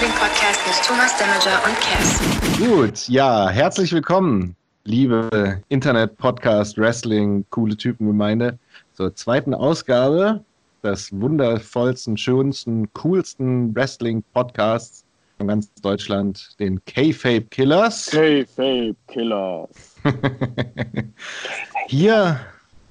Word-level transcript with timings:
Wrestling 0.00 0.18
Podcast 0.18 0.60
mit 0.66 0.86
Thomas 0.86 1.14
Demager 1.18 1.62
und 1.66 1.76
Cass. 1.78 2.58
Gut, 2.58 3.08
ja, 3.08 3.50
herzlich 3.50 3.92
willkommen, 3.92 4.56
liebe 4.84 5.62
Internet-Podcast, 5.68 6.78
Wrestling, 6.78 7.44
coole 7.50 7.76
Typen-Gemeinde, 7.76 8.58
zur 8.94 9.14
zweiten 9.14 9.52
Ausgabe 9.52 10.42
des 10.82 11.12
wundervollsten, 11.12 12.16
schönsten, 12.16 12.90
coolsten 12.94 13.74
Wrestling-Podcasts 13.76 15.04
von 15.36 15.48
ganz 15.48 15.70
Deutschland, 15.82 16.58
den 16.58 16.82
K-Fape 16.86 17.42
Killers. 17.50 18.06
K-Fape 18.06 18.96
Killers. 19.06 19.96
Hier, 21.88 22.40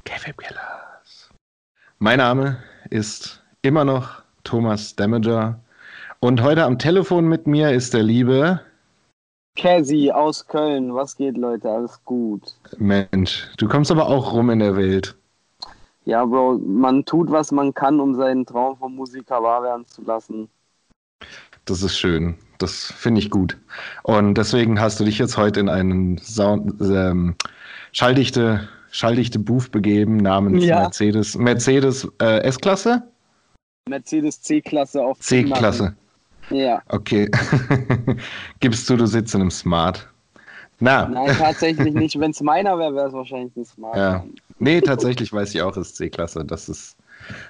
K-Fape 0.05 0.43
Killers. 0.43 1.29
Mein 1.97 2.19
Name 2.19 2.59
ist 2.91 3.41
immer 3.63 3.83
noch 3.83 4.21
Thomas 4.43 4.95
Damager. 4.95 5.59
Und 6.21 6.41
heute 6.41 6.65
am 6.65 6.77
Telefon 6.77 7.27
mit 7.27 7.47
mir 7.47 7.71
ist 7.71 7.93
der 7.93 8.03
liebe 8.03 8.59
Cassie 9.55 10.11
aus 10.11 10.45
Köln. 10.47 10.93
Was 10.93 11.15
geht, 11.15 11.37
Leute? 11.37 11.69
Alles 11.69 12.03
gut. 12.03 12.55
Mensch. 12.77 13.47
Du 13.57 13.67
kommst 13.69 13.89
aber 13.89 14.07
auch 14.07 14.33
rum 14.33 14.49
in 14.49 14.59
der 14.59 14.75
Welt. 14.75 15.15
Ja, 16.03 16.25
Bro, 16.25 16.57
man 16.59 17.05
tut, 17.05 17.31
was 17.31 17.51
man 17.51 17.73
kann, 17.73 17.99
um 17.99 18.15
seinen 18.15 18.45
Traum 18.45 18.77
vom 18.77 18.95
Musiker 18.95 19.41
wahr 19.41 19.63
werden 19.63 19.85
zu 19.87 20.01
lassen. 20.01 20.49
Das 21.65 21.83
ist 21.83 21.97
schön. 21.97 22.35
Das 22.57 22.91
finde 22.97 23.21
ich 23.21 23.29
gut. 23.29 23.57
Und 24.03 24.33
deswegen 24.35 24.79
hast 24.81 24.99
du 24.99 25.05
dich 25.05 25.19
jetzt 25.19 25.37
heute 25.37 25.61
in 25.61 25.69
einen 25.69 26.17
Sound, 26.17 26.81
ähm, 26.81 27.35
schalldichte, 27.93 28.67
schalldichte 28.91 29.39
Booth 29.39 29.71
begeben 29.71 30.17
namens 30.17 30.65
Ja. 30.65 30.81
Mercedes, 30.81 31.37
Mercedes 31.37 32.07
äh, 32.21 32.39
S-Klasse? 32.41 33.03
Mercedes 33.87 34.41
C-Klasse 34.41 35.01
auf 35.01 35.19
C-Klasse. 35.19 35.95
Ja. 36.49 36.81
Okay. 36.89 37.29
Gibst 38.59 38.89
du, 38.89 38.95
du 38.97 39.05
sitzt 39.05 39.35
in 39.35 39.41
einem 39.41 39.51
Smart. 39.51 40.07
Na, 40.79 41.07
Nein, 41.07 41.35
tatsächlich 41.37 41.93
nicht. 41.93 42.19
Wenn 42.19 42.31
es 42.31 42.41
meiner 42.41 42.77
wäre, 42.79 42.95
wäre 42.95 43.07
es 43.07 43.13
wahrscheinlich 43.13 43.55
ein 43.57 43.65
Smart. 43.65 43.97
Ja. 43.97 44.23
nee, 44.59 44.79
tatsächlich 44.81 45.31
weiß 45.33 45.53
ich 45.53 45.61
auch, 45.61 45.75
es 45.75 45.89
ist 45.89 45.97
C-Klasse. 45.97 46.45
Das 46.45 46.69
ist 46.69 46.95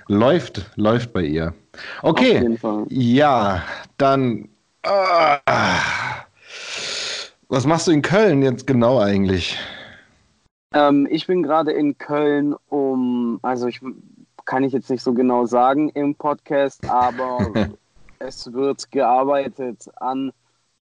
läuft, 0.08 0.70
läuft 0.76 1.14
bei 1.14 1.22
ihr. 1.22 1.54
Auf 2.02 2.12
Okay. 2.12 2.34
jeden 2.34 2.58
Fall. 2.58 2.86
Ja, 2.90 3.64
dann. 3.98 4.50
Ah, 4.84 5.40
was 7.50 7.66
machst 7.66 7.88
du 7.88 7.92
in 7.92 8.02
Köln 8.02 8.42
jetzt 8.42 8.66
genau 8.66 9.00
eigentlich? 9.00 9.58
Ähm, 10.74 11.08
ich 11.10 11.28
bin 11.28 11.44
gerade 11.44 11.72
in 11.72 11.98
Köln, 11.98 12.56
um, 12.70 13.40
also 13.42 13.68
ich 13.68 13.82
kann 14.46 14.64
ich 14.64 14.74
jetzt 14.74 14.90
nicht 14.90 15.04
so 15.04 15.14
genau 15.14 15.46
sagen 15.46 15.90
im 15.90 16.16
Podcast, 16.16 16.88
aber 16.90 17.52
es 18.20 18.52
wird 18.54 18.92
gearbeitet 18.92 19.90
an, 19.98 20.32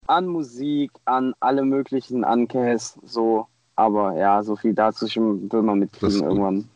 an 0.08 0.28
Musik, 0.28 0.92
an 1.06 1.34
alle 1.40 1.64
möglichen 1.64 2.24
Ankäs, 2.24 2.98
so. 3.06 3.48
Aber 3.76 4.16
ja, 4.18 4.42
so 4.42 4.56
viel 4.56 4.74
dazu 4.74 5.08
schon 5.08 5.52
will 5.52 5.62
man 5.62 5.80
mitkriegen 5.80 6.24
irgendwann. 6.24 6.68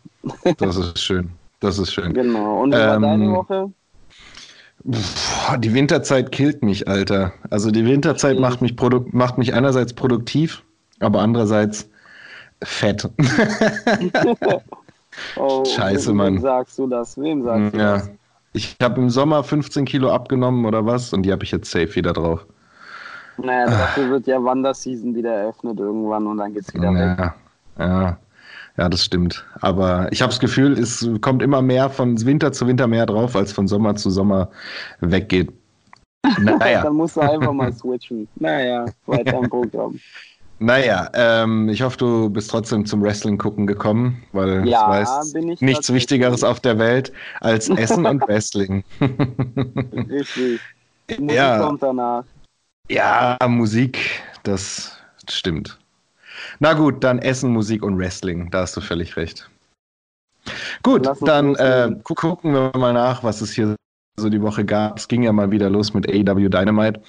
Das 0.57 0.77
ist 0.77 0.99
schön. 0.99 1.31
Das 1.59 1.79
ist 1.79 1.91
schön. 1.93 2.13
Genau. 2.13 2.61
Und 2.61 2.71
wie 2.71 2.77
war 2.77 2.95
Ähm, 2.95 3.01
deine 3.01 3.31
Woche? 3.31 3.71
Die 4.83 5.73
Winterzeit 5.73 6.31
killt 6.31 6.63
mich, 6.63 6.87
Alter. 6.87 7.33
Also 7.49 7.71
die 7.71 7.85
Winterzeit 7.85 8.35
Mhm. 8.35 8.41
macht 8.41 8.61
mich, 8.61 8.75
macht 9.11 9.37
mich 9.37 9.53
einerseits 9.53 9.93
produktiv, 9.93 10.63
aber 10.99 11.21
andererseits 11.21 11.89
fett. 12.63 13.09
Oh, 15.35 15.65
Scheiße, 15.65 16.09
wem 16.11 16.15
Mann. 16.17 16.39
sagst 16.39 16.79
du 16.79 16.87
das? 16.87 17.17
Wem 17.19 17.43
sagst 17.43 17.73
du 17.73 17.77
ja. 17.77 17.93
das? 17.97 18.09
Ich 18.53 18.75
habe 18.81 18.99
im 18.99 19.09
Sommer 19.09 19.43
15 19.43 19.85
Kilo 19.85 20.13
abgenommen 20.13 20.65
oder 20.65 20.85
was 20.85 21.13
und 21.13 21.23
die 21.23 21.31
habe 21.31 21.43
ich 21.43 21.51
jetzt 21.51 21.71
safe 21.71 21.95
wieder 21.95 22.13
drauf. 22.13 22.45
Naja, 23.37 23.65
dafür 23.65 24.09
wird 24.09 24.27
ja 24.27 24.43
Wanderseason 24.43 25.15
wieder 25.15 25.33
eröffnet 25.33 25.79
irgendwann 25.79 26.27
und 26.27 26.37
dann 26.37 26.53
geht's 26.53 26.73
wieder 26.73 26.93
weg. 26.93 27.17
Ja, 27.17 27.35
ja, 27.79 28.17
ja, 28.77 28.89
das 28.89 29.05
stimmt. 29.05 29.45
Aber 29.61 30.11
ich 30.11 30.21
habe 30.21 30.31
das 30.31 30.39
Gefühl, 30.39 30.77
es 30.77 31.07
kommt 31.21 31.41
immer 31.41 31.61
mehr 31.61 31.89
von 31.89 32.23
Winter 32.25 32.51
zu 32.51 32.67
Winter 32.67 32.87
mehr 32.87 33.05
drauf, 33.05 33.35
als 33.35 33.51
von 33.53 33.67
Sommer 33.67 33.95
zu 33.95 34.09
Sommer 34.09 34.49
weggeht. 34.99 35.51
Naja, 36.37 36.83
Dann 36.83 36.95
musst 36.95 37.17
du 37.17 37.21
einfach 37.21 37.51
mal 37.51 37.73
switchen. 37.73 38.27
Naja, 38.35 38.85
weiter 39.07 39.39
im 39.39 39.49
Programm. 39.49 39.99
Naja 40.61 41.09
ähm, 41.13 41.69
ich 41.69 41.81
hoffe, 41.81 41.97
du 41.97 42.29
bist 42.29 42.51
trotzdem 42.51 42.85
zum 42.85 43.01
Wrestling 43.01 43.37
gucken 43.37 43.67
gekommen, 43.67 44.23
weil 44.31 44.67
Ja, 44.67 45.01
ich 45.01 45.07
weiß, 45.07 45.33
nichts. 45.59 45.91
Wichtigeres 45.91 46.43
auf 46.43 46.59
der 46.59 46.77
Welt 46.77 47.11
als 47.39 47.69
Essen 47.69 48.05
und 48.05 48.21
Wrestling. 48.27 48.83
Richtig. 50.09 50.61
Musik 51.17 51.31
ja, 51.35 51.59
kommt 51.59 51.83
danach. 51.83 52.23
ja, 52.89 53.37
Musik, 53.47 54.21
das 54.43 54.97
stimmt. 55.29 55.79
Na 56.59 56.73
gut, 56.73 57.03
dann 57.03 57.19
Essen, 57.19 57.51
Musik 57.51 57.83
und 57.83 57.97
Wrestling, 57.97 58.49
da 58.51 58.61
hast 58.61 58.77
du 58.77 58.81
völlig 58.81 59.17
recht. 59.17 59.49
Gut, 60.83 61.07
dann 61.21 61.55
äh, 61.55 61.91
gucken 62.03 62.53
wir 62.53 62.71
mal 62.77 62.93
nach, 62.93 63.23
was 63.23 63.41
es 63.41 63.51
hier 63.51 63.75
so 64.19 64.29
die 64.29 64.41
Woche 64.41 64.65
gab. 64.65 64.97
Es 64.97 65.07
ging 65.07 65.23
ja 65.23 65.31
mal 65.31 65.51
wieder 65.51 65.69
los 65.69 65.93
mit 65.93 66.07
AEW 66.07 66.49
Dynamite. 66.49 67.01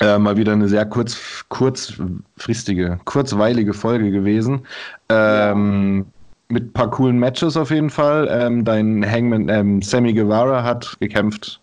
Äh, 0.00 0.18
mal 0.18 0.36
wieder 0.36 0.52
eine 0.52 0.68
sehr 0.68 0.86
kurz, 0.86 1.44
kurzfristige, 1.48 3.00
kurzweilige 3.04 3.74
Folge 3.74 4.10
gewesen. 4.10 4.66
Ähm, 5.08 6.06
Mit 6.48 6.64
ein 6.66 6.72
paar 6.72 6.90
coolen 6.90 7.18
Matches 7.18 7.56
auf 7.56 7.70
jeden 7.70 7.90
Fall. 7.90 8.28
Ähm, 8.30 8.64
dein 8.64 9.04
Hangman 9.10 9.48
ähm, 9.48 9.82
Sammy 9.82 10.12
Guevara 10.14 10.62
hat 10.62 10.96
gekämpft. 11.00 11.60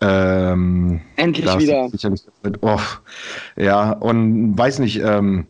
Ähm, 0.00 1.00
Endlich 1.16 1.58
wieder. 1.58 1.88
sicherlich 1.90 2.22
mit, 2.42 2.58
oh, 2.62 2.80
ja, 3.56 3.92
und 3.92 4.56
weiß 4.58 4.78
nicht, 4.80 5.00
ähm, 5.00 5.46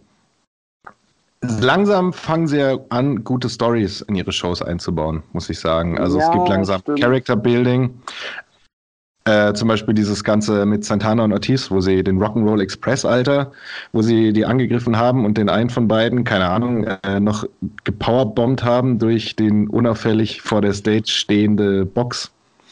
langsam 1.42 2.12
fangen 2.12 2.46
sie 2.46 2.58
ja 2.58 2.76
an, 2.90 3.24
gute 3.24 3.48
Stories 3.48 4.02
in 4.02 4.14
ihre 4.14 4.32
Shows 4.32 4.62
einzubauen, 4.62 5.22
muss 5.32 5.50
ich 5.50 5.58
sagen. 5.58 5.98
Also 5.98 6.18
es 6.18 6.24
Ja, 6.26 6.32
gibt 6.32 6.48
langsam 6.48 6.80
stimmt. 6.80 7.00
Character 7.00 7.36
Building. 7.36 7.90
Äh, 9.26 9.52
zum 9.54 9.66
Beispiel 9.68 9.92
dieses 9.92 10.22
Ganze 10.22 10.64
mit 10.66 10.84
Santana 10.84 11.24
und 11.24 11.32
Ortiz, 11.32 11.70
wo 11.70 11.80
sie 11.80 12.04
den 12.04 12.22
Rock'n'Roll 12.22 12.62
Express, 12.62 13.04
Alter, 13.04 13.50
wo 13.92 14.00
sie 14.00 14.32
die 14.32 14.46
angegriffen 14.46 14.96
haben 14.96 15.24
und 15.24 15.36
den 15.36 15.48
einen 15.48 15.68
von 15.68 15.88
beiden, 15.88 16.22
keine 16.24 16.48
Ahnung, 16.48 16.84
äh, 16.84 17.18
noch 17.18 17.44
gepowerbombt 17.84 18.62
haben 18.62 18.98
durch 19.00 19.34
den 19.34 19.68
unauffällig 19.68 20.42
vor 20.42 20.60
der 20.60 20.72
Stage 20.74 21.08
stehende 21.08 21.84
Box. 21.84 22.30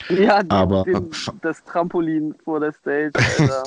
Ja, 0.09 0.43
Aber- 0.49 0.85
den, 0.85 1.11
das 1.43 1.65
Trampolin 1.65 2.35
vor 2.45 2.61
der 2.61 2.73
Stage. 2.73 3.11
Alter. 3.39 3.63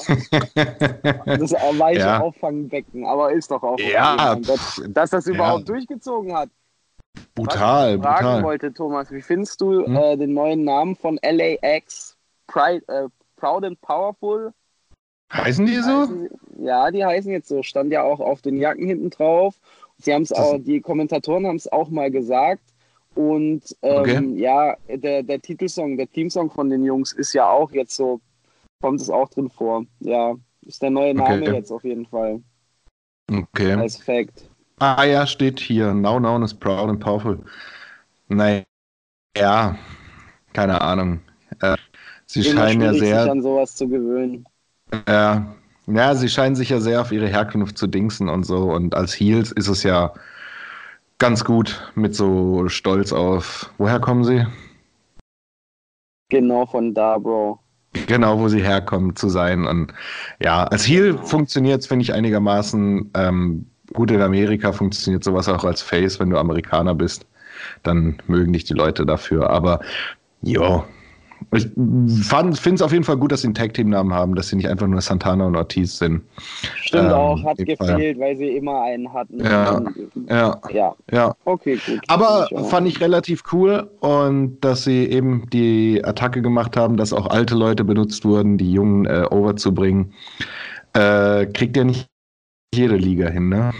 Das 1.25 1.51
weiche 1.77 1.99
Ja. 1.99 2.19
Auffangbecken, 2.21 3.05
aber 3.05 3.31
ist 3.33 3.49
doch 3.51 3.63
auch. 3.63 3.77
Ja, 3.79 4.37
pff, 4.41 4.81
Dass 4.89 5.09
das 5.09 5.25
ja. 5.25 5.33
überhaupt 5.33 5.67
durchgezogen 5.67 6.33
hat. 6.35 6.49
brutal, 7.35 7.89
Was 7.89 7.95
ich 7.97 8.01
fragen 8.03 8.25
brutal. 8.25 8.43
wollte, 8.43 8.73
Thomas, 8.73 9.11
wie 9.11 9.21
findest 9.21 9.59
du 9.61 9.85
Hm? 9.85 9.95
äh, 9.95 10.15
den 10.17 10.33
neuen 10.33 10.63
Namen 10.63 10.95
von 10.95 11.19
LAX? 11.23 12.06
Pride, 12.47 12.83
äh, 12.87 13.07
Proud 13.37 13.65
and 13.65 13.79
Powerful? 13.81 14.53
Heißen 15.33 15.65
die 15.65 15.75
so? 15.75 16.07
Heißen 16.07 16.29
Ja, 16.59 16.91
die 16.91 17.05
heißen 17.05 17.31
jetzt 17.31 17.47
so. 17.49 17.63
Stand 17.63 17.91
ja 17.91 18.03
auch 18.03 18.19
auf 18.19 18.41
den 18.41 18.57
Jacken 18.57 18.87
hinten 18.87 19.09
drauf. 19.09 19.55
Sie 19.97 20.13
haben 20.13 20.23
es 20.23 20.31
auch, 20.31 20.57
die 20.59 20.81
Kommentatoren 20.81 21.45
haben 21.47 21.55
es 21.55 21.71
auch 21.71 21.89
mal 21.89 22.11
gesagt. 22.11 22.63
Und 23.15 23.63
ähm, 23.81 24.01
Okay. 24.01 24.39
ja, 24.39 24.77
der, 24.87 25.23
der 25.23 25.41
Titelsong, 25.41 25.97
der 25.97 26.09
Teamsong 26.09 26.51
von 26.51 26.69
den 26.69 26.83
Jungs 26.83 27.13
ist 27.13 27.33
ja 27.33 27.49
auch 27.49 27.71
jetzt 27.71 27.95
so, 27.95 28.21
kommt 28.81 29.01
es 29.01 29.09
auch 29.09 29.29
drin 29.29 29.49
vor. 29.49 29.85
Ja, 29.99 30.35
ist 30.61 30.81
der 30.81 30.91
neue 30.91 31.13
Name 31.15 31.45
Okay. 31.45 31.53
jetzt 31.55 31.71
auf 31.71 31.83
jeden 31.83 32.05
Fall. 32.05 32.41
Okay. 33.31 33.75
Als 33.75 33.97
Fact. 33.97 34.49
Ah 34.79 35.03
ja, 35.05 35.25
steht 35.25 35.59
hier. 35.59 35.93
Now 35.93 36.19
known 36.19 36.43
as 36.43 36.53
proud 36.53 36.89
and 36.89 36.99
powerful. 36.99 37.39
Nein. 38.29 38.65
Ja, 39.37 39.77
keine 40.53 40.81
Ahnung. 40.81 41.21
Äh, 41.61 41.77
sie 42.27 42.43
scheinen 42.43 42.81
ja 42.81 42.89
schwierig, 42.89 42.99
sich 42.99 43.09
sehr. 43.09 43.31
an 43.31 43.41
sowas 43.41 43.75
zu 43.75 43.87
gewöhnen. 43.87 44.45
Äh, 45.05 45.39
ja, 45.87 46.15
sie 46.15 46.29
scheinen 46.29 46.55
sich 46.55 46.69
ja 46.69 46.79
sehr 46.79 47.01
auf 47.01 47.11
ihre 47.11 47.27
Herkunft 47.27 47.77
zu 47.77 47.87
dingsen 47.87 48.29
und 48.29 48.43
so. 48.43 48.71
Und 48.71 48.93
als 48.95 49.13
Heels 49.13 49.51
ist 49.51 49.67
es 49.67 49.83
ja 49.83 50.13
ganz 51.17 51.43
gut 51.43 51.91
mit 51.95 52.15
so 52.15 52.67
Stolz 52.67 53.13
auf. 53.13 53.71
Woher 53.77 53.99
kommen 53.99 54.23
sie? 54.23 54.45
Genau 56.29 56.65
von 56.65 56.93
da, 56.93 57.17
Bro. 57.17 57.59
Genau, 58.05 58.37
wo 58.37 58.49
sie 58.49 58.61
herkommen 58.61 59.15
zu 59.15 59.29
sein. 59.29 59.65
Und 59.65 59.93
ja, 60.39 60.65
als 60.65 60.87
Heel 60.87 61.17
funktioniert 61.17 61.81
es, 61.81 61.87
finde 61.87 62.03
ich, 62.03 62.13
einigermaßen 62.13 63.11
ähm, 63.15 63.65
gut 63.93 64.11
in 64.11 64.21
Amerika 64.21 64.73
funktioniert 64.73 65.23
sowas 65.23 65.47
auch 65.47 65.63
als 65.63 65.81
Face, 65.81 66.19
wenn 66.19 66.29
du 66.29 66.37
Amerikaner 66.37 66.93
bist. 66.93 67.25
Dann 67.83 68.21
mögen 68.27 68.53
dich 68.53 68.65
die 68.65 68.73
Leute 68.73 69.05
dafür. 69.05 69.49
Aber 69.49 69.79
jo, 70.41 70.83
Ich 71.53 71.67
finde 71.73 72.51
es 72.73 72.81
auf 72.81 72.91
jeden 72.91 73.03
Fall 73.03 73.17
gut, 73.17 73.31
dass 73.31 73.41
sie 73.41 73.47
einen 73.47 73.53
Tag-Team-Namen 73.53 74.13
haben, 74.13 74.35
dass 74.35 74.49
sie 74.49 74.55
nicht 74.55 74.67
einfach 74.67 74.87
nur 74.87 74.99
Santana 75.01 75.45
und 75.45 75.55
Ortiz 75.55 75.97
sind. 75.97 76.23
Stimmt 76.81 77.09
Ähm, 77.09 77.13
auch, 77.13 77.43
hat 77.43 77.57
gefehlt, 77.57 78.19
weil 78.19 78.35
sie 78.35 78.49
immer 78.57 78.81
einen 78.81 79.13
hatten. 79.13 79.39
Ja. 79.39 79.81
Ja, 80.27 80.61
ja. 80.73 80.95
ja. 81.11 81.35
okay, 81.45 81.77
gut. 81.85 81.99
Aber 82.07 82.47
ich 82.51 82.67
fand 82.67 82.87
ich 82.87 82.99
relativ 83.01 83.43
cool 83.51 83.89
und 83.99 84.59
dass 84.61 84.83
sie 84.83 85.05
eben 85.05 85.49
die 85.51 86.03
Attacke 86.03 86.41
gemacht 86.41 86.75
haben, 86.75 86.97
dass 86.97 87.13
auch 87.13 87.27
alte 87.27 87.55
Leute 87.55 87.83
benutzt 87.83 88.25
wurden, 88.25 88.57
die 88.57 88.71
Jungen 88.73 89.05
äh, 89.05 89.25
overzubringen. 89.29 90.13
Äh, 90.93 91.45
kriegt 91.47 91.77
ja 91.77 91.83
nicht 91.83 92.07
jede 92.73 92.95
Liga 92.97 93.29
hin, 93.29 93.49
ne? 93.49 93.71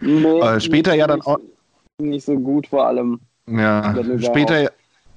Nee, 0.00 0.40
später 0.60 0.90
nicht- 0.92 0.98
ja 0.98 1.06
dann 1.06 1.22
auch- 1.22 1.38
Nicht 2.00 2.26
so 2.26 2.38
gut 2.38 2.66
vor 2.66 2.86
allem. 2.86 3.20
Ja, 3.48 3.94
später, 4.20 4.70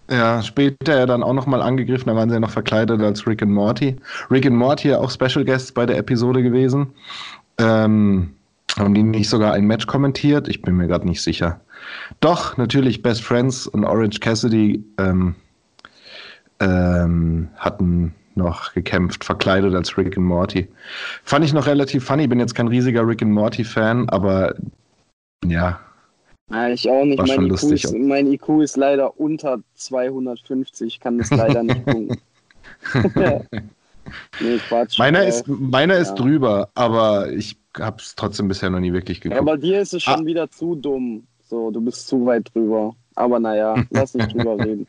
ja, 0.10 0.42
später 0.42 0.98
ja 0.98 1.06
dann 1.06 1.24
auch 1.24 1.34
nochmal 1.34 1.62
angegriffen, 1.62 2.08
da 2.08 2.16
waren 2.16 2.30
sie 2.30 2.36
ja 2.36 2.40
noch 2.40 2.50
verkleidet 2.50 3.02
als 3.02 3.28
Rick 3.28 3.42
and 3.42 3.52
Morty. 3.52 3.96
Rick 4.32 4.46
and 4.46 4.56
Morty 4.56 4.90
ja 4.90 4.98
auch 4.98 5.12
Special 5.12 5.46
Guests 5.46 5.72
bei 5.72 5.86
der 5.86 5.98
Episode 5.98 6.42
gewesen. 6.42 6.88
Ähm, 7.58 8.34
haben 8.78 8.94
die 8.94 9.04
nicht 9.04 9.30
sogar 9.30 9.54
ein 9.54 9.66
Match 9.66 9.88
kommentiert? 9.88 10.48
Ich 10.48 10.62
bin 10.62 10.78
mir 10.78 10.88
gerade 10.88 11.08
nicht 11.08 11.22
sicher. 11.22 11.60
Doch, 12.20 12.58
natürlich 12.58 13.02
Best 13.02 13.24
Friends 13.24 13.68
und 13.68 13.86
Orange 13.86 14.20
Cassidy 14.20 14.84
ähm, 14.98 15.36
ähm, 16.60 17.50
hatten 17.58 18.14
noch 18.36 18.74
gekämpft, 18.74 19.26
verkleidet 19.26 19.76
als 19.76 19.98
Rick 19.98 20.18
and 20.18 20.26
Morty. 20.26 20.68
Fand 21.24 21.46
ich 21.46 21.54
noch 21.54 21.68
relativ 21.68 22.06
funny, 22.06 22.28
bin 22.28 22.40
jetzt 22.40 22.56
kein 22.56 22.68
riesiger 22.68 23.06
Rick 23.06 23.22
and 23.22 23.32
Morty 23.32 23.64
Fan, 23.64 24.08
aber 24.10 24.56
ja, 25.46 25.80
Ja, 26.52 26.70
ich 26.70 26.90
auch 26.90 27.06
nicht. 27.06 27.18
War 27.18 27.28
Mein 27.28 27.46
IQ, 27.46 27.50
lustig. 27.50 27.84
ist, 27.84 27.94
mein 27.94 28.28
IQ 28.28 28.62
ist 28.62 28.78
leider 28.78 29.20
unter 29.20 29.60
250, 29.76 31.00
kann 31.00 31.18
das 31.18 31.30
leider 31.34 31.64
nicht 31.64 31.86
gucken. 31.86 32.18
nee, 34.40 34.58
Quatsch. 34.68 34.98
Meiner 34.98 35.24
Äh, 35.24 35.30
ist, 35.30 35.48
meiner 35.48 35.98
ist 35.98 36.10
ja. 36.10 36.16
drüber, 36.16 36.70
aber 36.76 37.32
ich 37.32 37.58
habe 37.78 37.98
es 38.02 38.16
trotzdem 38.16 38.48
bisher 38.48 38.70
noch 38.70 38.80
nie 38.80 38.94
wirklich 38.94 39.24
Ja, 39.30 39.40
geguckt. 39.40 39.46
bei 39.46 39.58
dir 39.58 39.82
ist 39.82 39.94
es 39.94 40.04
schon 40.04 40.24
Ah. 40.24 40.26
wieder 40.26 40.50
zu 40.50 40.76
dumm. 40.76 41.28
So, 41.42 41.72
du 41.72 41.82
bist 41.82 42.08
zu 42.08 42.26
weit 42.26 42.54
drüber. 42.54 42.96
Aber 43.16 43.40
naja, 43.40 43.84
lass 43.90 44.14
nicht 44.14 44.34
drüber 44.34 44.58
reden. 44.60 44.88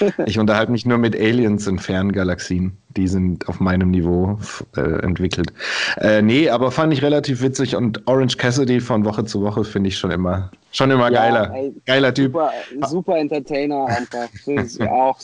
ich 0.26 0.38
unterhalte 0.38 0.72
mich 0.72 0.86
nur 0.86 0.98
mit 0.98 1.14
Aliens 1.14 1.66
in 1.66 1.78
fernen 1.78 2.12
Galaxien. 2.12 2.76
Die 2.96 3.08
sind 3.08 3.48
auf 3.48 3.60
meinem 3.60 3.90
Niveau 3.90 4.38
äh, 4.76 4.80
entwickelt. 5.02 5.52
Äh, 5.96 6.22
nee, 6.22 6.48
aber 6.50 6.70
fand 6.70 6.92
ich 6.92 7.02
relativ 7.02 7.42
witzig 7.42 7.76
und 7.76 8.06
Orange 8.06 8.36
Cassidy 8.36 8.80
von 8.80 9.04
Woche 9.04 9.24
zu 9.24 9.42
Woche 9.42 9.64
finde 9.64 9.88
ich 9.88 9.98
schon 9.98 10.10
immer, 10.10 10.50
schon 10.72 10.90
immer 10.90 11.10
Ja, 11.10 11.22
geiler. 11.30 11.54
ey, 11.54 11.72
Geiler 11.86 12.12
Typ. 12.14 12.32
Super, 12.32 12.52
super 12.88 13.18
Entertainer 13.18 13.86
einfach. 13.86 14.28
Das 14.46 14.64
ist 14.64 14.80
auch 14.82 15.18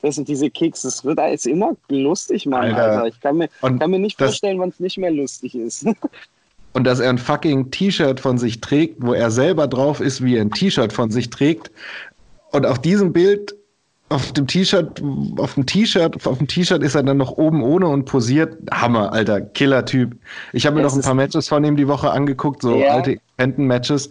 das 0.00 0.14
sind 0.14 0.28
diese 0.28 0.48
Kicks, 0.48 0.82
das 0.82 1.04
wird 1.04 1.18
alles 1.18 1.44
immer 1.44 1.72
lustig, 1.88 2.46
Mann, 2.46 2.66
Alter. 2.66 2.82
Alter. 3.02 3.06
Ich 3.08 3.20
kann 3.20 3.36
mir, 3.38 3.48
Und 3.62 3.80
kann 3.80 3.90
mir 3.90 3.98
nicht 3.98 4.20
das- 4.20 4.28
vorstellen, 4.30 4.58
wann 4.60 4.68
es 4.68 4.78
nicht 4.78 4.96
mehr 4.98 5.10
lustig 5.10 5.54
ist. 5.56 5.86
Und 6.74 6.84
dass 6.84 7.00
er 7.00 7.10
ein 7.10 7.18
fucking 7.18 7.70
T-Shirt 7.72 8.20
von 8.20 8.38
sich 8.38 8.60
trägt, 8.60 9.02
wo 9.02 9.12
er 9.14 9.30
selber 9.32 9.66
drauf 9.66 10.00
ist, 10.00 10.22
wie 10.22 10.36
er 10.36 10.42
ein 10.42 10.50
T-Shirt 10.52 10.92
von 10.92 11.10
sich 11.10 11.30
trägt. 11.30 11.72
Und 12.52 12.66
auf 12.66 12.78
diesem 12.78 13.12
Bild, 13.12 13.56
auf 14.10 14.32
dem 14.32 14.46
T-Shirt, 14.46 15.02
auf 15.38 15.54
dem 15.54 15.66
T-Shirt, 15.66 16.26
auf 16.26 16.38
dem 16.38 16.46
T-Shirt 16.46 16.82
ist 16.82 16.94
er 16.94 17.02
dann 17.02 17.18
noch 17.18 17.32
oben 17.32 17.62
ohne 17.62 17.88
und 17.88 18.04
posiert. 18.06 18.56
Hammer, 18.70 19.12
alter, 19.12 19.40
Killer-Typ. 19.40 20.16
Ich 20.52 20.66
habe 20.66 20.76
mir 20.76 20.82
Das 20.82 20.92
noch 20.94 21.00
ein 21.00 21.04
paar 21.04 21.14
Matches 21.14 21.48
von 21.48 21.62
ihm 21.64 21.76
die 21.76 21.88
Woche 21.88 22.10
angeguckt, 22.10 22.62
so 22.62 22.76
Ja. 22.80 22.94
alte 22.94 23.12
Independent-Matches. 23.12 24.10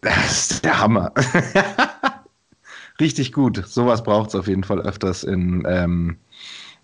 Das 0.00 0.50
ist 0.50 0.64
der 0.64 0.80
Hammer. 0.80 1.12
Richtig 3.00 3.32
gut. 3.32 3.62
Sowas 3.66 4.02
braucht 4.02 4.30
es 4.30 4.34
auf 4.34 4.48
jeden 4.48 4.64
Fall 4.64 4.80
öfters 4.80 5.24
in 5.24 5.64
ähm, 5.68 6.16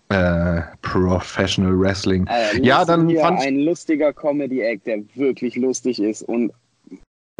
äh, 0.09 0.61
Professional 0.81 1.77
Wrestling. 1.79 2.27
Äh, 2.27 2.61
Ja, 2.61 2.85
dann 2.85 3.09
fand 3.17 3.39
ein 3.41 3.59
lustiger 3.59 4.13
Comedy-Act, 4.13 4.85
der 4.87 4.99
wirklich 5.15 5.55
lustig 5.55 6.01
ist. 6.01 6.21
Und 6.23 6.53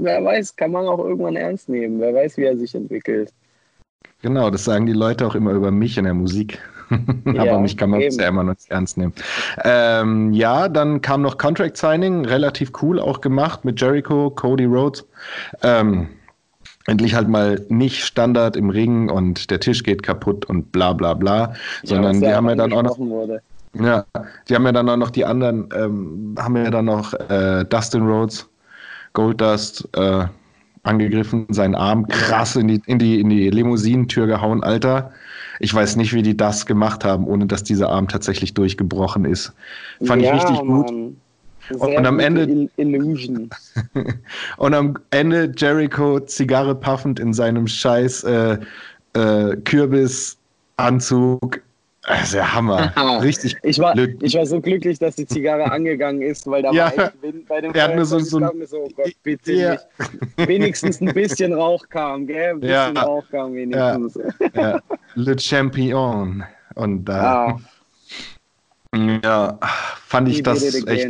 wer 0.01 0.23
weiß, 0.23 0.55
kann 0.55 0.71
man 0.71 0.87
auch 0.87 0.99
irgendwann 0.99 1.35
ernst 1.35 1.69
nehmen. 1.69 1.99
Wer 1.99 2.13
weiß, 2.13 2.37
wie 2.37 2.43
er 2.43 2.57
sich 2.57 2.73
entwickelt. 2.75 3.31
Genau, 4.21 4.49
das 4.49 4.63
sagen 4.65 4.85
die 4.85 4.93
Leute 4.93 5.25
auch 5.25 5.35
immer 5.35 5.51
über 5.51 5.71
mich 5.71 5.97
in 5.97 6.05
der 6.05 6.13
Musik. 6.13 6.59
Aber 7.25 7.45
Ja, 7.45 7.59
mich 7.59 7.77
kann 7.77 7.89
man 7.89 8.01
eben. 8.01 8.09
bisher 8.09 8.27
immer 8.27 8.43
noch 8.43 8.53
nicht 8.53 8.69
ernst 8.69 8.97
nehmen. 8.97 9.13
Ähm, 9.63 10.33
ja, 10.33 10.69
dann 10.69 11.01
kam 11.01 11.21
noch 11.21 11.37
Contract 11.37 11.77
Signing, 11.77 12.25
relativ 12.25 12.71
cool 12.81 12.99
auch 12.99 13.21
gemacht 13.21 13.65
mit 13.65 13.81
Jericho, 13.81 14.29
Cody 14.29 14.65
Rhodes. 14.65 15.05
Ähm, 15.63 16.09
endlich 16.87 17.15
halt 17.15 17.27
mal 17.27 17.65
nicht 17.69 18.03
Standard 18.03 18.55
im 18.55 18.69
Ring 18.69 19.09
und 19.09 19.49
der 19.49 19.59
Tisch 19.59 19.83
geht 19.83 20.03
kaputt 20.03 20.45
und 20.45 20.71
bla 20.71 20.93
bla 20.93 21.13
bla, 21.13 21.53
sondern 21.83 22.21
die 22.21 22.27
ja 22.27 22.35
haben 22.35 22.49
ja 22.49 22.55
dann 22.55 22.73
auch 22.73 22.83
noch 22.83 22.99
Wurde. 22.99 23.41
ja, 23.73 24.05
die 24.47 24.55
haben 24.55 24.65
ja 24.65 24.71
dann 24.71 24.89
auch 24.89 24.97
noch 24.97 25.09
die 25.09 25.25
anderen, 25.25 25.69
ähm, 25.75 26.35
haben 26.37 26.55
ja 26.57 26.69
dann 26.69 26.85
noch 26.85 27.13
äh, 27.13 27.65
Dustin 27.65 28.03
Rhodes, 28.07 28.47
Goldust 29.13 29.87
äh, 29.97 30.25
angegriffen, 30.85 31.47
seinen 31.49 31.75
Arm 31.75 32.07
krass 32.07 32.55
in 32.55 32.67
die, 32.67 32.81
in 32.85 32.99
die, 32.99 33.19
in 33.19 33.29
die 33.29 33.49
Limousinentür 33.49 34.27
gehauen, 34.27 34.63
Alter. 34.63 35.11
Ich 35.59 35.73
weiß 35.73 35.95
nicht, 35.95 36.13
wie 36.13 36.21
die 36.21 36.35
das 36.35 36.65
gemacht 36.65 37.03
haben, 37.05 37.27
ohne 37.27 37.45
dass 37.45 37.63
dieser 37.63 37.89
Arm 37.89 38.07
tatsächlich 38.07 38.53
durchgebrochen 38.53 39.25
ist. 39.25 39.53
Fand 40.03 40.21
ja, 40.21 40.35
ich 40.35 40.41
richtig 40.43 40.59
gut. 40.59 40.67
Mann. 40.67 41.15
Und- 41.69 41.79
Sehr 41.89 41.97
und 41.97 42.05
am 42.05 42.19
Ende- 42.19 42.43
Il 42.43 42.69
Illusion. 42.77 43.49
Und 44.57 44.73
am 44.75 44.97
Ende 45.09 45.51
Jericho 45.57 46.19
Zigarre 46.19 46.75
paffend 46.75 47.19
in 47.19 47.33
seinem 47.33 47.65
scheiß 47.67 48.23
äh, 48.25 48.57
äh, 49.13 49.55
Kürbisanzug. 49.63 51.61
Das 52.07 52.33
ist 52.33 52.53
Hammer. 52.53 52.91
Richtig. 53.21 53.57
Ich 53.63 53.79
war, 53.79 53.93
Glück- 53.93 54.21
ich 54.21 54.35
war 54.35 54.45
so 54.45 54.61
glücklich, 54.61 54.99
dass 54.99 55.15
die 55.15 55.25
Zigarre 55.25 55.71
angegangen 55.71 56.21
ist, 56.21 56.45
weil 56.47 56.61
da 56.61 56.71
Ja. 56.71 56.85
war 56.95 57.05
echt 57.05 57.21
Wind 57.21 57.47
bei 57.47 57.61
dem 57.61 57.73
hat 57.73 57.95
nur 57.95 58.05
so- 58.05 58.19
Feuerzeug. 58.19 58.29
so 58.29 58.37
ein- 58.61 58.67
so, 58.67 58.77
oh 58.83 58.89
Gott, 58.95 59.11
bitte 59.23 59.53
Ja. 59.53 59.71
nicht. 59.71 60.47
Wenigstens 60.49 61.01
ein 61.01 61.13
bisschen 61.13 61.53
Rauch 61.53 61.87
kam, 61.89 62.27
gell? 62.27 62.51
Ein 62.51 62.59
bisschen 62.59 62.95
Ja. 62.95 63.01
Rauch 63.01 63.23
kam 63.31 63.53
wenigstens. 63.55 64.19
Ja, 64.53 64.79
Le 65.15 65.39
Champion. 65.39 66.43
Und 66.75 67.05
da, 67.05 67.57
Ah, 68.91 68.97
ja, 69.23 69.59
fand 70.05 70.29
ich 70.29 70.43
das 70.43 70.63
echt 70.85 71.09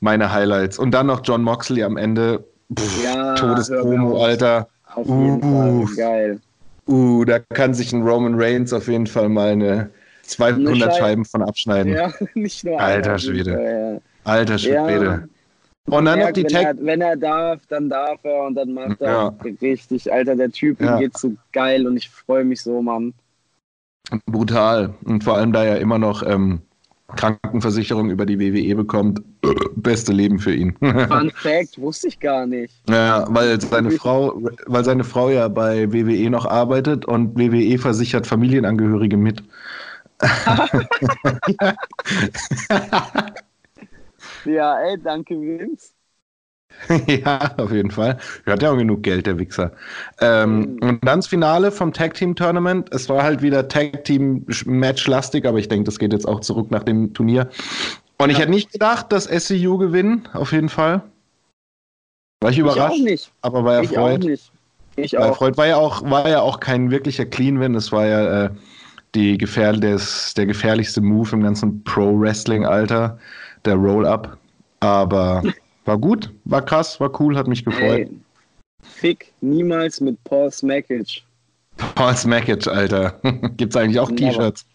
meine 0.00 0.32
Highlights. 0.32 0.78
Und 0.78 0.92
dann 0.92 1.06
noch 1.06 1.20
John 1.24 1.42
Moxley 1.42 1.82
am 1.82 1.96
Ende. 1.96 2.44
Pff, 2.74 3.04
Ja, 3.04 3.34
Todespromo. 3.34 4.22
Alter. 4.22 4.68
Auf 4.94 5.06
jeden 5.06 5.42
Uh. 5.42 5.86
Fall, 5.86 5.96
geil. 5.96 6.40
Uh, 6.86 7.24
da 7.24 7.38
kann 7.38 7.72
sich 7.74 7.92
ein 7.92 8.02
Roman 8.02 8.34
Reigns 8.40 8.72
auf 8.72 8.88
jeden 8.88 9.06
Fall 9.06 9.28
mal 9.28 9.50
eine 9.52 9.90
200 10.22 10.68
Eine 10.74 10.76
Scheibe- 10.84 10.94
Scheiben 10.98 11.24
von 11.24 11.42
abschneiden. 11.42 11.92
Ja, 11.94 12.12
nicht 12.34 12.64
nur 12.64 12.80
Alter 12.80 13.10
einer, 13.10 13.18
Schwede. 13.18 14.00
Ja. 14.24 14.30
Alter 14.30 14.58
Schwede. 14.58 15.04
Ja. 15.86 15.94
Und 15.96 16.06
dann 16.06 16.18
noch 16.18 16.30
die 16.32 16.44
wenn, 16.44 16.48
Tag. 16.50 16.64
er, 16.64 16.76
wenn 16.80 17.00
er 17.02 17.16
darf, 17.16 17.60
dann 17.68 17.90
darf 17.90 18.18
er 18.24 18.44
und 18.46 18.54
dann 18.54 18.72
macht 18.72 19.00
er 19.02 19.10
Ja. 19.12 19.34
richtig. 19.60 20.10
Alter, 20.12 20.34
der 20.36 20.50
Typ 20.50 20.80
ihm 20.80 20.86
Ja. 20.86 20.98
geht 20.98 21.16
so 21.18 21.34
geil 21.52 21.86
und 21.86 21.96
ich 21.98 22.08
freue 22.08 22.44
mich 22.44 22.62
so, 22.62 22.80
Mann. 22.80 23.12
Brutal. 24.26 24.94
Und 25.04 25.24
vor 25.24 25.36
allem, 25.36 25.52
da 25.52 25.64
er 25.64 25.80
immer 25.80 25.98
noch 25.98 26.22
ähm, 26.22 26.62
Krankenversicherung 27.14 28.10
über 28.10 28.26
die 28.26 28.38
WWE 28.38 28.74
bekommt. 28.74 29.22
Beste 29.76 30.12
Leben 30.12 30.38
für 30.38 30.54
ihn. 30.54 30.76
Fun 30.80 31.30
Fact, 31.34 31.80
wusste 31.80 32.08
ich 32.08 32.20
gar 32.20 32.46
nicht. 32.46 32.74
Ja, 32.88 33.26
weil 33.28 33.60
seine 33.60 33.90
Frau, 33.90 34.40
weil 34.66 34.84
seine 34.84 35.04
Frau 35.04 35.30
ja 35.30 35.48
bei 35.48 35.92
WWE 35.92 36.30
noch 36.30 36.46
arbeitet 36.46 37.04
und 37.04 37.38
WWE 37.38 37.78
versichert 37.78 38.26
Familienangehörige 38.26 39.16
mit. 39.16 39.42
Ja, 44.44 44.78
ey, 44.80 45.00
danke, 45.00 45.34
Vince. 45.34 45.92
ja, 47.06 47.54
auf 47.56 47.72
jeden 47.72 47.90
Fall. 47.90 48.18
Er 48.44 48.52
hat 48.54 48.62
ja 48.62 48.70
auch 48.70 48.76
genug 48.76 49.02
Geld, 49.02 49.26
der 49.26 49.38
Wichser. 49.38 49.72
Ähm, 50.20 50.76
Mhm. 50.80 50.88
Und 50.88 51.04
dann 51.04 51.18
das 51.20 51.26
Finale 51.26 51.72
vom 51.72 51.92
Tag 51.92 52.14
Team 52.14 52.34
Tournament. 52.36 52.88
Es 52.92 53.08
war 53.08 53.22
halt 53.22 53.42
wieder 53.42 53.68
Tag 53.68 54.04
Team 54.04 54.44
Match 54.66 55.06
lastig, 55.06 55.46
aber 55.46 55.58
ich 55.58 55.68
denke, 55.68 55.84
das 55.84 55.98
geht 55.98 56.12
jetzt 56.12 56.26
auch 56.28 56.40
zurück 56.40 56.70
nach 56.70 56.82
dem 56.84 57.14
Turnier. 57.14 57.48
Und 58.18 58.30
ich 58.30 58.36
Ja. 58.36 58.42
hätte 58.42 58.50
nicht 58.52 58.72
gedacht, 58.72 59.10
dass 59.12 59.26
SCU 59.26 59.78
gewinnen, 59.78 60.28
auf 60.34 60.52
jeden 60.52 60.68
Fall. 60.68 61.02
War 62.40 62.50
ich 62.50 62.58
Ich 62.58 62.64
auch 62.64 62.72
überrascht, 62.76 63.00
nicht. 63.02 63.32
aber 63.42 63.64
war 63.64 63.82
Ich 63.82 63.90
auch 63.98 64.06
erfreut. 64.08 64.24
nicht. 64.24 64.52
Ich 64.96 65.12
War 65.14 65.22
auch. 65.22 65.26
erfreut. 65.28 65.56
War 65.56 65.66
ja 65.66 65.76
auch, 65.76 66.08
war 66.08 66.28
ja 66.28 66.40
auch 66.40 66.60
kein 66.60 66.90
wirklicher 66.90 67.24
Clean 67.24 67.58
Win. 67.60 67.74
Es 67.74 67.90
war 67.90 68.06
ja 68.06 68.44
äh, 68.44 68.50
die 69.14 69.38
gefähr 69.38 69.72
des, 69.72 70.34
der 70.34 70.46
gefährlichste 70.46 71.00
Move 71.00 71.30
im 71.32 71.42
ganzen 71.42 71.82
Pro-Wrestling-Alter, 71.84 73.18
der 73.64 73.74
Roll-Up. 73.74 74.36
Aber 74.80 75.42
war 75.84 75.98
gut, 75.98 76.32
war 76.44 76.62
krass, 76.64 76.98
war 77.00 77.20
cool, 77.20 77.36
hat 77.36 77.46
mich 77.46 77.64
gefreut. 77.64 78.08
Ey, 78.08 78.10
Fick 78.82 79.32
niemals 79.40 80.00
mit 80.00 80.22
Paul 80.24 80.50
Smackage. 80.50 81.22
Paul 81.94 82.14
Smackage, 82.14 82.68
Alter. 82.68 83.18
Gibt's 83.56 83.76
eigentlich 83.76 83.98
auch. 83.98 84.10
T-Shirts? 84.10 84.66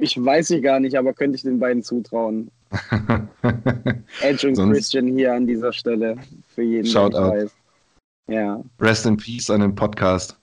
Ich 0.00 0.22
weiß 0.22 0.50
ich 0.50 0.62
gar 0.62 0.80
nicht, 0.80 0.96
aber 0.96 1.12
könnte 1.12 1.36
ich 1.36 1.42
den 1.42 1.58
beiden 1.58 1.82
zutrauen. 1.82 2.50
Edge 4.20 4.48
und 4.48 4.54
Sonst- 4.54 4.74
Christian 4.74 5.08
hier 5.08 5.34
an 5.34 5.46
dieser 5.46 5.72
Stelle. 5.72 6.16
Für 6.54 6.62
jeden, 6.62 6.82
nicht 6.82 6.94
weiß. 6.94 7.54
Ja. 8.28 8.62
Rest 8.80 9.06
in 9.06 9.16
Peace 9.16 9.50
an 9.50 9.60
den 9.60 9.74
Podcast. 9.74 10.38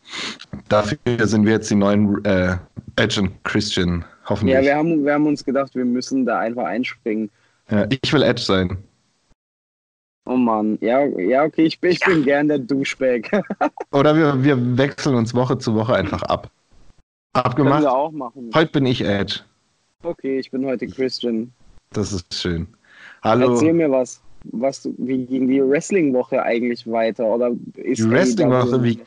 Dafür 0.68 0.98
sind 1.26 1.46
wir 1.46 1.54
jetzt 1.54 1.72
die 1.72 1.76
neuen 1.76 2.24
äh, 2.26 2.58
Edge 2.98 3.22
und 3.22 3.44
Christian, 3.44 4.04
hoffentlich. 4.26 4.56
Ja, 4.56 4.62
wir 4.62 4.76
haben, 4.76 5.06
wir 5.06 5.14
haben 5.14 5.26
uns 5.28 5.44
gedacht, 5.44 5.74
wir 5.76 5.86
müssen 5.86 6.26
da 6.26 6.40
einfach 6.40 6.66
einspringen. 6.66 7.30
Ja, 7.72 7.88
ich 7.90 8.12
will 8.12 8.24
Edge 8.24 8.42
sein. 8.42 8.78
Oh 10.30 10.38
Mann. 10.38 10.78
Ja, 10.80 11.06
ja 11.06 11.44
okay, 11.44 11.64
ich, 11.64 11.80
bin- 11.80 11.90
ich 11.92 12.00
bin 12.02 12.24
gern 12.24 12.48
der 12.48 12.60
Duschbag. 12.60 13.32
Oder 13.92 14.16
wir, 14.16 14.44
wir 14.44 14.78
wechseln 14.78 15.16
uns 15.16 15.34
Woche 15.34 15.58
zu 15.58 15.74
Woche 15.74 15.96
einfach 15.96 16.22
ab. 16.22 16.52
Können 17.34 17.46
Abgemacht? 17.46 17.82
wir 17.82 17.92
auch 17.92 18.12
machen. 18.12 18.52
Heute 18.54 18.72
bin 18.72 18.86
ich 18.86 19.02
Edge. 19.04 19.40
Okay, 20.04 20.38
ich 20.38 20.52
bin 20.52 20.66
heute 20.68 20.86
Christian. 20.86 21.52
Das 21.94 22.14
ist 22.14 22.32
schön. 22.32 22.68
Hallo. 23.24 23.54
Erzähl 23.54 23.74
mir 23.74 23.90
was. 23.90 24.22
Was, 24.52 24.88
wie 25.00 25.26
ging 25.26 25.48
die 25.48 25.62
Wrestling-Woche 25.68 26.42
eigentlich 26.44 26.86
weiter? 26.90 27.26
Oder 27.26 27.52
ist 27.76 27.98
Die 27.98 28.10
Wrestling-Woche, 28.10 28.84
wie- 28.84 29.00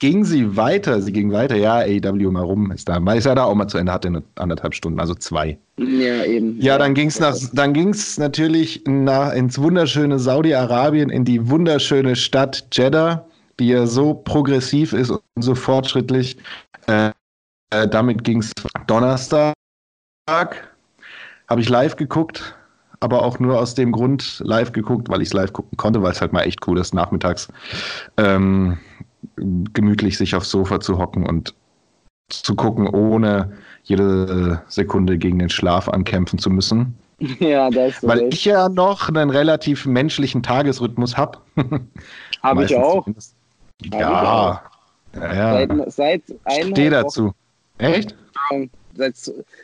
Ging 0.00 0.24
sie 0.24 0.56
weiter? 0.56 1.02
Sie 1.02 1.12
ging 1.12 1.32
weiter. 1.32 1.56
Ja, 1.56 1.78
AEW 1.78 2.30
mal 2.30 2.44
rum 2.44 2.70
ist 2.70 2.88
da. 2.88 2.98
Ist 3.14 3.24
ja 3.24 3.34
da 3.34 3.44
auch 3.44 3.54
mal 3.54 3.66
zu 3.66 3.78
Ende, 3.78 3.90
hatte 3.90 4.08
eine 4.08 4.22
anderthalb 4.36 4.74
Stunden, 4.74 5.00
also 5.00 5.14
zwei. 5.14 5.58
Ja, 5.76 6.24
eben. 6.24 6.60
Ja, 6.60 6.78
dann 6.78 6.94
ging's 6.94 7.18
nach, 7.18 7.36
dann 7.52 7.72
ging's 7.72 8.16
natürlich 8.16 8.82
nach, 8.86 9.32
ins 9.32 9.58
wunderschöne 9.58 10.20
Saudi-Arabien, 10.20 11.10
in 11.10 11.24
die 11.24 11.50
wunderschöne 11.50 12.14
Stadt 12.14 12.64
Jeddah, 12.70 13.26
die 13.58 13.68
ja 13.68 13.86
so 13.86 14.14
progressiv 14.14 14.92
ist 14.92 15.10
und 15.10 15.20
so 15.40 15.56
fortschrittlich. 15.56 16.36
Äh, 16.86 17.10
äh, 17.70 17.88
damit 17.88 18.22
ging's 18.22 18.52
Donnerstag. 18.86 19.54
Habe 20.28 21.60
ich 21.60 21.68
live 21.68 21.96
geguckt, 21.96 22.56
aber 23.00 23.22
auch 23.22 23.40
nur 23.40 23.58
aus 23.58 23.74
dem 23.74 23.90
Grund 23.90 24.40
live 24.44 24.70
geguckt, 24.70 25.08
weil 25.08 25.22
ich 25.22 25.28
es 25.28 25.34
live 25.34 25.52
gucken 25.52 25.76
konnte, 25.76 26.02
weil 26.02 26.12
es 26.12 26.20
halt 26.20 26.32
mal 26.32 26.42
echt 26.42 26.66
cool 26.68 26.78
ist, 26.78 26.94
nachmittags 26.94 27.48
ähm, 28.16 28.78
gemütlich 29.36 30.18
sich 30.18 30.34
aufs 30.34 30.50
Sofa 30.50 30.80
zu 30.80 30.98
hocken 30.98 31.26
und 31.26 31.54
zu 32.28 32.54
gucken, 32.54 32.86
ohne 32.88 33.52
jede 33.84 34.62
Sekunde 34.68 35.16
gegen 35.18 35.38
den 35.38 35.48
Schlaf 35.50 35.88
ankämpfen 35.88 36.38
zu 36.38 36.50
müssen. 36.50 36.94
Ja, 37.40 37.68
da 37.68 37.86
ist 37.86 38.06
Weil 38.06 38.32
ich 38.32 38.44
ja 38.44 38.68
noch 38.68 39.08
einen 39.08 39.30
relativ 39.30 39.86
menschlichen 39.86 40.40
Tagesrhythmus 40.40 41.16
habe. 41.16 41.38
Habe 42.44 42.64
ich 42.64 42.76
auch. 42.76 43.04
Ja. 43.82 44.62
ja, 45.16 45.60
ja. 45.60 45.90
Seit, 45.90 46.22
seit 46.28 46.64
Steh 46.66 46.84
Wochen- 46.84 46.90
dazu. 46.92 47.32
Echt? 47.78 48.14
Seit, 48.94 49.16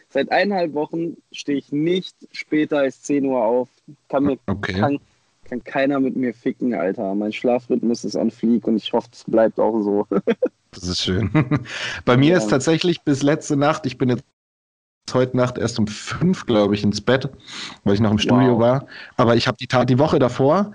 seit 0.09 0.33
eineinhalb 0.33 0.75
Wochen 0.75 1.17
stehe 1.31 1.59
ich 1.59 1.71
nicht 1.71 2.17
später 2.33 2.79
als 2.79 3.03
10 3.03 3.25
Uhr 3.25 3.41
auf. 3.45 3.69
Kann, 4.09 4.25
mir, 4.25 4.39
Okay. 4.49 4.73
kann, 4.73 4.99
kann 5.45 5.63
keiner 5.63 6.01
mit 6.01 6.17
mir 6.17 6.35
ficken, 6.35 6.75
Alter. 6.75 7.15
Mein 7.15 7.33
Schlafrhythmus 7.33 8.05
ist 8.05 8.17
on 8.17 8.31
fleek 8.31 8.67
und 8.67 8.77
ich 8.77 8.93
hoffe, 8.93 9.09
es 9.13 9.25
bleibt 9.25 9.59
auch 9.61 9.81
so. 9.83 10.07
Das 10.73 10.89
ist 10.89 11.03
schön. 11.05 11.31
Bei 12.05 12.17
mir 12.17 12.33
Ja. 12.33 12.37
ist 12.39 12.51
tatsächlich 12.51 13.03
bis 13.03 13.23
letzte 13.23 13.57
Nacht, 13.57 13.87
ich 13.87 13.97
bin 13.97 14.09
jetzt 14.09 14.25
heute 15.13 15.37
Nacht 15.37 15.57
erst 15.57 15.79
um 15.79 15.87
fünf, 15.87 16.47
glaube 16.47 16.75
ich, 16.75 16.83
ins 16.83 17.01
Bett, 17.01 17.29
weil 17.85 17.95
ich 17.95 18.01
noch 18.01 18.11
im 18.11 18.19
Studio 18.19 18.55
Wow. 18.55 18.61
war. 18.61 18.87
Aber 19.17 19.37
ich 19.37 19.47
habe 19.47 19.57
die 19.57 19.69
Tat, 19.69 19.89
die 19.89 20.01
Woche 20.01 20.19
davor 20.19 20.73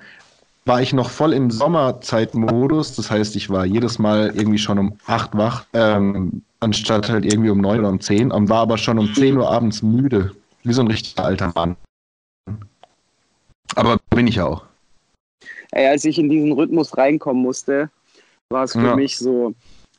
war 0.64 0.82
ich 0.82 0.94
noch 0.94 1.10
voll 1.10 1.34
im 1.34 1.52
Sommerzeitmodus. 1.52 2.96
Das 2.96 3.12
heißt, 3.12 3.36
ich 3.36 3.50
war 3.50 3.66
jedes 3.66 4.00
Mal 4.00 4.32
irgendwie 4.36 4.58
schon 4.60 4.80
um 4.80 4.98
acht 5.06 5.36
wach, 5.36 5.66
ähm, 5.74 6.44
anstatt 6.62 7.10
halt 7.10 7.26
irgendwie 7.26 7.50
um 7.50 7.60
neun 7.60 7.80
oder 7.80 7.90
um 7.90 8.00
zehn 8.00 8.32
und 8.32 8.48
war 8.50 8.60
aber 8.60 8.78
schon 8.78 9.00
um 9.00 9.14
zehn 9.14 9.36
Uhr 9.38 9.50
abends 9.50 9.82
müde. 9.82 10.32
Wie 10.64 10.74
so 10.74 10.82
ein 10.82 10.88
richtiger 10.88 11.26
alter 11.26 11.52
Mann. 11.56 11.76
Aber 13.76 13.98
bin 14.12 14.28
ich 14.28 14.36
ja 14.36 14.46
auch. 14.46 14.66
Ey, 15.72 15.88
als 15.88 16.06
ich 16.06 16.18
in 16.18 16.30
diesen 16.30 16.52
Rhythmus 16.52 16.98
reinkommen 16.98 17.42
musste, 17.42 17.90
war 18.50 18.64
es 18.64 18.74
für 18.74 18.88
Ja. 18.88 18.96
mich 18.96 19.18
so, 19.18 19.54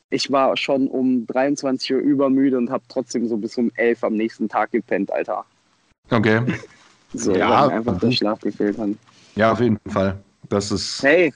ich 0.09 0.31
war 0.31 0.57
schon 0.57 0.87
um 0.87 1.25
23 1.27 1.93
Uhr 1.93 1.99
übermüde 1.99 2.57
und 2.57 2.69
habe 2.69 2.83
trotzdem 2.89 3.27
so 3.27 3.37
bis 3.37 3.57
um 3.57 3.71
11 3.75 4.03
am 4.03 4.15
nächsten 4.15 4.49
Tag 4.49 4.71
gepennt, 4.71 5.11
Alter. 5.11 5.45
Okay. 6.09 6.41
So, 7.13 7.35
Ja, 7.35 7.49
weil 7.49 7.67
mir 7.67 7.73
einfach 7.75 7.99
der 7.99 8.11
Schlaf 8.11 8.41
gefehlt 8.41 8.77
hat. 8.77 8.89
Ja, 9.35 9.53
auf 9.53 9.59
jeden 9.61 9.77
Fall. 9.89 10.21
Das 10.49 10.71
ist. 10.71 11.01
Hey. 11.01 11.33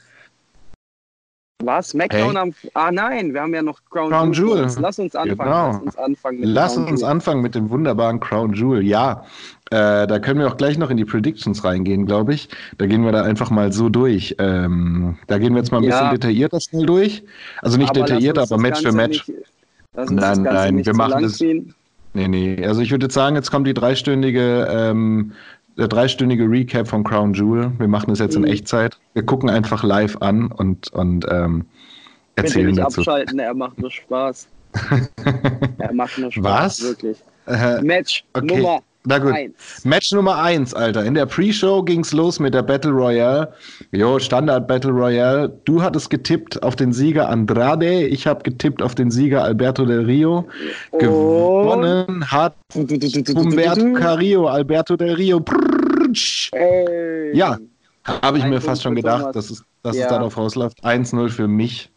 Was? 1.63 1.89
Smackdown 1.89 2.31
Hey. 2.31 2.37
am. 2.37 2.53
Ah 2.73 2.91
nein, 2.91 3.33
wir 3.33 3.41
haben 3.41 3.53
ja 3.53 3.61
noch 3.61 3.79
Crown, 3.89 4.09
Crown 4.09 4.33
Jewel. 4.33 4.57
Jewel. 4.67 4.75
Lass 4.81 4.99
uns 4.99 5.15
anfangen. 5.15 5.39
Genau. 5.49 5.67
Lass 5.71 5.81
uns 5.81 5.97
anfangen 5.97 6.39
mit 6.41 6.49
Lass 6.49 6.73
Crown 6.75 6.87
uns 6.89 6.99
Jewel. 7.01 7.11
anfangen 7.11 7.41
mit 7.41 7.55
dem 7.55 7.69
wunderbaren 7.69 8.19
Crown 8.19 8.53
Jewel. 8.53 8.83
Ja, 8.85 9.23
äh, 9.71 10.05
da 10.05 10.19
können 10.19 10.41
wir 10.41 10.47
auch 10.47 10.57
gleich 10.57 10.77
noch 10.77 10.89
in 10.89 10.97
die 10.97 11.05
Predictions 11.05 11.63
reingehen, 11.63 12.05
glaube 12.05 12.33
ich. 12.33 12.49
Da 12.77 12.87
gehen 12.87 13.05
wir 13.05 13.13
da 13.13 13.23
einfach 13.23 13.51
mal 13.51 13.71
so 13.71 13.87
durch. 13.87 14.35
Ähm, 14.37 15.17
da 15.27 15.37
gehen 15.37 15.53
wir 15.53 15.59
jetzt 15.59 15.71
mal 15.71 15.77
ein 15.77 15.85
Ja. 15.85 15.91
bisschen 15.91 16.11
detaillierter 16.11 16.59
schnell 16.59 16.85
durch. 16.85 17.23
Also 17.61 17.77
nicht 17.77 17.89
Aber 17.91 18.01
detaillierter, 18.01 18.41
aber 18.41 18.57
Match 18.57 18.81
für 18.81 18.91
Match. 18.91 19.25
Nicht, 19.27 20.11
Nein, 20.11 20.41
nein, 20.43 20.85
wir 20.85 20.93
machen 20.93 21.23
das- 21.23 21.37
ziehen. 21.37 21.73
Nee, 22.13 22.27
nee. 22.29 22.65
Also 22.65 22.81
ich 22.81 22.91
würde 22.91 23.05
jetzt 23.05 23.13
sagen, 23.13 23.35
jetzt 23.35 23.49
kommt 23.51 23.65
die 23.67 23.73
dreistündige, 23.73 24.67
ähm, 24.69 25.31
der 25.77 25.87
dreistündige 25.87 26.45
Recap 26.49 26.87
von 26.87 27.03
Crown 27.03 27.33
Jewel. 27.33 27.71
Wir 27.77 27.87
machen 27.87 28.09
das 28.09 28.19
jetzt 28.19 28.35
in 28.35 28.43
Mhm. 28.43 28.47
Echtzeit. 28.49 28.97
Wir 29.13 29.23
gucken 29.23 29.49
einfach 29.49 29.83
live 29.83 30.17
an 30.21 30.51
und, 30.51 30.91
und 30.93 31.25
ähm, 31.29 31.65
erzählen 32.35 32.67
nicht 32.67 32.79
dazu. 32.79 33.01
abschalten, 33.01 33.39
er 33.39 33.53
macht 33.53 33.79
nur 33.79 33.91
Spaß. 33.91 34.47
er 35.79 35.93
macht 35.93 36.17
nur 36.17 36.31
Spaß, 36.31 36.81
Was? 36.81 36.83
wirklich. 36.83 37.17
Äh, 37.47 37.81
Match 37.81 38.25
okay. 38.33 38.45
Nummer 38.45 38.81
Na 39.05 39.19
gut. 39.19 39.33
1. 39.33 39.85
Match 39.85 40.11
Nummer 40.11 40.37
1, 40.41 40.73
Alter. 40.73 41.03
In 41.05 41.13
der 41.13 41.25
Pre-Show 41.25 41.83
ging's 41.83 42.11
los 42.13 42.39
mit 42.39 42.53
der 42.53 42.63
Battle 42.63 42.91
Royale. 42.91 43.53
Jo, 43.91 44.19
Standard 44.19 44.67
Battle 44.67 44.91
Royale. 44.91 45.49
Du 45.65 45.81
hattest 45.81 46.09
getippt 46.09 46.61
auf 46.63 46.75
den 46.75 46.91
Sieger 46.93 47.29
Andrade. 47.29 48.07
Ich 48.07 48.25
habe 48.27 48.43
getippt 48.43 48.81
auf 48.81 48.95
den 48.95 49.11
Sieger 49.11 49.43
Alberto 49.43 49.85
Del 49.85 50.05
Rio. 50.05 50.47
Gewonnen 50.99 52.29
hat 52.31 52.55
Humberto 52.73 53.93
Carrillo, 53.93 54.47
Alberto 54.47 54.95
Del 54.97 55.13
Rio. 55.13 55.43
Ey. 56.51 57.35
Ja, 57.35 57.57
Habe 58.21 58.37
ich 58.37 58.45
mir 58.45 58.61
fast 58.61 58.83
schon 58.83 58.93
gedacht, 58.95 59.35
dass 59.35 59.49
es, 59.49 59.63
dass 59.81 59.97
Ja. 59.97 60.03
es 60.03 60.09
darauf 60.09 60.37
rausläuft. 60.37 60.83
1-0 60.83 61.29
für 61.29 61.47
mich. 61.47 61.91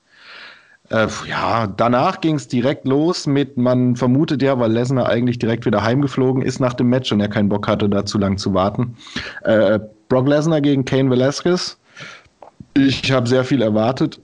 Äh, 0.91 1.07
ja, 1.29 1.67
danach 1.67 2.21
ging 2.21 2.37
es 2.37 2.49
direkt 2.49 2.87
los 2.87 3.27
mit, 3.27 3.57
man 3.57 3.95
vermutet 3.95 4.41
ja, 4.43 4.59
weil 4.59 4.73
Lesnar 4.73 5.09
eigentlich 5.09 5.39
direkt 5.39 5.67
wieder 5.67 5.83
heimgeflogen 5.83 6.43
ist 6.43 6.61
nach 6.61 6.73
dem 6.73 6.89
Match 6.89 7.13
und 7.13 7.21
er 7.21 7.29
keinen 7.29 7.51
Bock 7.51 7.69
hatte, 7.69 7.89
da 7.89 8.07
zu 8.07 8.19
lang 8.19 8.39
zu 8.39 8.55
warten. 8.55 8.97
Äh, 9.43 9.81
Brock 10.09 10.27
Lesnar 10.29 10.61
gegen 10.61 10.85
Kane 10.85 11.11
Velasquez. 11.11 11.79
Ich 12.75 13.13
habe 13.13 13.29
sehr 13.29 13.45
viel 13.45 13.61
erwartet. 13.61 14.21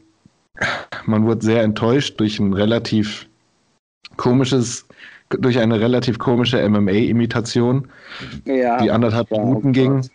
Man 1.05 1.27
wurde 1.27 1.45
sehr 1.45 1.63
enttäuscht 1.63 2.19
durch 2.19 2.39
ein 2.39 2.53
relativ 2.53 3.29
komisches, 4.17 4.87
durch 5.29 5.59
eine 5.59 5.81
relativ 5.81 6.19
komische 6.19 6.67
MMA-Imitation, 6.67 7.89
Ja, 8.45 8.81
die 8.81 8.91
anderthalb 8.91 9.31
ja, 9.31 9.39
Minuten 9.39 9.69
oh 9.69 9.73
ging. 9.73 10.01
Gott. 10.01 10.11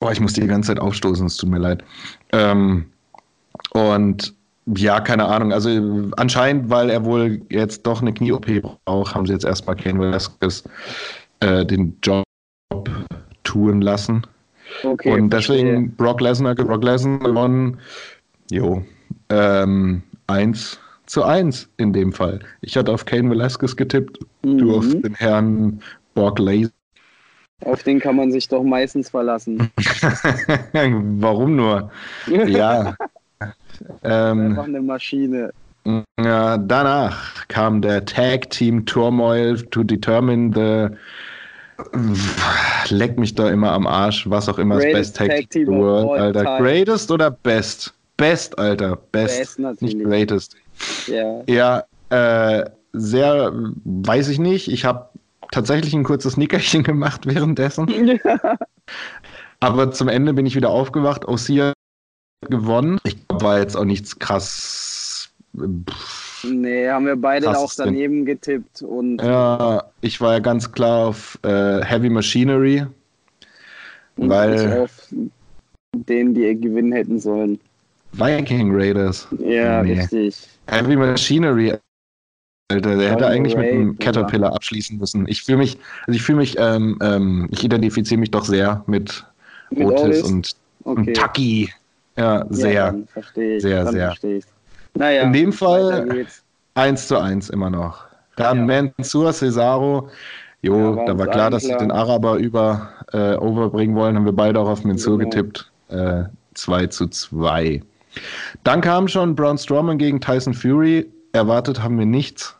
Boah, 0.00 0.12
ich 0.12 0.20
muss 0.20 0.34
die 0.34 0.46
ganze 0.46 0.68
Zeit 0.68 0.80
aufstoßen, 0.80 1.26
es 1.26 1.36
tut 1.36 1.48
mir 1.48 1.58
leid. 1.58 1.82
Ähm, 2.32 2.86
und 3.70 4.34
ja, 4.66 5.00
keine 5.00 5.26
Ahnung. 5.26 5.52
Also 5.52 6.10
anscheinend, 6.16 6.70
weil 6.70 6.90
er 6.90 7.04
wohl 7.04 7.42
jetzt 7.50 7.86
doch 7.86 8.00
eine 8.00 8.12
Knie-OP 8.12 8.46
braucht, 8.84 9.14
haben 9.14 9.26
sie 9.26 9.32
jetzt 9.32 9.44
erstmal 9.44 9.76
Kane 9.76 9.98
Velasquez 10.00 10.64
äh, 11.40 11.64
den 11.66 11.96
Job 12.02 12.24
tun 13.44 13.80
lassen. 13.82 14.26
Okay, 14.82 15.12
und 15.12 15.30
verstehe. 15.30 15.58
deswegen 15.58 15.94
Brock 15.96 16.20
Lesnar, 16.20 16.54
Brock 16.54 16.82
Lesnar 16.82 17.18
gewonnen. 17.18 17.78
Jo. 18.50 18.82
Ähm, 19.28 20.02
1 20.26 20.78
zu 21.06 21.22
1 21.22 21.68
in 21.76 21.92
dem 21.92 22.12
Fall. 22.12 22.40
Ich 22.62 22.76
hatte 22.76 22.90
auf 22.92 23.04
Kane 23.04 23.30
Velasquez 23.30 23.76
getippt, 23.76 24.18
du 24.42 24.76
auf 24.76 24.84
Mhm. 24.86 25.02
den 25.02 25.14
Herrn 25.14 25.80
Brock 26.14 26.38
Lesnar. 26.38 26.70
Auf 27.64 27.82
den 27.82 28.00
kann 28.00 28.16
man 28.16 28.32
sich 28.32 28.48
doch 28.48 28.62
meistens 28.62 29.10
verlassen. 29.10 29.70
Warum 30.72 31.56
nur? 31.56 31.90
Ja. 32.26 32.96
ähm, 34.02 34.50
Einfach 34.50 34.64
eine 34.64 34.80
Maschine. 34.82 35.50
ja, 36.20 36.56
danach 36.58 37.46
kam 37.48 37.82
der 37.82 38.04
Tag 38.04 38.50
Team 38.50 38.86
Turmoil 38.86 39.60
to 39.70 39.82
determine 39.82 40.52
the 40.54 40.96
leck 42.88 43.18
mich 43.18 43.34
da 43.34 43.50
immer 43.50 43.72
am 43.72 43.86
Arsch, 43.86 44.28
was 44.28 44.48
auch 44.48 44.58
immer 44.58 44.76
Greatest 44.78 45.18
das 45.20 45.26
Best 45.28 45.40
Tag, 45.40 45.50
Team 45.50 45.68
World, 45.68 46.20
Alter. 46.20 46.44
time. 46.44 46.58
Greatest 46.58 47.10
oder 47.10 47.30
Best? 47.30 47.94
Best, 48.16 48.58
Alter. 48.58 48.96
Best. 49.12 49.38
Best 49.38 49.58
natürlich. 49.58 49.94
nicht 49.94 50.06
Greatest. 50.06 50.56
Ja. 51.06 51.42
Ja, 51.48 51.84
äh, 52.10 52.70
sehr, 52.92 53.52
weiß 53.84 54.28
ich 54.28 54.38
nicht. 54.38 54.68
Ich 54.68 54.84
habe 54.84 55.08
tatsächlich 55.50 55.94
ein 55.94 56.04
kurzes 56.04 56.36
Nickerchen 56.36 56.82
gemacht 56.84 57.26
währenddessen. 57.26 57.88
Aber 59.60 59.90
zum 59.90 60.08
Ende 60.08 60.34
bin 60.34 60.46
ich 60.46 60.54
wieder 60.54 60.70
aufgewacht. 60.70 61.26
Hat 61.26 61.74
gewonnen. 62.50 62.98
Ich 63.04 63.26
glaub, 63.28 63.42
war 63.42 63.58
jetzt 63.58 63.76
auch 63.76 63.84
nichts 63.84 64.18
krass. 64.18 65.30
Pff, 65.56 66.44
nee, 66.50 66.88
haben 66.88 67.06
wir 67.06 67.16
beide 67.16 67.56
auch 67.56 67.72
daneben 67.76 68.24
getippt 68.24 68.82
und, 68.82 69.22
Ja, 69.22 69.84
ich 70.00 70.20
war 70.20 70.32
ja 70.34 70.38
ganz 70.40 70.70
klar 70.72 71.06
auf 71.08 71.38
äh, 71.44 71.82
Heavy 71.84 72.10
Machinery. 72.10 72.86
und 74.16 74.28
weil- 74.28 74.80
auf 74.82 75.08
den, 75.94 76.34
die 76.34 76.60
gewinnen 76.60 76.92
hätten 76.92 77.20
sollen. 77.20 77.58
Viking 78.12 78.70
Raiders. 78.74 79.28
Ja, 79.38 79.82
Nee. 79.82 80.00
richtig. 80.00 80.46
Heavy 80.66 80.96
Machinery. 80.96 81.74
Alter, 82.70 82.96
der 82.96 83.10
hätte 83.12 83.26
eigentlich 83.26 83.54
mit 83.56 83.66
Ray, 83.66 83.72
einem 83.72 83.94
Bruder. 83.94 84.04
Caterpillar 84.04 84.52
abschließen 84.54 84.98
müssen. 84.98 85.28
Ich 85.28 85.42
fühle 85.42 85.58
mich, 85.58 85.78
also 86.06 86.16
ich 86.16 86.22
fühle 86.22 86.38
mich, 86.38 86.56
ähm, 86.58 86.98
ähm, 87.02 87.48
ich 87.52 87.62
identifiziere 87.62 88.18
mich 88.18 88.30
doch 88.30 88.44
sehr 88.44 88.82
mit, 88.86 89.24
Mit 89.70 89.86
Otis 89.86 90.00
Otis? 90.02 90.22
und, 90.22 90.50
Okay. 90.84 90.98
und 91.10 91.14
Tucky. 91.16 91.72
Ja, 92.16 92.44
sehr. 92.50 92.72
Ja, 92.72 92.86
dann 92.90 93.06
verstehe 93.06 93.56
ich. 93.56 93.62
Sehr, 93.62 93.86
sehr. 93.88 94.06
Verstehe 94.08 94.36
ich. 94.38 94.44
Naja, 94.94 95.22
In 95.22 95.32
dem 95.32 95.52
Fall- 95.52 95.88
weiter 96.04 96.06
geht's. 96.06 96.42
1 96.74 97.08
zu 97.08 97.18
1 97.18 97.50
immer 97.50 97.70
noch. 97.70 98.04
Dann 98.36 98.68
Ja. 98.68 98.82
Mansour 98.96 99.32
Jo, 100.62 100.96
Ja, 100.96 101.04
da 101.06 101.18
war 101.18 101.26
klar, 101.26 101.50
dass 101.50 101.64
sie 101.64 101.76
den 101.76 101.90
Araber 101.90 102.36
über 102.36 102.88
äh, 103.12 103.34
overbringen 103.36 103.94
wollen. 103.94 104.16
Haben 104.16 104.24
wir 104.24 104.32
beide 104.32 104.58
auch 104.60 104.68
auf 104.68 104.82
Mansour 104.84 105.18
Genau. 105.18 105.30
getippt. 105.30 105.70
Äh, 105.88 106.24
2 106.54 106.86
zu 106.86 107.06
2. 107.08 107.82
Dann 108.62 108.80
kam 108.80 109.06
schon 109.08 109.34
Braun 109.34 109.58
Strowman 109.58 109.98
gegen 109.98 110.20
Tyson 110.20 110.54
Fury. 110.54 111.06
Erwartet 111.32 111.82
haben 111.82 111.98
wir 111.98 112.06
nichts. 112.06 112.56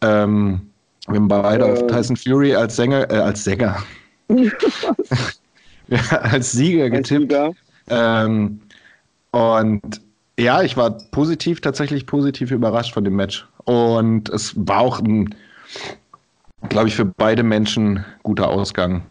Ähm, 0.00 0.62
wir 1.06 1.16
haben 1.16 1.28
beide 1.28 1.66
Äh. 1.66 1.72
auf 1.72 1.86
Tyson 1.86 2.16
Fury 2.16 2.54
als 2.54 2.74
Sänger, 2.76 3.10
äh, 3.10 3.18
als 3.18 3.44
Sänger, 3.44 3.76
ja, 5.88 6.00
als 6.22 6.52
Sieger 6.52 6.90
getippt. 6.90 7.30
Sieger. 7.32 7.52
Ähm, 7.90 8.60
und 9.32 9.80
ja, 10.38 10.62
ich 10.62 10.76
war 10.76 10.90
positiv, 11.10 11.60
tatsächlich 11.60 12.06
positiv 12.06 12.50
überrascht 12.50 12.94
von 12.94 13.04
dem 13.04 13.16
Match. 13.16 13.46
Und 13.64 14.28
es 14.28 14.54
war 14.56 14.80
auch 14.80 15.00
ein, 15.00 15.34
glaube 16.68 16.88
ich, 16.88 16.94
für 16.94 17.04
beide 17.04 17.42
Menschen 17.42 18.04
guter 18.22 18.48
Ausgang. 18.48 19.02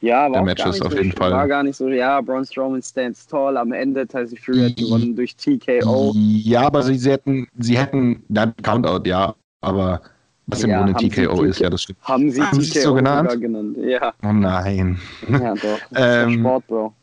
Ja, 0.00 0.24
war 0.30 0.38
Der 0.38 0.42
Matches 0.42 0.82
auf 0.82 0.92
so, 0.92 0.98
jeden 0.98 1.12
Fall. 1.12 1.32
War 1.32 1.48
gar 1.48 1.62
nicht 1.62 1.76
so, 1.76 1.88
ja, 1.88 2.20
Braun 2.20 2.44
Strowman 2.44 2.82
stands 2.82 3.26
tall. 3.26 3.56
Am 3.56 3.72
Ende 3.72 4.06
Tyson 4.06 4.36
Fury 4.36 4.62
hat 4.62 4.76
gewonnen 4.76 5.16
durch 5.16 5.34
TKO. 5.36 6.12
Ja, 6.14 6.62
aber 6.66 6.82
sie, 6.82 6.98
sie 6.98 7.10
hätten, 7.10 7.48
sie 7.58 7.78
hätten, 7.78 8.22
na, 8.28 8.52
Countout, 8.62 9.08
ja, 9.08 9.34
aber 9.62 10.02
was 10.46 10.62
im 10.62 10.70
Ja, 10.70 10.76
Grunde 10.76 10.92
haben 10.94 11.08
sie 11.10 11.26
TKO 11.26 11.36
TK 11.36 11.44
ist, 11.44 11.58
ja, 11.60 11.70
das 11.70 11.82
stimmt. 11.82 11.98
Haben 12.02 12.30
sie 12.30 12.42
Haben 12.42 12.58
TKO 12.60 12.80
so 12.82 12.94
genannt? 12.94 13.40
genannt? 13.40 13.76
Ja, 13.78 14.12
Oh 14.22 14.32
nein. 14.32 14.98
ja 15.26 15.54
doch. 15.54 15.80
Das 15.88 16.00
ist 16.00 16.06
Ähm, 16.10 16.34
Sport, 16.34 16.66
Bro. 16.66 16.94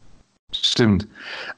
Stimmt. 0.53 1.08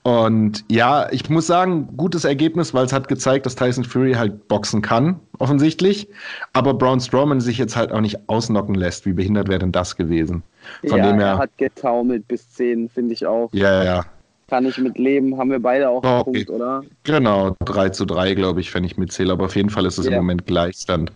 Und 0.04 0.64
ja, 0.70 1.08
ich 1.12 1.30
muss 1.30 1.48
sagen, 1.48 1.88
gutes 1.98 2.26
Ergebnis, 2.26 2.74
weil 2.74 2.86
es 2.86 2.94
hat 2.94 3.08
gezeigt, 3.08 3.46
dass 3.46 3.56
Tyson 3.56 3.84
Fury 3.84 4.14
halt 4.14 4.48
boxen 4.48 4.82
kann, 4.82 5.20
offensichtlich. 5.40 6.08
Aber 6.54 6.74
Braun 6.76 7.00
Strowman 7.00 7.42
sich 7.42 7.58
jetzt 7.58 7.76
halt 7.76 7.92
auch 7.92 8.02
nicht 8.02 8.18
ausnocken 8.30 8.76
lässt. 8.76 9.06
Wie 9.06 9.14
behindert 9.14 9.48
wäre 9.48 9.60
denn 9.60 9.72
das 9.72 9.96
gewesen? 9.96 10.44
Von 10.88 11.00
ja, 11.00 11.08
dem 11.08 11.20
her- 11.20 11.28
er 11.28 11.38
hat 11.40 11.58
getaumelt 11.58 12.28
bis 12.28 12.50
10, 12.52 12.90
finde 12.90 13.14
ich 13.14 13.26
auch. 13.26 13.50
Ja, 13.54 13.84
ja. 13.84 14.06
Kann 14.48 14.66
ich 14.66 14.78
mit 14.78 15.00
leben. 15.00 15.38
Haben 15.38 15.50
wir 15.50 15.60
beide 15.60 15.90
auch 15.90 16.04
einen 16.04 16.20
Okay. 16.22 16.46
Punkt, 16.46 16.50
oder? 16.52 16.84
Genau, 17.04 17.56
3 17.66 17.90
zu 17.90 18.06
3, 18.06 18.36
glaube 18.36 18.60
ich, 18.62 18.74
wenn 18.76 18.84
ich 18.84 18.98
mitzähle. 18.98 19.34
Aber 19.34 19.46
auf 19.46 19.56
jeden 19.56 19.70
Fall 19.72 19.86
ist 19.86 19.98
es 19.98 20.06
im 20.06 20.14
Ja. 20.14 20.20
Moment 20.20 20.46
Gleichstand. 20.46 21.12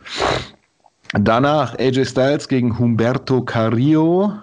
Danach 1.13 1.77
AJ 1.77 2.05
Styles 2.05 2.47
gegen 2.47 2.79
Humberto 2.79 3.41
Carrillo. 3.43 4.33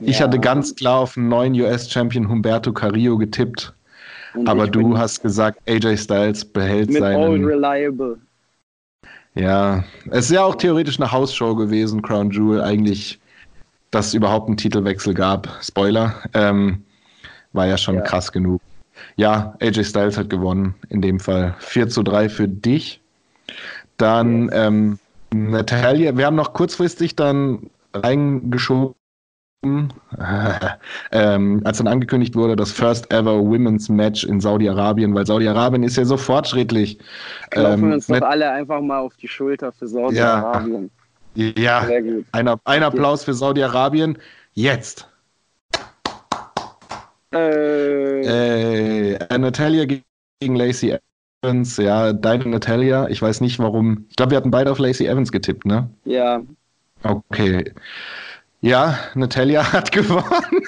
Ich 0.00 0.18
Ja, 0.18 0.24
hatte 0.24 0.38
ganz 0.38 0.74
klar 0.74 1.00
auf 1.00 1.14
den 1.14 1.28
neuen 1.28 1.54
US-Champion 1.60 2.28
Humberto 2.28 2.72
Carrillo 2.72 3.18
getippt. 3.18 3.74
und 4.34 4.48
Aber 4.48 4.64
ich 4.64 4.70
du 4.70 4.96
hast 4.98 5.22
gesagt, 5.22 5.58
AJ 5.68 5.96
Styles 5.98 6.44
behält 6.44 6.88
mit 6.88 7.00
Old 7.02 7.10
seinen. 7.12 7.44
Reliable. 7.44 8.18
Ja, 9.34 9.84
es 10.10 10.26
ist 10.26 10.30
ja 10.32 10.44
auch 10.44 10.54
theoretisch 10.56 11.00
eine 11.00 11.10
Hausshow 11.10 11.54
gewesen, 11.54 12.02
Crown 12.02 12.30
Jewel, 12.30 12.60
eigentlich, 12.60 13.18
dass 13.90 14.08
es 14.08 14.14
überhaupt 14.14 14.48
einen 14.48 14.56
Titelwechsel 14.56 15.14
gab. 15.14 15.48
Spoiler. 15.62 16.14
Ähm, 16.34 16.84
war 17.52 17.66
ja 17.66 17.78
schon 17.78 17.96
Ja. 17.96 18.02
krass 18.02 18.32
genug. 18.32 18.60
Ja, 19.16 19.54
AJ 19.60 19.84
Styles 19.84 20.16
hat 20.18 20.30
gewonnen, 20.30 20.74
in 20.88 21.02
dem 21.02 21.18
Fall 21.20 21.54
4 21.60 21.88
zu 21.88 22.02
3 22.02 22.28
für 22.28 22.48
dich. 22.48 23.00
Dann 23.96 24.50
ähm, 24.52 24.98
Natalia, 25.32 26.16
wir 26.16 26.26
haben 26.26 26.36
noch 26.36 26.52
kurzfristig 26.52 27.16
dann 27.16 27.70
reingeschoben, 27.94 28.94
ähm, 31.12 31.60
als 31.64 31.78
dann 31.78 31.86
angekündigt 31.86 32.34
wurde, 32.34 32.56
das 32.56 32.72
First 32.72 33.12
Ever 33.12 33.38
Women's 33.38 33.88
Match 33.88 34.24
in 34.24 34.40
Saudi-Arabien, 34.40 35.14
weil 35.14 35.24
Saudi-Arabien 35.24 35.84
ist 35.84 35.96
ja 35.96 36.04
so 36.04 36.16
fortschrittlich. 36.16 36.98
Klopfen 37.50 37.88
wir 37.88 37.94
uns 37.94 38.08
doch 38.08 38.22
alle 38.22 38.50
einfach 38.50 38.80
mal 38.80 38.98
auf 38.98 39.16
die 39.16 39.28
Schulter 39.28 39.70
für 39.70 39.86
Saudi-Arabien. 39.86 40.90
ja, 41.34 41.84
Sehr 41.86 42.02
gut. 42.02 42.26
ein, 42.32 42.48
ein 42.64 42.82
Applaus 42.82 43.24
für 43.24 43.34
Saudi-Arabien. 43.34 44.18
Jetzt. 44.54 45.08
Äh, 47.32 48.20
Äh, 48.20 49.38
Natalia 49.38 49.84
gegen 49.84 50.56
Lacey 50.56 50.98
Evans. 51.42 51.76
Ja, 51.76 52.12
deine 52.12 52.46
Natalia. 52.46 53.08
Ich 53.08 53.22
weiß 53.22 53.40
nicht 53.40 53.58
warum. 53.58 54.06
Ich 54.10 54.16
glaube, 54.16 54.32
wir 54.32 54.36
hatten 54.36 54.50
beide 54.50 54.70
auf 54.70 54.78
Lacey 54.78 55.06
Evans 55.06 55.32
getippt, 55.32 55.66
ne? 55.66 55.88
ja, 56.04 56.42
Okay. 57.04 57.72
Ja, 58.62 58.98
Natalia 59.14 59.62
hat 59.72 59.92
gewonnen. 59.92 60.62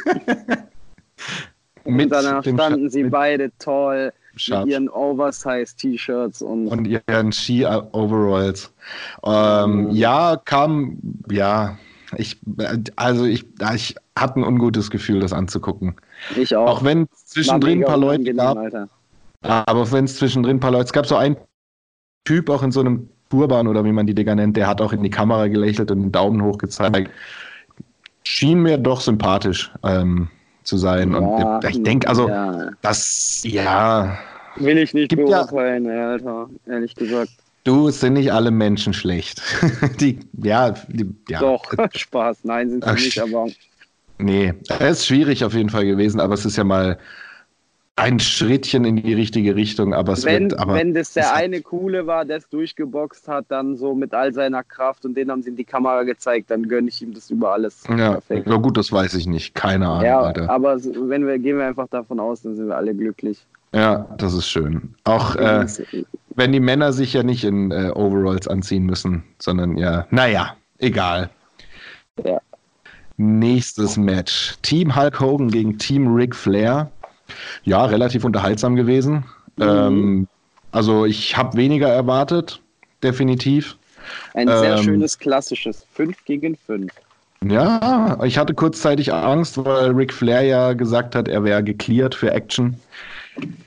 und 1.85 2.09
danach 2.11 2.43
standen 2.43 2.91
sie 2.91 3.05
beide 3.05 3.51
toll 3.59 4.13
mit 4.49 4.67
ihren 4.67 4.89
Oversize-T-Shirts 4.89 6.43
und, 6.43 6.67
und 6.67 6.87
ihren 6.87 7.33
Ski-Overalls. 7.33 8.73
Ähm, 9.25 9.85
Mhm. 9.85 9.91
Ja, 9.93 10.37
kam, 10.45 10.99
ja. 11.31 11.79
Ich, 12.17 12.39
also 12.97 13.25
ich, 13.25 13.45
ich 13.75 13.95
hatte 14.19 14.41
ein 14.41 14.45
ungutes 14.45 14.91
Gefühl, 14.91 15.21
das 15.21 15.33
anzugucken. 15.33 15.95
ich 16.37 16.55
auch. 16.55 16.67
Auch 16.69 16.85
wenn 16.85 17.07
zwischendrin 17.13 17.81
ein 17.81 17.87
paar 17.87 17.97
Leute 17.97 18.35
gab, 18.35 18.57
Alter. 18.57 18.89
aber 19.43 19.91
wenn 19.93 20.05
es 20.05 20.17
zwischendrin 20.17 20.57
ein 20.57 20.61
paar 20.61 20.71
Leute, 20.73 20.85
es 20.87 20.93
gab 20.93 21.07
so 21.07 21.17
einen 21.17 21.37
Typ 22.25 22.51
auch 22.51 22.63
in 22.63 22.71
so 22.73 22.81
einem 22.81 23.09
Turban 23.31 23.67
oder 23.67 23.85
wie 23.85 23.93
man 23.93 24.07
die 24.07 24.15
Dinger 24.15 24.35
nennt, 24.37 24.57
der 24.57 24.67
hat 24.69 24.81
auch 24.81 24.93
in 24.93 25.03
die 25.03 25.11
Kamera 25.11 25.49
gelächelt 25.49 25.91
und 25.91 26.03
einen 26.03 26.13
Daumen 26.13 26.43
hoch 26.43 26.59
gezeigt. 26.59 27.11
Schien 28.27 28.61
mir 28.61 28.79
doch 28.79 29.01
sympathisch 29.01 29.71
ähm, 29.83 30.29
zu 30.63 30.77
sein. 30.77 31.13
Ja, 31.13 31.19
und 31.19 31.65
ich 31.69 31.83
denke, 31.83 32.09
also, 32.09 32.29
ja. 32.29 32.71
das, 32.81 33.43
ja, 33.45 34.19
Will 34.57 34.79
ich 34.79 34.95
nicht 34.95 35.09
Gibt 35.09 35.29
ja- 35.29 35.45
beurteilen, 35.45 35.89
Alter. 35.89 36.49
Ehrlich 36.67 36.95
gesagt. 36.95 37.31
du, 37.65 37.89
es 37.89 38.01
sind 38.01 38.15
nicht 38.15 38.33
alle 38.33 38.51
Menschen 38.51 38.93
schlecht. 38.93 39.43
die, 40.01 40.21
ja, 40.43 40.71
die, 40.89 41.13
ja. 41.29 41.41
Doch, 41.41 41.65
Spaß. 41.95 42.39
Nein, 42.45 42.71
sind 42.71 42.85
sie 42.85 42.91
Ach, 42.91 42.95
nicht, 42.95 43.19
aber 43.21 43.47
Nee, 44.19 44.55
es 44.79 45.01
ist 45.01 45.07
schwierig 45.09 45.45
auf 45.45 45.55
jeden 45.55 45.71
Fall 45.71 45.85
gewesen, 45.85 46.21
aber 46.21 46.35
es 46.35 46.45
ist 46.45 46.57
ja 46.57 46.63
mal 46.63 46.99
ein 47.97 48.19
Schrittchen 48.19 48.85
in 48.85 48.97
die 48.97 49.15
richtige 49.15 49.55
Richtung, 49.55 49.95
aber 49.95 50.15
es 50.15 50.25
wenn, 50.25 50.51
wird, 50.51 50.59
aber 50.59 50.75
wenn 50.75 50.95
das 50.95 51.13
der 51.13 51.33
eine 51.33 51.61
Coole 51.63 52.07
war, 52.09 52.25
der 52.25 52.39
es 52.39 52.49
durchgeboxt 52.49 53.29
hat, 53.29 53.45
dann 53.49 53.77
so 53.77 53.95
mit 53.95 54.13
all 54.13 54.33
seiner 54.33 54.65
Kraft 54.65 55.05
und 55.05 55.15
den 55.17 55.31
haben 55.31 55.43
sie 55.43 55.51
in 55.51 55.57
die 55.57 55.65
Kamera 55.65 56.03
gezeigt, 56.03 56.51
dann 56.51 56.67
gönne 56.69 56.89
ich 56.89 57.01
ihm 57.03 57.15
das 57.15 57.31
über 57.31 57.53
alles. 57.53 57.85
ja, 57.89 58.13
Perfekt. 58.13 58.49
ja, 58.49 58.57
gut, 58.57 58.77
das 58.77 58.91
weiß 58.91 59.15
ich 59.15 59.27
nicht, 59.27 59.55
keine 59.55 59.87
Ahnung, 59.89 60.05
Ja, 60.05 60.21
Alter. 60.21 60.51
aber 60.51 60.77
wenn 60.83 61.27
wir 61.27 61.39
gehen 61.39 61.59
wir 61.59 61.67
einfach 61.67 61.87
davon 61.89 62.19
aus, 62.19 62.43
dann 62.43 62.57
sind 62.57 62.67
wir 62.67 62.77
alle 62.77 62.95
glücklich. 62.95 63.47
Ja, 63.73 64.09
das 64.19 64.35
ist 64.35 64.49
schön. 64.49 64.95
Auch 65.05 65.37
äh, 65.37 65.67
wenn 66.37 66.53
die 66.53 66.61
Männer 66.61 66.93
sich 66.93 67.13
ja 67.13 67.23
nicht 67.23 67.45
in 67.45 67.71
äh, 67.71 67.91
Overalls 67.95 68.49
anziehen 68.49 68.85
müssen, 68.87 69.25
sondern 69.41 69.77
ja, 69.77 70.07
naja, 70.11 70.57
egal. 70.79 71.31
Ja. 72.25 72.41
Nächstes 73.17 73.97
Match. 73.97 74.55
Team 74.63 74.97
Hulk 74.97 75.21
Hogan 75.21 75.49
gegen 75.51 75.79
Team 75.79 76.13
Ric 76.13 76.35
Flair. 76.35 76.91
Ja, 77.65 77.85
relativ 77.85 78.25
unterhaltsam 78.25 78.77
gewesen. 78.77 79.25
Mhm. 79.57 79.63
Ähm, 79.63 80.29
also 80.73 81.05
ich 81.05 81.37
habe 81.37 81.57
weniger 81.57 81.89
erwartet, 81.89 82.61
definitiv. 83.03 83.77
Ein 84.35 84.49
sehr 84.49 84.77
ähm, 84.77 84.83
schönes 84.83 85.19
klassisches 85.19 85.87
5 85.93 86.25
gegen 86.25 86.57
5. 86.57 86.93
Ja, 87.47 88.19
ich 88.25 88.39
hatte 88.39 88.55
kurzzeitig 88.55 89.13
Angst, 89.13 89.63
weil 89.65 89.91
Ric 89.91 90.13
Flair 90.13 90.43
ja 90.43 90.73
gesagt 90.73 91.15
hat, 91.15 91.29
er 91.29 91.45
wäre 91.45 91.63
geklärt 91.63 92.15
für 92.15 92.31
Action. 92.33 92.77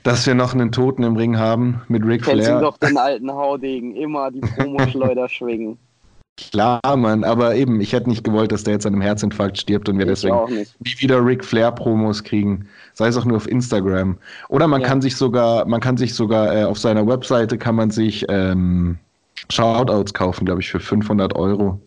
Dass 0.02 0.26
wir 0.26 0.34
noch 0.34 0.54
einen 0.54 0.72
Toten 0.72 1.02
im 1.02 1.16
Ring 1.16 1.38
haben 1.38 1.82
mit 1.88 2.02
Ric 2.04 2.24
Kennst 2.24 2.46
Flair. 2.46 2.60
doch 2.60 2.78
den 2.78 2.96
alten 2.96 3.30
Haudegen, 3.30 3.94
immer 3.94 4.30
die 4.30 4.40
Promoschleuder 4.40 5.28
schwingen. 5.28 5.78
Klar, 6.50 6.80
Mann, 6.96 7.24
aber 7.24 7.56
eben, 7.56 7.80
ich 7.80 7.92
hätte 7.92 8.08
nicht 8.08 8.22
gewollt, 8.22 8.52
dass 8.52 8.62
der 8.62 8.74
jetzt 8.74 8.86
an 8.86 8.92
einem 8.92 9.02
Herzinfarkt 9.02 9.58
stirbt 9.58 9.88
und 9.88 9.98
wir 9.98 10.04
Ich 10.06 10.10
deswegen 10.12 10.34
auch 10.34 10.48
nicht. 10.48 10.72
nie 10.80 10.94
wieder 11.00 11.24
Ric 11.24 11.44
Flair 11.44 11.72
Promos 11.72 12.22
kriegen. 12.22 12.68
Sei 12.94 13.08
es 13.08 13.16
auch 13.16 13.24
nur 13.24 13.36
auf 13.38 13.48
Instagram. 13.48 14.16
Oder 14.48 14.68
man 14.68 14.80
Ja. 14.80 14.86
kann 14.86 15.02
sich 15.02 15.16
sogar, 15.16 15.66
man 15.66 15.80
kann 15.80 15.96
sich 15.96 16.14
sogar 16.14 16.56
äh, 16.56 16.62
auf 16.64 16.78
seiner 16.78 17.06
Webseite 17.08 17.58
kann 17.58 17.74
man 17.74 17.90
sich 17.90 18.24
ähm, 18.28 18.98
Shoutouts 19.50 20.14
kaufen, 20.14 20.44
glaube 20.46 20.60
ich, 20.60 20.70
für 20.70 20.78
500 20.80 21.34
Euro. 21.34 21.80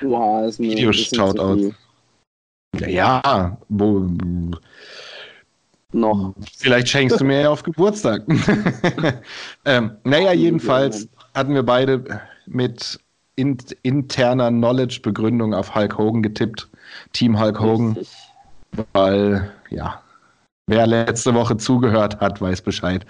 Boah, 0.00 0.46
ist 0.46 0.58
mir 0.60 0.70
Videoshoutouts. 0.70 1.60
viel. 1.60 1.74
Ja, 2.88 3.58
wo, 3.68 4.08
Noch. 5.92 6.34
vielleicht 6.56 6.88
schenkst 6.88 7.20
du 7.20 7.24
mir 7.24 7.40
ja 7.42 7.50
auf 7.50 7.62
Geburtstag. 7.62 8.22
ähm, 9.64 9.90
naja, 10.04 10.32
jedenfalls 10.32 11.08
hatten 11.34 11.52
wir 11.54 11.64
beide 11.64 12.20
mit 12.46 12.98
in, 13.40 13.58
interner 13.82 14.50
Knowledge-Begründung 14.50 15.54
auf 15.54 15.74
Hulk 15.74 15.96
Hogan 15.98 16.22
getippt. 16.22 16.68
Team 17.12 17.38
Hulk 17.38 17.58
Hogan. 17.60 17.92
Richtig. 17.92 18.16
weil, 18.92 19.50
ja, 19.70 20.00
wer 20.66 20.86
letzte 20.86 21.34
Woche 21.34 21.56
zugehört 21.56 22.20
hat, 22.20 22.40
weiß 22.40 22.62
Bescheid. 22.62 23.04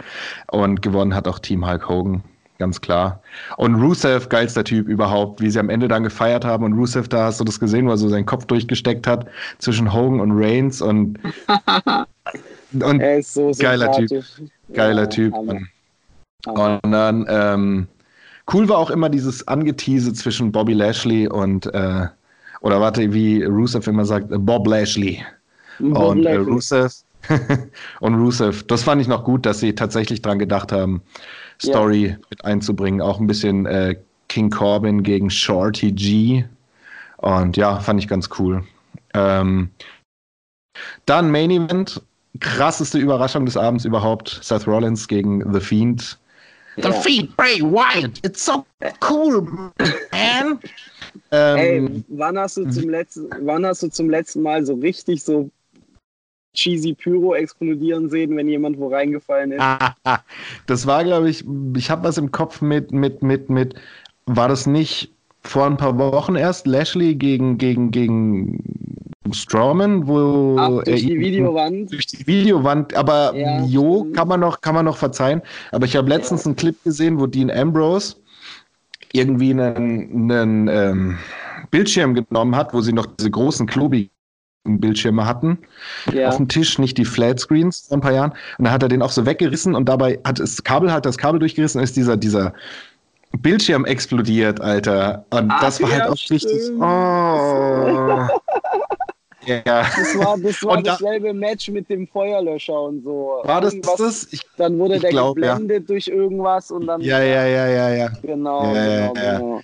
Und 0.50 0.82
gewonnen 0.82 1.14
hat 1.14 1.28
auch 1.28 1.38
Team 1.38 1.66
Hulk 1.66 1.88
Hogan, 1.88 2.22
ganz 2.58 2.80
klar. 2.80 3.22
Und 3.56 3.74
Rusev, 3.76 4.28
geilster 4.28 4.64
Typ 4.64 4.88
überhaupt, 4.88 5.40
wie 5.40 5.50
sie 5.50 5.58
am 5.58 5.68
Ende 5.68 5.88
dann 5.88 6.02
gefeiert 6.02 6.44
haben. 6.44 6.64
Und 6.64 6.72
Rusev, 6.74 7.08
da 7.08 7.24
hast 7.24 7.40
du 7.40 7.44
das 7.44 7.60
gesehen, 7.60 7.86
wo 7.86 7.90
er 7.90 7.98
so 7.98 8.08
seinen 8.08 8.26
Kopf 8.26 8.46
durchgesteckt 8.46 9.06
hat 9.06 9.26
zwischen 9.58 9.92
Hogan 9.92 10.20
und 10.20 10.32
Reigns. 10.32 10.80
Und, 10.80 11.18
und 12.72 13.00
Er 13.00 13.18
ist 13.18 13.34
so 13.34 13.52
geiler 13.58 13.92
Typ. 13.92 14.24
Geiler 14.72 15.02
Ja, 15.02 15.08
Typ. 15.08 15.34
Hammer. 15.34 15.60
und 16.46 16.92
dann, 16.92 17.26
ähm, 17.28 17.88
cool 18.52 18.68
war 18.68 18.78
auch 18.78 18.90
immer 18.90 19.08
dieses 19.08 19.46
Angetease 19.48 20.12
zwischen 20.12 20.52
Bobby 20.52 20.72
Lashley 20.72 21.28
und, 21.28 21.66
äh, 21.66 22.06
oder 22.60 22.80
warte, 22.80 23.12
wie 23.12 23.42
Rusev 23.44 23.88
immer 23.88 24.04
sagt, 24.04 24.28
Bob 24.30 24.66
Lashley. 24.66 25.24
Bob 25.78 26.10
und 26.10 26.18
äh, 26.20 26.34
Lashley. 26.34 26.52
Rusev 26.52 26.94
und 28.00 28.14
Rusev, 28.14 28.62
das 28.66 28.82
fand 28.82 29.00
ich 29.02 29.08
noch 29.08 29.24
gut, 29.24 29.44
dass 29.46 29.60
sie 29.60 29.74
tatsächlich 29.74 30.22
dran 30.22 30.38
gedacht 30.38 30.72
haben. 30.72 31.02
Story 31.62 32.16
mit 32.30 32.44
einzubringen. 32.44 33.00
Auch 33.00 33.20
ein 33.20 33.26
bisschen 33.26 33.66
äh, 33.66 33.96
King 34.28 34.50
Corbin 34.50 35.02
gegen 35.02 35.28
Shorty 35.28 35.92
G. 35.92 36.44
Und 37.18 37.56
ja, 37.56 37.78
fand 37.80 38.00
ich 38.00 38.08
ganz 38.08 38.30
cool. 38.38 38.64
Ähm, 39.12 39.70
dann 41.04 41.30
Main 41.30 41.50
Event, 41.50 42.00
krasseste 42.38 42.98
Überraschung 42.98 43.44
des 43.44 43.56
Abends 43.56 43.84
überhaupt. 43.84 44.40
Seth 44.42 44.66
Rollins 44.66 45.06
gegen 45.06 45.52
The 45.52 45.60
Fiend. 45.60 46.18
The. 46.76 46.92
Fiend, 46.92 47.37
Bray 47.37 47.61
Wyatt, 47.61 48.20
it's 48.24 48.42
so 48.42 48.64
cool, 49.00 49.42
man. 50.12 50.61
Ey, 51.33 51.78
Ähm, 51.78 52.04
wann 52.09 52.38
hast 52.38 52.56
du 52.56 52.68
zum 52.70 52.88
letzten, 52.88 53.28
wann 53.40 53.66
hast 53.66 53.83
du 53.83 53.88
zum 53.88 54.09
letzten 54.11 54.42
Mal 54.42 54.64
so 54.64 54.74
richtig 54.74 55.22
so 55.22 55.50
cheesy 56.54 56.94
Pyro 56.94 57.35
explodieren 57.35 58.11
sehen, 58.11 58.37
wenn 58.37 58.48
jemand 58.48 58.78
wo 58.78 58.88
reingefallen 58.88 59.52
ist? 59.52 59.62
das 60.66 60.87
war, 60.87 61.04
glaube 61.04 61.30
ich, 61.30 61.44
ich 61.76 61.90
habe 61.90 62.04
was 62.04 62.18
im 62.18 62.30
Kopf 62.30 62.61
mit, 62.61 62.92
mit, 62.92 63.22
mit, 63.22 63.50
mit, 63.50 63.74
war 64.26 64.48
das 64.48 64.66
nicht 64.66 65.12
vor 65.42 65.66
ein 65.66 65.76
paar 65.76 65.98
Wochen 65.98 66.37
erst 66.37 66.66
Lashley 66.66 67.14
gegen, 67.14 67.59
gegen, 67.59 67.90
gegen 67.90 68.62
Strowman, 69.33 70.07
wo 70.07 70.57
Ab 70.59 70.85
durch 70.85 71.03
die 71.07 71.18
Videowand. 71.18 71.92
durch 71.92 72.07
die 72.07 72.26
Videowand, 72.26 72.94
aber 72.94 73.35
Ja, 73.37 73.64
jo, 73.64 74.07
kann 74.12 74.29
man 74.29 74.40
noch, 74.40 74.61
kann 74.61 74.74
man 74.74 74.85
noch 74.85 74.96
verzeihen. 74.96 75.40
Aber 75.72 75.87
ich 75.87 75.96
habe 75.96 76.09
letztens 76.09 76.46
einen 76.46 76.57
Clip 76.57 76.76
gesehen, 76.85 77.20
wo 77.20 77.26
Dean 77.26 77.50
Ambrose 77.50 78.16
irgendwie 79.12 79.50
einen, 79.50 80.31
einen 80.31 80.68
ähm, 80.68 81.18
Bildschirm 81.70 82.14
genommen 82.14 82.55
hat, 82.57 82.72
wo 82.74 82.81
sie 82.81 82.92
noch 82.92 83.07
diese 83.07 83.31
großen 83.31 83.66
klobigen 83.66 84.11
Bildschirme 84.64 85.26
hatten 85.26 85.59
Ja. 86.12 86.29
auf 86.29 86.37
dem 86.37 86.48
Tisch, 86.48 86.79
nicht 86.79 86.98
die 86.98 87.05
Flatscreens 87.05 87.87
vor 87.88 87.96
ein 87.98 88.00
paar 88.03 88.12
Jahren. 88.12 88.33
Und 88.59 88.64
dann 88.64 88.72
hat 88.72 88.83
er 88.83 88.88
den 88.88 89.03
auch 89.03 89.11
so 89.11 89.24
weggerissen 89.26 89.74
und 89.74 89.88
dabei 89.88 90.18
hat 90.24 90.38
das 90.38 90.62
Kabel, 90.62 90.92
hat 90.92 91.07
das 91.07 91.16
Kabel 91.18 91.38
durchgerissen 91.40 91.79
und 91.79 91.85
ist 91.85 91.96
dieser, 91.96 92.16
dieser 92.16 92.53
Bildschirm 93.38 93.84
explodiert, 93.84 94.60
Alter. 94.60 95.24
Und 95.30 95.50
Ach, 95.50 95.60
das 95.60 95.80
war 95.82 95.90
halt 95.90 96.00
ja, 96.00 96.06
auch 96.08 96.12
richtig. 96.12 96.40
stimmt. 96.42 96.80
Oh. 96.80 96.82
ja. 99.46 99.60
Das 99.64 100.18
war, 100.18 100.38
das 100.38 100.62
war 100.64 100.78
Und 100.78 100.86
da- 100.86 100.92
dasselbe 100.92 101.32
Match 101.32 101.68
mit 101.70 101.88
dem 101.88 102.06
Feuerlöscher 102.08 102.80
und 102.80 103.02
so. 103.04 103.40
War 103.44 103.60
das 103.60 103.74
Irgendwas- 103.74 103.96
das? 103.98 104.32
Ich, 104.32 104.42
Dann 104.56 104.78
wurde 104.78 104.98
der 104.98 105.10
glaub, 105.10 105.38
ja. 105.38 105.52
geblendet 105.54 105.88
durch 105.88 106.08
irgendwas 106.08 106.70
und 106.70 106.86
dann. 106.86 107.00
ja, 107.00 107.22
ja, 107.22 107.46
ja, 107.46 107.66
ja, 107.68 107.88
ja. 107.90 108.08
Genau, 108.22 108.74
Ja, 108.74 108.84
ja, 108.84 109.06
genau, 109.08 109.22
ja. 109.22 109.38
genau. 109.38 109.60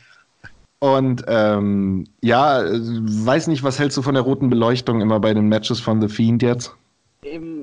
Und 0.79 1.24
ähm, 1.26 2.07
ja, 2.22 2.62
äh, 2.62 2.79
weiß 2.79 3.48
nicht, 3.48 3.62
was 3.64 3.79
hältst 3.79 3.96
du 3.96 4.02
von 4.02 4.14
der 4.14 4.22
roten 4.22 4.50
Beleuchtung 4.50 5.00
immer 5.00 5.18
bei 5.20 5.35
den 5.35 5.48
Matches 5.48 5.81
von 5.81 6.00
The 6.00 6.09
Fiend 6.09 6.42
jetzt? 6.42 6.74
Im 7.22 7.56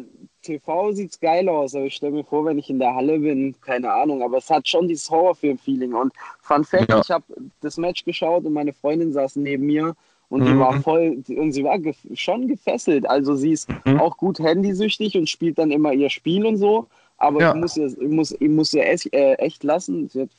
TV 0.43 0.91
sieht's 0.91 1.19
geil 1.19 1.49
aus, 1.49 1.73
aber 1.73 1.85
ich 1.85 1.95
stelle 1.95 2.11
mir 2.13 2.23
vor, 2.23 2.45
wenn 2.45 2.59
ich 2.59 2.69
in 2.69 2.77
der 2.79 2.93
Halle 2.93 3.17
bin, 3.19 3.55
keine 3.61 3.91
Ahnung, 3.91 4.21
aber 4.21 4.37
es 4.37 4.49
hat 4.49 4.67
schon 4.67 4.87
dieses 4.87 5.09
Horrorfilm-Feeling. 5.09 5.93
Und 5.93 6.13
Fun 6.41 6.63
Fact, 6.63 6.89
Ja. 6.89 6.99
ich 6.99 7.09
habe 7.09 7.23
das 7.61 7.77
Match 7.77 8.03
geschaut 8.05 8.45
und 8.45 8.53
meine 8.53 8.73
Freundin 8.73 9.11
saß 9.11 9.37
neben 9.37 9.65
mir 9.65 9.95
und 10.29 10.45
die 10.45 10.53
Mhm. 10.53 10.59
war 10.59 10.81
voll, 10.81 11.23
und 11.29 11.51
sie 11.53 11.63
war 11.63 11.79
gef 11.79 11.97
schon 12.13 12.47
gefesselt. 12.47 13.09
Also 13.09 13.35
sie 13.35 13.51
ist 13.53 13.69
Mhm. 13.85 13.99
auch 13.99 14.17
gut 14.17 14.39
handysüchtig 14.39 15.17
und 15.17 15.29
spielt 15.29 15.57
dann 15.57 15.71
immer 15.71 15.93
ihr 15.93 16.09
Spiel 16.09 16.45
und 16.45 16.57
so, 16.57 16.87
aber 17.17 17.41
Ja. 17.41 17.53
ich 17.53 17.59
muss 17.61 17.77
ihr, 17.77 17.87
ich 17.87 17.97
muss, 18.09 18.31
ich 18.31 18.49
muss 18.49 18.73
ihr 18.73 18.85
echt, 18.85 19.13
äh, 19.13 19.33
echt 19.35 19.63
lassen. 19.63 20.09
Sie 20.09 20.21
hat 20.21 20.29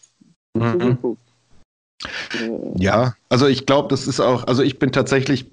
Mhm. 0.55 0.71
zugeguckt. 0.73 1.21
Äh, 2.35 2.83
Ja, 2.83 3.15
also 3.29 3.47
ich 3.47 3.65
glaube, 3.67 3.89
das 3.89 4.07
ist 4.07 4.21
auch, 4.21 4.45
also 4.45 4.63
ich 4.63 4.79
bin 4.79 4.93
tatsächlich, 4.93 5.47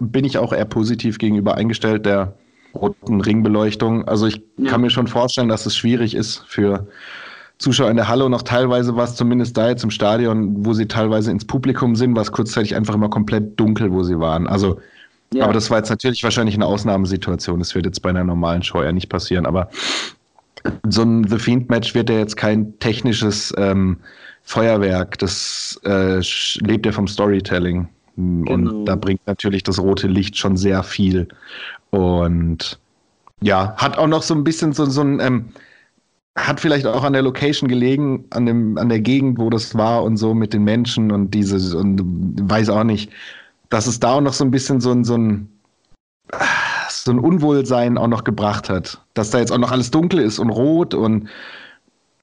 bin 0.00 0.24
ich 0.24 0.38
auch 0.38 0.52
eher 0.52 0.64
positiv 0.64 1.18
gegenüber 1.18 1.54
eingestellt 1.54 2.06
der 2.06 2.34
roten 2.76 3.20
Ringbeleuchtung. 3.20 4.06
Also 4.06 4.26
ich 4.26 4.42
Ja. 4.56 4.70
kann 4.70 4.80
mir 4.80 4.90
schon 4.90 5.06
vorstellen, 5.06 5.48
dass 5.48 5.66
es 5.66 5.76
schwierig 5.76 6.14
ist 6.14 6.44
für 6.46 6.86
Zuschauer 7.58 7.90
in 7.90 7.96
der 7.96 8.08
Halle 8.08 8.24
und 8.24 8.34
auch 8.34 8.42
teilweise 8.42 8.96
war 8.96 9.04
es 9.04 9.14
zumindest 9.14 9.56
da 9.56 9.68
jetzt 9.68 9.82
im 9.82 9.90
Stadion, 9.90 10.64
wo 10.64 10.74
sie 10.74 10.86
teilweise 10.86 11.30
ins 11.30 11.46
Publikum 11.46 11.96
sind, 11.96 12.14
war 12.14 12.22
es 12.22 12.30
kurzzeitig 12.32 12.74
einfach 12.74 12.94
immer 12.94 13.08
komplett 13.08 13.58
dunkel, 13.58 13.92
wo 13.92 14.02
sie 14.02 14.18
waren. 14.20 14.46
Also, 14.46 14.78
ja. 15.32 15.44
aber 15.44 15.54
das 15.54 15.70
war 15.70 15.78
jetzt 15.78 15.88
natürlich 15.88 16.22
wahrscheinlich 16.22 16.54
eine 16.54 16.66
Ausnahmesituation. 16.66 17.58
Das 17.58 17.74
wird 17.74 17.86
jetzt 17.86 18.02
bei 18.02 18.10
einer 18.10 18.24
normalen 18.24 18.62
Show 18.62 18.82
ja 18.82 18.92
nicht 18.92 19.08
passieren, 19.08 19.46
aber 19.46 19.70
so 20.88 21.02
ein 21.02 21.26
The 21.26 21.38
Fiend-Match 21.38 21.94
wird 21.94 22.10
ja 22.10 22.18
jetzt 22.18 22.36
kein 22.36 22.78
technisches 22.78 23.54
ähm, 23.56 23.98
Feuerwerk. 24.42 25.18
Das 25.18 25.80
äh, 25.84 26.20
lebt 26.60 26.86
ja 26.86 26.92
vom 26.92 27.08
Storytelling. 27.08 27.88
Genau. 28.16 28.52
Und 28.52 28.84
da 28.86 28.96
bringt 28.96 29.20
natürlich 29.26 29.62
das 29.62 29.78
rote 29.78 30.08
Licht 30.08 30.36
schon 30.38 30.56
sehr 30.56 30.82
viel. 30.82 31.28
Und 31.90 32.78
ja, 33.40 33.74
hat 33.76 33.98
auch 33.98 34.06
noch 34.06 34.22
so 34.22 34.34
ein 34.34 34.44
bisschen 34.44 34.72
so, 34.72 34.86
so 34.86 35.02
ein, 35.02 35.20
ähm, 35.20 35.48
hat 36.36 36.60
vielleicht 36.60 36.86
auch 36.86 37.04
an 37.04 37.12
der 37.12 37.22
Location 37.22 37.68
gelegen, 37.68 38.24
an, 38.30 38.46
dem, 38.46 38.78
an 38.78 38.88
der 38.88 39.00
Gegend, 39.00 39.38
wo 39.38 39.50
das 39.50 39.74
war 39.74 40.04
und 40.04 40.16
so 40.16 40.34
mit 40.34 40.52
den 40.52 40.64
Menschen 40.64 41.10
und 41.10 41.32
dieses, 41.32 41.74
und 41.74 42.00
weiß 42.50 42.68
auch 42.68 42.84
nicht, 42.84 43.10
dass 43.70 43.86
es 43.86 44.00
da 44.00 44.14
auch 44.14 44.20
noch 44.20 44.32
so 44.32 44.44
ein 44.44 44.50
bisschen 44.50 44.80
so 44.80 44.92
ein, 44.92 45.04
so 45.04 45.16
ein, 45.16 45.48
so 46.88 47.10
ein 47.10 47.18
Unwohlsein 47.18 47.98
auch 47.98 48.08
noch 48.08 48.24
gebracht 48.24 48.68
hat. 48.68 49.00
Dass 49.14 49.30
da 49.30 49.38
jetzt 49.38 49.52
auch 49.52 49.58
noch 49.58 49.72
alles 49.72 49.90
dunkel 49.90 50.20
ist 50.20 50.38
und 50.38 50.50
rot 50.50 50.94
und 50.94 51.28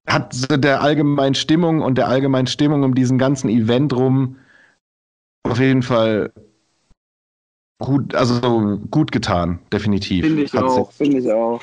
hat 0.07 0.35
der 0.63 0.81
allgemeinen 0.81 1.35
Stimmung 1.35 1.81
und 1.81 1.97
der 1.97 2.07
allgemeinen 2.07 2.47
Stimmung 2.47 2.83
um 2.83 2.93
diesen 2.93 3.17
ganzen 3.17 3.49
Event 3.49 3.93
rum 3.93 4.35
auf 5.43 5.59
jeden 5.59 5.81
Fall 5.81 6.31
gut, 7.83 8.15
also 8.15 8.79
gut 8.89 9.11
getan, 9.11 9.59
definitiv. 9.71 10.25
Finde 10.25 10.41
ich 10.43 10.53
Hat's 10.53 10.63
auch, 10.63 10.91
finde 10.91 11.19
ich 11.19 11.31
auch. 11.31 11.61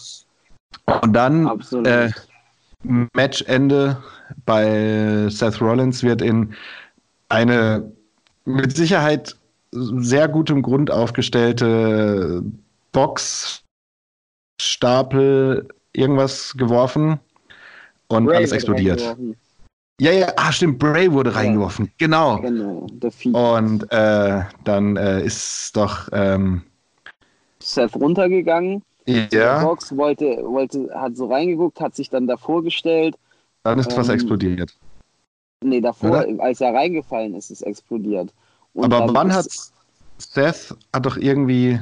Und 1.03 1.13
dann 1.15 1.61
äh, 1.85 2.13
Matchende 2.83 4.01
bei 4.45 5.29
Seth 5.31 5.61
Rollins 5.61 6.03
wird 6.03 6.23
in 6.23 6.55
eine 7.29 7.93
mit 8.45 8.77
Sicherheit 8.77 9.37
sehr 9.73 10.29
gutem 10.29 10.63
Grund 10.63 10.91
aufgestellte 10.91 12.43
Boxstapel 12.93 15.69
irgendwas 15.93 16.55
geworfen 16.57 17.21
und 18.09 18.25
Bray 18.27 18.39
alles 18.39 18.53
explodiert. 18.53 19.01
reingeworfen. 19.01 19.37
Ja, 20.01 20.13
ja, 20.13 20.33
ah, 20.37 20.51
stimmt, 20.51 20.79
Bray 20.79 21.13
wurde 21.13 21.35
reingeworfen. 21.35 21.93
Genau. 21.99 22.39
Genau, 22.41 22.87
der 22.91 23.11
Feed. 23.11 23.35
Und 23.35 23.83
äh, 23.93 24.45
dann 24.65 24.97
äh, 24.97 25.23
ist 25.23 25.77
doch 25.77 26.09
ähm, 26.13 26.63
Seth 27.59 27.95
runtergegangen. 27.97 28.83
ja, 29.07 29.63
Box 29.63 29.95
wollte, 29.95 30.43
wollte, 30.43 30.89
hat 30.95 31.19
so 31.19 31.27
reingeguckt, 31.27 31.83
hat 31.83 31.95
sich 31.95 32.09
dann 32.09 32.27
davor 32.27 32.65
gestellt. 32.65 33.19
dann 33.63 33.79
ist 33.79 33.95
was 33.95 34.09
ähm, 34.09 34.15
explodiert. 34.15 34.75
Nee, 35.63 35.83
davor, 35.83 36.25
Oder? 36.27 36.43
als 36.45 36.63
er 36.63 36.73
reingefallen 36.73 37.35
ist, 37.35 37.51
ist 37.51 37.61
explodiert. 37.61 38.33
Und 38.73 38.95
Aber 38.95 39.13
wann 39.13 39.35
hat 39.35 39.49
Seth 40.17 40.75
hat 40.95 41.05
doch 41.05 41.19
irgendwie 41.19 41.79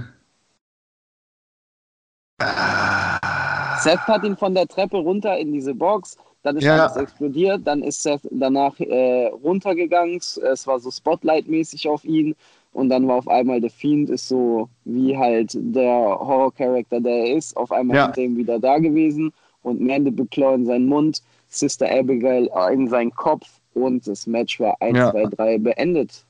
Seth 3.79 4.01
hat 4.07 4.25
ihn 4.25 4.37
von 4.37 4.55
der 4.55 4.67
Treppe 4.67 4.99
runter 4.99 5.37
in 5.39 5.53
diese 5.53 5.75
Box, 5.75 6.17
dann 6.43 6.57
ist 6.57 6.65
Ja. 6.65 6.85
alles 6.85 6.97
explodiert, 6.97 7.63
dann 7.65 7.83
ist 7.83 8.03
Seth 8.03 8.23
danach 8.31 8.79
äh, 8.81 9.27
runtergegangen, 9.27 10.17
es 10.19 10.67
war 10.67 10.79
so 10.81 10.91
Spotlight-mäßig 10.91 11.89
auf 11.89 12.05
ihn 12.05 12.35
und 12.73 12.89
dann 12.91 13.09
war 13.09 13.17
auf 13.17 13.29
einmal 13.29 13.61
der 13.61 13.71
Fiend 13.71 14.11
ist 14.11 14.29
so 14.29 14.69
wie 14.85 15.17
halt 15.17 15.51
der 15.55 15.91
Horror-Charakter, 16.21 17.01
der 17.01 17.13
er 17.27 17.37
ist, 17.37 17.57
auf 17.57 17.73
einmal 17.73 17.97
Ja. 17.97 18.05
hinter 18.07 18.21
ihm 18.23 18.37
wieder 18.37 18.59
da 18.59 18.79
gewesen 18.79 19.33
und 19.63 19.81
Mandible 19.81 20.27
Claw 20.27 20.55
in 20.55 20.67
seinen 20.67 20.87
Mund, 20.87 21.23
Sister 21.49 21.91
Abigail 21.91 22.49
in 22.73 22.89
seinen 22.89 23.11
Kopf 23.15 23.47
und 23.75 24.07
das 24.07 24.27
Match 24.27 24.61
war 24.61 24.77
1, 24.81 24.97
Ja. 24.99 25.11
2, 25.13 25.25
3 25.27 25.59
beendet. 25.59 26.25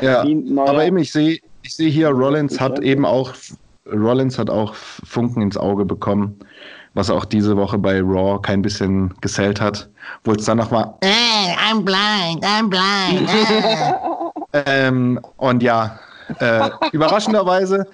ja. 0.00 0.24
Aber 0.66 0.84
eben, 0.84 0.98
ich 0.98 1.12
sehe 1.12 1.38
ich 1.62 1.74
sehe 1.76 1.88
hier, 1.88 2.08
Rollins 2.08 2.60
hat 2.60 2.80
eben 2.80 3.04
auch 3.06 3.32
Rollins 3.86 4.38
hat 4.38 4.50
auch 4.50 4.74
Funken 4.74 5.42
ins 5.42 5.56
Auge 5.56 5.84
bekommen, 5.84 6.38
was 6.94 7.10
auch 7.10 7.24
diese 7.24 7.56
Woche 7.56 7.78
bei 7.78 8.00
Raw 8.00 8.40
kein 8.40 8.62
bisschen 8.62 9.12
gesellt 9.20 9.60
hat, 9.60 9.88
wo 10.24 10.32
es 10.32 10.44
dann 10.44 10.58
nochmal 10.58 10.94
Hey, 11.02 11.54
I'm 11.56 11.82
blind, 11.84 12.44
I'm 12.44 12.68
blind. 12.68 13.28
ah. 13.28 14.30
Ähm, 14.66 15.18
und 15.36 15.64
ja, 15.64 15.98
äh, 16.38 16.70
überraschenderweise 16.92 17.86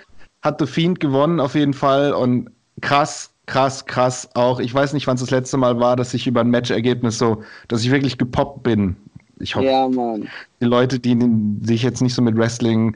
hat 0.43 0.61
The 0.61 0.67
Fiend 0.67 1.01
gewonnen 1.01 1.41
auf 1.41 1.55
jeden 1.55 1.73
Fall 1.73 2.13
und 2.13 2.51
krass, 2.83 3.31
krass, 3.47 3.87
krass 3.87 4.29
auch. 4.35 4.61
Ich 4.61 4.75
weiß 4.75 4.93
nicht, 4.93 5.07
wann 5.07 5.15
es 5.15 5.23
das 5.23 5.31
letzte 5.31 5.57
Mal 5.57 5.81
war, 5.81 5.97
dass 5.97 6.13
ich 6.13 6.27
über 6.27 6.43
ein 6.43 6.51
Matchergebnis 6.51 7.17
so, 7.17 7.43
dass 7.69 7.83
ich 7.83 7.91
wirklich 7.91 8.19
gepoppt 8.19 8.63
bin. 8.63 8.95
Ich 9.39 9.57
hoffe, 9.57 9.67
Ja, 9.67 9.89
die 9.89 10.67
Leute, 10.67 10.99
die 10.99 11.19
sich 11.63 11.83
jetzt 11.83 12.03
nicht 12.03 12.15
so 12.15 12.21
mit 12.21 12.37
Wrestling 12.37 12.95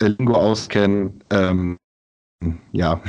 äh, 0.00 0.06
Lingo 0.06 0.34
auskennen, 0.34 1.20
ähm, 1.30 1.76
ja, 2.72 3.00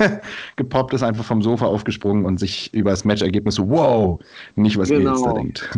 gepoppt 0.56 0.94
ist 0.94 1.02
einfach 1.02 1.24
vom 1.24 1.42
Sofa 1.42 1.66
aufgesprungen 1.66 2.24
und 2.24 2.38
sich 2.38 2.72
über 2.72 2.90
das 2.90 3.04
Matchergebnis 3.04 3.56
so, 3.56 3.68
wow, 3.68 4.20
nicht 4.54 4.78
was 4.78 4.90
ihr 4.90 5.00
jetzt 5.00 5.24
da 5.24 5.32
Genau. 5.32 5.34
denkt. 5.34 5.68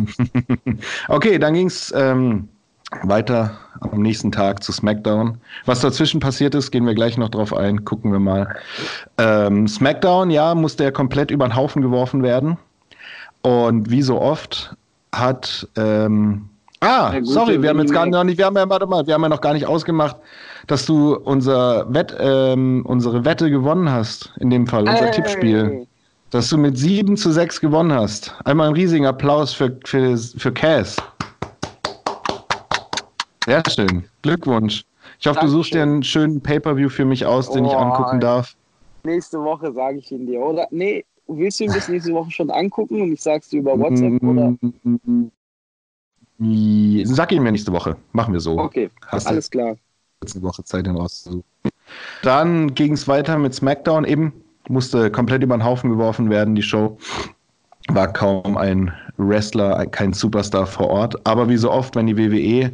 okay, 1.07 1.39
dann 1.39 1.55
ging 1.55 1.67
es 1.67 1.91
ähm, 1.95 2.47
weiter 3.03 3.57
am 3.81 4.01
nächsten 4.01 4.31
Tag 4.31 4.63
zu 4.63 4.71
SmackDown. 4.71 5.37
Was 5.65 5.81
dazwischen 5.81 6.19
passiert 6.19 6.53
ist, 6.53 6.69
gehen 6.71 6.85
wir 6.85 6.93
gleich 6.93 7.17
noch 7.17 7.29
drauf 7.29 7.53
ein, 7.53 7.83
gucken 7.83 8.11
wir 8.11 8.19
mal. 8.19 8.55
Ähm, 9.17 9.67
SmackDown, 9.67 10.29
ja, 10.29 10.53
musste 10.53 10.83
ja 10.83 10.91
komplett 10.91 11.31
über 11.31 11.47
den 11.47 11.55
Haufen 11.55 11.81
geworfen 11.81 12.21
werden. 12.21 12.57
Und 13.41 13.89
wie 13.89 14.01
so 14.01 14.19
oft 14.19 14.75
hat 15.13 15.67
ähm, 15.77 16.49
Ah, 16.81 17.11
gute 17.11 17.25
sorry, 17.25 17.61
wir 17.61 17.69
haben 17.69 17.79
jetzt 17.79 17.91
gar 17.91 18.05
noch 18.05 18.23
nicht, 18.23 18.37
wir 18.37 18.45
haben 18.45 18.55
ja, 18.55 18.69
warte 18.69 18.85
mal, 18.87 19.05
wir 19.05 19.13
haben 19.13 19.23
ja 19.23 19.29
noch 19.29 19.41
gar 19.41 19.53
nicht 19.53 19.65
ausgemacht, 19.65 20.15
dass 20.67 20.85
du 20.85 21.15
unser 21.15 21.93
Wett, 21.93 22.15
ähm, 22.19 22.83
unsere 22.85 23.25
Wette 23.25 23.49
gewonnen 23.49 23.91
hast, 23.91 24.31
in 24.39 24.49
dem 24.49 24.65
Fall, 24.65 24.87
unser 24.87 25.07
Ey. 25.07 25.11
Tippspiel. 25.11 25.87
Dass 26.31 26.47
du 26.49 26.57
mit 26.57 26.77
7 26.77 27.17
zu 27.17 27.31
6 27.31 27.59
gewonnen 27.59 27.91
hast. 27.91 28.35
Einmal 28.45 28.67
einen 28.67 28.75
riesigen 28.75 29.07
Applaus 29.07 29.51
für, 29.51 29.77
für, 29.83 30.15
für 30.15 30.51
Cass. 30.51 30.95
Sehr 33.45 33.63
schön. 33.67 34.05
Glückwunsch. 34.21 34.83
Ich 35.19 35.25
hoffe, 35.27 35.39
du 35.41 35.47
suchst 35.47 35.73
dir 35.73 35.79
Dankeschön. 35.79 35.93
einen 35.93 36.03
schönen 36.03 36.41
Pay-Per-View 36.41 36.89
für 36.89 37.03
mich 37.03 37.25
aus, 37.25 37.49
den 37.49 37.65
ich 37.65 37.73
Oh, 37.73 37.77
angucken 37.77 38.19
darf. 38.19 38.53
Nächste 39.03 39.41
Woche 39.41 39.73
sage 39.73 39.97
ich 39.97 40.11
ihn 40.11 40.27
dir, 40.27 40.39
oder? 40.39 40.67
Nee, 40.69 41.03
willst 41.27 41.59
du 41.59 41.63
ihn 41.63 41.73
bis 41.73 41.87
nächste 41.89 42.13
Woche 42.13 42.29
schon 42.29 42.51
angucken 42.51 43.01
und 43.01 43.11
ich 43.11 43.21
sag's 43.21 43.49
dir 43.49 43.59
über 43.61 43.77
WhatsApp, 43.79 44.21
oder? 44.21 44.55
Mm, 46.39 47.03
Sag 47.05 47.31
ihn 47.31 47.43
mir 47.43 47.51
nächste 47.51 47.71
Woche. 47.71 47.95
Machen 48.13 48.33
wir 48.33 48.39
so. 48.39 48.57
Okay, 48.57 48.89
Hast 49.07 49.27
du 49.27 49.31
alles 49.31 49.49
klar. 49.49 49.75
jetzt 50.23 50.35
eine 50.35 50.43
Woche 50.43 50.63
Zeit, 50.63 50.85
den 50.85 50.95
rauszusuchen. 50.95 51.43
Dann 52.23 52.73
ging 52.73 52.93
es 52.93 53.07
weiter 53.07 53.37
mit 53.37 53.53
SmackDown 53.53 54.05
eben. 54.05 54.33
Musste 54.67 55.11
komplett 55.11 55.43
über 55.43 55.57
den 55.57 55.63
Haufen 55.63 55.89
geworfen 55.89 56.29
werden, 56.29 56.55
die 56.55 56.61
Show. 56.61 56.97
War 57.89 58.11
kaum 58.13 58.55
ein 58.57 58.91
Wrestler, 59.17 59.85
kein 59.87 60.13
Superstar 60.13 60.67
vor 60.67 60.89
Ort. 60.89 61.15
Aber 61.25 61.49
wie 61.49 61.57
so 61.57 61.71
oft, 61.71 61.95
wenn 61.95 62.07
die 62.07 62.17
WWE 62.17 62.71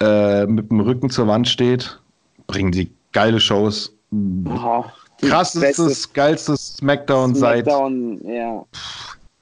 äh, 0.00 0.46
mit 0.46 0.70
dem 0.70 0.80
Rücken 0.80 1.10
zur 1.10 1.28
Wand 1.28 1.48
steht, 1.48 2.00
bringen 2.46 2.72
sie 2.72 2.90
geile 3.12 3.40
Shows. 3.40 3.94
Oh, 4.12 4.84
die 5.22 5.28
Krassestes, 5.28 6.12
geilstes 6.12 6.76
SmackDown, 6.76 7.34
seit, 7.34 7.64
Smackdown, 7.64 8.20
ja. 8.28 8.64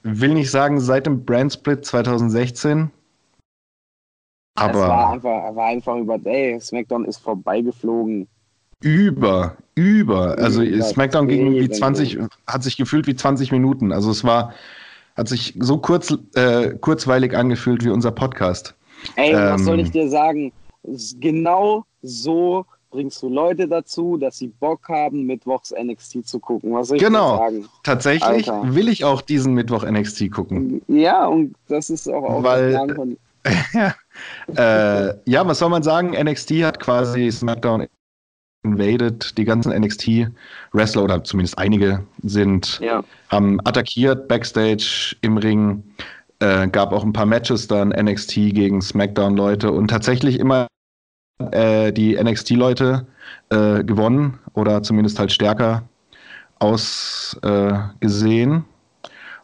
will 0.03 0.33
nicht 0.33 0.51
sagen 0.51 0.79
seit 0.79 1.05
dem 1.05 1.25
Brandsplit 1.25 1.85
2016. 1.85 2.91
es 4.57 4.73
war 4.73 4.89
Aber 4.91 5.09
einfach, 5.13 5.55
war 5.55 5.65
einfach 5.67 5.95
über, 5.97 6.19
ey, 6.25 6.59
Smackdown 6.59 7.05
ist 7.05 7.17
vorbeigeflogen. 7.17 8.27
über, 8.81 9.55
über. 9.75 10.37
Also 10.37 10.63
SmackDown 10.81 11.27
ging 11.27 11.45
wie 11.51 11.57
Übertrieben. 11.57 11.73
20, 11.73 12.19
hat 12.47 12.63
sich 12.63 12.77
gefühlt 12.77 13.07
wie 13.07 13.15
20 13.15 13.51
Minuten. 13.51 13.91
Also 13.91 14.11
es 14.11 14.23
war, 14.23 14.53
hat 15.15 15.27
sich 15.27 15.55
so 15.59 15.77
kurz, 15.79 16.15
äh, 16.35 16.71
kurzweilig 16.79 17.35
angefühlt 17.35 17.83
wie 17.83 17.89
unser 17.89 18.11
Podcast. 18.11 18.75
Ey, 19.15 19.33
und 19.35 19.41
was 19.41 19.61
Ähm. 19.61 19.65
soll 19.65 19.79
ich 19.79 19.91
dir 19.91 20.09
sagen? 20.09 20.51
Genau 21.19 21.83
so 22.01 22.65
bringst 22.89 23.21
du 23.21 23.29
Leute 23.29 23.67
dazu, 23.67 24.15
dass 24.17 24.37
sie 24.37 24.47
Bock 24.47 24.87
haben, 24.87 25.25
mittwochs 25.25 25.73
NXT 25.77 26.25
zu 26.25 26.39
gucken. 26.39 26.73
Was 26.73 26.87
soll 26.87 26.97
ich 26.97 27.03
Genau. 27.03 27.37
sagen? 27.37 27.65
Tatsächlich 27.83 28.49
Alter. 28.49 28.73
will 28.75 28.87
ich 28.87 29.03
auch 29.03 29.21
diesen 29.21 29.53
Mittwoch 29.53 29.83
NXT 29.83 30.31
gucken. 30.31 30.81
Ja, 30.87 31.25
und 31.27 31.53
das 31.67 31.89
ist 31.89 32.07
auch, 32.09 32.23
auch 32.23 32.43
Weil- 32.43 32.71
der 32.71 32.77
Plan 32.77 32.95
von. 32.95 33.17
äh, 34.55 35.13
ja, 35.29 35.47
was 35.47 35.59
soll 35.59 35.69
man 35.69 35.83
sagen? 35.83 36.11
NXT 36.11 36.63
hat 36.63 36.79
quasi 36.79 37.31
SmackDown 37.31 37.87
invaded. 38.63 39.37
Die 39.37 39.45
ganzen 39.45 39.71
NXT-Wrestler 39.71 41.03
oder 41.03 41.23
zumindest 41.23 41.57
einige 41.57 42.05
sind 42.23 42.79
Ja. 42.81 43.03
haben 43.29 43.59
attackiert 43.65 44.27
backstage 44.27 45.15
im 45.21 45.37
Ring. 45.37 45.83
Äh, 46.39 46.67
gab 46.67 46.91
auch 46.91 47.03
ein 47.03 47.13
paar 47.13 47.25
Matches 47.25 47.67
dann 47.67 47.89
NXT 47.89 48.33
gegen 48.53 48.81
SmackDown-Leute 48.81 49.71
und 49.71 49.87
tatsächlich 49.87 50.39
immer 50.39 50.67
äh, 51.51 51.91
die 51.91 52.21
NXT-Leute 52.21 53.07
äh, 53.49 53.83
gewonnen 53.83 54.39
oder 54.53 54.83
zumindest 54.83 55.19
halt 55.19 55.31
stärker 55.31 55.83
ausgesehen. 56.59 58.65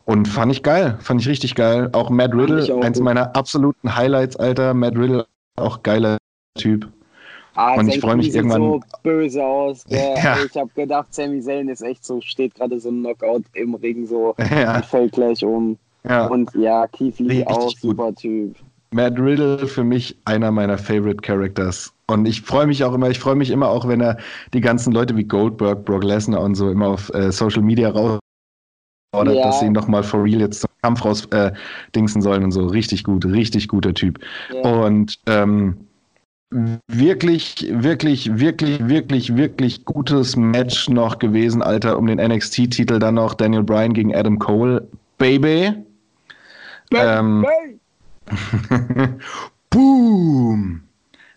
Und 0.06 0.28
fand 0.28 0.52
ich 0.52 0.64
geil, 0.64 0.98
fand 1.02 1.22
ich 1.22 1.28
richtig 1.30 1.56
geil. 1.56 1.90
Auch 1.94 2.10
Matt 2.10 2.34
Riddle, 2.34 2.64
auch 2.76 2.82
eins 2.84 2.98
gut. 2.98 3.06
meiner 3.06 3.36
absoluten 3.36 3.96
Highlights, 3.96 4.36
Alter. 4.36 4.74
Matt 4.74 4.96
Riddle, 4.98 5.26
auch 5.56 5.82
geiler 5.84 6.18
Typ. 6.58 6.88
Ah, 7.56 7.76
Und 7.76 7.88
ich 7.88 7.94
sein 7.96 8.02
freu 8.02 8.16
mich 8.18 8.34
irgendwann- 8.36 8.62
so 8.62 8.80
böse 9.04 9.44
aus. 9.44 9.84
Der, 9.90 10.18
Ja. 10.18 10.38
Ich 10.46 10.58
habe 10.58 10.70
gedacht, 10.76 11.14
Sami 11.14 11.40
Zayn 11.42 11.70
ist 11.70 11.82
echt 11.84 12.04
so, 12.04 12.20
steht 12.22 12.56
gerade 12.56 12.80
so 12.80 12.90
ein 12.90 13.02
Knockout 13.02 13.44
im 13.54 13.76
Ring 13.76 14.06
so 14.08 14.36
ja, 14.52 14.76
und 14.78 14.86
fällt 14.86 15.12
gleich 15.14 15.44
um. 15.46 15.78
ja. 16.04 16.26
Und 16.28 16.50
ja, 16.56 16.86
Keith 16.88 17.20
Lee 17.20 17.46
auch, 17.46 17.68
gut. 17.68 17.78
super 17.80 18.14
Typ. 18.16 18.56
Matt 18.92 19.18
Riddle 19.20 19.68
für 19.68 19.84
mich 19.84 20.18
einer 20.26 20.52
meiner 20.52 20.78
Favorite 20.78 21.22
Characters. 21.22 21.94
Und 22.08 22.28
ich 22.28 22.42
freue 22.42 22.68
mich 22.68 22.84
auch 22.84 22.94
immer, 22.94 23.10
ich 23.10 23.20
freue 23.20 23.36
mich 23.36 23.50
immer 23.52 23.70
auch, 23.70 23.88
wenn 23.88 24.02
er 24.02 24.18
die 24.54 24.62
ganzen 24.62 24.92
Leute 24.92 25.16
wie 25.16 25.24
Goldberg, 25.24 25.86
Brock 25.86 26.04
Lesnar 26.04 26.42
und 26.42 26.56
so 26.56 26.70
immer 26.70 26.88
auf 26.90 27.12
äh, 27.14 27.32
Social 27.32 27.62
Media 27.64 27.90
raus 27.90 28.20
fordert, 29.14 29.36
Ja. 29.36 29.44
dass 29.44 29.60
sie 29.60 29.68
ihn 29.68 29.74
nochmal 29.74 30.04
for 30.04 30.24
real 30.24 30.42
jetzt 30.42 30.62
zum 30.62 30.70
Kampf 30.82 31.06
raus 31.06 31.26
äh, 31.32 31.52
sollen 32.20 32.44
und 32.44 32.52
so. 32.52 32.66
Richtig 32.66 33.04
gut, 33.04 33.26
richtig 33.26 33.68
guter 33.68 33.94
Typ. 33.94 34.20
Ja. 34.52 34.62
Und 34.70 35.20
ähm, 35.28 35.78
wirklich, 36.88 37.68
wirklich, 37.70 38.38
wirklich, 38.40 38.88
wirklich, 38.88 39.36
wirklich 39.36 39.86
gutes 39.86 40.36
Match 40.36 40.90
noch 40.90 41.20
gewesen, 41.20 41.62
Alter, 41.62 41.98
um 41.98 42.08
den 42.08 42.20
NXT-Titel 42.20 43.00
dann 43.00 43.16
noch 43.16 43.34
Daniel 43.36 43.64
Bryan 43.64 43.94
gegen 43.94 44.16
Adam 44.16 44.40
Cole. 44.40 44.88
Baby. 45.18 45.74
Ähm, 46.92 47.46
Hey! 47.48 47.80
Boom! 49.70 50.82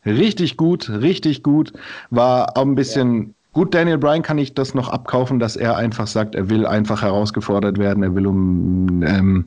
Richtig 0.04 0.56
gut, 0.56 0.88
richtig 0.88 1.42
gut. 1.42 1.72
War 2.10 2.56
auch 2.56 2.62
ein 2.62 2.74
bisschen 2.74 3.34
gut. 3.56 3.74
Daniel 3.74 3.96
Bryan 3.96 4.22
kann 4.22 4.36
ich 4.36 4.52
das 4.52 4.74
noch 4.74 4.90
abkaufen, 4.90 5.38
dass 5.38 5.56
er 5.56 5.78
einfach 5.78 6.06
sagt, 6.06 6.34
er 6.34 6.50
will 6.50 6.66
einfach 6.66 7.00
herausgefordert 7.00 7.78
werden. 7.78 8.02
Er 8.02 8.14
will 8.14 8.26
um, 8.26 9.02
ähm, 9.02 9.46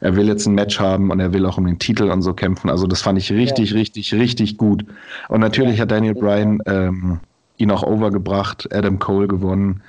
er 0.00 0.14
will 0.14 0.28
jetzt 0.28 0.46
ein 0.46 0.54
Match 0.54 0.78
haben 0.78 1.10
und 1.10 1.18
er 1.18 1.32
will 1.32 1.44
auch 1.44 1.58
um 1.58 1.66
den 1.66 1.80
Titel 1.80 2.10
und 2.10 2.22
so 2.22 2.32
kämpfen. 2.32 2.70
Also 2.70 2.86
das 2.86 3.02
fand 3.02 3.18
ich 3.18 3.32
richtig, 3.32 3.74
richtig, 3.74 4.14
richtig 4.14 4.56
gut. 4.56 4.84
Und 5.28 5.40
natürlich 5.40 5.78
Ja, 5.78 5.82
hat 5.82 5.90
Daniel 5.90 6.14
Bryan 6.14 6.60
ähm, 6.66 7.18
ihn 7.56 7.72
auch 7.72 7.82
overgebracht, 7.82 8.72
Adam 8.72 9.00
Cole 9.00 9.26
gewonnen. 9.26 9.82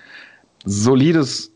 Solides 0.65 1.51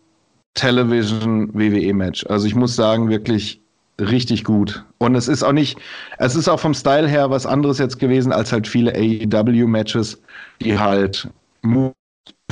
Television 0.53 1.49
WWE 1.55 1.91
Match. 1.95 2.23
Also 2.27 2.45
ich 2.45 2.53
muss 2.53 2.75
sagen, 2.75 3.09
wirklich 3.09 3.61
richtig 3.99 4.43
gut. 4.43 4.85
Und 4.99 5.15
es 5.15 5.27
ist 5.27 5.41
auch 5.41 5.53
nicht, 5.53 5.79
es 6.19 6.35
ist 6.35 6.47
auch 6.49 6.59
vom 6.59 6.75
Style 6.75 7.07
her 7.07 7.31
was 7.31 7.47
anderes 7.47 7.79
jetzt 7.79 7.97
gewesen 7.97 8.31
als 8.31 8.51
halt 8.51 8.67
viele 8.67 8.93
AEW 8.93 9.65
Matches, 9.65 10.21
die 10.61 10.77
halt 10.77 11.29
Move 11.65 11.93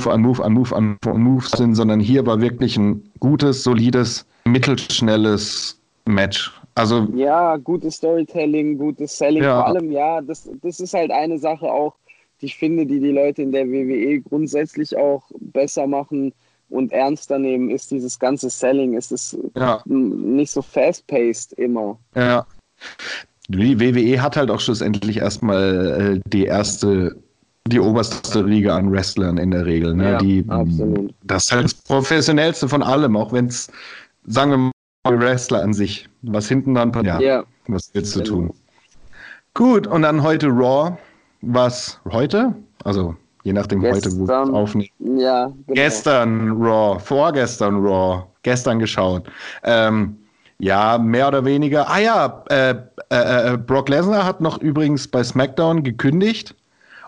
an 0.04 0.22
Move 0.22 0.44
an 0.44 0.52
Move 0.52 0.74
an 0.74 0.98
Move 1.02 1.46
sind, 1.46 1.74
sondern 1.74 2.00
hier 2.00 2.26
war 2.26 2.40
wirklich 2.40 2.76
ein 2.76 3.10
gutes, 3.20 3.62
solides, 3.62 4.26
mittelschnelles 4.44 5.80
Match. 6.06 6.52
Also 6.74 7.06
Ja, 7.14 7.56
gutes 7.56 7.96
Storytelling, 7.96 8.78
gutes 8.78 9.16
Selling. 9.16 9.44
Ja. 9.44 9.56
Vor 9.56 9.66
allem, 9.68 9.92
ja, 9.92 10.20
das, 10.20 10.50
das 10.62 10.80
ist 10.80 10.94
halt 10.94 11.10
eine 11.10 11.38
Sache 11.38 11.70
auch, 11.70 11.94
die 12.40 12.46
ich 12.46 12.56
finde, 12.56 12.84
die 12.84 13.00
die 13.00 13.12
Leute 13.12 13.42
in 13.42 13.52
der 13.52 13.66
WWE 13.68 14.20
grundsätzlich 14.20 14.96
auch 14.96 15.22
besser 15.38 15.86
machen 15.86 16.32
und 16.68 16.92
ernster 16.92 17.38
nehmen, 17.38 17.70
ist 17.70 17.90
dieses 17.90 18.18
ganze 18.18 18.50
Selling. 18.50 18.96
Es 18.96 19.12
ist 19.12 19.38
ja, 19.56 19.82
m, 19.86 20.34
nicht 20.36 20.50
so 20.50 20.62
fast-paced 20.62 21.52
immer. 21.54 21.98
Ja. 22.16 22.46
Die 23.48 23.78
WWE 23.78 24.20
hat 24.20 24.36
halt 24.36 24.50
auch 24.50 24.60
schlussendlich 24.60 25.18
erstmal 25.18 26.16
äh, 26.16 26.20
die 26.28 26.46
erste, 26.46 27.16
die 27.66 27.80
oberste 27.80 28.44
Riege 28.44 28.72
an 28.72 28.92
Wrestlern 28.92 29.38
in 29.38 29.50
der 29.50 29.64
Regel. 29.64 29.94
Ne? 29.94 30.12
Ja, 30.12 30.18
die, 30.18 30.44
absolut. 30.48 31.14
Das 31.22 31.44
ist 31.44 31.52
halt 31.52 31.64
das 31.64 31.74
professionellste 31.74 32.68
von 32.68 32.82
allem, 32.82 33.16
auch 33.16 33.32
wenn 33.32 33.46
es, 33.46 33.70
sagen 34.26 34.50
wir 34.50 34.58
mal, 34.58 34.72
die 35.08 35.18
Wrestler 35.18 35.62
an 35.62 35.72
sich, 35.72 36.08
was 36.22 36.48
hinten 36.48 36.74
dann 36.74 36.92
passiert. 36.92 37.20
Ja, 37.20 37.44
Was 37.68 37.90
willst 37.94 38.16
du 38.16 38.22
tun? 38.22 38.54
Gut, 39.54 39.86
und 39.86 40.02
dann 40.02 40.22
heute 40.22 40.48
Raw. 40.48 40.96
Was 41.40 42.00
heute? 42.10 42.54
Also 42.84 43.16
je 43.44 43.52
nachdem 43.52 43.82
heute, 43.82 44.10
wo 44.12 44.26
wir 44.26 44.26
Gestern. 44.26 44.54
aufnehmen. 44.54 45.18
ja, 45.18 45.46
genau. 45.46 45.74
Gestern 45.74 46.50
Raw, 46.62 46.98
vorgestern 46.98 47.76
Raw, 47.76 48.24
gestern 48.42 48.78
geschaut. 48.78 49.26
Ähm, 49.62 50.16
ja, 50.58 50.98
mehr 50.98 51.28
oder 51.28 51.44
weniger. 51.44 51.88
Ah 51.88 51.98
ja, 51.98 52.44
äh, 52.48 52.74
äh, 53.10 53.52
äh, 53.52 53.56
Brock 53.58 53.88
Lesnar 53.88 54.24
hat 54.24 54.40
noch 54.40 54.60
übrigens 54.60 55.08
bei 55.08 55.22
SmackDown 55.22 55.82
gekündigt 55.82 56.54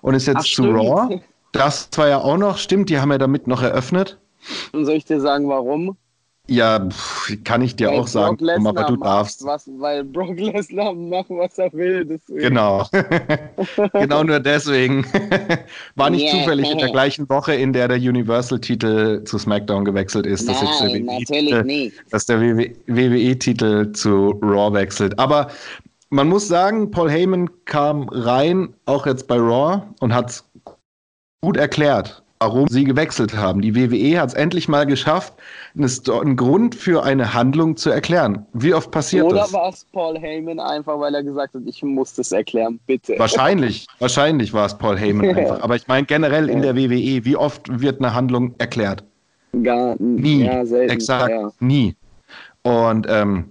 und 0.02 0.14
ist 0.14 0.26
jetzt 0.26 0.37
Ach, 0.38 0.44
zu. 0.44 0.70
Raw. 0.70 1.20
Das 1.52 1.88
war 1.96 2.09
ja 2.09 2.18
auch 2.18 2.37
noch, 2.37 2.59
stimmt, 2.59 2.90
die 2.90 2.98
haben 2.98 3.11
ja 3.11 3.18
damit 3.18 3.46
noch 3.46 3.62
eröffnet. 3.62 4.18
Und 4.72 4.85
soll 4.85 4.96
ich 4.96 5.04
dir 5.04 5.20
sagen, 5.20 5.48
warum? 5.48 5.96
Ja, 6.48 6.88
pff, 6.88 7.37
kann 7.42 7.61
ich 7.61 7.74
dir 7.74 7.88
Weil 7.88 7.98
auch 7.98 8.06
sagen, 8.06 8.37
Lesnar 8.38 8.70
aber 8.70 8.85
du 8.85 8.96
darfst. 8.96 9.44
Was, 9.44 9.68
weil 9.78 10.04
Brock 10.04 10.38
Lesnar 10.38 10.94
macht, 10.94 11.28
was 11.30 11.59
er 11.59 11.72
will. 11.72 12.04
Deswegen. 12.04 12.38
Genau. 12.38 12.87
genau 13.92 14.22
nur 14.22 14.38
deswegen. 14.38 15.04
War 15.96 16.11
nicht 16.11 16.22
Yeah. 16.22 16.38
zufällig 16.38 16.70
in 16.70 16.78
der 16.78 16.90
gleichen 16.90 17.28
Woche, 17.28 17.54
in 17.54 17.72
der 17.72 17.88
der 17.88 17.96
Universal-Titel 17.96 19.24
zu 19.24 19.38
SmackDown 19.38 19.85
gewechselt 19.85 20.24
ist, 20.26 20.48
dass 20.48 20.61
jetzt 20.62 20.80
der 20.80 20.88
Nein, 21.00 21.24
natürlich 21.28 21.64
nicht. 21.64 21.96
dass 22.12 22.26
der 22.26 22.40
WWE-Titel 22.40 23.90
zu 23.92 24.38
Raw 24.40 24.72
wechselt. 24.72 25.18
Aber 25.18 25.48
man 26.16 26.29
muss 26.29 26.48
sagen, 26.48 26.90
Paul 26.90 27.11
Heyman 27.11 27.48
kam 27.66 28.09
rein, 28.09 28.74
auch 28.87 29.07
jetzt 29.07 29.29
bei 29.29 29.37
Raw, 29.37 29.83
und 30.00 30.14
hat 30.14 30.42
gut 31.42 31.59
erklärt, 31.59 32.22
warum 32.40 32.66
sie 32.68 32.85
gewechselt 32.85 33.37
haben. 33.37 33.61
Die 33.61 33.74
WWE 33.76 34.18
hat 34.18 34.31
es 34.31 34.35
endlich 34.35 34.66
mal 34.66 34.87
geschafft, 34.87 35.35
einen 35.76 36.37
Grund 36.37 36.74
für 36.74 37.05
eine 37.05 37.35
Handlung 37.35 37.76
zu 37.76 37.90
erklären. 37.90 38.46
Wie 38.55 38.72
oft 38.72 38.90
passiert 38.90 39.26
Oder 39.26 39.40
das? 39.42 39.52
war 39.52 39.68
es 39.68 39.85
Paul 39.92 40.18
Heyman 40.18 40.59
einfach, 40.59 40.98
weil 40.98 41.14
er 41.14 41.22
gesagt 41.22 41.55
hat, 41.55 41.62
ich 41.66 41.83
muss 41.83 42.14
das 42.14 42.33
erklären, 42.33 42.81
bitte. 42.87 43.14
Wahrscheinlich, 43.18 43.87
wahrscheinlich 43.98 44.55
war 44.55 44.66
es 44.66 44.76
Paul 44.76 44.98
Heyman 44.98 45.26
einfach. 45.37 45.61
Aber 45.62 45.76
ich 45.76 45.87
meine 45.87 46.07
generell 46.07 46.48
in 46.48 46.62
der 46.62 46.74
WWE, 46.74 47.24
wie 47.26 47.37
oft 47.37 47.81
wird 47.81 48.00
eine 48.00 48.14
Handlung 48.14 48.55
erklärt? 48.59 49.05
Gar 49.62 49.96
Nie. 49.98 50.44
Ja, 50.44 50.64
selten. 50.64 50.92
Exakt, 50.92 51.31
Ja. 51.31 51.50
nie. 51.61 51.94
Und 52.62 53.07
ähm, 53.09 53.50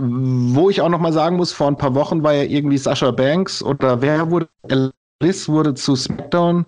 wo 0.00 0.70
ich 0.70 0.80
auch 0.80 0.88
noch 0.88 1.00
mal 1.00 1.12
sagen 1.12 1.36
muss, 1.36 1.52
vor 1.52 1.68
ein 1.68 1.76
paar 1.76 1.94
Wochen 1.94 2.22
war 2.22 2.34
ja 2.34 2.44
irgendwie 2.44 2.78
Sasha 2.78 3.10
Banks 3.10 3.62
oder 3.62 4.02
wer 4.02 4.30
wurde, 4.30 4.48
Alice 5.20 5.48
wurde 5.48 5.74
zu 5.74 5.96
SmackDown 5.96 6.66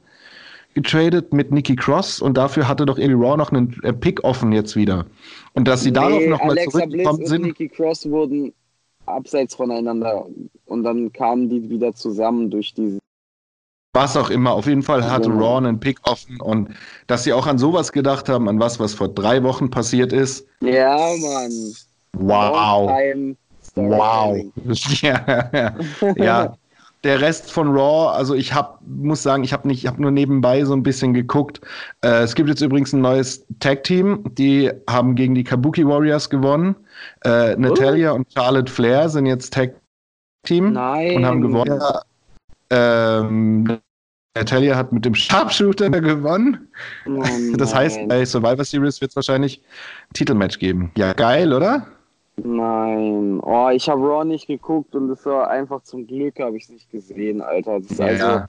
getradet 0.74 1.32
mit 1.32 1.52
Nikki 1.52 1.76
Cross 1.76 2.20
und 2.20 2.36
dafür 2.36 2.66
hatte 2.68 2.84
doch 2.86 2.98
irgendwie 2.98 3.24
Raw 3.24 3.36
noch 3.36 3.52
einen 3.52 3.78
äh, 3.82 3.92
Pick 3.92 4.24
offen 4.24 4.52
jetzt 4.52 4.76
wieder. 4.76 5.06
Und 5.52 5.68
dass 5.68 5.82
sie 5.82 5.92
darauf 5.92 6.18
Nee, 6.20 6.28
noch 6.28 6.42
mal 6.44 6.50
Alexa 6.50 6.86
Bliss 6.86 7.10
zurückgekommen 7.10 7.18
und 7.20 7.26
sind, 7.28 7.42
Nikki 7.42 7.68
Cross 7.68 8.10
wurden 8.10 8.52
abseits 9.06 9.54
voneinander 9.54 10.26
und 10.66 10.82
dann 10.82 11.12
kamen 11.12 11.48
die 11.48 11.68
wieder 11.70 11.94
zusammen 11.94 12.50
durch 12.50 12.74
diese. 12.74 12.98
was 13.94 14.16
auch 14.16 14.30
immer, 14.30 14.52
auf 14.52 14.66
jeden 14.66 14.82
Fall 14.82 15.08
hatte 15.10 15.30
Genau. 15.30 15.44
Raw 15.44 15.58
einen 15.58 15.78
Pick 15.80 15.98
offen 16.04 16.40
und 16.40 16.70
dass 17.06 17.24
sie 17.24 17.32
auch 17.32 17.46
an 17.46 17.58
sowas 17.58 17.92
gedacht 17.92 18.28
haben, 18.28 18.48
an 18.48 18.58
was, 18.58 18.80
was 18.80 18.94
vor 18.94 19.08
drei 19.08 19.42
Wochen 19.44 19.70
passiert 19.70 20.12
ist. 20.12 20.46
Ja, 20.60 20.96
Mann. 21.16 21.76
Wow. 22.14 23.34
Wow. 23.74 24.40
Storytelling. 24.74 24.96
Ja, 25.02 26.14
ja. 26.16 26.56
Der 27.02 27.20
Rest 27.20 27.52
von 27.52 27.68
Raw, 27.68 28.16
also 28.16 28.34
ich 28.34 28.54
hab, 28.54 28.80
muss 28.86 29.22
sagen, 29.22 29.44
ich 29.44 29.52
habe 29.52 29.68
nicht, 29.68 29.84
ich 29.84 29.86
habe 29.86 30.00
nur 30.00 30.10
nebenbei 30.10 30.64
so 30.64 30.72
ein 30.72 30.82
bisschen 30.82 31.12
geguckt. 31.12 31.60
Äh, 32.00 32.22
es 32.22 32.34
gibt 32.34 32.48
jetzt 32.48 32.62
übrigens 32.62 32.94
ein 32.94 33.02
neues 33.02 33.44
Tag-Team, 33.60 34.24
die 34.38 34.70
haben 34.88 35.14
gegen 35.14 35.34
die 35.34 35.44
Kabuki 35.44 35.86
Warriors 35.86 36.30
gewonnen. 36.30 36.74
Äh, 37.22 37.56
Natalia 37.56 38.12
und 38.12 38.32
Charlotte 38.32 38.72
Flair 38.72 39.10
sind 39.10 39.26
jetzt 39.26 39.52
Tag-Team 39.52 40.72
Nein. 40.72 41.16
und 41.16 41.26
haben 41.26 41.42
gewonnen. 41.42 41.78
Ähm, 42.70 43.78
Natalia 44.34 44.74
hat 44.74 44.90
mit 44.90 45.04
dem 45.04 45.14
Sharpshooter 45.14 45.90
gewonnen. 45.90 46.68
Oh 47.06 47.22
Das 47.56 47.74
heißt, 47.74 48.08
bei 48.08 48.24
Survivor 48.24 48.64
Series 48.64 49.02
wird 49.02 49.10
es 49.10 49.16
wahrscheinlich 49.16 49.60
ein 50.08 50.14
Titelmatch 50.14 50.58
geben. 50.58 50.90
Ja, 50.96 51.12
geil, 51.12 51.52
oder? 51.52 51.86
Nein. 52.36 53.40
Oh, 53.42 53.68
ich 53.70 53.88
habe 53.88 54.00
Raw 54.00 54.24
nicht 54.24 54.46
geguckt 54.46 54.94
und 54.94 55.10
es 55.10 55.24
war 55.24 55.48
einfach 55.48 55.82
zum 55.82 56.06
Glück 56.06 56.40
habe 56.40 56.56
ich 56.56 56.64
es 56.64 56.70
nicht 56.70 56.90
gesehen, 56.90 57.40
Alter. 57.40 57.80
Das 57.80 57.92
ist 57.92 58.00
also 58.00 58.42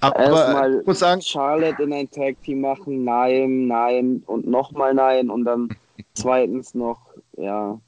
Aber 0.00 0.18
erstmal 0.18 0.80
ich 0.80 0.86
muss 0.86 0.98
sagen, 0.98 1.20
Charlotte 1.20 1.82
in 1.82 1.92
ein 1.92 2.10
Tag 2.10 2.40
Team 2.42 2.62
machen, 2.62 3.04
nein, 3.04 3.66
nein 3.66 4.22
und 4.26 4.46
nochmal 4.46 4.94
nein 4.94 5.28
und 5.28 5.44
dann 5.44 5.68
zweitens 6.14 6.74
noch, 6.74 6.98
ja. 7.36 7.78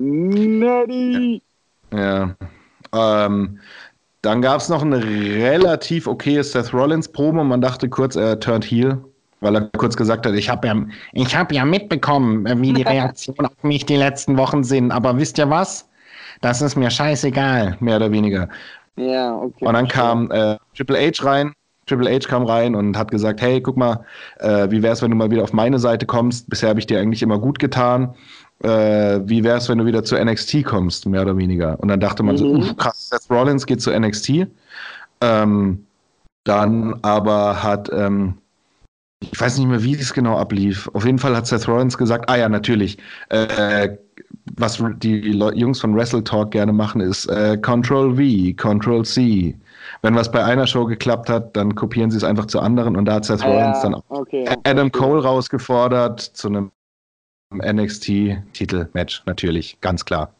Maddie! 0.00 1.42
Ja. 1.92 2.34
Ähm, 2.92 3.60
dann 4.22 4.40
gab 4.40 4.60
es 4.60 4.68
noch 4.70 4.82
eine 4.82 5.04
relativ 5.04 6.06
okaye 6.06 6.42
Seth 6.42 6.72
Rollins 6.72 7.08
Promo. 7.08 7.44
Man 7.44 7.60
dachte 7.60 7.90
kurz, 7.90 8.16
er 8.16 8.40
turned 8.40 8.64
heel, 8.64 9.04
weil 9.44 9.54
er 9.56 9.70
kurz 9.76 9.96
gesagt 9.96 10.26
hat, 10.26 10.34
ich 10.34 10.48
habe 10.50 10.66
ja, 10.66 10.74
ich 11.12 11.36
hab 11.36 11.52
ja 11.52 11.64
mitbekommen, 11.64 12.44
wie 12.60 12.72
die 12.72 12.82
Reaktionen 12.94 13.46
auf 13.46 13.62
mich 13.62 13.86
die 13.86 13.96
letzten 13.96 14.36
Wochen 14.36 14.64
sind. 14.64 14.90
Aber 14.90 15.16
wisst 15.18 15.38
ihr 15.38 15.48
was? 15.48 15.88
Das 16.40 16.60
ist 16.60 16.74
mir 16.76 16.90
scheißegal, 16.90 17.76
mehr 17.80 17.96
oder 17.96 18.10
weniger. 18.10 18.48
Ja, 18.96 19.36
okay. 19.36 19.64
Und 19.64 19.74
dann 19.74 19.86
kam 19.88 20.30
äh, 20.32 20.56
Triple 20.76 20.98
H 20.98 21.24
rein. 21.24 21.52
Triple 21.86 22.10
H 22.10 22.28
kam 22.28 22.44
rein 22.44 22.74
und 22.74 22.96
hat 22.96 23.10
gesagt, 23.10 23.40
hey, 23.42 23.60
guck 23.60 23.76
mal, 23.76 24.04
äh, 24.38 24.70
wie 24.70 24.82
wär's, 24.82 25.02
wenn 25.02 25.10
du 25.10 25.16
mal 25.16 25.30
wieder 25.30 25.42
auf 25.42 25.52
meine 25.52 25.78
Seite 25.78 26.06
kommst? 26.06 26.48
Bisher 26.48 26.70
habe 26.70 26.80
ich 26.80 26.86
dir 26.86 26.98
eigentlich 26.98 27.22
immer 27.22 27.38
gut 27.38 27.58
getan. 27.58 28.14
Äh, 28.62 29.20
wie 29.24 29.44
wär's, 29.44 29.68
wenn 29.68 29.78
du 29.78 29.84
wieder 29.84 30.04
zu 30.04 30.16
NXT 30.16 30.64
kommst, 30.64 31.06
mehr 31.06 31.22
oder 31.22 31.36
weniger? 31.36 31.78
Und 31.80 31.88
dann 31.88 32.00
dachte 32.00 32.22
man 32.22 32.36
so, 32.38 32.46
Mhm. 32.46 32.60
uff, 32.60 32.76
krass, 32.76 33.10
Seth 33.10 33.30
Rollins 33.30 33.66
geht 33.66 33.82
zu 33.82 33.90
NXT. 33.90 34.46
Ähm, 35.20 35.86
dann 36.44 36.98
aber 37.02 37.62
hat, 37.62 37.90
ähm, 37.92 38.34
ich 39.32 39.40
weiß 39.40 39.58
nicht 39.58 39.68
mehr, 39.68 39.82
wie 39.82 39.96
das 39.96 40.12
genau 40.12 40.36
ablief. 40.38 40.88
Auf 40.94 41.04
jeden 41.04 41.18
Fall 41.18 41.36
hat 41.36 41.46
Seth 41.46 41.68
Rollins 41.68 41.96
gesagt, 41.96 42.28
ah 42.28 42.36
ja, 42.36 42.48
natürlich, 42.48 42.98
äh, 43.28 43.96
was 44.56 44.82
die 44.98 45.32
Leu- 45.32 45.52
Jungs 45.54 45.80
von 45.80 45.94
Wrestle 45.96 46.22
Talk 46.22 46.50
gerne 46.50 46.72
machen, 46.72 47.00
ist 47.00 47.26
äh, 47.26 47.56
Control 47.58 48.16
V, 48.16 48.56
Control 48.56 49.04
C. 49.04 49.58
Wenn 50.02 50.14
was 50.14 50.30
bei 50.30 50.44
einer 50.44 50.66
Show 50.66 50.84
geklappt 50.84 51.28
hat, 51.28 51.56
dann 51.56 51.74
kopieren 51.74 52.10
sie 52.10 52.16
es 52.16 52.24
einfach 52.24 52.46
zu 52.46 52.60
anderen 52.60 52.96
und 52.96 53.06
da 53.06 53.14
hat 53.14 53.24
Seth 53.24 53.44
Rollins 53.44 53.80
dann 53.82 53.94
auch 53.94 54.04
okay, 54.08 54.48
Adam 54.64 54.88
okay. 54.88 54.98
Cole 54.98 55.22
rausgefordert 55.22 56.20
zu 56.20 56.48
einem 56.48 56.70
NXT-Titelmatch, 57.54 59.22
natürlich, 59.26 59.80
ganz 59.80 60.04
klar. 60.04 60.34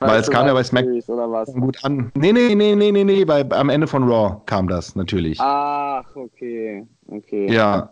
Weil 0.00 0.20
es 0.20 0.30
kam 0.30 0.46
ja 0.46 0.54
bei 0.54 0.62
SmackDown 0.62 1.60
gut 1.60 1.84
an. 1.84 2.12
Nee, 2.14 2.32
nee, 2.32 2.54
nee, 2.54 2.74
nee, 2.74 2.92
nee, 2.92 3.04
nee, 3.04 3.24
bei, 3.24 3.48
am 3.50 3.68
Ende 3.68 3.86
von 3.86 4.04
Raw 4.04 4.40
kam 4.46 4.68
das 4.68 4.94
natürlich. 4.94 5.40
Ach, 5.40 6.04
okay. 6.14 6.86
Okay. 7.08 7.50
Ja, 7.52 7.90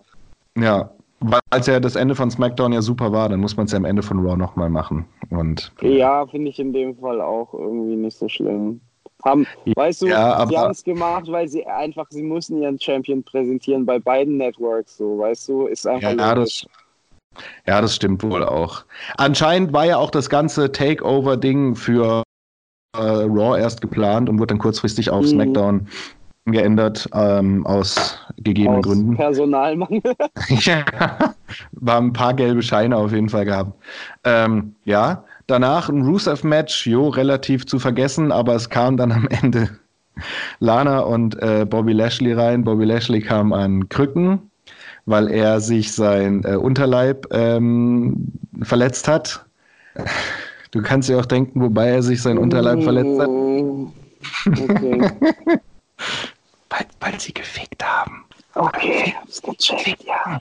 ja. 0.57 0.91
Weil 1.21 1.41
als 1.51 1.67
ja 1.67 1.81
das 1.81 1.97
Ende 1.97 2.15
von 2.15 2.31
SmackDown 2.31 2.73
ja 2.75 2.83
super 2.83 3.11
war, 3.11 3.29
dann 3.31 3.41
muss 3.41 3.57
man 3.57 3.65
es 3.67 3.73
ja 3.73 3.79
am 3.79 3.87
Ende 3.87 4.03
von 4.03 4.19
Raw 4.19 4.37
nochmal 4.37 4.69
machen. 4.69 5.07
Und 5.31 5.73
Ja, 5.81 6.27
finde 6.27 6.51
ich 6.51 6.59
in 6.59 6.75
dem 6.75 6.95
Fall 6.97 7.23
auch 7.23 7.55
irgendwie 7.55 7.97
nicht 7.97 8.19
so 8.19 8.29
schlimm. 8.29 8.81
Haben, 9.25 9.47
weißt 9.75 10.03
du, 10.03 10.09
Ja, 10.09 10.47
sie 10.47 10.59
haben 10.59 10.71
es 10.71 10.85
gemacht, 10.85 11.25
weil 11.29 11.49
sie 11.49 11.67
einfach, 11.67 12.07
sie 12.11 12.23
mussten 12.23 12.61
ihren 12.61 12.79
Champion 12.79 13.23
präsentieren 13.23 13.87
bei 13.87 13.99
beiden 13.99 14.37
Networks, 14.37 14.99
so, 14.99 15.19
weißt 15.19 15.49
du, 15.49 15.67
ist 15.67 15.87
einfach 15.87 16.13
ja, 16.13 16.35
logisch. 16.35 16.67
das, 17.35 17.43
ja, 17.67 17.81
das 17.81 17.97
stimmt 17.97 18.23
wohl 18.23 18.45
auch. 18.45 18.85
Anscheinend 19.17 19.73
war 19.73 19.87
ja 19.87 19.97
auch 19.97 20.11
das 20.11 20.29
ganze 20.29 20.71
Takeover-Ding 20.71 21.77
für 21.77 22.23
äh, 22.97 23.01
Raw 23.01 23.59
erst 23.59 23.81
geplant 23.81 24.29
und 24.29 24.39
wurde 24.39 24.49
dann 24.49 24.59
kurzfristig 24.59 25.11
auf 25.11 25.23
Mhm. 25.25 25.29
SmackDown 25.29 25.89
geändert, 26.53 27.09
ähm, 27.13 27.67
aus 27.67 28.19
gegebenen 28.39 28.79
Aus 28.79 28.85
Gründen. 28.85 29.17
Personalmangel. 29.17 30.03
ja, 30.49 30.85
war 31.73 31.99
ein 31.99 32.13
paar 32.13 32.35
gelbe 32.35 32.63
Scheine 32.63 32.97
auf 32.97 33.13
jeden 33.13 33.29
Fall 33.29 33.45
gehabt. 33.45 33.73
Ähm, 34.25 34.75
ja, 34.85 35.25
danach 35.47 35.89
ein 35.89 36.03
Rusev-Match, 36.03 36.87
jo, 36.87 37.09
relativ 37.09 37.67
zu 37.67 37.79
vergessen, 37.79 38.33
aber 38.33 38.55
es 38.55 38.71
kam 38.71 38.97
dann 38.97 39.13
am 39.13 39.29
Ende 39.29 39.71
Lana 40.61 41.01
und 41.01 41.41
äh, 41.43 41.67
Bobby 41.69 41.93
Lashley 41.93 42.33
rein. 42.33 42.65
Bobby 42.65 42.85
Lashley 42.85 43.21
kam 43.21 43.53
an 43.53 43.89
Krücken, 43.89 44.51
weil 45.05 45.29
er 45.31 45.61
sich 45.61 45.93
sein 45.93 46.43
äh, 46.45 46.57
Unterleib 46.57 47.27
ähm, 47.33 48.33
verletzt 48.63 49.09
hat. 49.09 49.45
Du 50.71 50.83
kannst 50.83 51.09
dir 51.09 51.19
auch 51.19 51.27
denken, 51.27 51.61
wobei 51.61 51.89
er 51.89 52.03
sich 52.03 52.23
sein 52.23 52.39
Unterleib 52.39 52.83
verletzt 52.83 53.21
hat. 53.21 53.29
Mm, 53.29 53.87
Okay. 54.47 55.11
Weil, 57.17 57.19
weil 57.19 57.21
sie 57.21 57.35
gefickt 57.35 57.85
haben. 57.85 58.25
Okay, 58.55 59.15
hab's 59.21 59.43
gecheckt, 59.43 60.05
ja. 60.05 60.41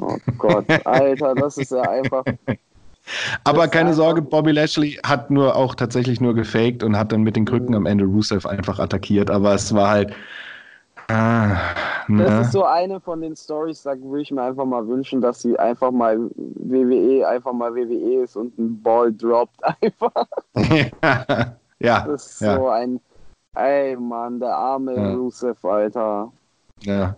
Oh 0.00 0.16
Gott, 0.38 0.64
Alter, 0.86 1.34
das 1.34 1.58
ist 1.58 1.70
ja 1.72 1.82
einfach. 1.82 2.24
Aber 3.44 3.58
Das 3.58 3.66
ist 3.66 3.72
keine 3.72 3.88
einfach- 3.90 3.96
Sorge, 4.02 4.22
Bobby 4.22 4.52
Lashley 4.52 4.98
hat 5.04 5.30
nur 5.30 5.54
auch 5.56 5.74
tatsächlich 5.74 6.20
nur 6.20 6.34
gefaked 6.34 6.82
und 6.82 6.96
hat 6.96 7.12
dann 7.12 7.22
mit 7.22 7.36
den 7.36 7.44
Krücken 7.44 7.70
Mhm. 7.70 7.74
am 7.76 7.86
Ende 7.86 8.04
Rusev 8.04 8.46
einfach 8.46 8.78
attackiert. 8.78 9.30
Aber 9.30 9.54
es 9.54 9.74
war 9.74 9.90
halt. 9.90 10.12
Ah, 11.08 11.56
Das 12.08 12.08
ne? 12.08 12.40
ist 12.40 12.52
so 12.52 12.64
eine 12.64 12.98
von 12.98 13.20
den 13.20 13.36
Stories, 13.36 13.82
da 13.82 13.90
würde 14.00 14.22
ich 14.22 14.30
mir 14.30 14.40
einfach 14.42 14.64
mal 14.64 14.86
wünschen, 14.88 15.20
dass 15.20 15.42
sie 15.42 15.58
einfach 15.58 15.90
mal 15.90 16.16
WWE 16.36 17.28
einfach 17.28 17.52
mal 17.52 17.74
WWE 17.74 18.22
ist 18.24 18.36
und 18.36 18.58
ein 18.58 18.80
Ball 18.82 19.12
droppt 19.12 19.60
einfach. 19.82 20.26
ja, 21.78 22.00
Das 22.06 22.26
ist 22.30 22.40
Ja. 22.40 22.56
so 22.56 22.68
ein. 22.68 23.00
Ey 23.54 23.96
Mann, 23.96 24.40
der 24.40 24.54
arme 24.56 24.94
Ja. 24.96 25.14
Rusev, 25.14 25.64
Alter. 25.64 26.32
ja. 26.82 27.14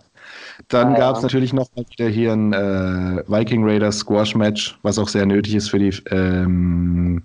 Dann 0.67 0.87
Ah, 0.89 0.91
ja. 0.93 0.97
gab 0.97 1.15
es 1.15 1.21
natürlich 1.21 1.53
noch 1.53 1.67
mal 1.75 1.85
wieder 1.89 2.09
hier 2.09 2.33
ein 2.33 2.51
äh, 2.51 3.23
Viking 3.27 3.63
Raiders 3.63 3.99
Squash 3.99 4.35
Match, 4.35 4.77
was 4.81 4.99
auch 4.99 5.07
sehr 5.07 5.25
nötig 5.25 5.55
ist 5.55 5.69
für 5.69 5.79
die 5.79 5.93
ähm, 6.11 7.23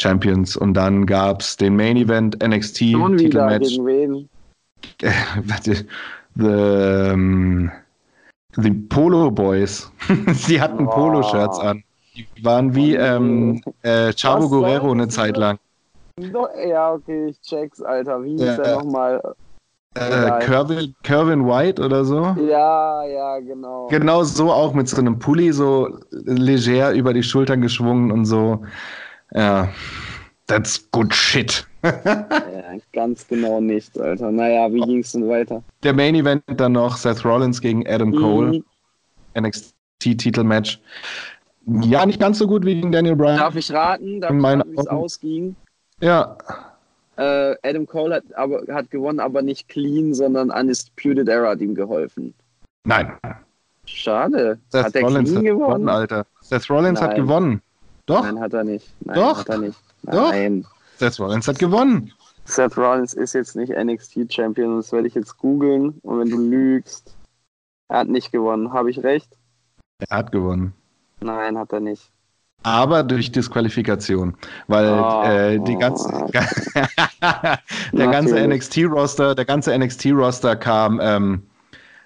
Champions. 0.00 0.56
Und 0.56 0.74
dann 0.74 1.04
gab 1.04 1.40
es 1.40 1.56
den 1.56 1.74
Main 1.74 1.96
Event 1.96 2.40
NXT 2.46 2.90
Schon 2.92 3.16
Titelmatch. 3.16 3.70
gegen 3.70 3.86
wen? 3.86 4.28
Warte, 5.48 5.86
the, 6.36 6.46
ähm, 7.12 7.72
The 8.56 8.70
Polo 8.70 9.32
Boys. 9.32 9.90
Sie 10.32 10.60
hatten 10.60 10.86
Oh. 10.86 10.90
Polo-Shirts 10.90 11.58
an. 11.58 11.82
Die 12.14 12.44
waren 12.44 12.72
wie 12.76 12.94
ähm, 12.94 13.60
äh, 13.82 14.12
Chavo 14.12 14.48
Guerrero 14.48 14.92
eine? 14.92 15.08
Zeit 15.08 15.36
lang. 15.36 15.58
Do- 16.16 16.48
Ja, 16.66 16.92
okay, 16.92 17.26
ich 17.28 17.40
check's, 17.40 17.82
Alter. 17.82 18.22
Wie 18.22 18.30
hieß 18.30 18.40
Ja, 18.40 18.56
der 18.56 18.66
ja. 18.68 18.76
nochmal? 18.76 19.20
Äh, 19.96 20.06
Egal. 20.08 20.38
Kervin, 20.40 20.94
Kervin 21.02 21.46
White 21.46 21.82
oder 21.82 22.04
so. 22.04 22.22
Ja, 22.48 23.04
ja, 23.04 23.38
genau. 23.40 23.88
Genau 23.88 24.22
so 24.24 24.50
auch 24.52 24.74
mit 24.74 24.88
so 24.88 24.96
einem 24.98 25.18
Pulli 25.18 25.52
so 25.52 25.98
leger 26.10 26.92
über 26.92 27.12
die 27.14 27.22
Schultern 27.22 27.60
geschwungen 27.60 28.10
und 28.10 28.24
so. 28.24 28.64
Ja, 29.32 29.68
that's 30.46 30.88
good 30.90 31.12
shit. 31.14 31.66
Ja, 31.84 32.80
ganz 32.94 33.28
genau 33.28 33.60
nicht, 33.60 34.00
Alter. 34.00 34.30
Naja, 34.32 34.72
wie 34.72 34.80
ging's 34.80 35.12
denn 35.12 35.28
weiter? 35.28 35.62
Der 35.82 35.92
Main 35.92 36.14
Event 36.14 36.42
dann 36.56 36.72
noch 36.72 36.96
Seth 36.96 37.24
Rollins 37.24 37.60
gegen 37.60 37.86
Adam 37.86 38.10
Cole, 38.12 38.52
Mhm. 38.52 38.64
NXT-Titelmatch. 39.34 40.80
Ja, 41.82 42.06
nicht 42.06 42.18
ganz 42.20 42.38
so 42.38 42.46
gut 42.46 42.64
wie 42.64 42.74
gegen 42.76 42.90
Daniel 42.90 43.16
Bryan. 43.16 43.36
Darf 43.36 43.54
ich 43.56 43.70
raten? 43.70 44.20
Darf 44.20 44.30
ich 44.34 44.42
raten, 44.42 44.72
wie 44.72 44.76
es 44.80 44.86
ausging? 44.86 45.56
Ja, 46.04 46.36
Äh, 47.16 47.54
Adam 47.62 47.86
Cole 47.86 48.16
hat, 48.16 48.24
aber, 48.34 48.62
hat 48.74 48.90
gewonnen, 48.90 49.20
aber 49.20 49.40
nicht 49.40 49.68
clean, 49.68 50.12
sondern 50.14 50.50
Undisputed 50.50 51.28
Era 51.28 51.50
hat 51.50 51.60
ihm 51.60 51.74
geholfen. 51.74 52.34
nein. 52.84 53.12
Schade. 53.86 54.58
Seth 54.70 54.84
hat 54.86 54.94
er 54.96 55.02
Rollins 55.02 55.30
clean 55.30 55.38
hat 55.38 55.44
gewonnen? 55.44 55.68
gewonnen, 55.68 55.88
Alter. 55.88 56.26
Seth 56.40 56.68
Rollins 56.70 57.00
hat 57.00 57.10
Nein. 57.10 57.20
gewonnen. 57.20 57.62
Doch, 58.06 58.22
Nein, 58.24 58.40
hat 58.40 58.52
er 58.54 58.64
nicht. 58.64 58.92
Nein, 59.00 59.14
Doch. 59.16 59.38
hat 59.38 59.48
er 59.48 59.58
nicht. 59.58 59.78
Doch. 60.02 60.30
Nein. 60.32 60.66
Seth 60.96 61.20
Rollins 61.20 61.46
hat 61.48 61.58
gewonnen. 61.58 62.12
Seth 62.46 62.76
Rollins 62.76 63.14
ist 63.14 63.32
jetzt 63.34 63.56
nicht 63.56 63.72
NXT-Champion, 63.72 64.76
das 64.76 64.90
werde 64.92 65.06
ich 65.08 65.14
jetzt 65.14 65.36
googeln. 65.38 65.98
Und 66.02 66.18
wenn 66.20 66.30
du 66.30 66.36
lügst, 66.38 67.14
er 67.88 68.00
hat 68.00 68.08
nicht 68.08 68.32
gewonnen. 68.32 68.72
Habe 68.72 68.90
ich 68.90 69.02
recht? 69.04 69.30
Er 70.08 70.16
hat 70.18 70.32
gewonnen. 70.32 70.74
Nein, 71.20 71.56
hat 71.58 71.72
er 71.72 71.80
nicht. 71.80 72.10
Aber 72.64 73.02
durch 73.04 73.30
Disqualifikation. 73.30 74.36
Weil 74.68 74.88
Oh. 75.00 75.22
äh, 75.24 75.60
die 75.60 75.76
ganze, 75.76 76.08
der 77.92 78.08
ganze 78.08 78.34
Natürlich. 78.36 78.70
NXT-Roster, 78.70 79.34
der 79.34 79.44
ganze 79.44 79.76
NXT-Roster 79.78 80.56
kam 80.56 80.98
ähm, 81.02 81.42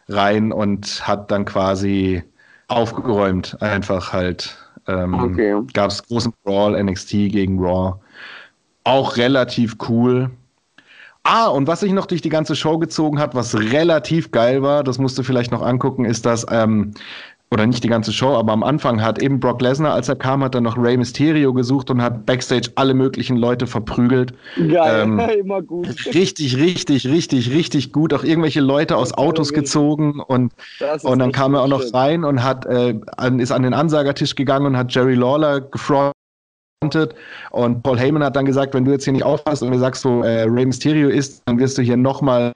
rein 0.08 0.52
und 0.52 1.06
hat 1.06 1.30
dann 1.30 1.44
quasi 1.44 2.22
aufgeräumt. 2.68 3.60
Einfach 3.62 4.12
halt. 4.12 4.56
Ähm, 4.88 5.14
Okay. 5.14 5.54
Gab 5.74 5.90
es 5.90 6.02
großen 6.06 6.32
Brawl 6.44 6.82
NXT 6.82 7.10
gegen 7.30 7.58
Raw. 7.60 8.00
Auch 8.84 9.16
relativ 9.16 9.76
cool. 9.88 10.30
Ah, 11.24 11.48
und 11.48 11.66
was 11.66 11.80
sich 11.80 11.92
noch 11.92 12.06
durch 12.06 12.22
die 12.22 12.30
ganze 12.30 12.56
Show 12.56 12.78
gezogen 12.78 13.18
hat, 13.20 13.34
was 13.34 13.54
relativ 13.54 14.30
geil 14.30 14.62
war, 14.62 14.82
das 14.82 14.98
musst 14.98 15.18
du 15.18 15.22
vielleicht 15.22 15.52
noch 15.52 15.62
angucken, 15.62 16.04
ist 16.06 16.24
das, 16.24 16.46
ähm, 16.50 16.94
oder 17.50 17.66
nicht 17.66 17.82
die 17.82 17.88
ganze 17.88 18.12
Show, 18.12 18.34
aber 18.34 18.52
am 18.52 18.62
Anfang 18.62 19.02
hat 19.02 19.22
eben 19.22 19.40
Brock 19.40 19.62
Lesnar, 19.62 19.94
als 19.94 20.08
er 20.08 20.16
kam, 20.16 20.44
hat 20.44 20.54
er 20.54 20.60
noch 20.60 20.76
Rey 20.76 20.96
Mysterio 20.96 21.54
gesucht 21.54 21.90
und 21.90 22.02
hat 22.02 22.26
Backstage 22.26 22.70
alle 22.74 22.92
möglichen 22.92 23.36
Leute 23.36 23.66
verprügelt. 23.66 24.34
Geil, 24.56 25.02
Ähm, 25.02 25.18
immer 25.40 25.62
gut. 25.62 25.88
Richtig, 26.14 26.56
richtig, 26.56 27.06
richtig, 27.06 27.50
richtig 27.50 27.92
gut. 27.92 28.12
Auch 28.12 28.24
irgendwelche 28.24 28.60
Leute 28.60 28.96
aus 28.96 29.14
Autos 29.14 29.52
gezogen 29.52 30.20
und 30.20 30.52
und 31.02 31.18
dann 31.18 31.32
kam 31.32 31.54
er 31.54 31.62
auch 31.62 31.68
noch 31.68 31.82
schön. 31.82 31.94
rein 31.94 32.24
und 32.24 32.42
hat, 32.42 32.66
äh, 32.66 32.98
an, 33.16 33.40
ist 33.40 33.50
an 33.50 33.62
den 33.62 33.74
Ansagertisch 33.74 34.34
gegangen 34.34 34.66
und 34.66 34.76
hat 34.76 34.92
Jerry 34.94 35.14
Lawler 35.14 35.62
gefrontet. 35.62 36.14
Und 37.50 37.82
Paul 37.82 37.98
Heyman 37.98 38.22
hat 38.22 38.36
dann 38.36 38.44
gesagt, 38.44 38.74
wenn 38.74 38.84
du 38.84 38.92
jetzt 38.92 39.04
hier 39.04 39.12
nicht 39.12 39.24
aufpasst 39.24 39.62
und 39.62 39.70
mir 39.70 39.78
sagst, 39.78 40.04
wo 40.04 40.22
äh, 40.22 40.42
Rey 40.42 40.66
Mysterio 40.66 41.08
ist, 41.08 41.42
dann 41.46 41.58
wirst 41.58 41.78
du 41.78 41.82
hier 41.82 41.96
nochmal 41.96 42.52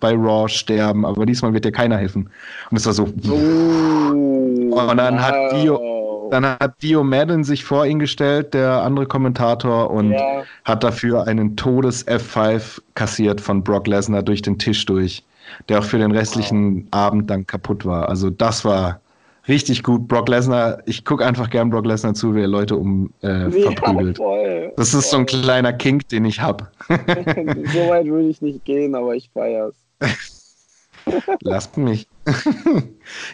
bei 0.00 0.14
Raw 0.14 0.48
sterben. 0.48 1.04
Aber 1.06 1.26
diesmal 1.26 1.52
wird 1.52 1.64
dir 1.64 1.72
keiner 1.72 1.96
helfen. 1.96 2.30
Und 2.70 2.76
es 2.76 2.86
war 2.86 2.92
so. 2.92 3.04
Oh, 3.28 4.80
Und 4.90 4.96
dann 4.96 5.22
hat 5.22 5.34
wow. 5.34 5.62
Dio- 5.62 6.28
Dann 6.30 6.46
hat 6.46 6.80
Dio 6.82 7.04
Madden 7.04 7.44
sich 7.44 7.62
vor 7.62 7.84
ihn 7.84 7.98
gestellt, 7.98 8.54
der 8.54 8.82
andere 8.82 9.04
Kommentator, 9.06 9.90
und 9.90 10.12
ja, 10.12 10.42
hat 10.64 10.82
dafür 10.82 11.26
einen 11.26 11.56
Todes-F5 11.56 12.80
kassiert 12.94 13.40
von 13.42 13.62
Brock 13.62 13.86
Lesnar 13.86 14.22
durch 14.22 14.40
den 14.40 14.58
Tisch 14.58 14.86
durch, 14.86 15.22
der 15.68 15.80
auch 15.80 15.84
für 15.84 15.98
den 15.98 16.10
restlichen 16.10 16.88
Abend 16.90 17.28
dann 17.30 17.46
kaputt 17.46 17.84
war. 17.84 18.08
Also 18.08 18.30
das 18.30 18.64
war 18.64 19.00
richtig 19.48 19.82
gut. 19.82 20.08
Brock 20.08 20.28
Lesnar, 20.28 20.82
ich 20.86 21.04
gucke 21.04 21.24
einfach 21.24 21.50
gern 21.50 21.70
Brock 21.70 21.86
Lesnar 21.86 22.14
zu, 22.14 22.34
wie 22.34 22.42
er 22.42 22.48
Leute 22.48 22.76
um 22.76 23.12
äh, 23.20 23.50
verprügelt. 23.50 24.18
Ja, 24.18 24.24
voll. 24.24 24.72
Das 24.76 24.94
ist 24.94 25.10
so 25.10 25.18
ein 25.18 25.26
kleiner 25.26 25.72
Kink, 25.72 26.08
den 26.08 26.24
ich 26.24 26.40
habe. 26.40 26.68
so 26.88 27.88
weit 27.88 28.06
würde 28.06 28.28
ich 28.28 28.40
nicht 28.42 28.64
gehen, 28.64 28.94
aber 28.94 29.14
ich 29.14 29.30
feier's. 29.32 29.74
Lasst 31.42 31.76
mich. 31.76 32.06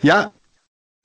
ja, 0.03 0.33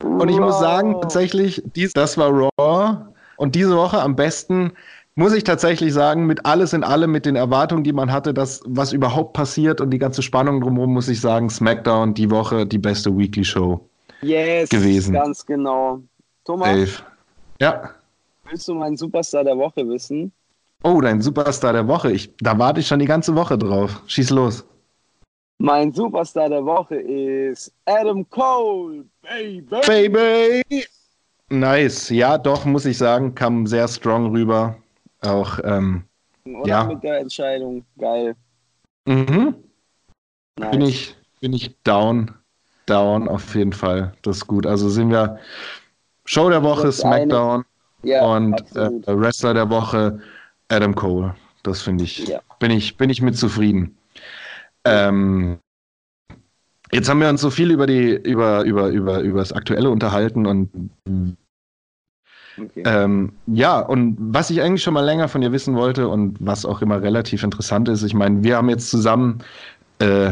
und 0.01 0.29
ich 0.29 0.39
muss 0.39 0.59
sagen, 0.59 0.95
tatsächlich, 1.01 1.61
dies, 1.75 1.93
das 1.93 2.17
war 2.17 2.29
Raw. 2.29 3.05
Und 3.37 3.55
diese 3.55 3.75
Woche 3.75 4.01
am 4.01 4.15
besten, 4.15 4.73
muss 5.15 5.33
ich 5.33 5.43
tatsächlich 5.43 5.93
sagen, 5.93 6.25
mit 6.25 6.45
alles 6.45 6.73
in 6.73 6.83
allem, 6.83 7.11
mit 7.11 7.25
den 7.25 7.35
Erwartungen, 7.35 7.83
die 7.83 7.93
man 7.93 8.11
hatte, 8.11 8.33
dass 8.33 8.61
was 8.65 8.93
überhaupt 8.93 9.33
passiert 9.33 9.79
und 9.79 9.91
die 9.91 9.99
ganze 9.99 10.21
Spannung 10.21 10.61
drumherum, 10.61 10.93
muss 10.93 11.07
ich 11.07 11.21
sagen, 11.21 11.49
SmackDown 11.49 12.13
die 12.13 12.31
Woche 12.31 12.65
die 12.65 12.79
beste 12.79 13.15
Weekly 13.15 13.45
Show. 13.45 13.87
Yes, 14.23 14.69
gewesen. 14.69 15.13
ganz 15.13 15.45
genau. 15.45 16.01
Thomas, 16.45 16.69
Elf. 16.69 17.03
Ja. 17.59 17.91
willst 18.49 18.67
du 18.67 18.73
meinen 18.75 18.97
Superstar 18.97 19.43
der 19.43 19.57
Woche 19.57 19.87
wissen? 19.87 20.31
Oh, 20.83 20.99
dein 20.99 21.21
Superstar 21.21 21.71
der 21.73 21.87
Woche. 21.87 22.11
Ich, 22.11 22.35
da 22.37 22.57
warte 22.57 22.81
ich 22.81 22.87
schon 22.87 22.99
die 22.99 23.05
ganze 23.05 23.33
Woche 23.35 23.57
drauf. 23.57 24.01
Schieß 24.07 24.31
los. 24.31 24.65
Mein 25.59 25.93
Superstar 25.93 26.49
der 26.49 26.65
Woche 26.65 26.95
ist 26.95 27.71
Adam 27.85 28.29
Cole, 28.29 29.05
baby. 29.21 29.61
Baby! 29.87 30.85
Nice. 31.49 32.09
Ja, 32.09 32.37
doch, 32.37 32.65
muss 32.65 32.85
ich 32.85 32.97
sagen, 32.97 33.33
kam 33.33 33.65
sehr 33.67 33.87
strong 33.87 34.31
rüber. 34.31 34.75
Auch, 35.21 35.59
ähm, 35.63 36.03
Oder 36.45 36.67
Ja. 36.67 36.83
mit 36.83 37.01
der 37.03 37.19
Entscheidung. 37.19 37.85
Geil. 37.97 38.35
mhm. 39.05 39.55
Nice. 40.59 40.71
bin 40.71 40.81
ich, 40.81 41.15
bin 41.39 41.53
ich 41.53 41.75
down. 41.83 42.31
Down 42.85 43.27
auf 43.27 43.55
jeden 43.55 43.73
Fall. 43.73 44.13
Das 44.21 44.37
ist 44.37 44.47
gut. 44.47 44.65
Also 44.65 44.89
sind 44.89 45.09
wir 45.09 45.39
Show 46.25 46.49
der 46.49 46.63
Woche, 46.63 46.91
SmackDown 46.91 47.65
ja, 48.03 48.23
und 48.25 48.59
äh. 48.75 48.89
Wrestler 49.07 49.53
der 49.53 49.69
Woche, 49.69 50.19
Adam 50.69 50.95
Cole. 50.95 51.35
Das 51.63 51.81
finde 51.81 52.03
ich, 52.03 52.27
Ja. 52.27 52.41
bin 52.59 52.71
ich, 52.71 52.97
bin 52.97 53.09
ich 53.09 53.21
mit 53.21 53.37
zufrieden. 53.37 53.97
Ähm, 54.85 55.59
jetzt 56.91 57.09
haben 57.09 57.21
wir 57.21 57.29
uns 57.29 57.41
so 57.41 57.49
viel 57.49 57.71
über 57.71 57.87
die, 57.87 58.11
über, 58.11 58.63
über, 58.63 58.89
über, 58.89 59.19
über 59.19 59.39
das 59.39 59.53
Aktuelle 59.53 59.89
unterhalten 59.89 60.45
und 60.45 60.69
okay. 62.57 62.83
ähm, 62.85 63.31
ja, 63.47 63.79
und 63.79 64.17
was 64.19 64.49
ich 64.49 64.61
eigentlich 64.61 64.83
schon 64.83 64.93
mal 64.93 65.05
länger 65.05 65.29
von 65.29 65.41
dir 65.41 65.53
wissen 65.53 65.75
wollte 65.75 66.07
und 66.09 66.35
was 66.39 66.65
auch 66.65 66.81
immer 66.81 67.01
relativ 67.01 67.43
interessant 67.43 67.87
ist, 67.87 68.03
ich 68.03 68.13
meine, 68.13 68.43
wir 68.43 68.57
haben 68.57 68.69
jetzt 68.69 68.89
zusammen, 68.89 69.39
äh, 69.99 70.31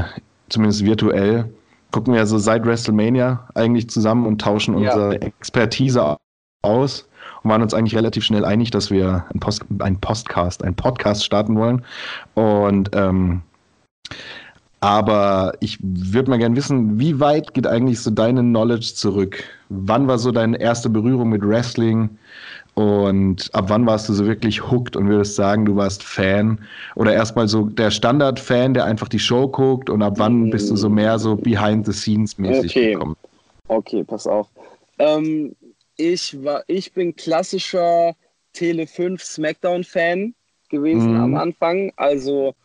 zumindest 0.50 0.84
virtuell, 0.84 1.50
gucken 1.92 2.14
wir 2.14 2.26
so 2.26 2.38
seit 2.38 2.66
WrestleMania 2.66 3.48
eigentlich 3.56 3.90
zusammen 3.90 4.26
und 4.26 4.42
tauschen 4.42 4.78
Ja. 4.78 4.94
unsere 4.94 5.22
Expertise 5.22 6.18
aus 6.64 7.08
und 7.44 7.50
waren 7.50 7.62
uns 7.62 7.74
eigentlich 7.74 7.96
relativ 7.96 8.24
schnell 8.24 8.46
einig, 8.46 8.72
dass 8.72 8.92
wir 8.92 9.26
einen, 9.30 9.40
Post, 9.40 9.66
einen 9.80 10.00
Postcast, 10.00 10.64
einen 10.64 10.76
Podcast 10.76 11.26
starten 11.26 11.56
wollen. 11.56 11.84
Und 12.36 12.90
ähm, 12.94 13.42
aber 14.84 15.54
ich 15.60 15.78
würde 15.82 16.32
mal 16.32 16.40
gerne 16.40 16.56
wissen, 16.56 17.00
wie 17.00 17.20
weit 17.20 17.54
geht 17.54 17.68
eigentlich 17.68 18.02
so 18.02 18.10
deine 18.10 18.42
Knowledge 18.42 18.94
zurück? 18.96 19.44
Wann 19.70 20.08
war 20.08 20.18
so 20.18 20.32
deine 20.32 20.60
erste 20.60 20.90
Berührung 20.90 21.30
mit 21.30 21.48
Wrestling? 21.48 22.18
Und 22.74 23.54
ab 23.54 23.66
wann 23.68 23.86
warst 23.86 24.08
du 24.10 24.14
so 24.14 24.26
wirklich 24.26 24.72
hooked 24.72 24.96
und 24.96 25.08
würdest 25.10 25.36
sagen, 25.36 25.66
du 25.66 25.76
warst 25.76 26.04
Fan? 26.04 26.62
Oder 26.96 27.14
erstmal 27.14 27.48
so 27.48 27.66
der 27.66 27.92
Standard-Fan, 27.92 28.74
der 28.74 28.86
einfach 28.86 29.10
die 29.10 29.20
Show 29.20 29.48
guckt 29.48 29.90
und 29.90 30.02
ab 30.02 30.14
wann 30.18 30.50
bist 30.50 30.72
du 30.72 30.76
so 30.78 30.90
mehr 30.90 31.20
so 31.20 31.36
behind-the-scenes-mäßig 31.36 32.74
Okay. 32.74 32.94
gekommen? 32.94 33.16
Okay, 33.68 34.04
pass 34.04 34.26
auf. 34.26 34.48
Ähm, 35.00 35.56
ich, 35.98 36.44
war, 36.44 36.64
ich 36.68 36.94
bin 36.94 37.16
klassischer 37.16 38.16
Tele 38.54 38.88
5 38.88 39.24
Smackdown-Fan 39.24 40.34
gewesen 40.70 41.16
Mhm. 41.16 41.22
am 41.22 41.36
Anfang. 41.36 41.92
Also 41.98 42.56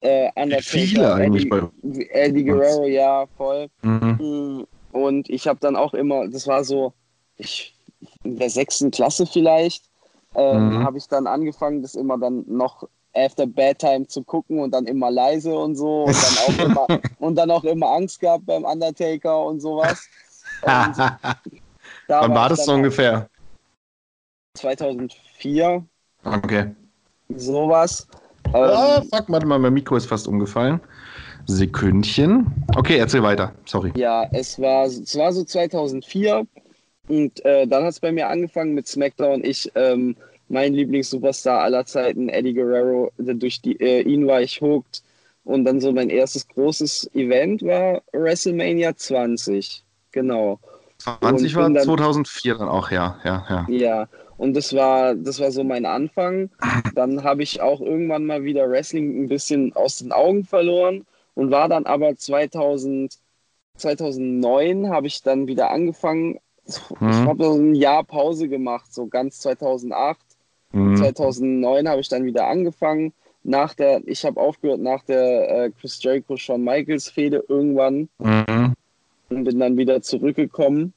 äh, 0.00 0.28
Undertaker, 0.34 0.62
Viele 0.62 1.14
eigentlich 1.14 1.48
bei 1.48 1.62
Eddie, 1.82 2.10
Eddie 2.10 2.44
Guerrero, 2.44 2.86
ja, 2.86 3.26
voll. 3.36 3.68
Mhm. 3.82 4.18
Mm, 4.18 4.64
Und 4.92 5.30
ich 5.30 5.46
habe 5.46 5.60
dann 5.60 5.76
auch 5.76 5.94
immer, 5.94 6.28
das 6.28 6.46
war 6.46 6.64
so, 6.64 6.92
ich, 7.36 7.74
in 8.24 8.36
der 8.38 8.50
sechsten 8.50 8.90
Klasse 8.90 9.26
vielleicht, 9.26 9.84
ähm, 10.34 10.80
Mhm. 10.80 10.84
habe 10.84 10.98
ich 10.98 11.08
dann 11.08 11.26
angefangen, 11.26 11.82
das 11.82 11.94
immer 11.94 12.18
dann 12.18 12.44
noch 12.46 12.88
after 13.14 13.46
bedtime 13.46 14.06
zu 14.06 14.22
gucken 14.24 14.60
und 14.60 14.70
dann 14.72 14.86
immer 14.86 15.10
leise 15.10 15.54
und 15.54 15.76
so 15.76 16.04
und 16.04 16.14
dann 16.14 16.38
auch 16.38 16.58
immer, 16.58 16.88
und 17.18 17.36
dann 17.36 17.50
auch 17.50 17.64
immer 17.64 17.88
Angst 17.88 18.20
gehabt 18.20 18.46
beim 18.46 18.64
Undertaker 18.64 19.44
und 19.44 19.60
sowas. 19.60 20.08
Und 20.62 20.96
da 22.06 22.22
Wann 22.22 22.34
war 22.34 22.48
das 22.48 22.64
so 22.64 22.72
ungefähr? 22.72 23.28
2004, 24.54 25.84
Okay. 26.24 26.70
sowas. 27.28 28.06
Ah, 28.52 29.00
Ähm, 29.00 29.08
fuck, 29.10 29.24
warte 29.28 29.46
mal, 29.46 29.58
mein 29.58 29.72
Mikro 29.72 29.96
ist 29.96 30.06
fast 30.06 30.28
umgefallen. 30.28 30.80
Sekündchen. 31.46 32.46
Okay, 32.76 32.98
erzähl 32.98 33.22
weiter. 33.22 33.52
Sorry. 33.66 33.92
Ja, 33.96 34.28
es 34.32 34.58
war, 34.60 34.84
es 34.84 35.16
war 35.16 35.32
so 35.32 35.44
2004 35.44 36.46
und 37.08 37.44
äh, 37.44 37.66
dann 37.66 37.84
hat 37.84 37.90
es 37.90 38.00
bei 38.00 38.12
mir 38.12 38.28
angefangen 38.28 38.74
mit 38.74 38.86
SmackDown. 38.86 39.44
Ich, 39.44 39.70
ähm, 39.74 40.16
mein 40.48 40.74
Lieblingssuperstar 40.74 41.62
aller 41.62 41.84
Zeiten, 41.86 42.28
Eddie 42.28 42.54
Guerrero, 42.54 43.10
durch 43.18 43.60
die, 43.60 43.80
äh, 43.80 44.02
ihn 44.02 44.26
war 44.26 44.40
ich 44.42 44.60
hooked. 44.60 45.02
Und 45.44 45.64
dann 45.64 45.80
so 45.80 45.92
mein 45.92 46.10
erstes 46.10 46.46
großes 46.46 47.10
Event 47.14 47.62
war 47.62 48.02
WrestleMania 48.12 48.94
20. 48.94 49.82
Genau. 50.12 50.60
20 50.98 51.56
war 51.56 51.70
dann, 51.70 51.82
2004 51.82 52.54
dann 52.54 52.68
auch, 52.68 52.90
ja, 52.92 53.18
ja, 53.24 53.44
ja. 53.48 53.66
Ja, 53.68 54.08
und 54.36 54.54
das 54.54 54.72
war, 54.72 55.14
das 55.16 55.40
war 55.40 55.50
so 55.50 55.64
mein 55.64 55.84
Anfang. 55.84 56.50
Dann 56.94 57.24
habe 57.24 57.42
ich 57.42 57.60
auch 57.60 57.80
irgendwann 57.80 58.24
mal 58.24 58.44
wieder 58.44 58.70
Wrestling 58.70 59.24
ein 59.24 59.28
bisschen 59.28 59.74
aus 59.74 59.98
den 59.98 60.12
Augen 60.12 60.44
verloren 60.44 61.06
und 61.34 61.50
war 61.50 61.68
dann 61.68 61.86
aber 61.86 62.14
2000, 62.16 63.18
2009 63.76 64.90
habe 64.90 65.06
ich 65.08 65.22
dann 65.22 65.48
wieder 65.48 65.70
angefangen. 65.70 66.38
Mhm. 67.00 67.10
Ich 67.10 67.16
habe 67.16 67.44
so 67.44 67.52
ein 67.54 67.74
Jahr 67.74 68.04
Pause 68.04 68.48
gemacht, 68.48 68.92
so 68.92 69.06
ganz 69.06 69.40
2008. 69.40 70.18
Mhm. 70.72 70.96
2009 70.96 71.88
habe 71.88 72.00
ich 72.00 72.08
dann 72.08 72.24
wieder 72.24 72.46
angefangen. 72.46 73.12
Nach 73.44 73.74
der, 73.74 74.06
ich 74.06 74.24
habe 74.24 74.40
aufgehört 74.40 74.80
nach 74.80 75.02
der 75.02 75.64
äh, 75.64 75.70
Chris 75.70 76.00
Jericho 76.02 76.36
Shawn 76.36 76.62
Michaels 76.62 77.08
Fehde 77.08 77.44
irgendwann 77.48 78.08
mhm. 78.18 78.74
und 79.30 79.44
bin 79.44 79.58
dann 79.58 79.76
wieder 79.76 80.00
zurückgekommen. 80.00 80.94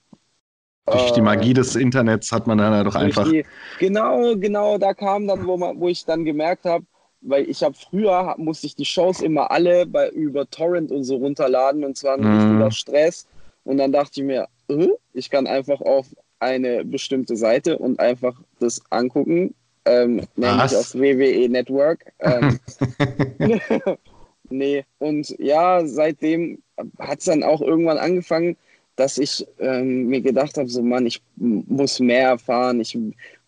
Durch 0.85 1.11
die 1.13 1.21
Magie 1.21 1.55
des 1.55 1.75
Internets 1.75 2.31
hat 2.31 2.45
man 2.45 2.59
dann 2.59 2.71
ja 2.71 2.83
doch 2.83 2.93
einfach. 2.93 3.27
Die, 3.27 3.43
genau, 3.79 4.35
genau, 4.35 4.77
da 4.77 4.93
kam 4.93 5.25
dann, 5.27 5.47
wo, 5.47 5.57
man, 5.57 5.79
wo 5.79 5.87
ich 5.87 6.05
dann 6.05 6.23
gemerkt 6.25 6.65
habe, 6.65 6.85
weil 7.21 7.49
ich 7.49 7.63
habe 7.63 7.73
früher 7.73 8.35
musste 8.37 8.67
ich 8.67 8.75
die 8.75 8.85
Shows 8.85 9.21
immer 9.21 9.49
alle 9.49 9.87
bei, 9.87 10.09
über 10.09 10.47
Torrent 10.47 10.91
und 10.91 11.03
so 11.03 11.15
runterladen 11.15 11.83
und 11.83 11.97
zwar 11.97 12.17
ein 12.17 12.21
mhm. 12.21 12.37
richtiger 12.37 12.71
Stress. 12.71 13.27
Und 13.63 13.77
dann 13.77 13.91
dachte 13.91 14.21
ich 14.21 14.27
mir, 14.27 14.43
äh, 14.43 14.47
ich 15.13 15.29
kann 15.29 15.47
einfach 15.47 15.81
auf 15.81 16.07
eine 16.39 16.83
bestimmte 16.85 17.35
Seite 17.35 17.77
und 17.77 17.99
einfach 17.99 18.39
das 18.59 18.81
angucken, 18.89 19.53
ähm, 19.85 20.21
nämlich 20.35 20.75
auf 20.75 20.93
WWE 20.95 21.49
Network. 21.49 22.05
Ähm, 22.19 22.59
nee, 24.49 24.85
und 24.99 25.35
ja, 25.39 25.85
seitdem 25.85 26.59
hat 26.99 27.19
es 27.19 27.25
dann 27.25 27.43
auch 27.43 27.61
irgendwann 27.61 27.97
angefangen, 27.97 28.57
dass 28.95 29.17
ich 29.17 29.45
ähm, 29.59 30.07
mir 30.07 30.21
gedacht 30.21 30.57
habe, 30.57 30.69
so 30.69 30.81
Mann, 30.81 31.05
ich 31.05 31.21
muss 31.35 31.99
mehr 31.99 32.29
erfahren, 32.29 32.79
ich 32.79 32.97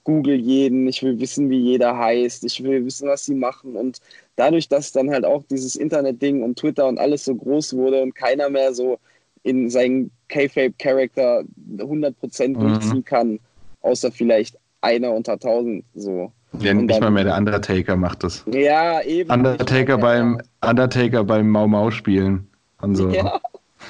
google 0.03 0.35
jeden, 0.35 0.87
ich 0.87 1.03
will 1.03 1.19
wissen, 1.19 1.49
wie 1.49 1.59
jeder 1.59 1.97
heißt, 1.97 2.43
ich 2.45 2.63
will 2.63 2.85
wissen, 2.85 3.09
was 3.09 3.25
sie 3.25 3.35
machen 3.35 3.75
und 3.75 3.99
dadurch, 4.35 4.69
dass 4.69 4.91
dann 4.91 5.09
halt 5.09 5.25
auch 5.25 5.43
dieses 5.49 5.75
Internet-Ding 5.75 6.43
und 6.43 6.57
Twitter 6.57 6.87
und 6.87 6.97
alles 6.97 7.25
so 7.25 7.35
groß 7.35 7.75
wurde 7.75 8.01
und 8.01 8.15
keiner 8.15 8.49
mehr 8.49 8.73
so 8.73 8.99
in 9.43 9.69
seinen 9.69 10.11
K-Fape-Charakter 10.29 11.43
100% 11.77 12.47
mhm. 12.47 12.53
durchziehen 12.59 13.03
kann, 13.03 13.39
außer 13.81 14.11
vielleicht 14.11 14.57
einer 14.81 15.11
unter 15.11 15.39
tausend 15.39 15.83
so. 15.95 16.31
Ja, 16.59 16.73
nicht 16.73 16.91
dann, 16.91 17.01
mal 17.01 17.11
mehr 17.11 17.23
der 17.25 17.37
Undertaker 17.37 17.95
macht 17.95 18.23
das. 18.23 18.43
Ja, 18.51 19.01
eben. 19.01 19.29
Undertaker 19.29 19.97
beim 19.97 20.41
Undertaker 20.61 21.23
beim 21.23 21.49
Mau 21.49 21.67
Mau 21.67 21.91
spielen 21.91 22.47
und 22.81 22.95
so. 22.95 23.09
Ja. 23.09 23.39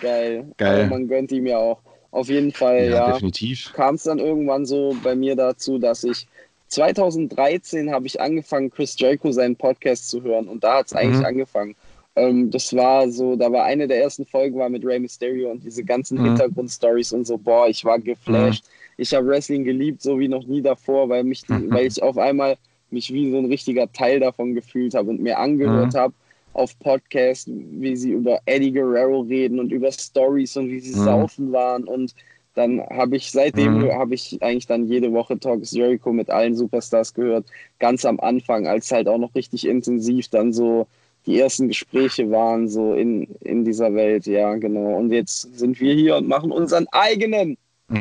Geil. 0.00 0.46
Geil. 0.56 0.80
Aber 0.80 0.90
man 0.90 1.08
gönnt 1.08 1.30
ihm 1.32 1.46
ja 1.46 1.58
auch. 1.58 1.80
Auf 2.10 2.28
jeden 2.28 2.52
Fall, 2.52 2.90
ja. 2.90 3.18
ja. 3.18 3.54
Kam 3.74 3.96
es 3.96 4.04
dann 4.04 4.18
irgendwann 4.18 4.66
so 4.66 4.96
bei 5.02 5.16
mir 5.16 5.34
dazu, 5.34 5.78
dass 5.78 6.04
ich 6.04 6.28
2013 6.68 7.90
habe 7.90 8.06
ich 8.06 8.20
angefangen, 8.20 8.70
Chris 8.70 8.96
Jericho 8.98 9.32
seinen 9.32 9.56
Podcast 9.56 10.08
zu 10.08 10.22
hören 10.22 10.48
und 10.48 10.62
da 10.64 10.78
hat 10.78 10.86
es 10.86 10.92
mhm. 10.92 10.98
eigentlich 10.98 11.26
angefangen. 11.26 11.74
Ähm, 12.16 12.50
das 12.50 12.74
war 12.74 13.08
so, 13.10 13.36
da 13.36 13.50
war 13.50 13.64
eine 13.64 13.88
der 13.88 14.02
ersten 14.02 14.24
Folgen 14.24 14.58
war 14.58 14.68
mit 14.68 14.84
Rey 14.84 15.00
Mysterio 15.00 15.50
und 15.50 15.64
diese 15.64 15.84
ganzen 15.84 16.18
mhm. 16.18 16.26
Hintergrundstories 16.26 17.12
und 17.12 17.26
so, 17.26 17.36
boah, 17.36 17.68
ich 17.68 17.84
war 17.84 17.98
geflasht. 17.98 18.64
Mhm. 18.64 18.70
Ich 18.96 19.12
habe 19.12 19.26
Wrestling 19.26 19.64
geliebt, 19.64 20.02
so 20.02 20.20
wie 20.20 20.28
noch 20.28 20.46
nie 20.46 20.62
davor, 20.62 21.08
weil 21.08 21.24
mich, 21.24 21.42
die, 21.42 21.70
weil 21.70 21.86
ich 21.86 22.00
auf 22.00 22.16
einmal 22.16 22.56
mich 22.90 23.12
wie 23.12 23.30
so 23.32 23.38
ein 23.38 23.46
richtiger 23.46 23.90
Teil 23.92 24.20
davon 24.20 24.54
gefühlt 24.54 24.94
habe 24.94 25.10
und 25.10 25.20
mir 25.20 25.38
angehört 25.38 25.94
mhm. 25.94 25.98
habe 25.98 26.14
auf 26.52 26.78
Podcasts, 26.78 27.50
wie 27.50 27.96
sie 27.96 28.12
über 28.12 28.40
Eddie 28.46 28.72
Guerrero 28.72 29.22
reden 29.22 29.58
und 29.58 29.72
über 29.72 29.90
Stories 29.90 30.56
und 30.56 30.68
wie 30.68 30.78
sie 30.78 30.98
mhm. 30.98 31.04
saufen 31.04 31.52
waren. 31.52 31.84
Und 31.84 32.14
dann 32.54 32.80
habe 32.80 33.16
ich 33.16 33.32
seitdem 33.32 33.80
mhm. 33.80 33.92
habe 33.92 34.14
ich 34.14 34.40
eigentlich 34.40 34.68
dann 34.68 34.86
jede 34.86 35.12
Woche 35.12 35.38
Talks 35.38 35.72
Jericho 35.72 36.12
mit 36.12 36.30
allen 36.30 36.54
Superstars 36.54 37.12
gehört. 37.12 37.46
Ganz 37.80 38.04
am 38.04 38.20
Anfang, 38.20 38.68
als 38.68 38.92
halt 38.92 39.08
auch 39.08 39.18
noch 39.18 39.34
richtig 39.34 39.66
intensiv 39.66 40.28
dann 40.28 40.52
so 40.52 40.86
die 41.26 41.40
ersten 41.40 41.68
Gespräche 41.68 42.30
waren, 42.30 42.68
so 42.68 42.94
in, 42.94 43.24
in 43.40 43.64
dieser 43.64 43.94
Welt, 43.94 44.26
ja, 44.26 44.54
genau. 44.56 44.96
Und 44.96 45.10
jetzt 45.10 45.56
sind 45.56 45.80
wir 45.80 45.94
hier 45.94 46.16
und 46.16 46.28
machen 46.28 46.50
unseren 46.52 46.86
eigenen. 46.92 47.56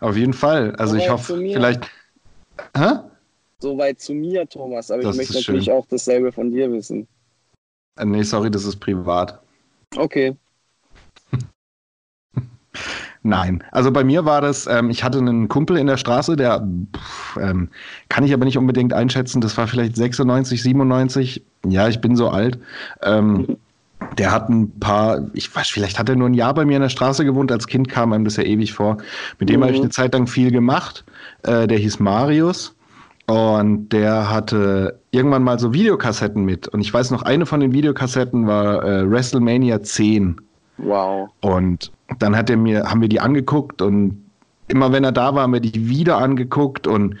Auf 0.00 0.16
jeden 0.16 0.32
Fall. 0.32 0.74
Also 0.76 0.96
ich 0.96 1.08
hoffe, 1.08 1.36
vielleicht. 1.36 1.88
Hä? 2.76 2.98
Soweit 3.58 4.00
zu 4.00 4.14
mir, 4.14 4.48
Thomas, 4.48 4.90
aber 4.90 5.02
das 5.02 5.14
ich 5.14 5.18
möchte 5.18 5.34
natürlich 5.34 5.66
schön. 5.66 5.74
auch 5.74 5.86
dasselbe 5.86 6.32
von 6.32 6.50
dir 6.50 6.72
wissen. 6.72 7.06
Äh, 7.98 8.06
nee, 8.06 8.22
sorry, 8.22 8.50
das 8.50 8.64
ist 8.64 8.76
privat. 8.76 9.40
Okay. 9.96 10.36
Nein, 13.22 13.62
also 13.70 13.90
bei 13.90 14.02
mir 14.02 14.24
war 14.24 14.40
das, 14.40 14.66
ähm, 14.66 14.88
ich 14.88 15.04
hatte 15.04 15.18
einen 15.18 15.48
Kumpel 15.48 15.76
in 15.76 15.86
der 15.86 15.98
Straße, 15.98 16.36
der 16.36 16.66
pff, 16.96 17.36
ähm, 17.36 17.68
kann 18.08 18.24
ich 18.24 18.32
aber 18.32 18.46
nicht 18.46 18.56
unbedingt 18.56 18.94
einschätzen, 18.94 19.42
das 19.42 19.58
war 19.58 19.66
vielleicht 19.66 19.96
96, 19.96 20.62
97, 20.62 21.42
ja, 21.66 21.86
ich 21.88 22.00
bin 22.00 22.16
so 22.16 22.30
alt. 22.30 22.58
Ähm, 23.02 23.58
der 24.16 24.32
hat 24.32 24.48
ein 24.48 24.78
paar, 24.80 25.28
ich 25.34 25.54
weiß, 25.54 25.68
vielleicht 25.68 25.98
hat 25.98 26.08
er 26.08 26.16
nur 26.16 26.28
ein 26.28 26.34
Jahr 26.34 26.54
bei 26.54 26.64
mir 26.64 26.76
in 26.76 26.82
der 26.82 26.88
Straße 26.88 27.24
gewohnt, 27.24 27.52
als 27.52 27.66
Kind 27.66 27.88
kam 27.88 28.12
einem 28.12 28.24
das 28.24 28.36
ja 28.36 28.44
ewig 28.44 28.72
vor. 28.72 28.96
Mit 29.38 29.48
dem 29.48 29.60
mhm. 29.60 29.64
habe 29.64 29.74
ich 29.74 29.80
eine 29.80 29.90
Zeit 29.90 30.14
lang 30.14 30.26
viel 30.26 30.50
gemacht. 30.50 31.04
Äh, 31.42 31.66
der 31.66 31.78
hieß 31.78 32.00
Marius. 32.00 32.74
Und 33.26 33.90
der 33.90 34.28
hatte 34.28 34.98
irgendwann 35.12 35.44
mal 35.44 35.58
so 35.58 35.72
Videokassetten 35.72 36.44
mit. 36.44 36.66
Und 36.68 36.80
ich 36.80 36.92
weiß 36.92 37.12
noch, 37.12 37.22
eine 37.22 37.46
von 37.46 37.60
den 37.60 37.72
Videokassetten 37.72 38.46
war 38.46 38.82
äh, 38.82 39.08
WrestleMania 39.08 39.82
10. 39.82 40.40
Wow. 40.78 41.28
Und 41.40 41.92
dann 42.18 42.36
hat 42.36 42.50
er 42.50 42.56
mir, 42.56 42.84
haben 42.84 43.00
wir 43.00 43.08
die 43.08 43.20
angeguckt 43.20 43.82
und 43.82 44.24
immer 44.68 44.92
wenn 44.92 45.04
er 45.04 45.12
da 45.12 45.34
war, 45.34 45.42
haben 45.42 45.52
wir 45.52 45.60
die 45.60 45.88
wieder 45.88 46.18
angeguckt 46.18 46.86
und 46.86 47.16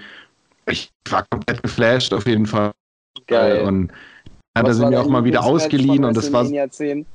ich 0.66 0.90
war 1.08 1.24
komplett 1.30 1.62
geflasht 1.62 2.12
auf 2.12 2.26
jeden 2.26 2.46
Fall. 2.46 2.72
Geil. 3.26 3.62
Und 3.62 3.92
hat 4.56 4.66
er 4.66 4.74
sie 4.74 4.86
mir 4.86 5.00
auch 5.00 5.08
mal 5.08 5.24
wieder 5.24 5.44
ausgeliehen 5.44 6.04
und 6.04 6.16
das 6.16 6.32
war. 6.32 6.44
10? 6.44 7.06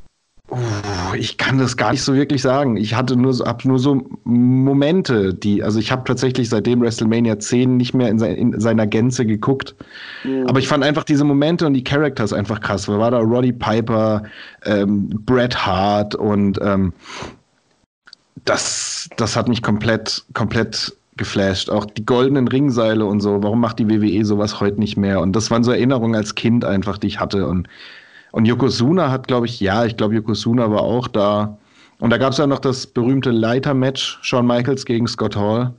ich 1.17 1.37
kann 1.37 1.57
das 1.57 1.75
gar 1.75 1.91
nicht 1.91 2.03
so 2.03 2.13
wirklich 2.13 2.41
sagen. 2.41 2.77
Ich 2.77 2.93
hatte 2.93 3.15
nur, 3.15 3.33
hab 3.39 3.65
nur 3.65 3.79
so 3.79 4.03
Momente, 4.25 5.33
die, 5.33 5.63
also 5.63 5.79
ich 5.79 5.91
habe 5.91 6.03
tatsächlich 6.05 6.49
seitdem 6.49 6.81
WrestleMania 6.81 7.39
10 7.39 7.77
nicht 7.77 7.93
mehr 7.93 8.09
in, 8.09 8.19
se 8.19 8.27
in 8.27 8.59
seiner 8.59 8.85
Gänze 8.85 9.25
geguckt. 9.25 9.75
Mhm. 10.23 10.45
Aber 10.47 10.59
ich 10.59 10.67
fand 10.67 10.83
einfach 10.83 11.03
diese 11.03 11.23
Momente 11.23 11.65
und 11.65 11.73
die 11.73 11.83
Characters 11.83 12.31
einfach 12.31 12.59
krass. 12.59 12.87
War 12.87 13.11
da 13.11 13.19
Roddy 13.19 13.53
Piper, 13.53 14.23
ähm, 14.65 15.09
Bret 15.25 15.65
Hart 15.65 16.13
und 16.13 16.59
ähm, 16.61 16.93
das, 18.45 19.09
das 19.17 19.35
hat 19.35 19.47
mich 19.47 19.61
komplett, 19.61 20.23
komplett 20.33 20.95
geflasht. 21.17 21.69
Auch 21.69 21.85
die 21.85 22.05
goldenen 22.05 22.47
Ringseile 22.47 23.05
und 23.05 23.21
so. 23.21 23.41
Warum 23.41 23.59
macht 23.59 23.79
die 23.79 23.89
WWE 23.89 24.25
sowas 24.25 24.59
heute 24.59 24.79
nicht 24.79 24.97
mehr? 24.97 25.19
Und 25.21 25.35
das 25.35 25.51
waren 25.51 25.63
so 25.63 25.71
Erinnerungen 25.71 26.15
als 26.15 26.35
Kind 26.35 26.65
einfach, 26.65 26.97
die 26.97 27.07
ich 27.07 27.19
hatte. 27.19 27.47
Und 27.47 27.67
und 28.35 28.43
Yokozuna 28.43 29.11
hat, 29.11 29.29
glaube 29.29 29.45
ich, 29.45 29.61
ja, 29.61 29.85
ich 29.85 29.95
glaube, 29.95 30.15
Yokozuna 30.15 30.69
war 30.69 30.81
auch 30.81 31.07
da. 31.07 31.57
Und 31.99 32.09
da 32.09 32.17
gab 32.17 32.33
es 32.33 32.37
ja 32.37 32.45
noch 32.45 32.59
das 32.59 32.85
berühmte 32.85 33.31
Leiter-Match, 33.31 34.19
Shawn 34.23 34.45
Michaels 34.45 34.83
gegen 34.83 35.07
Scott 35.07 35.37
Hall. 35.37 35.73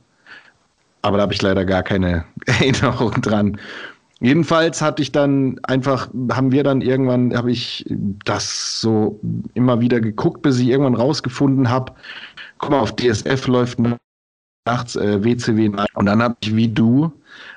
Aber 1.03 1.17
da 1.17 1.21
habe 1.21 1.33
ich 1.33 1.41
leider 1.43 1.65
gar 1.65 1.83
keine 1.83 2.25
Erinnerung 2.47 3.11
dran. 3.21 3.59
Jedenfalls 4.21 4.81
hatte 4.81 5.03
ich 5.03 5.11
dann 5.11 5.59
einfach, 5.65 6.09
haben 6.31 6.51
wir 6.51 6.63
dann 6.63 6.81
irgendwann, 6.81 7.37
habe 7.37 7.51
ich 7.51 7.85
das 8.25 8.81
so 8.81 9.19
immer 9.53 9.79
wieder 9.79 9.99
geguckt, 9.99 10.41
bis 10.41 10.57
ich 10.57 10.69
irgendwann 10.69 10.95
rausgefunden 10.95 11.69
habe, 11.69 11.93
guck 12.57 12.71
mal, 12.71 12.79
auf 12.79 12.95
DSF 12.95 13.47
läuft 13.47 13.79
nachts 14.65 14.95
äh, 14.95 15.23
WCW 15.23 15.71
und 15.93 16.05
dann 16.05 16.21
habe 16.21 16.35
ich 16.41 16.55
wie 16.55 16.67
du 16.67 17.11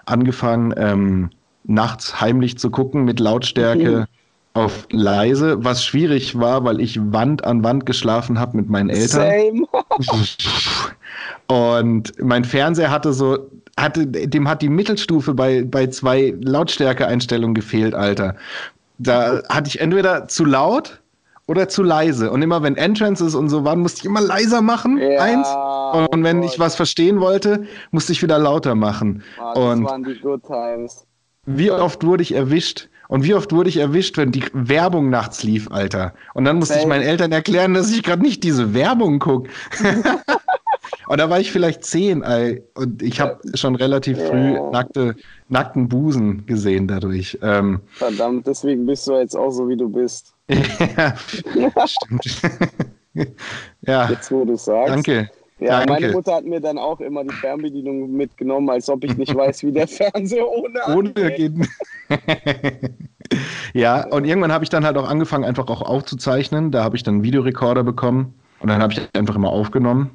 angefangen, 0.07 0.75
ähm, 0.77 1.31
nachts 1.65 2.21
heimlich 2.21 2.59
zu 2.59 2.71
gucken 2.71 3.05
mit 3.05 3.21
Lautstärke. 3.21 4.01
Mhm 4.01 4.07
auf 4.53 4.87
leise, 4.91 5.65
was 5.65 5.85
schwierig 5.85 6.39
war, 6.39 6.65
weil 6.65 6.81
ich 6.81 6.99
Wand 7.01 7.45
an 7.45 7.63
Wand 7.63 7.87
geschlafen 7.87 8.39
habe 8.39 8.57
mit 8.57 8.69
meinen 8.69 8.91
Eltern. 8.91 9.31
Same. 9.31 9.67
Und 11.47 12.13
mein 12.21 12.45
Fernseher 12.45 12.91
hatte 12.91 13.13
so, 13.13 13.51
hatte, 13.79 14.07
dem 14.07 14.49
hat 14.49 14.63
die 14.63 14.69
Mittelstufe 14.69 15.35
bei, 15.35 15.63
bei 15.63 15.87
zwei 15.89 16.35
Lautstärkeeinstellungen 16.41 17.55
gefehlt, 17.55 17.95
Alter. 17.95 18.37
Da 18.99 19.43
hatte 19.49 19.69
ich 19.69 19.81
entweder 19.81 20.29
zu 20.29 20.45
laut 20.45 21.00
oder 21.51 21.69
zu 21.69 21.83
leise. 21.83 22.31
Und 22.31 22.43
immer 22.43 22.63
wenn 22.63 22.77
Entrances 22.77 23.35
und 23.35 23.49
so 23.49 23.65
waren, 23.65 23.81
musste 23.81 23.99
ich 23.99 24.05
immer 24.05 24.21
leiser 24.21 24.63
machen, 24.63 24.99
ja, 24.99 25.19
eins. 25.21 25.49
Und 26.13 26.23
wenn 26.23 26.43
Gott. 26.43 26.53
ich 26.53 26.61
was 26.61 26.77
verstehen 26.77 27.21
wollte, 27.21 27.65
musste 27.91 28.13
ich 28.13 28.23
wieder 28.23 28.39
lauter 28.39 28.77
machen. 28.77 29.25
Oh, 29.41 29.53
das 29.55 29.59
und 29.59 29.85
waren 29.85 30.05
die 30.05 30.15
Good 30.15 30.45
Times. 30.45 31.05
Wie 31.47 31.73
oft 31.73 32.07
wurde 32.07 32.23
ich 32.23 32.33
erwischt? 32.37 32.89
Und 33.09 33.25
wie 33.25 33.35
oft 33.35 33.53
wurde 33.53 33.69
ich 33.69 33.79
erwischt, 33.79 34.17
wenn 34.17 34.31
die 34.31 34.45
Werbung 34.53 35.11
nachts 35.11 35.43
lief, 35.43 35.69
Alter. 35.73 36.15
Und 36.35 36.45
dann 36.45 36.59
musste 36.59 36.79
ich 36.79 36.87
meinen 36.87 37.03
Eltern 37.03 37.33
erklären, 37.33 37.75
dass 37.75 37.91
ich 37.91 38.05
gerade 38.05 38.23
nicht 38.23 38.45
diese 38.45 38.73
Werbung 38.73 39.19
gucke. 39.19 39.51
und 41.09 41.19
da 41.19 41.29
war 41.31 41.41
ich 41.41 41.51
vielleicht 41.51 41.83
zehn, 41.83 42.23
ey. 42.23 42.63
Und 42.75 43.03
ich 43.03 43.21
habe 43.21 43.41
schon 43.55 43.75
relativ 43.75 44.19
früh 44.19 44.53
nackte, 44.71 45.17
nackten 45.51 45.89
Busen 45.89 46.47
gesehen 46.47 46.87
dadurch. 46.89 47.39
Ähm, 47.43 47.81
Verdammt, 47.93 48.47
deswegen 48.47 48.87
bist 48.87 49.07
du 49.07 49.15
jetzt 49.15 49.37
auch 49.37 49.51
so, 49.51 49.69
wie 49.69 49.77
du 49.77 49.89
bist. 49.89 50.35
ja, 50.49 51.15
stimmt. 51.87 52.43
ja, 53.87 54.09
Jetzt, 54.09 54.31
wo 54.31 54.45
du 54.45 54.57
sagst. 54.57 54.93
danke. 54.93 55.31
Ja, 55.59 55.85
Danke. 55.85 55.93
meine 55.93 56.13
Mutter 56.13 56.37
hat 56.37 56.47
mir 56.47 56.59
dann 56.59 56.79
auch 56.79 57.01
immer 57.01 57.23
die 57.23 57.35
Fernbedienung 57.35 58.13
mitgenommen, 58.13 58.71
als 58.71 58.89
ob 58.89 59.05
ich 59.05 59.19
nicht 59.19 59.35
weiß, 59.35 59.63
wie 59.65 59.73
der 59.73 59.87
Fernseher 59.89 60.49
ohne 60.49 60.97
Ohne 60.97 61.13
geht. 61.13 61.53
ja, 63.75 64.07
und 64.07 64.25
irgendwann 64.25 64.53
habe 64.53 64.65
ich 64.65 64.71
dann 64.71 64.87
halt 64.87 64.97
auch 64.97 65.07
angefangen, 65.07 65.45
einfach 65.45 65.69
auch 65.69 65.83
aufzuzeichnen. 65.83 66.71
Da 66.71 66.83
habe 66.83 66.97
ich 66.97 67.03
dann 67.03 67.17
einen 67.17 67.25
Videorekorder 67.25 67.85
bekommen 67.85 68.33
und 68.61 68.69
dann 68.71 68.81
habe 68.81 68.95
ich 68.95 69.03
einfach 69.15 69.37
immer 69.37 69.51
aufgenommen 69.51 70.11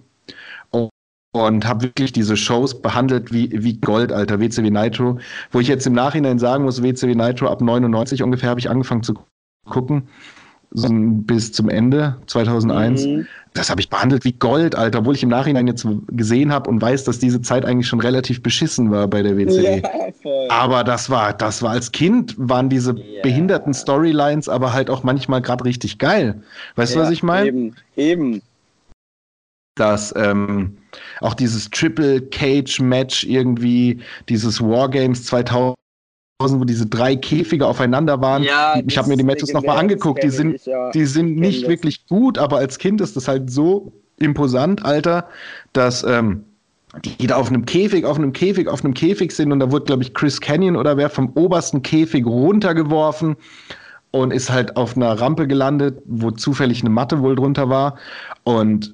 und, 1.36 1.68
habe 1.68 1.84
wirklich 1.84 2.14
diese 2.14 2.38
Shows 2.38 2.82
behandelt 2.82 3.34
wie, 3.34 3.50
wie 3.52 3.78
Gold, 3.78 4.12
Alter, 4.12 4.40
WCW 4.40 4.70
Nitro, 4.70 5.20
wo 5.52 5.60
ich 5.60 5.68
jetzt 5.68 5.86
im 5.86 5.94
Nachhinein 5.94 6.40
sagen 6.40 6.64
muss, 6.64 6.82
WCW 6.82 7.14
Nitro 7.14 7.48
ab 7.48 7.62
99 7.62 8.24
ungefähr 8.24 8.50
habe 8.50 8.60
ich 8.60 8.70
angefangen 8.70 9.04
zu 9.04 9.16
gucken, 9.68 10.08
so 10.72 10.88
bis 10.92 11.52
zum 11.52 11.70
Ende 11.70 12.18
2001. 12.28 13.06
Mhm. 13.06 13.28
Das 13.54 13.70
habe 13.70 13.80
ich 13.80 13.90
behandelt 13.90 14.26
wie 14.26 14.34
Gold, 14.34 14.76
Alter, 14.76 15.00
obwohl 15.00 15.16
ich 15.16 15.24
im 15.24 15.30
Nachhinein 15.30 15.66
jetzt 15.68 15.88
gesehen 16.10 16.52
habe 16.52 16.70
und 16.70 16.82
weiß, 16.82 17.06
dass 17.06 17.20
diese 17.20 17.42
Zeit 17.42 17.64
eigentlich 17.66 17.88
schon 17.88 18.02
relativ 18.02 18.44
beschissen 18.44 18.92
war 18.92 19.08
bei 19.08 19.22
der 19.24 19.38
WCW. 19.38 19.82
Ja. 19.82 20.32
Aber 20.50 20.84
das 20.84 21.10
war, 21.10 21.32
das 21.32 21.62
war 21.62 21.72
als 21.72 21.92
Kind, 21.94 22.36
waren 22.38 22.68
diese 22.68 22.92
Ja. 22.98 23.22
behinderten 23.24 23.74
Storylines 23.74 24.50
aber 24.50 24.74
halt 24.74 24.90
auch 24.90 25.04
manchmal 25.04 25.42
gerade 25.42 25.64
richtig 25.64 26.00
geil. 26.00 26.42
Weißt 26.76 26.96
du, 26.96 27.00
Ja, 27.00 27.06
was 27.06 27.12
ich 27.12 27.24
meine? 27.24 27.48
Eben, 27.48 27.76
eben. 27.96 28.42
Dass 29.76 30.14
ähm, 30.16 30.78
auch 31.22 31.34
dieses 31.34 31.70
Triple 31.70 32.22
Cage 32.22 32.80
Match 32.80 33.26
irgendwie, 33.26 34.00
dieses 34.30 34.62
Wargames 34.62 35.26
2000, 35.26 35.76
wo 36.40 36.64
diese 36.64 36.86
drei 36.86 37.16
Käfige 37.16 37.68
aufeinander 37.68 38.22
waren. 38.22 38.44
Ja, 38.44 38.82
ich 38.86 38.98
habe 38.98 39.10
mir 39.10 39.18
die 39.18 39.24
Matches 39.24 39.54
nochmal 39.54 39.78
angeguckt, 39.78 40.24
die 40.24 40.30
sind, 40.30 40.62
die 40.94 41.06
sind 41.06 41.38
nicht 41.38 41.64
das. 41.64 41.70
wirklich 41.70 42.08
gut, 42.08 42.38
aber 42.38 42.58
als 42.58 42.78
Kind 42.78 43.02
ist 43.02 43.16
das 43.16 43.28
halt 43.28 43.50
so 43.50 43.92
imposant, 44.18 44.84
Alter, 44.86 45.28
dass 45.74 46.04
ähm, 46.04 46.46
die 47.04 47.28
da 47.28 47.36
auf 47.36 47.50
einem 47.50 47.66
Käfig, 47.66 48.06
auf 48.06 48.18
einem 48.18 48.34
Käfig, 48.34 48.68
auf 48.68 48.84
einem 48.84 48.94
Käfig 48.94 49.32
sind 49.32 49.52
und 49.52 49.60
da 49.60 49.72
wurde, 49.72 49.86
glaube 49.86 50.04
ich, 50.04 50.14
Chris 50.14 50.40
Canyon 50.40 50.76
oder 50.76 50.98
wer 50.98 51.10
vom 51.10 51.32
obersten 51.36 51.82
Käfig 51.82 52.26
runtergeworfen 52.26 53.36
und 54.12 54.32
ist 54.32 54.50
halt 54.50 54.78
auf 54.78 54.96
einer 54.96 55.20
Rampe 55.20 55.48
gelandet, 55.48 56.02
wo 56.06 56.32
zufällig 56.32 56.82
eine 56.82 56.90
Matte 56.90 57.22
wohl 57.22 57.36
drunter 57.36 57.70
war 57.70 57.98
und 58.44 58.94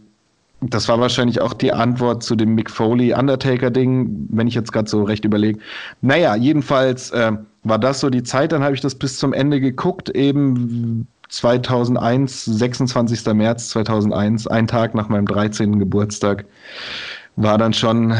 das 0.61 0.87
war 0.87 0.99
wahrscheinlich 0.99 1.41
auch 1.41 1.53
die 1.53 1.73
Antwort 1.73 2.23
zu 2.23 2.35
dem 2.35 2.53
Mick 2.53 2.69
Foley 2.69 3.13
Undertaker-Ding, 3.13 4.27
wenn 4.29 4.47
ich 4.47 4.53
jetzt 4.53 4.71
gerade 4.71 4.89
so 4.89 5.03
recht 5.03 5.25
überlege. 5.25 5.59
Naja, 6.01 6.35
jedenfalls 6.35 7.09
äh, 7.11 7.31
war 7.63 7.79
das 7.79 7.99
so 7.99 8.09
die 8.09 8.23
Zeit, 8.23 8.51
dann 8.51 8.63
habe 8.63 8.75
ich 8.75 8.81
das 8.81 8.95
bis 8.95 9.17
zum 9.17 9.33
Ende 9.33 9.59
geguckt, 9.59 10.09
eben 10.11 11.07
2001, 11.29 12.45
26. 12.45 13.25
März 13.33 13.69
2001, 13.69 14.47
ein 14.47 14.67
Tag 14.67 14.93
nach 14.93 15.09
meinem 15.09 15.25
13. 15.25 15.79
Geburtstag, 15.79 16.45
war 17.37 17.57
dann 17.57 17.73
schon 17.73 18.13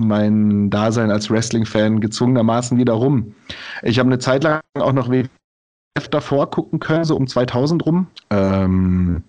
mein 0.00 0.68
Dasein 0.68 1.10
als 1.10 1.30
Wrestling-Fan 1.30 2.00
gezwungenermaßen 2.00 2.76
wieder 2.76 2.94
rum. 2.94 3.34
Ich 3.82 3.98
habe 3.98 4.08
eine 4.08 4.18
Zeit 4.18 4.44
lang 4.44 4.60
auch 4.78 4.92
noch 4.92 5.08
WWF 5.08 6.08
davor 6.10 6.50
gucken 6.50 6.80
können, 6.80 7.04
so 7.04 7.16
um 7.16 7.26
2000 7.26 7.86
rum. 7.86 8.08
Ähm, 8.30 9.22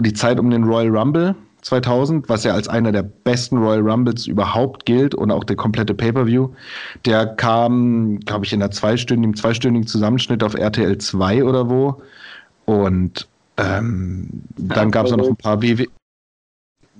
die 0.00 0.12
Zeit 0.12 0.38
um 0.40 0.50
den 0.50 0.64
Royal 0.64 0.96
Rumble 0.96 1.34
2000, 1.64 2.28
was 2.28 2.44
ja 2.44 2.52
als 2.52 2.68
einer 2.68 2.92
der 2.92 3.02
besten 3.02 3.58
Royal 3.58 3.80
Rumbles 3.80 4.26
überhaupt 4.26 4.84
gilt 4.84 5.14
und 5.14 5.30
auch 5.30 5.44
der 5.44 5.56
komplette 5.56 5.94
Pay-Per-View, 5.94 6.50
der 7.06 7.26
kam, 7.26 8.20
glaube 8.20 8.44
ich, 8.44 8.52
in 8.52 8.62
einer 8.62 8.70
zweistündigen, 8.70 9.34
zweistündigen 9.34 9.86
Zusammenschnitt 9.86 10.42
auf 10.42 10.54
RTL 10.54 10.98
2 10.98 11.42
oder 11.42 11.70
wo. 11.70 12.02
Und 12.66 13.26
ähm, 13.56 14.28
dann 14.56 14.90
gab 14.90 15.06
es 15.06 15.16
noch 15.16 15.26
ein 15.26 15.36
paar 15.36 15.62
WW. 15.62 15.86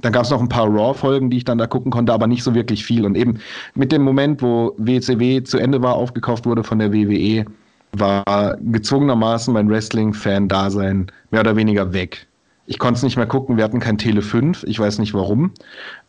Dann 0.00 0.12
gab 0.12 0.24
es 0.24 0.30
noch 0.30 0.40
ein 0.40 0.48
paar 0.48 0.66
Raw-Folgen, 0.66 1.30
die 1.30 1.38
ich 1.38 1.44
dann 1.44 1.58
da 1.58 1.66
gucken 1.66 1.92
konnte, 1.92 2.12
aber 2.12 2.26
nicht 2.26 2.42
so 2.42 2.54
wirklich 2.54 2.84
viel. 2.84 3.04
Und 3.04 3.16
eben 3.16 3.38
mit 3.74 3.92
dem 3.92 4.02
Moment, 4.02 4.42
wo 4.42 4.74
WCW 4.78 5.42
zu 5.44 5.58
Ende 5.58 5.82
war, 5.82 5.94
aufgekauft 5.94 6.46
wurde 6.46 6.64
von 6.64 6.78
der 6.78 6.92
WWE, 6.92 7.44
war 7.92 8.56
gezwungenermaßen 8.60 9.52
mein 9.54 9.68
Wrestling-Fan-Dasein 9.68 11.12
mehr 11.30 11.40
oder 11.40 11.54
weniger 11.54 11.92
weg. 11.92 12.26
Ich 12.66 12.78
konnte 12.78 12.98
es 12.98 13.02
nicht 13.02 13.16
mehr 13.16 13.26
gucken, 13.26 13.56
wir 13.56 13.64
hatten 13.64 13.80
kein 13.80 13.98
Tele 13.98 14.22
5, 14.22 14.64
ich 14.64 14.78
weiß 14.78 14.98
nicht 14.98 15.14
warum. 15.14 15.52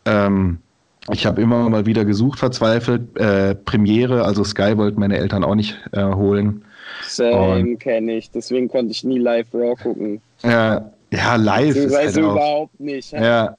Ähm, 0.04 0.58
ich 1.12 1.26
habe 1.26 1.40
immer 1.40 1.68
mal 1.68 1.86
wieder 1.86 2.04
gesucht, 2.04 2.38
verzweifelt. 2.38 3.16
Äh, 3.16 3.54
Premiere, 3.54 4.24
also 4.24 4.42
Sky 4.42 4.76
wollten 4.76 4.98
meine 4.98 5.18
Eltern 5.18 5.44
auch 5.44 5.54
nicht 5.54 5.78
äh, 5.92 6.02
holen. 6.02 6.64
Same 7.06 7.76
kenne 7.76 8.16
ich. 8.16 8.30
Deswegen 8.30 8.68
konnte 8.68 8.90
ich 8.92 9.04
nie 9.04 9.18
live 9.18 9.46
Raw 9.54 9.74
gucken. 9.80 10.20
Äh, 10.42 10.80
ja, 11.12 11.36
live 11.36 11.76
ist 11.76 11.94
halt 11.94 12.18
auch. 12.18 12.32
überhaupt 12.32 12.80
nicht. 12.80 13.12
Ja. 13.12 13.56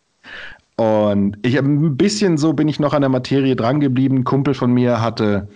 Und 0.76 1.38
ich 1.41 1.58
habe 1.58 1.68
ein 1.68 1.98
bisschen 1.98 2.38
so 2.38 2.54
bin 2.54 2.68
ich 2.68 2.80
noch 2.80 2.93
an 2.93 3.02
der 3.02 3.10
Materie 3.10 3.56
dran 3.56 3.80
geblieben. 3.80 4.18
Ein 4.18 4.24
Kumpel 4.24 4.54
von 4.54 4.74
mir 4.74 5.02
hatte 5.02 5.48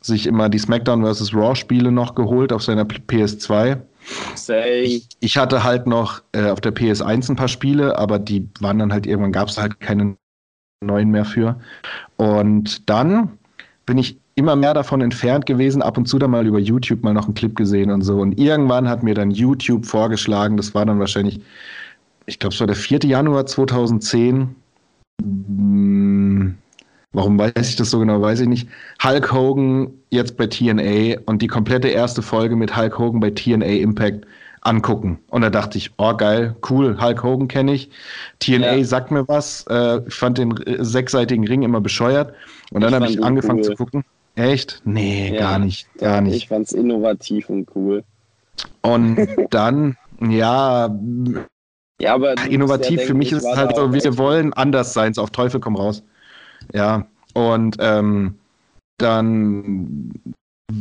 sich 0.00 0.26
immer 0.26 0.48
die 0.48 0.58
SmackDown 0.58 1.04
vs. 1.04 1.34
Raw 1.34 1.54
Spiele 1.54 1.92
noch 1.92 2.14
geholt 2.14 2.52
auf 2.52 2.62
seiner 2.62 2.84
PS2. 2.84 3.78
Ich, 4.82 5.08
ich 5.20 5.36
hatte 5.36 5.62
halt 5.62 5.86
noch 5.86 6.22
äh, 6.32 6.50
auf 6.50 6.60
der 6.60 6.74
PS1 6.74 7.30
ein 7.30 7.36
paar 7.36 7.48
Spiele, 7.48 7.98
aber 7.98 8.18
die 8.18 8.48
waren 8.60 8.78
dann 8.78 8.92
halt 8.92 9.06
irgendwann 9.06 9.32
gab 9.32 9.48
es 9.48 9.58
halt 9.58 9.80
keine 9.80 10.16
neuen 10.82 11.10
mehr 11.10 11.24
für. 11.24 11.60
Und 12.16 12.88
dann 12.88 13.38
bin 13.86 13.98
ich 13.98 14.18
immer 14.34 14.56
mehr 14.56 14.74
davon 14.74 15.00
entfernt 15.00 15.46
gewesen, 15.46 15.82
ab 15.82 15.98
und 15.98 16.06
zu 16.06 16.18
dann 16.18 16.30
mal 16.30 16.46
über 16.46 16.58
YouTube 16.58 17.02
mal 17.02 17.12
noch 17.12 17.26
einen 17.26 17.34
Clip 17.34 17.54
gesehen 17.54 17.90
und 17.90 18.02
so. 18.02 18.20
Und 18.20 18.38
irgendwann 18.38 18.88
hat 18.88 19.02
mir 19.02 19.14
dann 19.14 19.30
YouTube 19.30 19.84
vorgeschlagen, 19.84 20.56
das 20.56 20.74
war 20.74 20.86
dann 20.86 20.98
wahrscheinlich, 20.98 21.40
ich 22.26 22.38
glaube, 22.38 22.54
es 22.54 22.60
war 22.60 22.66
der 22.66 22.76
4. 22.76 23.00
Januar 23.00 23.46
2010. 23.46 24.54
Warum 27.12 27.38
weiß 27.38 27.68
ich 27.68 27.76
das 27.76 27.90
so 27.90 27.98
genau, 27.98 28.20
weiß 28.22 28.40
ich 28.40 28.48
nicht. 28.48 28.68
Hulk 29.02 29.32
Hogan 29.32 29.90
jetzt 30.10 30.36
bei 30.36 30.46
TNA 30.46 31.20
und 31.26 31.42
die 31.42 31.48
komplette 31.48 31.88
erste 31.88 32.22
Folge 32.22 32.54
mit 32.54 32.76
Hulk 32.76 32.98
Hogan 32.98 33.20
bei 33.20 33.30
TNA 33.30 33.66
Impact 33.66 34.26
angucken. 34.62 35.18
Und 35.28 35.42
da 35.42 35.50
dachte 35.50 35.78
ich, 35.78 35.90
oh 35.98 36.14
geil, 36.14 36.54
cool, 36.68 37.00
Hulk 37.00 37.22
Hogan 37.24 37.48
kenne 37.48 37.72
ich. 37.72 37.90
TNA 38.38 38.76
Ja. 38.76 38.84
sagt 38.84 39.10
mir 39.10 39.26
was. 39.26 39.64
Äh, 39.68 40.00
ich 40.06 40.14
fand 40.14 40.38
den 40.38 40.54
sechsseitigen 40.78 41.46
Ring 41.46 41.62
immer 41.62 41.80
bescheuert. 41.80 42.34
Und 42.70 42.82
dann 42.82 42.94
habe 42.94 43.06
fand 43.06 43.16
ich 43.16 43.24
angefangen 43.24 43.58
cool. 43.60 43.64
zu 43.64 43.74
gucken. 43.74 44.04
Echt? 44.36 44.80
Nee, 44.84 45.32
Ja. 45.34 45.40
gar 45.40 45.58
nicht. 45.58 45.88
Gar 45.98 46.20
nicht. 46.20 46.36
Ich 46.36 46.48
fand's 46.48 46.72
innovativ 46.72 47.48
und 47.50 47.68
cool. 47.74 48.04
Und 48.82 49.18
dann, 49.50 49.96
ja, 50.20 50.94
Ja, 52.00 52.14
aber 52.14 52.34
innovativ 52.46 53.02
für 53.02 53.14
mich 53.14 53.32
ist 53.32 53.42
es 53.44 53.56
halt 53.56 53.74
so, 53.74 53.92
wir 53.92 54.18
wollen 54.18 54.52
anders 54.52 54.94
sein, 54.94 55.12
so 55.12 55.22
auf 55.22 55.30
Teufel 55.30 55.58
komm 55.60 55.74
raus. 55.76 56.04
Ja, 56.72 57.06
und 57.34 57.76
ähm, 57.80 58.34
dann 58.98 60.12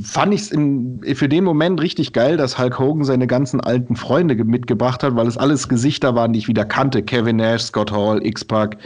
fand 0.03 0.34
ich 0.34 0.41
es 0.41 1.17
für 1.17 1.30
den 1.30 1.43
Moment 1.43 1.82
richtig 1.82 2.13
geil, 2.13 2.38
dass 2.38 2.59
Hulk 2.59 2.77
Hogan 2.77 3.05
seine 3.05 3.25
ganzen 3.25 3.59
alten 3.59 3.95
Freunde 3.95 4.36
ge- 4.36 4.45
mitgebracht 4.45 5.01
hat, 5.03 5.15
weil 5.15 5.27
es 5.27 5.38
alles 5.38 5.67
Gesichter 5.67 6.13
waren, 6.13 6.34
die 6.34 6.39
ich 6.39 6.47
wieder 6.47 6.65
kannte. 6.65 7.01
Kevin 7.01 7.38
Nash, 7.38 7.63
Scott 7.63 7.91
Hall, 7.91 8.23
X-Pac, 8.23 8.77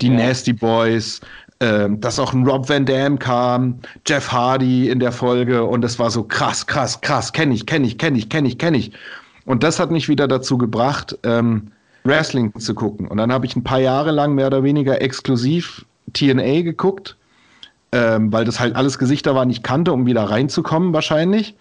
die 0.00 0.08
Ja. 0.08 0.14
Nasty 0.14 0.52
Boys, 0.52 1.20
ähm, 1.60 2.00
dass 2.00 2.20
auch 2.20 2.32
ein 2.32 2.46
Rob 2.46 2.68
Van 2.68 2.84
Dam 2.86 3.18
kam, 3.18 3.80
Jeff 4.06 4.30
Hardy 4.30 4.88
in 4.88 5.00
der 5.00 5.12
Folge 5.12 5.64
und 5.64 5.80
das 5.82 5.98
war 5.98 6.10
so 6.10 6.22
krass, 6.22 6.66
krass, 6.66 7.00
krass, 7.00 7.32
kenne 7.32 7.54
ich, 7.54 7.66
kenne 7.66 7.86
ich, 7.86 7.98
kenne 7.98 8.18
ich, 8.18 8.28
kenne 8.28 8.46
ich, 8.48 8.58
kenne 8.58 8.76
ich. 8.76 8.92
Und 9.46 9.62
das 9.62 9.80
hat 9.80 9.90
mich 9.90 10.08
wieder 10.08 10.28
dazu 10.28 10.56
gebracht, 10.56 11.18
ähm, 11.24 11.68
Wrestling 12.04 12.52
zu 12.58 12.74
gucken. 12.74 13.08
Und 13.08 13.16
dann 13.16 13.32
habe 13.32 13.46
ich 13.46 13.56
ein 13.56 13.64
paar 13.64 13.80
Jahre 13.80 14.10
lang 14.12 14.34
mehr 14.34 14.46
oder 14.48 14.62
weniger 14.62 15.00
exklusiv 15.02 15.84
TNA 16.14 16.62
geguckt, 16.62 17.16
ähm, 17.92 18.32
weil 18.32 18.44
das 18.44 18.60
halt 18.60 18.74
alles 18.76 18.98
Gesichter 18.98 19.34
waren, 19.34 19.48
die 19.48 19.56
ich 19.56 19.62
kannte, 19.62 19.92
um 19.92 20.06
wieder 20.06 20.24
reinzukommen 20.24 20.92
wahrscheinlich. 20.92 21.54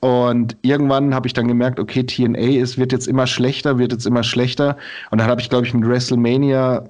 Und 0.00 0.56
irgendwann 0.62 1.14
habe 1.14 1.26
ich 1.26 1.34
dann 1.34 1.46
gemerkt, 1.46 1.78
okay, 1.78 2.04
TNA 2.04 2.60
ist, 2.60 2.78
wird 2.78 2.92
jetzt 2.92 3.06
immer 3.06 3.26
schlechter, 3.26 3.78
wird 3.78 3.92
jetzt 3.92 4.06
immer 4.06 4.22
schlechter. 4.22 4.78
Und 5.10 5.20
dann 5.20 5.28
habe 5.28 5.42
ich, 5.42 5.50
glaube 5.50 5.66
ich, 5.66 5.74
mit 5.74 5.86
WrestleMania 5.86 6.88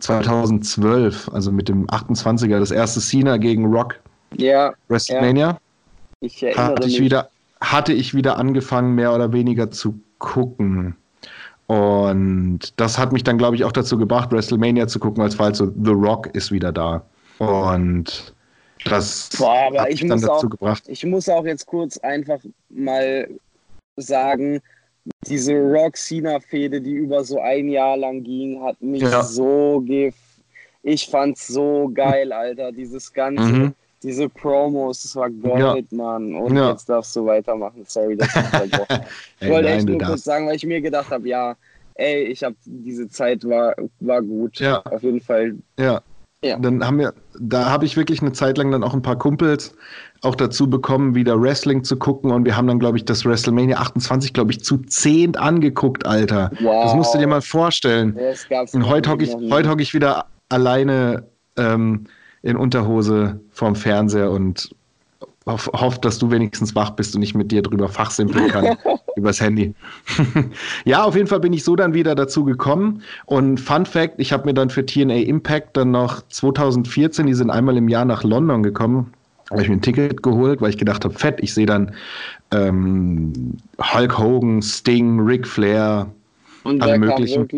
2012, 0.00 1.30
also 1.32 1.52
mit 1.52 1.68
dem 1.68 1.86
28er, 1.86 2.58
das 2.58 2.70
erste 2.70 3.00
Cena 3.00 3.36
gegen 3.36 3.66
Rock 3.66 4.00
Ja, 4.36 4.72
WrestleMania, 4.88 5.58
ich 6.20 6.42
erinnere 6.42 6.64
hatte 6.64 6.88
ich 6.88 6.94
mich. 6.94 7.00
wieder, 7.00 7.30
hatte 7.60 7.92
ich 7.92 8.14
wieder 8.14 8.36
angefangen, 8.36 8.94
mehr 8.94 9.14
oder 9.14 9.32
weniger 9.32 9.70
zu 9.70 10.00
gucken. 10.18 10.96
Und 11.68 12.60
das 12.76 12.98
hat 12.98 13.12
mich 13.12 13.22
dann, 13.24 13.36
glaube 13.38 13.54
ich, 13.54 13.64
auch 13.64 13.72
dazu 13.72 13.96
gebracht, 13.98 14.32
WrestleMania 14.32 14.88
zu 14.88 14.98
gucken, 14.98 15.22
es 15.24 15.38
war 15.38 15.46
halt 15.46 15.56
so, 15.56 15.66
The 15.66 15.90
Rock 15.90 16.28
ist 16.34 16.50
wieder 16.50 16.72
da. 16.72 17.04
Und 17.38 18.34
Das 18.84 19.28
Boah, 19.38 19.66
aber 19.68 19.82
hat 19.82 19.88
ich 19.90 20.00
mich 20.02 20.08
dann 20.10 20.20
muss 20.20 20.28
dazu 20.28 20.46
auch- 20.46 20.50
gebracht. 20.50 20.82
Ich 20.86 21.04
muss 21.04 21.28
auch 21.28 21.44
jetzt 21.44 21.66
kurz 21.66 21.98
einfach 21.98 22.38
mal 22.70 23.28
sagen, 23.96 24.60
diese 25.26 25.54
Rock-Cena-Fehde, 25.54 26.80
die 26.80 26.92
über 26.92 27.22
so 27.24 27.38
ein 27.40 27.68
Jahr 27.68 27.96
lang 27.96 28.22
ging, 28.24 28.62
hat 28.62 28.80
mich 28.80 29.02
Ja. 29.02 29.22
so 29.22 29.82
gef... 29.84 30.14
Ich 30.84 31.08
fand's 31.08 31.48
so 31.48 31.90
geil, 31.92 32.32
Alter. 32.32 32.72
Dieses 32.72 33.12
ganze, 33.12 33.42
Mhm. 33.42 33.74
Diese 34.02 34.28
Promos, 34.28 35.02
das 35.02 35.16
war 35.16 35.30
Gold, 35.30 35.90
Mann. 35.92 36.34
Und 36.34 36.56
Ja. 36.56 36.70
jetzt 36.70 36.88
darfst 36.88 37.14
du 37.16 37.26
weitermachen. 37.26 37.84
Sorry, 37.86 38.16
dass 38.16 38.28
ich 38.28 38.36
unterbrochen 38.70 39.00
Ich 39.40 39.48
wollte 39.48 39.68
echt 39.68 39.88
nur 39.88 39.98
kurz 39.98 40.24
sagen, 40.24 40.46
weil 40.46 40.56
ich 40.56 40.66
mir 40.66 40.80
gedacht 40.80 41.10
habe, 41.10 41.28
ja, 41.28 41.56
ey, 41.94 42.24
ich 42.24 42.44
habe 42.44 42.54
diese 42.64 43.08
Zeit 43.08 43.44
war, 43.48 43.74
war 44.00 44.22
gut. 44.22 44.60
Ja. 44.60 44.82
Auf 44.82 45.02
jeden 45.02 45.20
Fall. 45.20 45.56
Ja. 45.78 46.00
Ja. 46.44 46.56
Dann 46.56 46.86
haben 46.86 47.00
wir, 47.00 47.14
da 47.40 47.68
habe 47.68 47.84
ich 47.84 47.96
wirklich 47.96 48.22
eine 48.22 48.30
Zeit 48.30 48.58
lang 48.58 48.70
dann 48.70 48.84
auch 48.84 48.94
ein 48.94 49.02
paar 49.02 49.18
Kumpels 49.18 49.74
auch 50.22 50.36
dazu 50.36 50.70
bekommen, 50.70 51.16
wieder 51.16 51.40
Wrestling 51.40 51.82
zu 51.82 51.96
gucken. 51.96 52.30
Und 52.30 52.44
wir 52.44 52.56
haben 52.56 52.68
dann, 52.68 52.78
glaube 52.78 52.96
ich, 52.96 53.04
das 53.04 53.24
WrestleMania 53.24 53.78
28, 53.78 54.32
glaube 54.32 54.52
ich, 54.52 54.62
zu 54.62 54.78
zehn 54.78 55.34
angeguckt, 55.34 56.06
Alter. 56.06 56.52
Wow. 56.60 56.84
Das 56.84 56.94
musst 56.94 57.12
du 57.12 57.18
dir 57.18 57.26
mal 57.26 57.40
vorstellen. 57.42 58.16
Und 58.72 58.88
heute 58.88 59.10
hocke 59.10 59.24
ich, 59.24 59.34
hock 59.34 59.80
ich 59.80 59.94
wieder 59.94 60.26
alleine 60.48 61.26
ähm, 61.56 62.04
in 62.42 62.56
Unterhose 62.56 63.40
vorm 63.50 63.74
Fernseher 63.74 64.30
und 64.30 64.70
hoff, 65.46 65.70
hoffe, 65.72 65.98
dass 66.00 66.18
du 66.18 66.30
wenigstens 66.30 66.74
wach 66.74 66.90
bist 66.90 67.16
und 67.16 67.22
ich 67.22 67.34
mit 67.34 67.50
dir 67.50 67.62
drüber 67.62 67.88
fachsimpeln 67.88 68.48
kann 68.48 68.76
übers 69.16 69.40
Handy. 69.40 69.74
ja, 70.84 71.02
auf 71.02 71.16
jeden 71.16 71.26
Fall 71.26 71.40
bin 71.40 71.52
ich 71.52 71.64
so 71.64 71.74
dann 71.74 71.94
wieder 71.94 72.14
dazu 72.14 72.44
gekommen. 72.44 73.02
Und 73.26 73.58
Fun 73.58 73.86
Fact: 73.86 74.14
Ich 74.18 74.32
habe 74.32 74.44
mir 74.44 74.54
dann 74.54 74.70
für 74.70 74.84
TNA 74.86 75.14
Impact 75.14 75.76
dann 75.76 75.90
noch 75.90 76.22
2014, 76.28 77.26
die 77.26 77.34
sind 77.34 77.50
einmal 77.50 77.76
im 77.76 77.88
Jahr 77.88 78.04
nach 78.04 78.22
London 78.22 78.62
gekommen, 78.62 79.12
habe 79.50 79.62
ich 79.62 79.68
mir 79.68 79.76
ein 79.76 79.82
Ticket 79.82 80.22
geholt, 80.22 80.60
weil 80.60 80.70
ich 80.70 80.78
gedacht 80.78 81.04
habe, 81.04 81.14
fett, 81.14 81.40
ich 81.40 81.54
sehe 81.54 81.66
dann 81.66 81.92
ähm, 82.52 83.56
Hulk 83.80 84.18
Hogan, 84.18 84.62
Sting, 84.62 85.20
Ric 85.20 85.46
Flair, 85.46 86.06
Und 86.64 86.82
alle 86.82 86.98
möglichen. 86.98 87.48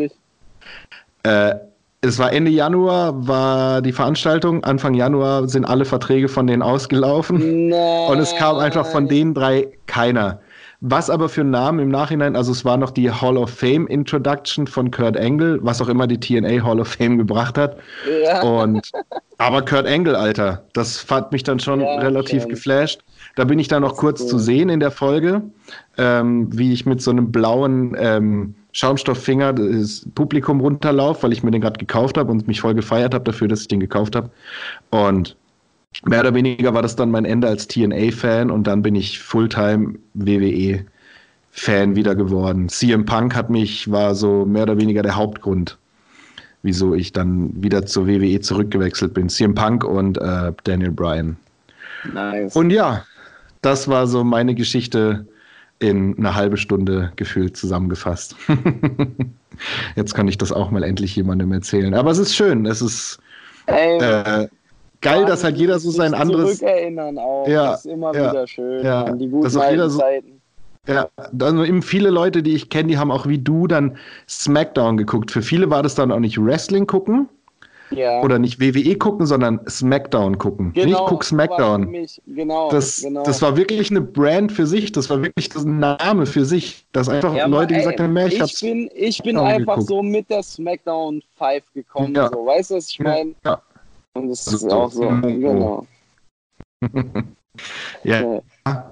äh, 1.24 1.54
es 2.02 2.18
war 2.18 2.32
Ende 2.32 2.50
Januar, 2.50 3.26
war 3.26 3.82
die 3.82 3.92
Veranstaltung. 3.92 4.64
Anfang 4.64 4.94
Januar 4.94 5.48
sind 5.48 5.64
alle 5.66 5.84
Verträge 5.84 6.28
von 6.28 6.46
denen 6.46 6.62
ausgelaufen. 6.62 7.68
Nein. 7.68 8.08
Und 8.10 8.18
es 8.18 8.34
kam 8.36 8.56
einfach 8.58 8.86
von 8.86 9.06
den 9.06 9.34
drei 9.34 9.68
keiner. 9.86 10.40
Was 10.82 11.10
aber 11.10 11.28
für 11.28 11.44
Namen 11.44 11.78
im 11.78 11.88
Nachhinein, 11.90 12.36
also 12.36 12.52
es 12.52 12.64
war 12.64 12.78
noch 12.78 12.90
die 12.90 13.10
Hall 13.10 13.36
of 13.36 13.50
Fame 13.50 13.86
Introduction 13.86 14.66
von 14.66 14.90
Kurt 14.90 15.14
Angle, 15.18 15.58
was 15.60 15.82
auch 15.82 15.88
immer 15.88 16.06
die 16.06 16.18
TNA 16.18 16.64
Hall 16.64 16.80
of 16.80 16.88
Fame 16.88 17.18
gebracht 17.18 17.58
hat. 17.58 17.76
Ja. 18.24 18.40
Und 18.40 18.90
aber 19.36 19.62
Kurt 19.62 19.86
Angle, 19.86 20.16
Alter, 20.16 20.64
das 20.72 20.96
fand 20.96 21.32
mich 21.32 21.42
dann 21.42 21.60
schon 21.60 21.82
Ja, 21.82 21.96
relativ 21.98 22.42
schon. 22.42 22.50
geflasht. 22.50 23.02
Da 23.36 23.44
bin 23.44 23.58
ich 23.58 23.68
dann 23.68 23.82
noch 23.82 23.96
kurz 23.96 24.26
zu 24.26 24.38
sehen 24.38 24.68
in 24.68 24.80
der 24.80 24.90
Folge, 24.90 25.42
ähm, 25.98 26.48
wie 26.56 26.72
ich 26.72 26.86
mit 26.86 27.00
so 27.00 27.10
einem 27.10 27.30
blauen 27.30 27.96
ähm, 27.98 28.54
Schaumstofffinger 28.72 29.52
das 29.52 30.06
Publikum 30.14 30.60
runterlaufe, 30.60 31.24
weil 31.24 31.32
ich 31.32 31.42
mir 31.42 31.50
den 31.50 31.60
gerade 31.60 31.78
gekauft 31.78 32.16
habe 32.16 32.30
und 32.30 32.46
mich 32.46 32.60
voll 32.60 32.74
gefeiert 32.74 33.14
habe 33.14 33.24
dafür, 33.24 33.48
dass 33.48 33.62
ich 33.62 33.68
den 33.68 33.80
gekauft 33.80 34.14
habe. 34.16 34.30
Und 34.90 35.36
mehr 36.04 36.20
oder 36.20 36.34
weniger 36.34 36.72
war 36.74 36.82
das 36.82 36.96
dann 36.96 37.10
mein 37.10 37.24
Ende 37.24 37.48
als 37.48 37.66
TNA-Fan 37.66 38.50
und 38.50 38.66
dann 38.66 38.82
bin 38.82 38.94
ich 38.94 39.18
Fulltime 39.18 39.94
WWE-Fan 40.14 41.96
wieder 41.96 42.14
geworden. 42.14 42.68
CM 42.68 43.04
Punk 43.04 43.34
hat 43.34 43.50
mich, 43.50 43.90
war 43.90 44.14
so 44.14 44.44
mehr 44.46 44.64
oder 44.64 44.78
weniger 44.78 45.02
der 45.02 45.16
Hauptgrund, 45.16 45.78
wieso 46.62 46.94
ich 46.94 47.12
dann 47.12 47.50
wieder 47.60 47.86
zur 47.86 48.06
WWE 48.06 48.40
zurückgewechselt 48.40 49.14
bin. 49.14 49.28
CM 49.28 49.54
Punk 49.54 49.84
und 49.84 50.18
äh, 50.18 50.52
Daniel 50.64 50.92
Bryan. 50.92 51.36
Nice. 52.12 52.56
Und 52.56 52.70
ja, 52.70 53.04
das 53.62 53.88
war 53.88 54.06
so 54.06 54.24
meine 54.24 54.54
Geschichte 54.54 55.26
in 55.78 56.16
einer 56.18 56.34
halbe 56.34 56.56
Stunde 56.56 57.12
gefühlt 57.16 57.56
zusammengefasst. 57.56 58.36
Jetzt 59.96 60.14
kann 60.14 60.28
ich 60.28 60.38
das 60.38 60.52
auch 60.52 60.70
mal 60.70 60.82
endlich 60.82 61.16
jemandem 61.16 61.52
erzählen. 61.52 61.94
Aber 61.94 62.10
es 62.10 62.18
ist 62.18 62.34
schön, 62.34 62.66
es 62.66 62.82
ist 62.82 63.18
Ey, 63.66 63.98
äh, 63.98 64.48
geil, 65.00 65.24
dass 65.24 65.44
halt 65.44 65.56
jeder 65.56 65.78
so 65.78 65.90
sein 65.90 66.14
anderes. 66.14 66.58
Zurückerinnern 66.58 67.18
auch. 67.18 67.46
Ja, 67.48 67.72
Das 67.72 67.84
ist 67.84 67.92
immer 67.92 68.14
ja, 68.14 68.30
wieder 68.30 68.46
schön. 68.46 68.84
ja. 68.84 69.04
An 69.04 69.18
die 69.18 69.28
guten 69.28 69.56
alten 69.58 69.90
so- 69.90 69.98
Zeiten. 69.98 70.40
Ja, 70.86 71.08
also 71.38 71.62
eben 71.64 71.82
viele 71.82 72.08
Leute, 72.08 72.42
die 72.42 72.54
ich 72.54 72.70
kenne, 72.70 72.88
die 72.88 72.98
haben 72.98 73.10
auch 73.10 73.26
wie 73.26 73.38
du 73.38 73.66
dann 73.66 73.98
SmackDown 74.28 74.96
geguckt. 74.96 75.30
Für 75.30 75.42
viele 75.42 75.68
war 75.68 75.82
das 75.82 75.94
dann 75.94 76.10
auch 76.10 76.18
nicht 76.18 76.42
Wrestling 76.42 76.86
gucken 76.86 77.28
Ja. 77.90 78.22
oder 78.22 78.38
nicht 78.38 78.60
WWE 78.60 78.96
gucken, 78.96 79.26
sondern 79.26 79.60
SmackDown 79.68 80.38
gucken. 80.38 80.72
nicht 80.74 80.96
guck 81.06 81.24
SmackDown. 81.24 81.92
Genau, 82.26 82.70
Das, 82.70 83.00
genau. 83.02 83.24
das 83.24 83.42
war 83.42 83.56
wirklich 83.56 83.90
eine 83.90 84.00
Brand 84.00 84.52
für 84.52 84.66
sich, 84.66 84.92
das 84.92 85.10
war 85.10 85.22
wirklich 85.22 85.48
das 85.48 85.64
Name 85.64 86.26
für 86.26 86.44
sich. 86.44 86.86
Dass 86.92 87.08
einfach 87.08 87.34
Ja, 87.34 87.46
Leute 87.46 87.74
aber, 87.74 87.80
gesagt 87.80 88.00
ey, 88.00 88.04
haben, 88.06 88.12
"Mehr, 88.12 88.26
ich, 88.28 88.34
ich, 88.34 88.40
hab's. 88.40 88.60
bin, 88.60 88.88
ich 88.94 89.22
bin 89.22 89.36
einfach 89.38 89.74
geguckt. 89.74 89.88
so 89.88 90.02
mit 90.02 90.30
der 90.30 90.42
SmackDown 90.42 91.22
5 91.36 91.64
gekommen. 91.74 92.14
Ja. 92.14 92.28
So. 92.32 92.46
Weißt 92.46 92.70
du, 92.70 92.74
was 92.76 92.88
ich 92.90 93.00
meine? 93.00 93.34
Ja. 93.44 93.60
Und 94.14 94.28
das 94.28 94.44
So, 94.44 94.56
ist 94.56 94.72
auch 94.72 94.90
so. 94.90 95.08
Genau. 95.08 95.86
Ja. 98.04 98.40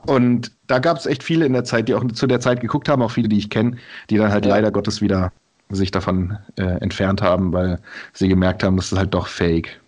Und 0.07 0.53
da 0.67 0.79
gab 0.81 0.97
es 0.99 1.07
echt 1.07 1.23
viele 1.23 1.47
in 1.47 1.53
der 1.53 1.65
Zeit, 1.65 1.89
die 1.89 1.95
auch 1.95 2.05
zu 2.13 2.27
der 2.27 2.41
Zeit 2.41 2.61
geguckt 2.61 2.89
haben, 2.89 3.01
auch 3.03 3.11
viele, 3.13 3.29
die 3.29 3.39
ich 3.39 3.51
kenne, 3.51 3.77
die 4.11 4.17
dann 4.19 4.33
halt 4.33 4.45
leider 4.45 4.71
Gottes 4.73 5.01
wieder 5.01 5.33
sich 5.71 5.91
davon 5.91 6.39
äh, 6.57 6.63
entfernt 6.81 7.21
haben, 7.23 7.53
weil 7.53 7.79
sie 8.13 8.29
gemerkt 8.29 8.63
haben, 8.63 8.77
das 8.77 8.93
ist 8.93 8.99
halt 8.99 9.13
doch 9.15 9.27
fake. 9.29 9.81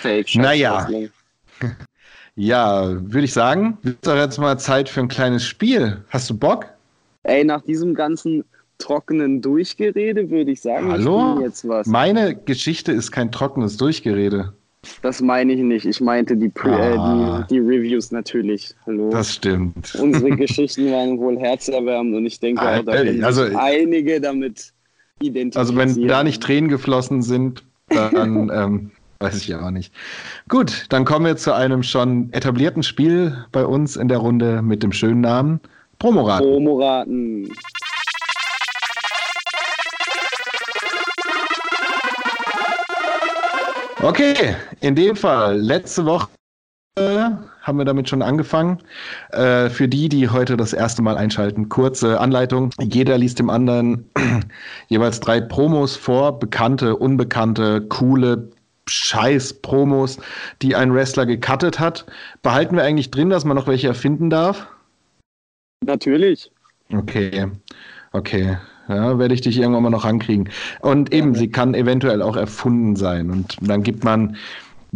Fake. 0.00 0.34
Naja. 0.34 0.88
Ja, 2.38 2.88
würde 2.90 3.22
ich 3.24 3.32
sagen, 3.32 3.78
wird 3.82 4.06
doch 4.06 4.14
jetzt 4.14 4.38
mal 4.38 4.58
Zeit 4.58 4.90
für 4.90 5.00
ein 5.00 5.08
kleines 5.08 5.44
Spiel. 5.46 6.04
Hast 6.10 6.28
du 6.28 6.36
Bock? 6.36 6.66
Ey, 7.22 7.44
nach 7.44 7.62
diesem 7.62 7.94
ganzen 7.94 8.44
trockenen 8.78 9.40
Durchgerede 9.40 10.28
würde 10.28 10.50
ich 10.50 10.60
sagen, 10.60 10.92
Hallo? 10.92 11.30
spielen 11.32 11.44
jetzt 11.46 11.66
was. 11.66 11.86
Meine 11.86 12.34
Geschichte 12.36 12.92
ist 12.92 13.10
kein 13.10 13.32
trockenes 13.32 13.78
Durchgerede. 13.78 14.52
Das 15.00 15.22
meine 15.22 15.54
ich 15.54 15.60
nicht. 15.60 15.86
Ich 15.86 16.00
meinte 16.02 16.36
die, 16.36 16.50
Pre 16.50 16.70
Ah. 16.76 17.40
äh, 17.40 17.46
die, 17.48 17.54
die 17.54 17.60
Reviews 17.60 18.12
natürlich. 18.12 18.74
Hallo. 18.86 19.08
Das 19.08 19.32
stimmt. 19.32 19.94
Unsere 19.98 20.28
Geschichten 20.36 20.92
waren 20.92 21.18
wohl 21.18 21.38
herzerwärmend 21.38 22.16
und 22.16 22.26
ich 22.26 22.38
denke 22.38 22.60
auch, 22.60 22.82
da 22.84 23.02
Äh, 23.02 23.22
also- 23.22 23.46
sich 23.46 23.56
einige 23.56 24.20
damit 24.20 24.74
identifizieren. 25.20 25.84
Also 25.84 25.98
wenn 25.98 26.08
da 26.08 26.22
nicht 26.22 26.42
Tränen 26.42 26.68
geflossen 26.68 27.22
sind, 27.22 27.64
dann 27.88 28.50
ähm, 28.54 28.90
weiß 29.20 29.36
ich 29.36 29.48
ja 29.48 29.64
auch 29.64 29.70
nicht. 29.70 29.92
Gut, 30.48 30.86
dann 30.90 31.04
kommen 31.04 31.26
wir 31.26 31.36
zu 31.36 31.54
einem 31.54 31.82
schon 31.82 32.32
etablierten 32.32 32.82
Spiel 32.82 33.44
bei 33.52 33.64
uns 33.64 33.96
in 33.96 34.08
der 34.08 34.18
Runde 34.18 34.62
mit 34.62 34.82
dem 34.82 34.92
schönen 34.92 35.20
Namen 35.20 35.60
Promorat. 35.98 36.42
Promoraten. 36.42 37.50
Okay, 44.02 44.54
in 44.80 44.94
dem 44.94 45.16
Fall, 45.16 45.58
letzte 45.58 46.04
Woche 46.04 46.28
haben 47.66 47.78
wir 47.78 47.84
damit 47.84 48.08
schon 48.08 48.22
angefangen. 48.22 48.78
Äh, 49.30 49.68
für 49.70 49.88
die, 49.88 50.08
die 50.08 50.28
heute 50.28 50.56
das 50.56 50.72
erste 50.72 51.02
Mal 51.02 51.16
einschalten, 51.16 51.68
kurze 51.68 52.20
Anleitung. 52.20 52.70
Jeder 52.80 53.18
liest 53.18 53.40
dem 53.40 53.50
anderen 53.50 54.08
jeweils 54.88 55.18
drei 55.20 55.40
Promos 55.40 55.96
vor, 55.96 56.38
bekannte, 56.38 56.96
unbekannte, 56.96 57.82
coole 57.82 58.48
Scheiß-Promos, 58.88 60.18
die 60.62 60.76
ein 60.76 60.94
Wrestler 60.94 61.26
gecuttet 61.26 61.80
hat. 61.80 62.06
Behalten 62.42 62.76
wir 62.76 62.84
eigentlich 62.84 63.10
drin, 63.10 63.30
dass 63.30 63.44
man 63.44 63.56
noch 63.56 63.66
welche 63.66 63.88
erfinden 63.88 64.30
darf? 64.30 64.68
Natürlich. 65.84 66.52
Okay, 66.92 67.46
okay. 68.12 68.58
Ja, 68.88 69.18
werde 69.18 69.34
ich 69.34 69.40
dich 69.40 69.58
irgendwann 69.58 69.82
mal 69.82 69.90
noch 69.90 70.04
rankriegen. 70.04 70.48
Und 70.80 71.12
eben, 71.12 71.34
sie 71.34 71.48
kann 71.48 71.74
eventuell 71.74 72.22
auch 72.22 72.36
erfunden 72.36 72.94
sein. 72.94 73.30
Und 73.30 73.56
dann 73.60 73.82
gibt 73.82 74.04
man 74.04 74.36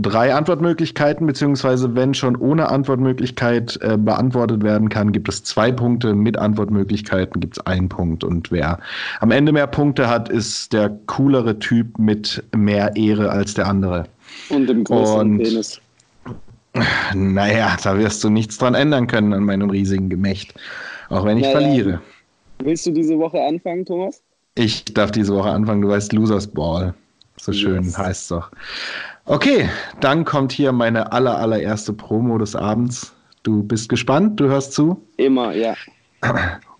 drei 0.02 0.34
Antwortmöglichkeiten, 0.34 1.26
beziehungsweise 1.26 1.94
wenn 1.94 2.14
schon 2.14 2.36
ohne 2.36 2.68
Antwortmöglichkeit 2.68 3.78
äh, 3.82 3.96
beantwortet 3.96 4.62
werden 4.62 4.88
kann, 4.88 5.12
gibt 5.12 5.28
es 5.28 5.42
zwei 5.44 5.70
Punkte. 5.72 6.14
Mit 6.14 6.36
Antwortmöglichkeiten 6.38 7.40
gibt 7.40 7.58
es 7.58 7.66
einen 7.66 7.88
Punkt. 7.88 8.24
Und 8.24 8.50
wer 8.50 8.78
am 9.20 9.30
Ende 9.30 9.52
mehr 9.52 9.66
Punkte 9.66 10.08
hat, 10.08 10.28
ist 10.28 10.72
der 10.72 10.90
coolere 11.06 11.58
Typ 11.58 11.98
mit 11.98 12.42
mehr 12.56 12.94
Ehre 12.96 13.30
als 13.30 13.54
der 13.54 13.66
andere. 13.66 14.04
Und 14.48 14.66
dem 14.68 14.84
größeren 14.84 15.32
Und- 15.32 15.38
Penis. 15.42 15.80
Naja, 17.14 17.76
da 17.82 17.98
wirst 17.98 18.22
du 18.22 18.30
nichts 18.30 18.58
dran 18.58 18.74
ändern 18.74 19.06
können 19.08 19.32
an 19.32 19.42
meinem 19.42 19.70
riesigen 19.70 20.08
Gemächt. 20.08 20.54
Auch 21.08 21.24
wenn 21.24 21.38
ich 21.38 21.44
Naja. 21.44 21.58
verliere. 21.58 22.00
Willst 22.62 22.86
du 22.86 22.92
diese 22.92 23.18
Woche 23.18 23.40
anfangen, 23.42 23.84
Thomas? 23.84 24.22
Ich 24.54 24.84
darf 24.84 25.10
diese 25.10 25.34
Woche 25.34 25.50
anfangen, 25.50 25.82
du 25.82 25.88
weißt, 25.88 26.12
Losers 26.12 26.46
Ball. 26.46 26.94
So 27.40 27.52
schön 27.52 27.84
Yes. 27.84 27.98
heißt 27.98 28.22
es 28.22 28.28
doch. 28.28 28.50
Okay, 29.26 29.68
dann 30.00 30.24
kommt 30.24 30.52
hier 30.52 30.72
meine 30.72 31.12
aller, 31.12 31.38
allererste 31.38 31.92
Promo 31.92 32.38
des 32.38 32.56
Abends. 32.56 33.12
Du 33.42 33.62
bist 33.62 33.88
gespannt, 33.88 34.38
du 34.40 34.48
hörst 34.48 34.72
zu. 34.72 35.06
Immer, 35.16 35.52
ja. 35.54 35.74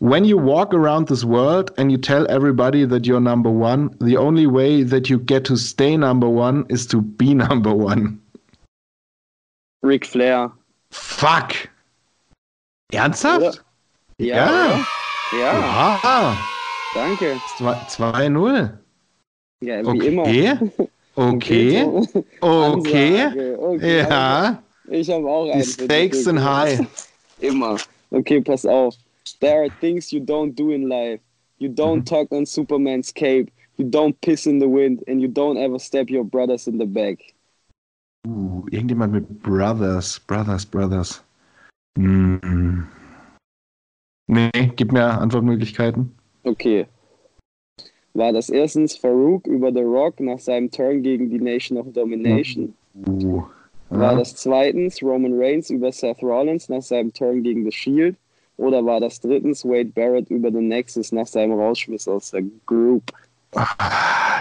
When 0.01 0.25
you 0.25 0.39
walk 0.39 0.75
around 0.75 1.09
this 1.09 1.25
world 1.25 1.71
and 1.79 1.91
you 1.91 1.97
tell 1.99 2.27
everybody 2.29 2.87
that 2.87 3.07
you're 3.07 3.21
number 3.21 3.51
one, 3.51 3.91
the 4.01 4.19
only 4.19 4.47
way 4.47 4.85
that 4.85 5.09
you 5.09 5.19
get 5.19 5.45
to 5.47 5.57
stay 5.57 5.97
number 5.97 6.29
one 6.29 6.65
is 6.69 6.87
to 6.89 7.01
be 7.01 7.35
number 7.35 7.73
one. 7.75 8.19
Ric 9.83 10.07
Flair. 10.07 10.51
Fuck. 10.91 11.55
Ernsthaft? 12.93 13.65
Ja. 14.19 14.37
Ja. 14.37 14.87
Ja, 15.39 16.01
Ja. 16.03 16.37
danke. 16.95 17.41
2-0. 17.57 18.79
Ja, 19.63 19.93
wie 19.93 20.07
immer. 20.07 20.25
Okay. 21.17 21.83
Okay. 22.41 23.27
Okay. 23.27 23.55
Okay. 23.57 23.99
Ja. 23.99 24.63
Ich 24.89 25.11
habe 25.11 25.29
auch 25.29 25.45
Die 25.47 25.53
einen. 25.53 25.65
Stakes 25.65 26.25
sind 26.25 26.43
high. 26.43 26.81
Immer. 27.41 27.77
Okay, 28.11 28.41
pass 28.41 28.65
auf. 28.67 28.95
There 29.41 29.61
are 29.63 29.71
things 29.81 30.11
you 30.11 30.21
don't 30.21 30.55
do 30.55 30.71
in 30.73 30.89
life. 30.89 31.21
You 31.59 31.69
don't 31.69 32.01
Mhm. 32.01 32.05
talk 32.07 32.33
on 32.33 32.45
Superman's 32.47 33.13
cape. 33.13 33.51
You 33.77 33.85
don't 33.87 34.15
piss 34.21 34.47
in 34.47 34.59
the 34.61 34.67
wind. 34.69 35.03
And 35.07 35.21
you 35.21 35.29
don't 35.29 35.57
ever 35.59 35.79
stab 35.79 36.11
your 36.11 36.25
brothers 36.25 36.67
in 36.67 36.79
the 36.79 36.87
back. 36.87 37.19
Uh, 38.27 38.63
irgendjemand 38.71 39.13
mit 39.13 39.43
Brothers. 39.43 40.19
Brothers, 40.27 40.65
Brothers. 40.67 41.23
Hm. 41.97 42.87
Nee, 44.27 44.51
gib 44.77 44.93
mir 44.93 45.19
Antwortmöglichkeiten. 45.21 46.15
Okay. 46.45 46.87
War 48.15 48.33
das 48.33 48.51
erstens 48.51 48.97
Farouk 48.97 49.47
über 49.47 49.73
The 49.73 49.83
Rock 49.83 50.19
nach 50.21 50.39
seinem 50.39 50.71
Turn 50.71 51.03
gegen 51.03 51.31
die 51.31 51.39
Nation 51.39 51.79
of 51.79 51.93
Domination? 51.93 52.75
Uh. 53.07 53.43
War 53.91 54.13
Ja. 54.13 54.19
das 54.19 54.35
zweitens 54.37 55.03
Roman 55.03 55.33
Reigns 55.41 55.71
über 55.71 55.91
Seth 55.93 56.23
Rollins 56.23 56.69
nach 56.69 56.83
seinem 56.83 57.13
Turn 57.13 57.43
gegen 57.43 57.65
The 57.65 57.73
Shield? 57.73 58.17
Oder 58.57 58.85
war 58.85 59.01
das 59.01 59.21
drittens 59.21 59.65
Wade 59.65 59.91
Barrett 59.95 60.29
über 60.31 60.51
The 60.51 60.61
Nexus 60.61 61.13
nach 61.13 61.27
seinem 61.27 61.53
Rausschmiss 61.59 62.07
aus 62.07 62.31
der 62.31 62.43
Group? 62.67 63.03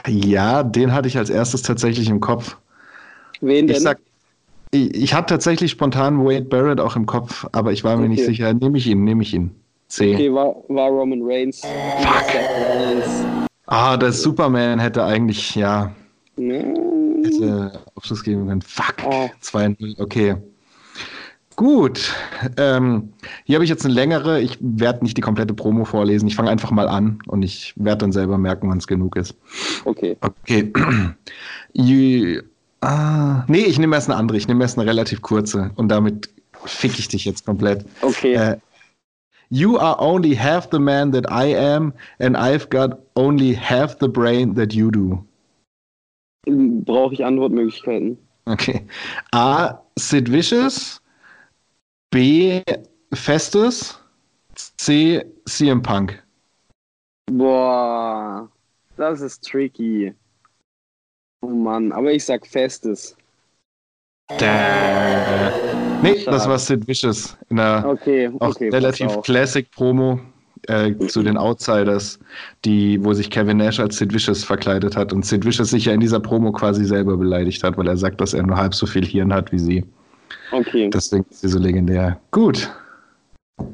Ja, 0.07 0.61
den 0.63 0.93
hatte 0.93 1.07
ich 1.07 1.17
als 1.17 1.29
erstes 1.29 1.61
tatsächlich 1.61 2.09
im 2.09 2.19
Kopf. 2.19 2.57
Wen 3.41 3.67
denn? 3.67 3.77
Ich 3.77 3.81
sag, 3.81 3.99
ich, 4.71 4.93
ich 4.93 5.13
hatte 5.13 5.33
tatsächlich 5.35 5.71
spontan 5.71 6.23
Wade 6.25 6.45
Barrett 6.45 6.79
auch 6.79 6.95
im 6.95 7.05
Kopf, 7.05 7.47
aber 7.53 7.71
ich 7.71 7.83
war 7.83 7.97
mir 7.97 8.09
nicht 8.09 8.19
Okay. 8.21 8.31
sicher. 8.31 8.53
Nehme 8.53 8.77
ich 8.77 8.87
ihn, 8.87 9.03
nehme 9.03 9.23
ich 9.23 9.33
ihn. 9.33 9.51
C. 9.87 10.13
okay, 10.13 10.31
war, 10.33 10.55
war 10.67 10.89
Roman 10.89 11.21
Reigns. 11.23 11.63
Rollins. 11.63 13.23
Ah, 13.71 13.97
der 13.97 14.11
Superman 14.11 14.79
hätte 14.79 15.03
eigentlich, 15.03 15.53
ja, 15.53 15.91
Ja. 16.37 16.55
hätte 17.23 17.71
Abschluss 17.95 18.23
geben 18.23 18.47
können. 18.47 18.63
Fuck. 18.63 18.95
Oh. 19.05 19.29
2-0, 19.43 19.99
okay. 19.99 20.35
Gut. 21.55 22.15
Ähm, 22.57 23.13
hier 23.43 23.55
habe 23.57 23.63
ich 23.63 23.69
jetzt 23.69 23.85
eine 23.85 23.93
längere. 23.93 24.41
Ich 24.41 24.57
werde 24.59 25.03
nicht 25.03 25.17
die 25.17 25.21
komplette 25.21 25.53
Promo 25.53 25.85
vorlesen. 25.85 26.27
Ich 26.27 26.35
fange 26.35 26.49
einfach 26.49 26.71
mal 26.71 26.87
an 26.87 27.19
und 27.27 27.43
ich 27.43 27.73
werde 27.75 27.99
dann 27.99 28.11
selber 28.11 28.39
merken, 28.39 28.69
wann 28.69 28.79
es 28.79 28.87
genug 28.87 29.15
ist. 29.17 29.35
Okay. 29.85 30.17
Okay. 30.21 30.71
You, 31.73 32.41
ah, 32.81 33.43
nee, 33.47 33.59
ich 33.59 33.77
nehme 33.77 33.95
erst 33.95 34.09
eine 34.09 34.17
andere. 34.17 34.37
Ich 34.37 34.47
nehme 34.47 34.63
erst 34.63 34.79
eine 34.79 34.89
relativ 34.89 35.21
kurze 35.21 35.69
und 35.75 35.89
damit 35.89 36.29
fick 36.65 36.97
ich 36.97 37.07
dich 37.09 37.25
jetzt 37.25 37.45
komplett. 37.45 37.85
Okay. 38.01 38.33
Äh, 38.33 38.57
you 39.49 39.77
are 39.77 39.95
only 39.99 40.33
half 40.33 40.69
the 40.69 40.79
man 40.79 41.11
that 41.11 41.31
I 41.31 41.45
am 41.45 41.93
and 42.19 42.37
I've 42.37 42.69
got 42.69 42.99
only 43.15 43.53
half 43.53 43.99
the 43.99 44.09
brain 44.09 44.53
that 44.55 44.73
you 44.73 44.91
do. 44.91 45.23
Brauche 46.45 47.13
ich 47.13 47.25
Antwortmöglichkeiten? 47.25 48.17
Okay. 48.47 48.85
A. 49.33 49.77
Sid 49.97 50.29
Vicious. 50.29 50.99
B. 52.11 52.63
Festus. 53.13 53.97
C. 54.55 55.23
CM 55.47 55.81
Punk. 55.81 56.21
Boah, 57.31 58.49
das 58.97 59.21
ist 59.21 59.43
tricky. 59.43 60.13
Oh 61.41 61.47
Mann, 61.47 61.91
aber 61.91 62.11
ich 62.11 62.25
sag 62.25 62.45
Festes. 62.45 63.15
Däh. 64.39 65.51
Nee, 66.01 66.13
das 66.13 66.23
Schade. 66.23 66.49
war 66.49 66.59
Sid 66.59 66.87
Vicious 66.87 67.37
in 67.49 67.57
der 67.57 67.83
Okay, 67.85 68.29
okay. 68.39 68.69
relativ 68.69 69.07
pass 69.07 69.17
auf. 69.17 69.23
Classic 69.25 69.69
Promo 69.71 70.19
äh, 70.67 70.95
zu 71.07 71.23
den 71.23 71.35
Outsiders, 71.37 72.19
die, 72.63 73.03
wo 73.03 73.13
sich 73.13 73.29
Kevin 73.29 73.57
Nash 73.57 73.79
als 73.79 73.97
Sid 73.97 74.13
Vicious 74.13 74.43
verkleidet 74.43 74.95
hat 74.95 75.11
und 75.11 75.25
Sid 75.25 75.45
Vicious 75.45 75.71
sich 75.71 75.85
ja 75.85 75.93
in 75.93 75.99
dieser 75.99 76.19
Promo 76.19 76.51
quasi 76.51 76.85
selber 76.85 77.17
beleidigt 77.17 77.63
hat, 77.63 77.77
weil 77.77 77.87
er 77.87 77.97
sagt, 77.97 78.21
dass 78.21 78.33
er 78.33 78.43
nur 78.43 78.55
halb 78.57 78.73
so 78.75 78.85
viel 78.85 79.05
Hirn 79.05 79.33
hat 79.33 79.51
wie 79.51 79.59
sie. 79.59 79.83
Okay, 80.51 80.89
Deswegen 80.93 81.25
ist 81.29 81.41
sie 81.41 81.47
so 81.49 81.59
legendär. 81.59 82.19
Gut. 82.31 82.69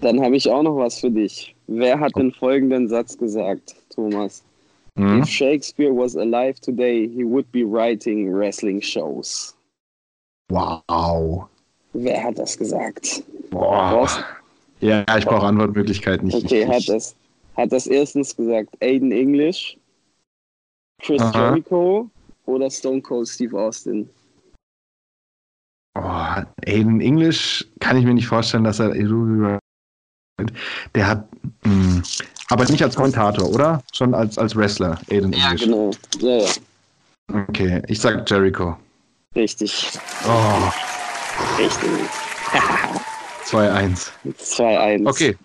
dann 0.02 0.20
habe 0.22 0.36
ich 0.36 0.50
auch 0.50 0.64
noch 0.64 0.78
was 0.78 1.00
für 1.00 1.12
dich. 1.12 1.56
Wer 1.68 2.00
hat 2.00 2.16
den 2.16 2.32
folgenden 2.32 2.88
Satz 2.88 3.18
gesagt, 3.18 3.76
Thomas? 3.94 4.44
Hm? 4.98 5.22
If 5.22 5.30
Shakespeare 5.30 5.92
was 5.94 6.16
alive 6.16 6.60
today, 6.62 7.08
he 7.08 7.24
would 7.24 7.50
be 7.52 7.64
writing 7.64 8.34
wrestling 8.34 8.82
shows. 8.82 9.55
Wow. 10.50 11.48
Wer 11.94 12.24
hat 12.24 12.38
das 12.38 12.58
gesagt? 12.58 13.24
Boah. 13.52 14.10
Ja, 14.82 15.04
ich 15.18 15.26
brauche 15.26 15.46
Antwortmöglichkeiten. 15.48 16.28
Ich, 16.28 16.36
Okay, 16.36 16.64
ich, 16.64 16.68
hat 16.68 16.88
das, 16.90 17.16
hat 17.56 17.72
das 17.72 17.88
erstens 17.88 18.36
gesagt 18.36 18.70
Aiden 18.82 19.12
English, 19.12 19.78
Chris 21.02 21.22
Aha. 21.22 21.50
Jericho 21.56 22.10
oder 22.46 22.70
Stone 22.70 23.02
Cold 23.02 23.28
Steve 23.28 23.58
Austin? 23.60 24.10
oh, 25.98 26.02
Aiden 26.68 27.02
English 27.02 27.66
kann 27.80 27.98
ich 27.98 28.06
mir 28.06 28.14
nicht 28.14 28.28
vorstellen, 28.28 28.66
dass 28.66 28.80
er. 28.80 28.94
Der 30.94 31.08
hat. 31.08 31.28
Mh, 31.64 32.04
aber 32.50 32.66
nicht 32.66 32.84
als 32.84 32.96
Kommentator, 32.96 33.50
oder? 33.50 33.82
Schon 33.94 34.14
als, 34.14 34.38
als 34.38 34.56
Wrestler, 34.56 35.00
Aiden 35.10 35.34
Ja, 35.34 35.46
English. 35.52 35.64
genau. 35.64 35.92
Ja, 36.20 36.38
ja. 36.38 36.50
Okay, 37.48 37.82
ich 37.88 38.00
sag 38.00 38.30
Jericho. 38.30 38.78
Richtig. 39.36 39.90
Oh, 40.28 40.72
Richtig. 41.60 41.90
2-1. 43.46 44.10
2-1. 44.40 45.08
Okay, 45.08 45.36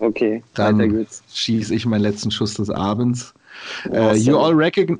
Okay, 0.00 0.42
Dann- 0.54 0.78
weiter 0.78 0.88
geht's. 0.88 1.22
schieße 1.32 1.74
ich 1.74 1.84
meinen 1.86 2.02
letzten 2.02 2.30
Schuss 2.30 2.54
des 2.54 2.70
Abends. 2.70 3.34
Uh, 3.90 3.96
Awesome. 3.96 4.16
you, 4.18 4.38
all 4.38 4.54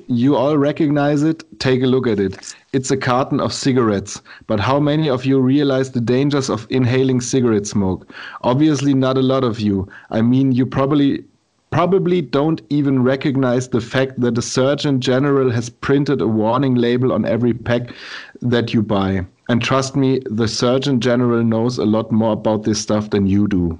you 0.09 0.35
all 0.35 0.57
recognize 0.57 1.23
it. 1.23 1.45
Take 1.59 1.81
a 1.81 1.87
look 1.87 2.05
at 2.07 2.19
it. 2.19 2.37
It's 2.73 2.91
a 2.91 2.97
carton 2.97 3.39
of 3.39 3.53
cigarettes. 3.53 4.21
But 4.47 4.59
how 4.59 4.81
many 4.81 5.09
of 5.09 5.23
you 5.25 5.39
realize 5.39 5.91
the 5.91 6.01
dangers 6.01 6.49
of 6.49 6.67
inhaling 6.69 7.21
cigarette 7.21 7.65
smoke? 7.67 8.05
Obviously, 8.41 8.93
not 8.93 9.17
a 9.17 9.21
lot 9.21 9.45
of 9.45 9.61
you. 9.61 9.87
I 10.11 10.21
mean, 10.21 10.51
you 10.51 10.65
probably 10.65 11.23
probably 11.71 12.21
don't 12.21 12.61
even 12.69 13.03
recognize 13.03 13.69
the 13.69 13.81
fact 13.81 14.19
that 14.19 14.35
the 14.35 14.41
Surgeon 14.41 14.99
General 14.99 15.51
has 15.51 15.69
printed 15.69 16.21
a 16.21 16.27
warning 16.27 16.75
label 16.75 17.11
on 17.11 17.25
every 17.25 17.53
pack 17.53 17.93
that 18.41 18.73
you 18.73 18.81
buy. 18.81 19.25
And 19.49 19.61
trust 19.61 19.95
me, 19.95 20.21
the 20.25 20.47
Surgeon 20.47 20.99
General 20.99 21.43
knows 21.43 21.77
a 21.77 21.85
lot 21.85 22.11
more 22.11 22.33
about 22.33 22.63
this 22.63 22.79
stuff 22.79 23.09
than 23.09 23.27
you 23.27 23.47
do. 23.47 23.77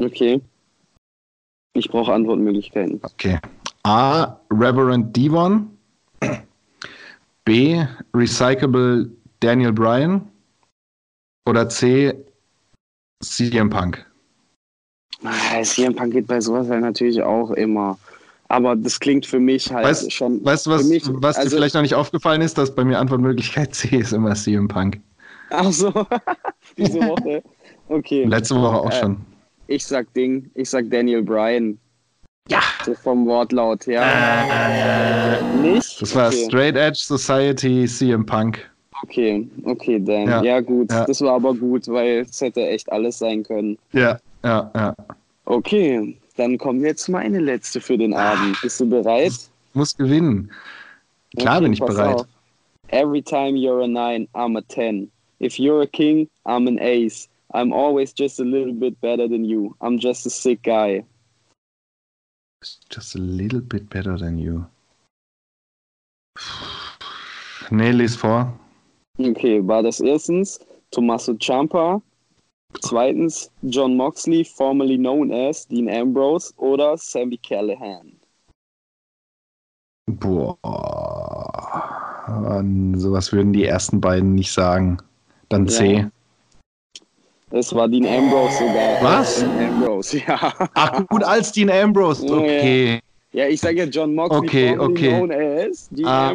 Okay. 0.00 0.40
Ich 1.74 1.90
brauche 1.90 2.12
Antwortmöglichkeiten. 2.12 3.04
Okay. 3.04 3.38
A. 3.84 4.34
Reverend 4.50 5.12
Devon. 5.12 5.70
B. 7.44 7.84
Recyclable 8.14 9.10
Daniel 9.40 9.72
Bryan. 9.72 10.26
Oder 11.46 11.70
C. 11.70 12.12
CM 13.22 13.70
Punk. 13.70 14.04
Ah, 15.26 15.62
CM 15.62 15.94
Punk 15.94 16.12
geht 16.12 16.26
bei 16.26 16.40
sowas 16.40 16.68
halt 16.68 16.82
natürlich 16.82 17.22
auch 17.22 17.50
immer. 17.50 17.98
Aber 18.48 18.76
das 18.76 19.00
klingt 19.00 19.26
für 19.26 19.40
mich 19.40 19.72
halt 19.72 19.86
Weißt- 19.86 20.10
schon. 20.10 20.44
Weißt 20.44 20.66
du, 20.66 20.70
was, 20.70 20.84
mich, 20.84 21.02
was 21.06 21.34
dir 21.36 21.42
also- 21.42 21.56
vielleicht 21.56 21.74
noch 21.74 21.82
nicht 21.82 21.94
aufgefallen 21.94 22.40
ist, 22.42 22.56
dass 22.58 22.74
bei 22.74 22.84
mir 22.84 22.98
Antwortmöglichkeit 22.98 23.74
C 23.74 23.96
ist 23.96 24.12
immer 24.12 24.34
CM 24.34 24.68
Punk. 24.68 25.00
Ach 25.50 25.70
so. 25.72 25.92
Diese 26.76 27.00
Woche. 27.00 27.42
Okay. 27.88 28.24
Letzte 28.24 28.54
Woche 28.56 28.76
auch 28.76 28.90
Äh, 28.90 29.00
schon. 29.00 29.16
Ich 29.68 29.84
sag 29.84 30.12
Ding. 30.14 30.50
Ich 30.54 30.70
sag 30.70 30.88
Daniel 30.90 31.22
Bryan. 31.22 31.78
Ja. 32.48 32.60
So 32.84 32.94
vom 32.94 33.26
Wortlaut, 33.26 33.86
ja. 33.86 35.38
Nicht? 35.62 36.00
Das 36.00 36.14
war 36.14 36.28
okay. 36.28 36.44
Straight 36.46 36.76
Edge 36.76 36.98
Society 37.02 37.86
CM 37.86 38.24
Punk. 38.24 38.70
Okay, 39.02 39.46
okay, 39.64 40.00
dann. 40.02 40.26
Ja. 40.28 40.42
Ja, 40.42 40.60
gut. 40.60 40.90
Ja. 40.90 41.04
Das 41.04 41.20
war 41.20 41.34
aber 41.34 41.54
gut, 41.54 41.86
weil 41.88 42.20
es 42.28 42.40
hätte 42.40 42.66
echt 42.66 42.90
alles 42.90 43.18
sein 43.18 43.42
können. 43.42 43.76
Ja, 43.92 44.18
ja, 44.46 44.70
ja. 44.74 44.94
Okay, 45.44 46.16
dann 46.36 46.56
kommt 46.58 46.82
jetzt 46.82 47.08
meine 47.08 47.40
letzte 47.40 47.80
für 47.80 47.98
den 47.98 48.14
Abend. 48.14 48.56
Bist 48.62 48.80
du 48.80 48.88
bereit? 48.88 49.32
Muss 49.74 49.96
gewinnen. 49.96 50.50
Klar 51.36 51.56
Okay, 51.56 51.64
bin 51.64 51.72
ich 51.72 51.80
bereit. 51.80 52.14
auf. 52.16 52.26
Every 52.88 53.20
time 53.20 53.56
you're 53.56 53.82
a 53.82 53.86
nine, 53.88 54.28
I'm 54.34 54.56
a 54.56 54.62
ten. 54.62 55.10
If 55.40 55.58
you're 55.58 55.82
a 55.82 55.86
king, 55.86 56.28
I'm 56.44 56.66
an 56.68 56.78
ace. 56.78 57.28
I'm 57.52 57.72
always 57.72 58.12
just 58.12 58.40
a 58.40 58.44
little 58.44 58.72
bit 58.72 59.00
better 59.00 59.28
than 59.28 59.44
you. 59.44 59.74
I'm 59.80 59.98
just 59.98 60.26
a 60.26 60.30
sick 60.30 60.62
guy. 60.62 61.04
Just 62.88 63.14
a 63.14 63.18
little 63.18 63.60
bit 63.60 63.88
better 63.90 64.16
than 64.16 64.38
you. 64.38 64.64
Nee, 67.70 67.92
lies 67.92 68.16
vor. 68.16 68.52
Okay, 69.18 69.60
war 69.66 69.82
das 69.82 70.00
erstens 70.00 70.60
Tommaso 70.90 71.34
Ciampa, 71.34 72.00
zweitens 72.82 73.50
John 73.62 73.96
Moxley, 73.96 74.44
formerly 74.44 74.96
known 74.96 75.32
as 75.32 75.66
Dean 75.66 75.88
Ambrose 75.88 76.52
oder 76.56 76.96
Sammy 76.96 77.38
Callahan? 77.38 78.12
Boah. 80.66 81.84
An 82.26 82.98
sowas 82.98 83.32
würden 83.32 83.52
die 83.52 83.64
ersten 83.64 84.00
beiden 84.00 84.34
nicht 84.34 84.52
sagen. 84.52 84.98
Dann 85.48 85.68
C. 85.68 85.94
Ja. 85.98 86.10
Es 87.50 87.72
war 87.74 87.88
Dean 87.88 88.06
Ambrose 88.06 88.58
sogar. 88.58 89.02
Was? 89.02 89.36
Dean 89.40 89.60
Ambrose, 89.72 90.18
ja. 90.26 90.52
Ach 90.74 91.06
gut, 91.08 91.22
als 91.22 91.52
Dean 91.52 91.70
Ambrose. 91.70 92.24
Okay. 92.26 93.00
Ja, 93.32 93.46
ich 93.46 93.60
sage 93.60 93.78
ja 93.78 93.84
John 93.84 94.14
Moxley, 94.14 94.38
Okay, 94.38 94.76
formerly 94.76 94.92
okay. 94.92 95.10
known 95.18 95.30
as 95.32 95.88
Dean 95.90 96.06
Ah, 96.06 96.28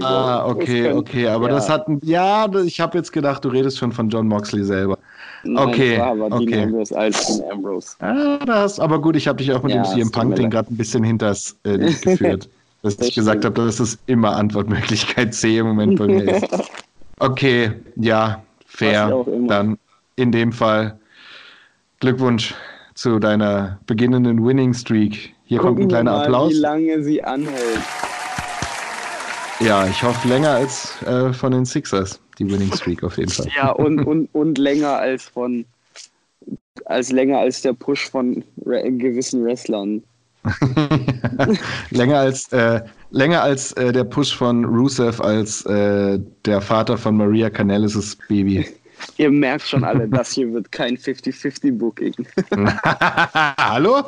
Ambrose. 0.43 0.55
okay, 0.63 0.83
Das 0.83 0.95
okay. 0.95 1.27
Aber 1.27 1.47
ja. 1.49 1.53
das 1.55 1.69
hat. 1.69 1.85
Ja, 2.03 2.47
das- 2.47 2.65
ich 2.65 2.79
habe 2.79 2.97
jetzt 2.97 3.11
gedacht, 3.11 3.43
du 3.43 3.49
redest 3.49 3.77
schon 3.77 3.91
von 3.91 4.09
John 4.09 4.27
Moxley 4.27 4.63
selber. 4.63 4.97
Nein, 5.43 5.67
okay, 5.69 5.97
war 5.99 6.11
aber 6.11 6.25
okay. 6.35 6.45
Dean 6.45 6.63
Ambrose 6.65 6.97
als 6.97 7.25
Dean 7.37 7.51
Ambrose. 7.51 7.95
Ah, 7.99 8.37
das, 8.45 8.79
aber 8.79 9.01
gut, 9.01 9.15
ich 9.15 9.27
habe 9.27 9.37
dich 9.37 9.51
auch 9.51 9.63
mit 9.63 9.73
Ja, 9.73 9.81
dem 9.83 9.85
CM 9.85 10.07
es 10.07 10.11
tut 10.11 10.13
Punk 10.13 10.29
mir 10.29 10.35
Ding 10.35 10.43
leid. 10.45 10.51
gerade 10.51 10.73
ein 10.73 10.77
bisschen 10.77 11.03
hinters 11.03 11.55
äh, 11.63 11.77
geführt. 12.01 12.49
dass 12.83 12.97
Das 12.97 13.07
ich 13.07 13.15
gesagt 13.15 13.45
habe, 13.45 13.65
dass 13.65 13.79
es 13.79 13.97
immer 14.07 14.35
Antwortmöglichkeit 14.35 15.33
C 15.33 15.57
im 15.59 15.67
Moment 15.67 15.97
bei 15.99 16.07
mir 16.07 16.23
ist. 16.37 16.47
Okay, 17.19 17.71
ja, 17.97 18.41
fair. 18.65 19.23
Dann 19.47 19.77
in 20.15 20.31
dem 20.31 20.51
Fall 20.51 20.99
Glückwunsch 21.99 22.55
zu 22.95 23.19
deiner 23.19 23.79
beginnenden 23.85 24.43
Winning 24.43 24.73
Streak. 24.73 25.35
Hier 25.45 25.59
kommt 25.59 25.73
ein 25.79 25.83
Gucken 25.83 25.89
kleiner 25.89 26.11
mal, 26.13 26.23
Applaus. 26.23 26.49
wie 26.51 26.55
lange 26.55 27.03
sie 27.03 27.23
anhält. 27.23 27.79
Ja, 29.59 29.85
ich 29.85 30.01
hoffe 30.01 30.27
länger 30.27 30.49
als 30.51 30.99
äh, 31.03 31.31
von 31.31 31.51
den 31.51 31.65
Sixers, 31.65 32.19
die 32.41 32.51
Winning 32.51 32.73
Streak 32.73 33.03
auf 33.03 33.17
jeden 33.17 33.31
Fall. 33.31 33.47
Ja, 33.55 33.71
und, 33.71 34.03
und, 34.03 34.29
und 34.33 34.57
länger 34.57 34.97
als 34.97 35.25
von 35.25 35.65
als 36.85 37.11
länger 37.11 37.39
als 37.39 37.61
der 37.61 37.73
Push 37.73 38.09
von 38.09 38.43
gewissen 38.65 39.43
Wrestlern. 39.45 40.01
länger 41.91 42.19
als, 42.19 42.51
äh, 42.51 42.81
länger 43.11 43.43
als 43.43 43.73
äh, 43.73 43.91
der 43.91 44.03
Push 44.03 44.35
von 44.35 44.65
Rusev 44.65 45.21
als 45.21 45.65
äh, 45.65 46.19
der 46.45 46.61
Vater 46.61 46.97
von 46.97 47.17
Maria 47.17 47.49
Canellis' 47.49 48.17
Baby. 48.27 48.65
Ihr 49.17 49.31
merkt 49.31 49.67
schon 49.67 49.83
alle, 49.83 50.07
das 50.07 50.33
hier 50.33 50.51
wird 50.53 50.71
kein 50.71 50.95
50-50-Booking. 50.95 52.13
Hallo? 53.57 54.05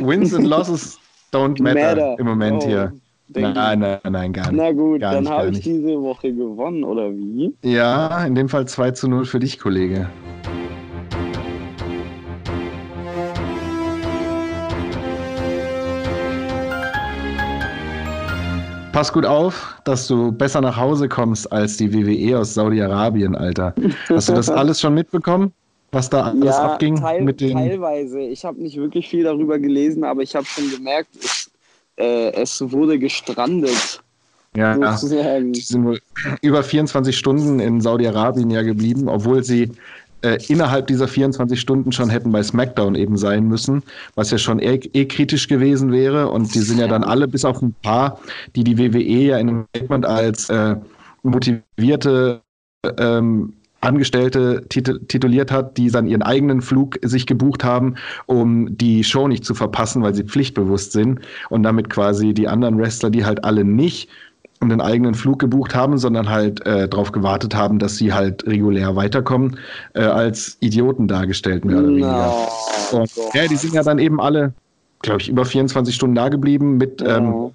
Wins 0.00 0.34
and 0.34 0.46
losses 0.46 0.98
don't 1.32 1.60
matter, 1.62 1.94
Matter. 1.94 2.16
im 2.18 2.26
Moment 2.26 2.62
Oh, 2.64 2.66
hier. 2.66 2.92
Denk 3.28 3.54
Nein, 3.54 3.78
nein, 3.78 4.00
nein, 4.08 4.32
gar 4.32 4.50
nicht. 4.50 4.60
Na 4.60 4.72
gut, 4.72 5.00
Gar 5.00 5.14
dann 5.14 5.28
habe 5.28 5.50
ich 5.50 5.60
diese 5.60 6.00
Woche 6.00 6.32
gewonnen, 6.32 6.84
oder 6.84 7.10
wie? 7.10 7.54
Ja, 7.62 8.24
in 8.24 8.34
dem 8.34 8.48
Fall 8.48 8.66
2 8.66 8.92
zu 8.92 9.08
0 9.08 9.24
für 9.24 9.38
dich, 9.38 9.58
Kollege. 9.58 10.08
Pass 18.92 19.12
gut 19.12 19.26
auf, 19.26 19.76
dass 19.84 20.08
du 20.08 20.32
besser 20.32 20.60
nach 20.60 20.76
Hause 20.76 21.08
kommst 21.08 21.52
als 21.52 21.76
die 21.76 21.92
WWE 21.92 22.36
aus 22.38 22.54
Saudi-Arabien, 22.54 23.36
Alter. 23.36 23.72
Hast 24.08 24.28
du 24.28 24.32
das 24.32 24.50
alles 24.50 24.80
schon 24.80 24.94
mitbekommen? 24.94 25.52
Was 25.92 26.10
da 26.10 26.24
alles 26.24 26.56
abging 26.56 26.96
teil, 26.96 27.22
mit 27.22 27.40
den. 27.40 27.56
teilweise. 27.56 28.20
Ich 28.20 28.44
habe 28.44 28.60
nicht 28.60 28.76
wirklich 28.76 29.08
viel 29.08 29.24
darüber 29.24 29.58
gelesen, 29.58 30.04
aber 30.04 30.22
ich 30.22 30.34
habe 30.34 30.44
schon 30.44 30.68
gemerkt, 30.70 31.10
es, 31.14 31.47
äh, 31.98 32.32
es 32.32 32.60
wurde 32.60 32.98
gestrandet, 32.98 34.00
Ja, 34.56 34.96
sozusagen. 34.96 35.52
Die 35.52 35.60
sind 35.60 35.84
wohl 35.84 36.00
über 36.42 36.62
24 36.62 37.16
Stunden 37.16 37.60
in 37.60 37.80
Saudi-Arabien 37.80 38.50
ja 38.50 38.62
geblieben, 38.62 39.08
obwohl 39.08 39.44
sie 39.44 39.70
äh, 40.22 40.38
innerhalb 40.48 40.86
dieser 40.86 41.06
24 41.06 41.60
Stunden 41.60 41.92
schon 41.92 42.10
hätten 42.10 42.32
bei 42.32 42.42
SmackDown 42.42 42.94
eben 42.94 43.16
sein 43.16 43.44
müssen, 43.46 43.82
was 44.14 44.30
ja 44.30 44.38
schon 44.38 44.58
eh, 44.58 44.80
eh 44.92 45.04
kritisch 45.04 45.48
gewesen 45.48 45.92
wäre. 45.92 46.28
Und 46.28 46.54
die 46.54 46.60
sind 46.60 46.78
ja 46.78 46.88
dann 46.88 47.04
alle, 47.04 47.28
bis 47.28 47.44
auf 47.44 47.62
ein 47.62 47.74
paar, 47.82 48.18
die 48.56 48.64
die 48.64 48.78
WWE 48.78 48.98
ja 48.98 49.38
in 49.38 49.48
einem 49.48 49.66
Statement 49.76 50.06
als 50.06 50.48
äh, 50.50 50.76
motivierte 51.22 52.40
ähm, 52.98 53.54
Angestellte 53.80 54.64
tituliert 54.68 55.52
hat, 55.52 55.76
die 55.76 55.90
dann 55.90 56.06
ihren 56.06 56.22
eigenen 56.22 56.62
Flug 56.62 56.98
sich 57.02 57.26
gebucht 57.26 57.62
haben, 57.62 57.94
um 58.26 58.76
die 58.76 59.04
Show 59.04 59.28
nicht 59.28 59.44
zu 59.44 59.54
verpassen, 59.54 60.02
weil 60.02 60.14
sie 60.14 60.24
pflichtbewusst 60.24 60.92
sind 60.92 61.20
und 61.48 61.62
damit 61.62 61.88
quasi 61.88 62.34
die 62.34 62.48
anderen 62.48 62.78
Wrestler, 62.78 63.10
die 63.10 63.24
halt 63.24 63.44
alle 63.44 63.64
nicht 63.64 64.08
einen 64.60 64.80
eigenen 64.80 65.14
Flug 65.14 65.38
gebucht 65.38 65.74
haben, 65.74 65.98
sondern 65.98 66.28
halt 66.28 66.64
äh, 66.66 66.88
darauf 66.88 67.12
gewartet 67.12 67.54
haben, 67.54 67.78
dass 67.78 67.96
sie 67.96 68.12
halt 68.12 68.44
regulär 68.46 68.96
weiterkommen, 68.96 69.58
äh, 69.94 70.00
als 70.00 70.56
Idioten 70.60 71.06
dargestellt, 71.06 71.64
mehr 71.64 71.78
oder 71.78 71.88
weniger. 71.88 72.48
No. 72.92 72.98
Und, 72.98 73.10
ja, 73.34 73.46
die 73.46 73.56
sind 73.56 73.74
ja 73.74 73.84
dann 73.84 74.00
eben 74.00 74.20
alle, 74.20 74.52
glaube 75.02 75.20
ich, 75.20 75.28
über 75.28 75.44
24 75.44 75.94
Stunden 75.94 76.16
da 76.16 76.28
geblieben 76.28 76.76
mit 76.76 77.00
ähm, 77.06 77.52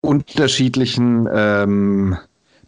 unterschiedlichen 0.00 1.28
ähm, 1.32 2.16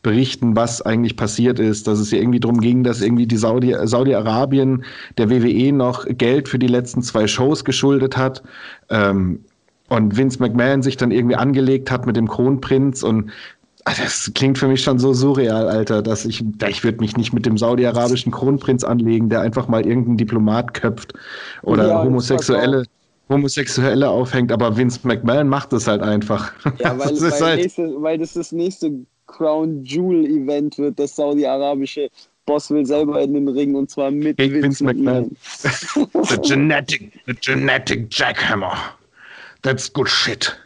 Berichten, 0.02 0.54
was 0.54 0.80
eigentlich 0.82 1.16
passiert 1.16 1.58
ist, 1.58 1.86
dass 1.86 1.98
es 1.98 2.12
irgendwie 2.12 2.40
darum 2.40 2.60
ging, 2.60 2.84
dass 2.84 3.00
irgendwie 3.00 3.26
die 3.26 3.36
Saudi 3.36 3.74
Saudi-Arabien 3.82 4.84
der 5.16 5.28
WWE 5.30 5.72
noch 5.72 6.06
Geld 6.06 6.48
für 6.48 6.58
die 6.58 6.68
letzten 6.68 7.02
zwei 7.02 7.26
Shows 7.26 7.64
geschuldet 7.64 8.16
hat. 8.16 8.42
Ähm, 8.90 9.40
und 9.88 10.16
Vince 10.16 10.40
McMahon 10.40 10.82
sich 10.82 10.96
dann 10.96 11.10
irgendwie 11.10 11.36
angelegt 11.36 11.90
hat 11.90 12.06
mit 12.06 12.16
dem 12.16 12.28
Kronprinz 12.28 13.02
und 13.02 13.30
ah, 13.86 13.92
das 13.98 14.30
klingt 14.34 14.58
für 14.58 14.68
mich 14.68 14.82
schon 14.82 14.98
so 14.98 15.14
surreal, 15.14 15.66
Alter, 15.68 16.02
dass 16.02 16.24
ich, 16.26 16.44
ich 16.68 16.84
würde 16.84 16.98
mich 17.00 17.16
nicht 17.16 17.32
mit 17.32 17.46
dem 17.46 17.56
saudi-arabischen 17.56 18.30
Kronprinz 18.30 18.84
anlegen, 18.84 19.30
der 19.30 19.40
einfach 19.40 19.66
mal 19.66 19.86
irgendeinen 19.86 20.18
Diplomat 20.18 20.74
köpft 20.74 21.14
oder 21.62 21.88
Ja, 21.88 22.04
Homosexuelle, 22.04 22.84
Homosexuelle 23.28 24.08
aufhängt, 24.08 24.52
aber 24.52 24.76
Vince 24.76 25.00
McMahon 25.02 25.48
macht 25.48 25.72
es 25.72 25.86
halt 25.86 26.02
einfach. 26.02 26.52
Ja, 26.78 26.98
weil, 26.98 27.08
das 27.08 27.22
ist 27.22 27.40
weil, 27.40 27.48
halt, 27.48 27.60
nächste, 27.62 28.02
weil 28.02 28.18
das 28.18 28.32
das 28.34 28.52
nächste 28.52 28.92
Crown 29.28 29.84
Jewel 29.84 30.26
Event 30.26 30.76
wird, 30.78 30.98
das 30.98 31.14
saudi-arabische 31.14 32.08
Boss 32.46 32.70
will 32.70 32.84
selber 32.84 33.20
in 33.20 33.34
den 33.34 33.48
Ring 33.48 33.74
und 33.74 33.90
zwar 33.90 34.10
mit 34.10 34.38
Gegen 34.38 34.62
Vince 34.62 34.82
McMahon. 34.82 35.36
McMahon. 35.94 36.24
the 36.24 36.38
genetic, 36.42 37.12
the 37.26 37.34
genetic 37.34 38.08
jackhammer. 38.10 38.74
That's 39.62 39.92
good 39.92 40.08
shit. 40.08 40.56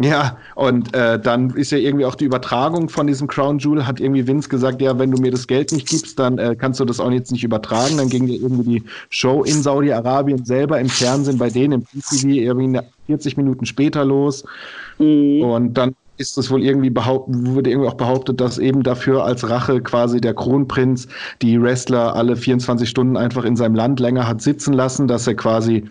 Ja, 0.00 0.36
und 0.54 0.94
äh, 0.94 1.18
dann 1.18 1.50
ist 1.50 1.72
ja 1.72 1.78
irgendwie 1.78 2.04
auch 2.04 2.14
die 2.14 2.24
Übertragung 2.24 2.88
von 2.88 3.08
diesem 3.08 3.26
Crown 3.26 3.58
Jewel, 3.58 3.84
hat 3.84 3.98
irgendwie 3.98 4.26
Vince 4.26 4.48
gesagt, 4.48 4.80
ja, 4.80 4.96
wenn 4.96 5.10
du 5.10 5.20
mir 5.20 5.32
das 5.32 5.48
Geld 5.48 5.72
nicht 5.72 5.88
gibst, 5.88 6.20
dann 6.20 6.38
äh, 6.38 6.54
kannst 6.56 6.78
du 6.78 6.84
das 6.84 7.00
auch 7.00 7.10
jetzt 7.10 7.32
nicht 7.32 7.42
übertragen. 7.42 7.96
Dann 7.96 8.08
ging 8.08 8.28
ja 8.28 8.34
irgendwie 8.34 8.78
die 8.78 8.84
Show 9.10 9.42
in 9.42 9.60
Saudi-Arabien 9.60 10.44
selber 10.44 10.78
im 10.78 10.88
Fernsehen 10.88 11.38
bei 11.38 11.50
denen 11.50 11.72
im 11.72 11.82
PTV 11.82 12.28
irgendwie 12.28 12.80
40 13.06 13.36
Minuten 13.38 13.66
später 13.66 14.04
los. 14.04 14.44
Mhm. 14.98 15.42
Und 15.42 15.74
dann 15.74 15.96
ist 16.18 16.36
es 16.36 16.50
wohl 16.50 16.62
irgendwie 16.62 16.90
behauptet, 16.90 17.34
wurde 17.46 17.70
irgendwie 17.70 17.88
auch 17.88 17.94
behauptet, 17.94 18.40
dass 18.40 18.58
eben 18.58 18.82
dafür 18.82 19.24
als 19.24 19.48
Rache 19.48 19.80
quasi 19.80 20.20
der 20.20 20.34
Kronprinz 20.34 21.08
die 21.42 21.60
Wrestler 21.62 22.14
alle 22.16 22.36
24 22.36 22.88
Stunden 22.88 23.16
einfach 23.16 23.44
in 23.44 23.56
seinem 23.56 23.74
Land 23.74 24.00
länger 24.00 24.26
hat 24.28 24.42
sitzen 24.42 24.72
lassen, 24.74 25.08
dass 25.08 25.26
er 25.26 25.34
quasi 25.34 25.84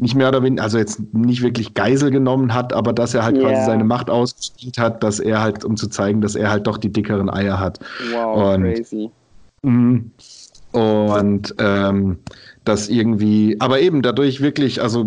nicht 0.00 0.14
mehr 0.14 0.28
oder 0.28 0.44
weniger, 0.44 0.62
also 0.62 0.78
jetzt 0.78 1.00
nicht 1.12 1.42
wirklich 1.42 1.74
Geisel 1.74 2.12
genommen 2.12 2.54
hat, 2.54 2.72
aber 2.72 2.92
dass 2.92 3.14
er 3.14 3.24
halt 3.24 3.36
Ja. 3.36 3.42
quasi 3.42 3.66
seine 3.66 3.82
Macht 3.84 4.08
ausgespielt 4.10 4.78
hat, 4.78 5.02
dass 5.02 5.18
er 5.18 5.40
halt, 5.42 5.64
um 5.64 5.76
zu 5.76 5.88
zeigen, 5.88 6.20
dass 6.20 6.36
er 6.36 6.50
halt 6.50 6.68
doch 6.68 6.78
die 6.78 6.92
dickeren 6.92 7.28
Eier 7.28 7.58
hat. 7.58 7.80
Wow, 8.12 8.54
Und- 8.54 8.62
crazy. 8.62 9.10
Mhm. 9.62 10.12
Und 10.70 11.54
ähm, 11.58 12.18
das 12.68 12.88
irgendwie, 12.88 13.56
aber 13.58 13.80
eben 13.80 14.02
dadurch 14.02 14.40
wirklich, 14.40 14.80
also 14.82 15.06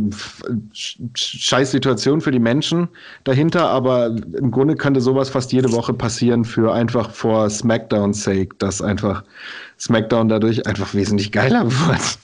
scheiß 0.73 1.71
Situation 1.71 2.19
für 2.21 2.31
die 2.31 2.39
Menschen 2.39 2.89
dahinter, 3.23 3.69
aber 3.69 4.07
im 4.37 4.51
Grunde 4.51 4.75
könnte 4.75 4.99
sowas 5.01 5.29
fast 5.29 5.53
jede 5.53 5.71
Woche 5.71 5.93
passieren 5.93 6.43
für 6.43 6.73
einfach 6.73 7.11
vor 7.11 7.49
SmackDown's 7.49 8.23
sake, 8.23 8.55
dass 8.57 8.81
einfach 8.81 9.23
SmackDown 9.79 10.27
dadurch 10.29 10.65
einfach 10.67 10.93
wesentlich 10.93 11.31
geiler 11.31 11.65
wird. 11.65 12.17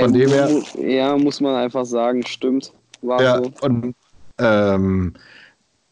Von 0.00 0.12
dem 0.12 0.30
her- 0.30 0.62
Ja, 0.80 1.16
muss 1.16 1.40
man 1.40 1.54
einfach 1.56 1.86
sagen, 1.86 2.24
stimmt. 2.26 2.72
War 3.02 3.22
Ja, 3.22 3.42
so. 3.42 3.50
und 3.62 3.94
ähm, 4.38 5.14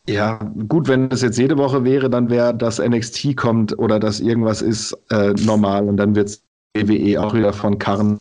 ja, 0.09 0.41
gut, 0.69 0.89
wenn 0.89 1.11
es 1.11 1.23
jetzt 1.23 1.39
jede 1.39 1.57
Woche 1.59 1.85
wäre, 1.85 2.11
dann 2.11 2.29
wäre, 2.29 2.55
dass 2.55 2.79
NXT 2.81 3.37
kommt 3.37 3.79
oder 3.79 4.01
dass 4.01 4.21
irgendwas 4.21 4.61
ist 4.61 4.97
äh, 5.11 5.33
normal 5.45 5.89
und 5.89 5.97
dann 5.97 6.15
wird 6.15 6.39
WWE 6.75 7.23
auch 7.23 7.35
wieder 7.35 7.53
von 7.53 7.79
Karren 7.79 8.19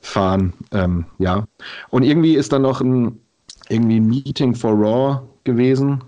fahren. 0.00 0.52
Ähm, 0.72 1.04
ja. 1.18 1.44
Und 1.90 2.02
irgendwie 2.02 2.34
ist 2.34 2.52
dann 2.52 2.62
noch 2.62 2.80
ein 2.80 3.18
irgendwie 3.70 3.96
ein 4.00 4.06
Meeting 4.06 4.54
for 4.54 4.72
Raw 4.72 5.20
gewesen, 5.44 6.02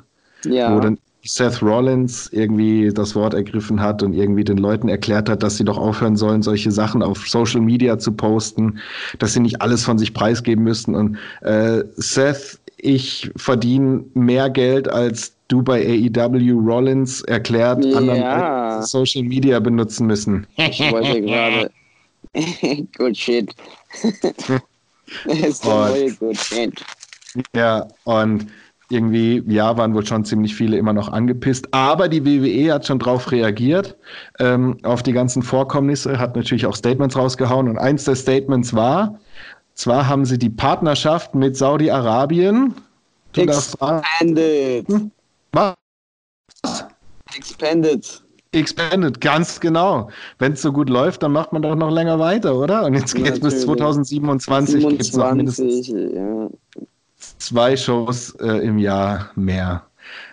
Ja. 0.45 0.75
wo 0.75 0.81
dann 0.81 0.99
Seth 1.25 1.61
Rollins 1.63 2.29
irgendwie 2.33 2.91
das 2.95 3.17
Wort 3.17 3.35
ergriffen 3.35 3.81
hat 3.81 4.03
und 4.03 4.13
irgendwie 4.13 4.45
den 4.45 4.59
Leuten 4.59 4.89
erklärt 4.89 5.29
hat, 5.29 5.43
dass 5.43 5.57
sie 5.57 5.65
doch 5.65 5.79
aufhören 5.79 6.17
sollen, 6.17 6.43
solche 6.43 6.71
Sachen 6.71 7.03
auf 7.03 7.27
Social 7.27 7.61
Media 7.63 7.99
zu 7.99 8.13
posten, 8.13 8.79
dass 9.19 9.33
sie 9.33 9.41
nicht 9.41 9.61
alles 9.61 9.85
von 9.85 9.99
sich 9.99 10.15
preisgeben 10.15 10.63
müssten. 10.63 10.95
Und 10.95 11.17
äh, 11.41 11.83
Seth, 11.97 12.61
ich 12.77 13.31
verdiene 13.37 14.05
mehr 14.15 14.51
Geld 14.51 14.87
als 14.89 15.33
du 15.49 15.63
bei 15.63 15.81
AEW 15.85 16.53
Rollins 16.61 17.23
erklärt, 17.23 17.85
Ja. 17.85 17.97
anderen 17.99 18.83
Social 18.83 19.23
Media 19.25 19.59
benutzen 19.61 20.07
müssen. 20.07 20.47
Ich 20.57 20.81
wollte 20.93 21.23
gerade. 21.23 21.71
Good 22.97 23.17
shit. 23.17 23.55
ist 25.25 25.65
Und- 25.65 25.73
neue 25.73 26.13
Good 26.15 26.37
shit. 26.37 26.85
Ja, 27.55 27.87
und 28.05 28.47
irgendwie, 28.89 29.43
ja, 29.49 29.77
waren 29.77 29.95
wohl 29.95 30.07
schon 30.07 30.25
ziemlich 30.25 30.55
viele 30.55 30.77
immer 30.77 30.93
noch 30.93 31.09
angepisst. 31.09 31.73
Aber 31.75 32.09
die 32.09 32.25
WWE 32.25 32.73
hat 32.73 32.87
schon 32.87 32.99
drauf 32.99 33.33
reagiert, 33.33 33.97
ähm, 34.39 34.79
auf 34.85 35.03
die 35.03 35.13
ganzen 35.13 35.43
Vorkommnisse, 35.43 36.19
hat 36.19 36.37
natürlich 36.37 36.67
auch 36.67 36.77
Statements 36.77 37.17
rausgehauen. 37.17 37.69
Und 37.69 37.79
eins 37.79 38.05
der 38.05 38.15
Statements 38.15 38.75
war, 38.75 39.19
zwar 39.75 40.07
haben 40.07 40.25
sie 40.25 40.39
die 40.39 40.51
Partnerschaft 40.51 41.35
mit 41.35 41.57
Saudi-Arabien. 41.57 42.75
Expanded. 43.35 44.87
was? 45.53 45.75
Expanded. 47.37 48.23
Expanded, 48.53 49.21
ganz 49.21 49.61
genau. 49.61 50.09
Wenn 50.39 50.53
es 50.53 50.63
so 50.63 50.73
gut 50.73 50.89
läuft, 50.89 51.23
dann 51.23 51.33
macht 51.33 51.53
man 51.53 51.63
doch 51.63 51.75
noch 51.75 51.91
länger 51.91 52.19
weiter, 52.19 52.57
oder? 52.57 52.85
Und 52.85 52.95
jetzt 52.95 53.15
geht 53.15 53.27
es 53.27 53.41
bis 53.41 53.67
Natürlich. 53.67 53.67
2027 53.67 54.89
gibt's 54.89 55.13
noch 55.13 55.33
mindestens 55.35 55.87
27, 55.87 56.15
ja. 56.15 56.49
zwei 57.39 57.77
Shows 57.77 58.35
äh, 58.41 58.65
im 58.65 58.79
Jahr 58.79 59.31
mehr. 59.35 59.83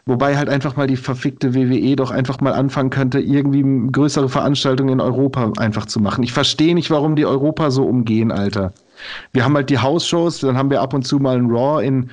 Wobei 0.06 0.38
halt 0.38 0.50
einfach 0.50 0.76
mal 0.76 0.88
die 0.88 0.98
verfickte 0.98 1.54
WWE 1.56 1.96
doch 1.96 2.12
einfach 2.12 2.42
mal 2.42 2.54
anfangen 2.54 2.90
könnte, 2.90 3.20
irgendwie 3.20 3.64
größere 3.92 4.30
Veranstaltungen 4.30 4.90
in 4.94 5.02
Europa 5.02 5.52
einfach 5.58 5.86
zu 5.86 6.00
machen. 6.00 6.24
Ich 6.24 6.34
verstehe 6.34 6.76
nicht, 6.76 6.92
warum 6.92 7.16
die 7.16 7.26
Europa 7.26 7.72
so 7.72 7.86
umgehen, 7.86 8.32
Alter. 8.32 8.74
Wir 9.32 9.46
haben 9.46 9.56
halt 9.56 9.70
die 9.70 9.80
House-Shows, 9.80 10.40
dann 10.40 10.58
haben 10.58 10.70
wir 10.70 10.82
ab 10.82 10.94
und 10.94 11.04
zu 11.08 11.20
mal 11.20 11.38
ein 11.38 11.50
Raw 11.50 11.84
in 11.84 12.12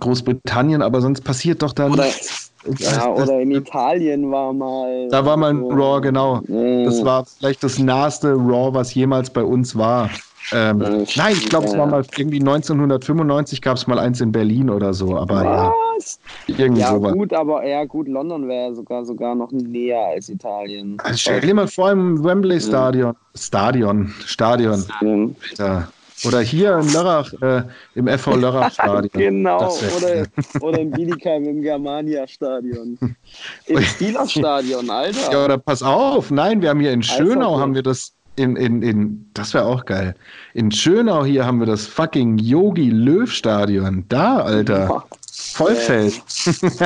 Großbritannien, 0.00 0.82
aber 0.82 1.00
sonst 1.00 1.20
passiert 1.22 1.62
doch 1.62 1.72
da 1.72 1.88
Oder- 1.88 2.04
nichts. 2.04 2.41
Ja, 2.78 3.10
oder 3.12 3.40
in 3.40 3.50
Italien 3.50 4.30
war 4.30 4.52
mal. 4.52 5.08
Da 5.10 5.24
war 5.24 5.36
mal 5.36 5.50
ein 5.50 5.62
Raw, 5.68 6.00
genau. 6.00 6.42
Ja. 6.48 6.84
Das 6.84 7.04
war 7.04 7.24
vielleicht 7.24 7.62
das 7.62 7.78
naheste 7.78 8.32
Raw, 8.34 8.72
was 8.74 8.94
jemals 8.94 9.30
bei 9.32 9.42
uns 9.42 9.76
war. 9.76 10.10
Ähm, 10.52 10.80
Ja, 10.80 11.04
nein, 11.14 11.36
ich 11.36 11.48
glaube, 11.48 11.66
es 11.66 11.72
ja, 11.72 11.78
war 11.78 11.86
ja. 11.86 11.90
mal 11.90 12.04
irgendwie 12.16 12.40
1995 12.40 13.62
gab 13.62 13.76
es 13.76 13.86
mal 13.86 13.98
eins 13.98 14.20
in 14.20 14.32
Berlin 14.32 14.70
oder 14.70 14.92
so, 14.94 15.16
aber 15.16 15.44
ja, 15.44 15.74
Was? 15.96 16.20
irgendwie 16.46 16.80
Ja, 16.80 16.94
sowas. 16.96 17.14
gut, 17.14 17.32
aber 17.32 17.64
ja, 17.66 17.84
gut, 17.84 18.08
London 18.08 18.48
wäre 18.48 18.74
sogar 18.74 19.04
sogar 19.04 19.34
noch 19.34 19.50
näher 19.52 20.04
als 20.06 20.28
Italien. 20.28 20.98
Also 20.98 21.18
stell 21.18 21.40
dir 21.40 21.54
mal 21.54 21.68
vor 21.68 21.90
im 21.90 22.22
Wembley 22.22 22.60
Stadion, 22.60 23.14
Stadion, 23.34 24.12
Stadion, 24.26 24.84
Ähm, 25.00 25.36
Alter. 25.50 25.92
Oder 26.24 26.40
hier 26.40 26.78
in 26.78 26.92
Lörrach, 26.92 27.32
äh, 27.40 27.62
im 27.94 28.06
FV 28.06 28.36
Lörrach 28.36 28.72
Stadion. 28.72 29.10
Genau, 29.12 29.72
oder, 29.96 30.26
oder 30.60 30.78
in 30.80 30.90
Bietigheim 30.90 31.44
im 31.44 31.62
Germania-Stadion. 31.62 32.98
Im 33.66 33.82
Steelers-Stadion, 33.82 34.90
Alter. 34.90 35.32
Ja, 35.32 35.44
oder 35.44 35.58
pass 35.58 35.82
auf, 35.82 36.30
nein, 36.30 36.62
wir 36.62 36.70
haben 36.70 36.80
hier 36.80 36.92
in 36.92 37.02
Schönau 37.02 37.58
haben 37.58 37.74
wir 37.74 37.82
das 37.82 38.12
in, 38.36 38.56
in, 38.56 38.82
in, 38.82 39.26
das 39.34 39.52
wäre 39.52 39.66
auch 39.66 39.84
geil. 39.84 40.14
In 40.54 40.70
Schönau 40.70 41.24
hier 41.24 41.44
haben 41.44 41.58
wir 41.58 41.66
das 41.66 41.86
fucking 41.86 42.38
Yogi 42.38 42.88
Löw 42.88 43.30
Stadion. 43.30 44.04
Da, 44.08 44.38
Alter. 44.38 45.04
Vollfeld. 45.54 46.22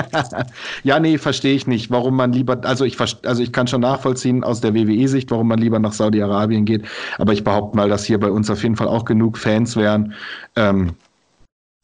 ja, 0.82 0.98
nee, 0.98 1.18
verstehe 1.18 1.54
ich 1.54 1.66
nicht, 1.66 1.90
warum 1.90 2.16
man 2.16 2.32
lieber, 2.32 2.58
also 2.64 2.84
ich, 2.84 2.98
also 3.00 3.42
ich 3.42 3.52
kann 3.52 3.66
schon 3.66 3.82
nachvollziehen 3.82 4.42
aus 4.44 4.60
der 4.60 4.74
WWE-Sicht, 4.74 5.30
warum 5.30 5.48
man 5.48 5.58
lieber 5.58 5.78
nach 5.78 5.92
Saudi-Arabien 5.92 6.64
geht, 6.64 6.84
aber 7.18 7.32
ich 7.32 7.44
behaupte 7.44 7.76
mal, 7.76 7.88
dass 7.88 8.04
hier 8.04 8.18
bei 8.18 8.30
uns 8.30 8.50
auf 8.50 8.62
jeden 8.62 8.76
Fall 8.76 8.88
auch 8.88 9.04
genug 9.04 9.38
Fans 9.38 9.76
wären, 9.76 10.14
ähm, 10.56 10.94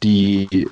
die 0.03 0.69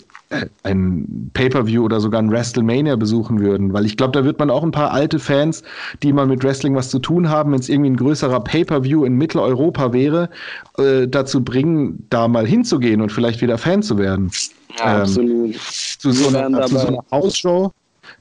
ein 0.63 1.31
Pay-Per-View 1.35 1.85
oder 1.85 2.01
sogar 2.01 2.23
ein 2.23 2.31
WrestleMania 2.31 2.95
besuchen 2.97 3.41
würden, 3.41 3.73
weil 3.73 3.85
ich 3.85 3.97
glaube, 3.97 4.13
da 4.13 4.25
wird 4.25 4.39
man 4.39 4.49
auch 4.51 4.63
ein 4.63 4.71
paar 4.71 4.93
alte 4.93 5.19
Fans, 5.19 5.63
die 6.03 6.13
mal 6.13 6.27
mit 6.27 6.45
Wrestling 6.45 6.77
was 6.77 6.91
zu 6.91 7.01
tun 7.01 7.29
haben, 7.29 7.53
wenn 7.53 7.59
es 7.59 7.69
irgendwie 7.69 7.91
ein 7.91 7.97
größerer 7.97 8.41
Pay-Per-View 8.41 9.05
in 9.05 9.15
Mitteleuropa 9.15 9.93
wäre, 9.93 10.31
äh, 10.79 11.09
dazu 11.09 11.43
bringen, 11.43 12.07
da 12.11 12.29
mal 12.29 12.47
hinzugehen 12.47 13.01
und 13.01 13.11
vielleicht 13.11 13.41
wieder 13.43 13.59
Fan 13.59 13.83
zu 13.83 13.99
werden 13.99 14.31
Ja, 14.79 14.97
Ähm, 14.97 15.01
absolut. 15.03 15.57
zu 15.99 16.13
so, 16.13 16.29
einer, 16.37 16.67
zu 16.67 16.79
so 16.79 16.87
einer 16.87 17.05
Hausshow. 17.11 17.73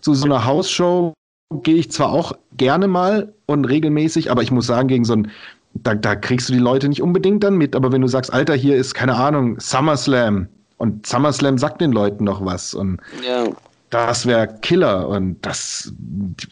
Zu 0.01 0.13
so 0.15 0.25
einer 0.25 0.45
Hausshow 0.45 1.13
gehe 1.61 1.75
ich 1.75 1.91
zwar 1.91 2.11
auch 2.11 2.33
gerne 2.57 2.87
mal 2.87 3.33
und 3.45 3.65
regelmäßig, 3.65 4.31
aber 4.31 4.41
ich 4.41 4.51
muss 4.51 4.65
sagen, 4.65 4.87
gegen 4.87 5.05
so 5.05 5.13
ein, 5.13 5.31
da, 5.75 5.93
da 5.93 6.15
kriegst 6.15 6.49
du 6.49 6.53
die 6.53 6.59
Leute 6.59 6.89
nicht 6.89 7.03
unbedingt 7.03 7.43
dann 7.43 7.55
mit, 7.55 7.75
aber 7.75 7.91
wenn 7.91 8.01
du 8.01 8.07
sagst, 8.07 8.33
Alter, 8.33 8.55
hier 8.55 8.75
ist, 8.75 8.95
keine 8.95 9.15
Ahnung, 9.15 9.59
SummerSlam 9.59 10.47
und 10.79 11.05
SummerSlam 11.05 11.57
sagt 11.59 11.79
den 11.81 11.91
Leuten 11.91 12.23
noch 12.23 12.43
was 12.43 12.73
und 12.73 12.99
Ja. 13.23 13.45
das 13.91 14.25
wäre 14.25 14.47
Killer 14.61 15.07
und 15.07 15.37
das, 15.45 15.93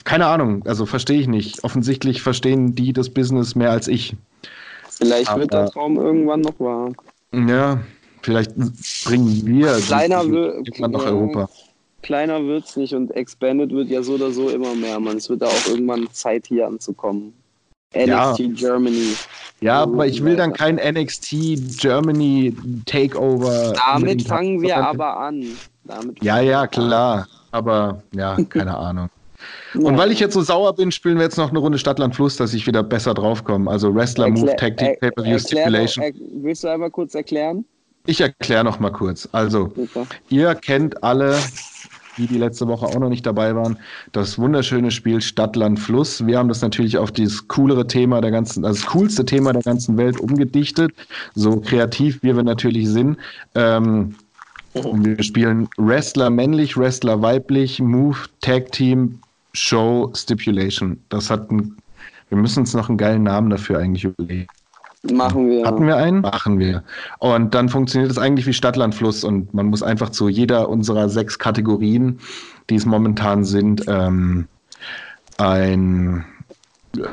keine 0.03 0.27
Ahnung, 0.27 0.63
also 0.67 0.85
verstehe 0.85 1.19
ich 1.19 1.27
nicht. 1.27 1.63
Offensichtlich 1.63 2.21
verstehen 2.21 2.75
die 2.75 2.93
das 2.93 3.09
Business 3.09 3.55
mehr 3.55 3.71
als 3.71 3.87
ich. 3.87 4.15
Vielleicht 4.89 5.35
wird 5.35 5.51
Aber- 5.53 5.63
der 5.63 5.71
Traum 5.71 5.97
irgendwann 5.97 6.41
noch 6.41 6.59
wahr. 6.59 6.91
Ja, 7.33 7.79
vielleicht 8.21 8.51
bringen 9.05 9.45
wir 9.45 9.73
Kleiner 9.85 10.23
irgendwann 10.23 10.91
nach. 10.91 11.05
Europa. 11.05 11.49
Kleiner 12.03 12.43
wird's 12.45 12.77
nicht 12.77 12.93
und 12.93 13.11
Expanded 13.11 13.71
wird 13.71 13.89
ja 13.89 14.01
so 14.01 14.13
oder 14.13 14.31
so 14.31 14.49
immer 14.49 14.73
mehr, 14.75 14.99
man. 14.99 15.17
Es 15.17 15.29
wird 15.29 15.41
da 15.41 15.47
auch 15.47 15.67
irgendwann 15.67 16.07
Zeit 16.11 16.47
hier 16.47 16.67
anzukommen. 16.67 17.33
Ja. 17.95 18.31
NXT 18.31 18.55
Germany. 18.59 19.13
Ja, 19.61 19.81
aber 19.83 20.05
ich 20.05 20.23
will 20.23 20.35
dann 20.35 20.53
kein 20.53 20.75
NXT 20.75 21.79
Germany 21.79 22.55
Takeover. 22.85 23.73
Damit 23.73 24.23
fangen 24.27 24.61
wir 24.61 24.77
aber 24.77 25.17
an. 25.17 25.45
Damit 25.85 26.21
Ja, 26.23 26.39
ja, 26.39 26.67
klar. 26.67 27.27
Aber 27.51 28.03
ja, 28.13 28.37
keine 28.49 28.77
Ahnung. 28.77 29.09
Und 29.75 29.97
weil 29.97 30.11
ich 30.11 30.19
jetzt 30.19 30.33
so 30.33 30.41
sauer 30.41 30.73
bin, 30.75 30.91
spielen 30.91 31.17
wir 31.17 31.23
jetzt 31.23 31.37
noch 31.37 31.49
eine 31.49 31.59
Runde 31.59 31.77
Stadtland 31.77 32.15
Fluss, 32.15 32.35
dass 32.37 32.53
ich 32.53 32.67
wieder 32.67 32.83
besser 32.83 33.13
draufkomme. 33.13 33.69
Also 33.69 33.93
Wrestler, 33.93 34.29
Move, 34.29 34.49
er- 34.51 34.55
Pay-Per-View, 34.57 35.39
Stipulation. 35.39 36.05
Willst 36.41 36.63
du 36.63 36.67
einmal 36.67 36.89
kurz 36.91 37.15
erklären? 37.15 37.63
Ich 38.05 38.21
erkläre 38.21 38.63
noch 38.63 38.79
mal 38.79 38.91
kurz. 38.91 39.27
Also, 39.31 39.71
Super. 39.75 40.07
Ihr 40.29 40.55
kennt 40.55 41.03
alle, 41.03 41.37
die 42.17 42.27
die 42.27 42.37
letzte 42.37 42.67
Woche 42.67 42.85
auch 42.85 42.99
noch 42.99 43.09
nicht 43.09 43.25
dabei 43.25 43.55
waren, 43.55 43.77
das 44.11 44.37
wunderschöne 44.37 44.91
Spiel 44.91 45.21
Stadt, 45.21 45.55
Land, 45.55 45.79
Fluss. 45.79 46.25
Wir 46.25 46.37
haben 46.37 46.49
das 46.49 46.61
natürlich 46.61 46.97
auf 46.97 47.11
dieses 47.11 47.47
coolere 47.47 47.87
Thema 47.87 48.21
der 48.21 48.31
ganzen, 48.31 48.65
also 48.65 48.81
das 48.81 48.91
coolste 48.91 49.25
Thema 49.25 49.53
der 49.53 49.63
ganzen 49.63 49.97
Welt 49.97 50.19
umgedichtet, 50.19 50.91
so 51.35 51.59
kreativ 51.59 52.21
wie 52.23 52.35
wir 52.35 52.43
natürlich 52.43 52.89
sind. 52.89 53.17
Ähm, 53.55 54.15
und 54.73 55.05
wir 55.05 55.23
spielen 55.23 55.67
Wrestler 55.77 56.29
männlich, 56.29 56.77
Wrestler 56.77 57.21
weiblich, 57.21 57.79
Move, 57.79 58.17
Tag 58.41 58.71
Team, 58.71 59.19
Show, 59.53 60.11
Stipulation. 60.15 60.99
Das 61.09 61.29
hat 61.29 61.49
ein, 61.51 61.77
wir 62.29 62.37
müssen 62.37 62.59
uns 62.59 62.73
noch 62.73 62.89
einen 62.89 62.97
geilen 62.97 63.23
Namen 63.23 63.49
dafür 63.49 63.79
eigentlich 63.79 64.03
überlegen. 64.03 64.47
Machen 65.03 65.49
wir. 65.49 65.65
Hatten 65.65 65.85
wir 65.85 65.95
einen? 65.95 66.21
Machen 66.21 66.59
wir. 66.59 66.83
Und 67.19 67.53
dann 67.53 67.69
funktioniert 67.69 68.11
es 68.11 68.17
eigentlich 68.17 68.45
wie 68.45 68.53
Stadtlandfluss 68.53 69.23
und 69.23 69.53
man 69.53 69.67
muss 69.67 69.83
einfach 69.83 70.09
zu 70.09 70.27
jeder 70.27 70.69
unserer 70.69 71.07
sechs 71.09 71.37
Kategorien, 71.37 72.19
die 72.69 72.75
es 72.75 72.85
momentan 72.85 73.45
sind, 73.45 73.83
ähm, 73.87 74.47
ein, 75.37 76.25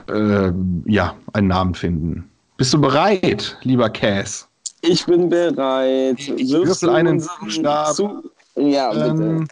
äh, 0.09 0.53
ja, 0.87 1.15
einen 1.33 1.49
Einen 1.49 1.75
finden. 1.75 2.29
Bist 2.57 2.73
du 2.73 2.81
bereit, 2.81 3.59
lieber 3.63 3.91
Cass? 3.91 4.49
Ich 4.81 5.07
bin 5.07 5.29
bereit. 5.29 6.19
Wirfst 6.29 6.83
würfel 6.83 6.89
du 6.89 6.95
einen. 6.95 7.21
Zu 7.21 8.23
ja, 8.57 8.91
bitte. 8.91 9.09
Ähm, 9.09 9.49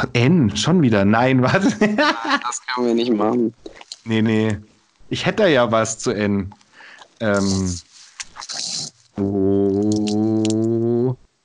ach, 0.00 0.06
N, 0.12 0.54
schon 0.56 0.82
wieder. 0.82 1.04
Nein, 1.04 1.42
was? 1.42 1.78
das 1.78 2.66
können 2.66 2.86
wir 2.86 2.94
nicht 2.94 3.12
machen. 3.12 3.54
Nee, 4.04 4.22
nee. 4.22 4.58
Ich 5.08 5.26
hätte 5.26 5.46
ja 5.48 5.70
was 5.70 5.98
zu 5.98 6.12
N. 6.12 6.54
Ähm. 7.20 7.78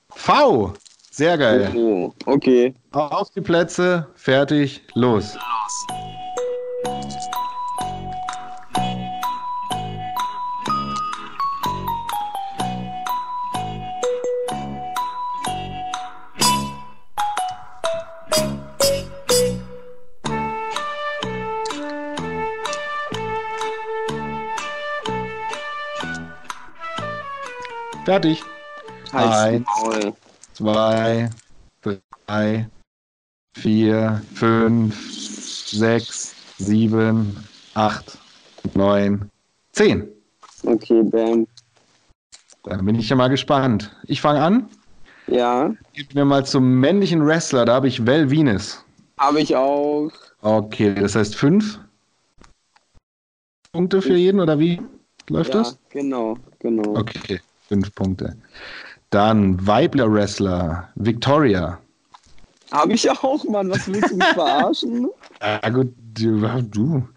V. 0.10 0.73
Sehr 1.11 1.38
geil. 1.38 1.72
Oh, 1.76 2.14
okay. 2.26 2.73
Auf 2.91 3.30
die 3.32 3.41
Plätze, 3.41 4.07
fertig, 4.15 4.82
los. 4.94 5.38
Fertig. 28.06 28.44
Eins. 29.14 29.68
Zwei, 30.53 31.30
drei, 32.27 32.69
vier, 33.57 34.22
fünf, 34.36 35.11
sechs, 35.72 36.36
sieben, 36.60 37.36
acht, 37.73 38.18
neun, 38.76 39.30
zehn. 39.72 40.07
Okay, 40.64 41.02
bam. 41.03 41.48
Dann 42.64 42.86
bin 42.86 42.95
ich 42.95 43.10
ja 43.10 43.15
mal 43.15 43.27
gespannt. 43.30 43.95
Ich 44.07 44.22
fange 44.22 44.41
an. 44.41 44.69
Ja, 45.27 45.73
Gib 45.94 46.14
mir 46.14 46.26
mal 46.26 46.45
zum 46.45 46.80
männlichen 46.80 47.26
Wrestler. 47.26 47.65
Da 47.65 47.73
habe 47.76 47.88
ich 47.88 48.06
Val 48.06 48.30
Venus. 48.30 48.86
habe 49.18 49.41
ich 49.41 49.56
auch. 49.56 50.11
Okay, 50.41 50.94
das 50.94 51.15
heißt 51.15 51.36
fünf 51.36 51.80
Punkte 53.72 54.02
für 54.02 54.15
jeden 54.15 54.40
oder 54.40 54.60
wie 54.60 54.80
läuft 55.30 55.53
Ja, 55.53 55.60
das? 55.61 55.80
genau, 55.90 56.38
genau. 56.60 56.98
Okay. 56.98 57.40
Fünf 57.68 57.94
Punkte. 57.96 58.36
Dann 59.10 59.66
Weibler 59.66 60.12
Wrestler, 60.12 60.90
Victoria. 60.96 61.80
Hab 62.72 62.90
ich 62.90 63.10
auch, 63.10 63.44
Mann. 63.46 63.70
Was 63.70 63.88
willst 63.88 64.12
du 64.12 64.18
mich 64.18 64.28
verarschen? 64.28 65.10
Ja 65.42 65.70
gut, 65.70 65.94
du, 66.18 66.40
du. 66.62 67.08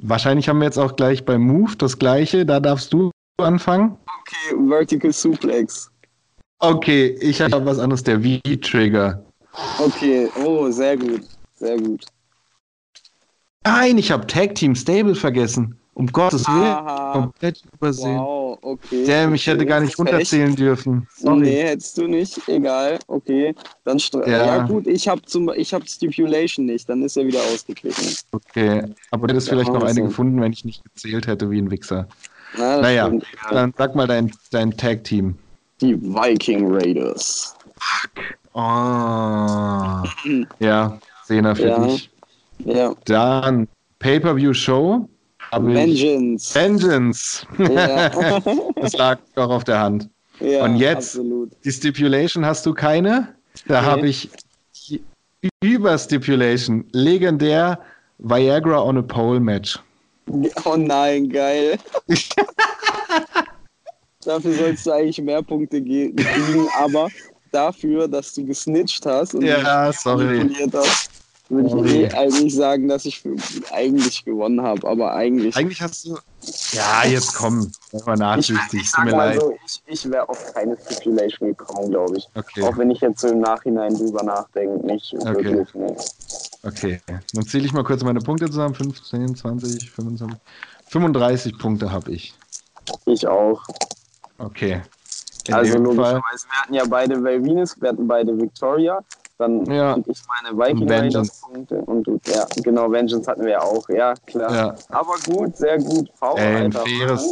Wahrscheinlich 0.00 0.48
haben 0.48 0.60
wir 0.60 0.66
jetzt 0.66 0.78
auch 0.78 0.96
gleich 0.96 1.24
beim 1.24 1.42
Move 1.42 1.76
das 1.76 1.98
gleiche. 1.98 2.46
Da 2.46 2.60
darfst 2.60 2.92
du 2.92 3.10
anfangen. 3.38 3.98
Okay, 4.20 4.68
Vertical 4.68 5.12
Suplex. 5.12 5.90
Okay, 6.60 7.16
ich 7.20 7.40
habe 7.40 7.66
was 7.66 7.78
anderes, 7.78 8.02
der 8.02 8.20
V-Trigger. 8.20 9.22
Okay, 9.78 10.30
oh, 10.42 10.70
sehr 10.70 10.96
gut. 10.96 11.22
Sehr 11.56 11.76
gut. 11.76 12.06
Nein, 13.64 13.98
ich 13.98 14.10
habe 14.10 14.26
Tag 14.26 14.54
Team 14.54 14.74
Stable 14.74 15.14
vergessen. 15.14 15.78
Um 15.96 16.06
Gottes 16.12 16.46
Willen. 16.46 16.62
Aha. 16.62 17.12
Komplett 17.12 17.62
übersehen. 17.72 18.18
Wow, 18.18 18.58
okay. 18.60 19.06
Damn, 19.06 19.32
ich 19.34 19.46
hätte 19.46 19.64
gar 19.64 19.80
nicht 19.80 19.92
Echt? 19.92 19.98
runterzählen 19.98 20.54
dürfen. 20.54 21.08
Nee, 21.20 21.24
Sorry. 21.24 21.50
hättest 21.52 21.96
du 21.96 22.06
nicht. 22.06 22.38
Egal, 22.48 22.98
okay. 23.06 23.54
Dann 23.84 23.96
Ja. 24.26 24.28
ja. 24.28 24.66
gut, 24.66 24.86
ich 24.86 25.08
habe 25.08 25.22
hab 25.22 25.88
Stipulation 25.88 26.66
nicht, 26.66 26.86
dann 26.86 27.02
ist 27.02 27.16
er 27.16 27.26
wieder 27.26 27.40
ausgeglichen. 27.50 28.14
Okay, 28.32 28.82
aber 29.10 29.26
du 29.26 29.32
hättest 29.32 29.48
vielleicht 29.48 29.72
noch 29.72 29.82
eine 29.84 30.02
gefunden, 30.02 30.38
wenn 30.42 30.52
ich 30.52 30.66
nicht 30.66 30.84
gezählt 30.84 31.26
hätte 31.26 31.50
wie 31.50 31.62
ein 31.62 31.70
Wichser. 31.70 32.06
Na, 32.58 32.76
Naja, 32.82 33.06
stimmt, 33.06 33.24
dann 33.50 33.72
sag 33.78 33.94
mal 33.94 34.06
dein, 34.06 34.30
dein 34.50 34.76
Tag-Team. 34.76 35.34
Die 35.80 35.98
Viking 35.98 36.70
Raiders. 36.74 37.54
Oh. 38.52 40.02
Ja, 40.58 40.98
Zehner 41.24 41.56
für 41.56 41.68
Ja. 41.68 41.78
dich. 41.86 42.10
Ja. 42.58 42.94
Dann 43.06 43.66
Pay-Per-View-Show. 43.98 45.08
Vengeance. 45.52 46.54
Vengeance. 46.54 47.46
ja. 47.58 48.10
Das 48.80 48.92
lag 48.94 49.18
doch 49.34 49.50
auf 49.50 49.64
der 49.64 49.80
Hand. 49.80 50.08
ja, 50.40 50.64
Und 50.64 50.76
jetzt? 50.76 51.16
Absolut. 51.16 51.50
Die 51.64 51.70
Stipulation 51.72 52.44
hast 52.44 52.64
du 52.66 52.74
keine? 52.74 53.34
Da 53.66 53.80
Nee. 53.80 53.86
habe 53.86 54.08
ich 54.08 54.30
über 55.62 55.96
Stipulation 55.98 56.84
legendär 56.92 57.78
Viagra 58.18 58.82
on 58.82 58.98
a 58.98 59.02
Pole 59.02 59.40
Match. 59.40 59.78
Oh 60.64 60.76
nein, 60.76 61.28
geil. 61.28 61.78
Dafür 64.24 64.52
sollst 64.54 64.86
du 64.86 64.90
eigentlich 64.92 65.20
mehr 65.22 65.42
Punkte 65.42 65.80
ge- 65.80 66.12
kriegen, 66.14 66.66
aber 66.76 67.08
dafür, 67.52 68.08
dass 68.08 68.34
du 68.34 68.44
gesnitcht 68.44 69.06
hast 69.06 69.34
und 69.34 69.42
Ja, 69.42 69.92
sorry. 69.92 70.24
manipuliert 70.38 70.74
hast, 70.74 71.10
würde 71.48 71.68
ich 71.68 71.72
Sorry. 71.72 72.02
eh 72.04 72.12
eigentlich 72.12 72.54
sagen, 72.54 72.88
dass 72.88 73.04
ich 73.04 73.22
eigentlich 73.72 74.24
gewonnen 74.24 74.62
habe. 74.62 74.86
Aber 74.88 75.14
eigentlich. 75.14 75.56
Eigentlich 75.56 75.80
hast 75.80 76.04
du. 76.04 76.18
Ja, 76.72 77.04
jetzt 77.04 77.34
komm. 77.34 77.70
Mal 78.04 78.16
nachsichtig. 78.16 78.82
ich 78.82 78.92
Tut 78.92 79.04
mir 79.04 79.10
leid. 79.12 79.40
so, 79.40 79.54
ich, 79.64 79.82
ich 79.86 80.10
wäre 80.10 80.28
auf 80.28 80.54
keine 80.54 80.76
Stipulation 80.76 81.48
gekommen, 81.56 81.90
glaube 81.90 82.16
ich. 82.16 82.28
Okay, 82.34 82.62
Auch 82.62 82.76
wenn 82.76 82.90
ich 82.90 83.00
jetzt 83.00 83.20
so 83.20 83.28
im 83.28 83.40
Nachhinein 83.40 83.94
drüber 83.94 84.22
nachdenke, 84.22 84.84
nicht 84.86 85.12
wirklich. 85.12 85.68
Nee. 85.74 85.96
okay. 86.64 87.00
Dann 87.32 87.46
zähle 87.46 87.64
ich 87.64 87.72
mal 87.72 87.84
kurz 87.84 88.02
meine 88.02 88.20
Punkte 88.20 88.46
zusammen. 88.46 88.74
15, 88.74 89.36
20, 89.36 89.90
25. 89.90 90.38
35 90.88 91.58
Punkte 91.58 91.90
habe 91.90 92.12
ich. 92.12 92.34
Ich 93.06 93.26
auch. 93.26 93.62
Okay. 94.38 94.82
In 95.48 95.54
also 95.54 95.78
logischerweise, 95.78 96.46
wir 96.48 96.60
hatten 96.60 96.74
ja 96.74 96.84
beide 96.88 97.22
Venus, 97.22 97.80
wir 97.80 97.90
hatten 97.90 98.06
beide 98.08 98.36
Victoria, 98.36 99.00
dann 99.38 99.64
Ja. 99.66 99.94
und 99.94 100.06
ich 100.08 100.18
meine 100.42 100.56
Viking 100.56 100.90
Raiders. 100.90 101.40
Punkte 101.42 101.76
und 101.82 102.04
du, 102.06 102.18
ja, 102.26 102.46
genau, 102.62 102.90
Vengeance 102.90 103.26
hatten 103.28 103.42
wir 103.44 103.52
ja 103.52 103.62
auch, 103.62 103.88
ja, 103.88 104.14
klar. 104.26 104.54
Ja. 104.54 104.74
Aber 104.90 105.14
gut, 105.26 105.56
sehr 105.56 105.78
gut. 105.78 106.08
V, 106.14 106.36
Ey, 106.36 106.64
ein 106.64 106.72
faires- 106.72 107.22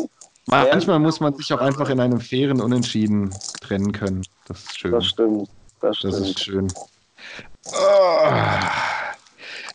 Sehr 0.47 0.68
Manchmal 0.72 0.98
muss 0.98 1.20
man 1.20 1.35
sich 1.35 1.51
auch 1.55 1.60
einfach 1.60 1.89
in 1.89 1.98
einem 2.01 2.20
fairen 2.20 2.60
Unentschieden 2.60 3.31
trennen 3.62 3.93
können. 3.93 4.22
Das 4.47 4.59
ist 4.64 4.78
schön. 4.78 4.93
Das 4.93 5.06
stimmt, 5.06 5.48
das 5.81 5.98
Das 6.01 6.10
stimmt. 6.14 6.26
ist 6.28 6.40
schön. 6.40 6.68
Ah. 7.72 8.70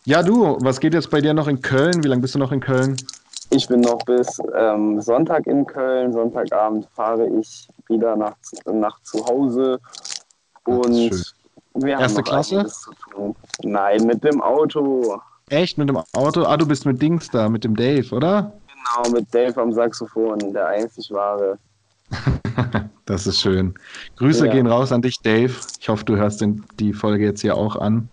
Ja, 0.06 0.22
du, 0.24 0.58
was 0.62 0.80
geht 0.80 0.94
jetzt 0.94 1.10
bei 1.10 1.22
dir 1.22 1.34
noch 1.34 1.48
in 1.48 1.62
Köln? 1.62 2.04
Wie 2.04 2.08
lange 2.08 2.22
bist 2.22 2.36
du 2.36 2.40
noch 2.40 2.52
in 2.52 2.60
Köln? 2.60 2.96
Ich 3.50 3.68
bin 3.68 3.82
noch 3.82 3.98
bis 4.06 4.40
ähm, 4.56 5.02
Sonntag 5.02 5.48
in 5.48 5.66
Köln. 5.66 6.14
Sonntagabend 6.14 6.88
fahre 6.96 7.28
ich 7.28 7.68
wieder 7.88 8.16
nach, 8.16 8.36
nach 8.72 9.02
zu 9.02 9.26
Hause. 9.26 9.80
Und. 10.66 11.34
Wir 11.84 12.00
Erste 12.00 12.24
Klasse? 12.24 12.66
Nein, 13.64 14.06
mit 14.06 14.24
dem 14.24 14.42
Auto. 14.42 15.20
Echt 15.50 15.78
mit 15.78 15.90
dem 15.90 16.00
Auto? 16.14 16.44
Ah, 16.44 16.58
du 16.58 16.68
bist 16.68 16.86
mit 16.86 17.02
Dings 17.02 17.30
da, 17.30 17.50
mit 17.50 17.64
dem 17.64 17.76
Dave, 17.76 18.14
oder? 18.16 18.54
Genau, 18.68 19.10
mit 19.12 19.34
Dave 19.34 19.60
am 19.60 19.72
Saxophon, 19.74 20.54
der 20.54 20.68
einzig 20.68 21.10
wahre. 21.12 21.58
Das 23.06 23.26
ist 23.26 23.40
schön. 23.42 23.74
Grüße 24.18 24.46
Ja. 24.46 24.52
gehen 24.52 24.68
raus 24.68 24.92
an 24.92 25.02
dich, 25.02 25.20
Dave. 25.24 25.52
Ich 25.80 25.90
hoffe, 25.90 26.06
du 26.06 26.16
hörst 26.16 26.42
den, 26.42 26.64
die 26.80 26.94
Folge 26.94 27.26
jetzt 27.26 27.42
hier 27.42 27.56
auch 27.56 27.76
an. 27.76 28.08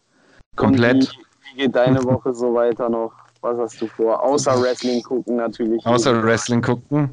Komplett. 0.56 1.12
Wie, 1.12 1.52
wie 1.52 1.56
geht 1.64 1.76
deine 1.76 2.02
Woche 2.04 2.32
so 2.32 2.54
weiter 2.54 2.88
noch? 2.88 3.12
Was 3.42 3.58
hast 3.58 3.82
du 3.82 3.88
vor? 3.88 4.22
Außer 4.24 4.52
Wrestling 4.62 5.02
gucken 5.02 5.36
natürlich. 5.36 5.84
Außer 5.84 6.22
Wrestling 6.22 6.62
gucken. 6.62 7.10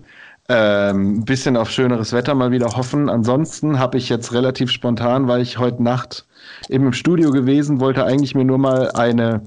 Ähm, 0.56 1.18
ein 1.18 1.26
bisschen 1.26 1.58
auf 1.58 1.72
schöneres 1.72 2.14
Wetter 2.14 2.36
mal 2.36 2.52
wieder 2.52 2.68
hoffen. 2.68 3.10
Ansonsten 3.10 3.80
habe 3.80 3.98
ich 3.98 4.08
jetzt 4.08 4.34
relativ 4.34 4.70
spontan, 4.70 5.28
weil 5.28 5.42
ich 5.42 5.58
heute 5.58 5.82
Nacht 5.82 6.28
eben 6.70 6.86
im 6.86 6.94
Studio 6.94 7.32
gewesen, 7.32 7.80
wollte 7.80 8.06
eigentlich 8.06 8.36
mir 8.36 8.46
nur 8.46 8.60
mal 8.60 8.92
eine 8.92 9.42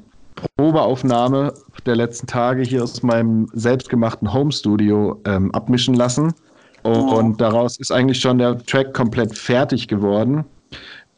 Probeaufnahme 0.56 1.54
der 1.86 1.94
letzten 1.94 2.26
Tage 2.26 2.62
hier 2.62 2.82
aus 2.82 3.04
meinem 3.04 3.46
selbstgemachten 3.52 4.32
Home-Studio 4.32 5.20
ähm, 5.24 5.52
abmischen 5.52 5.94
lassen. 5.94 6.34
Und 6.82 7.40
daraus 7.40 7.78
ist 7.78 7.92
eigentlich 7.92 8.18
schon 8.18 8.38
der 8.38 8.58
Track 8.58 8.92
komplett 8.92 9.38
fertig 9.38 9.86
geworden. 9.86 10.44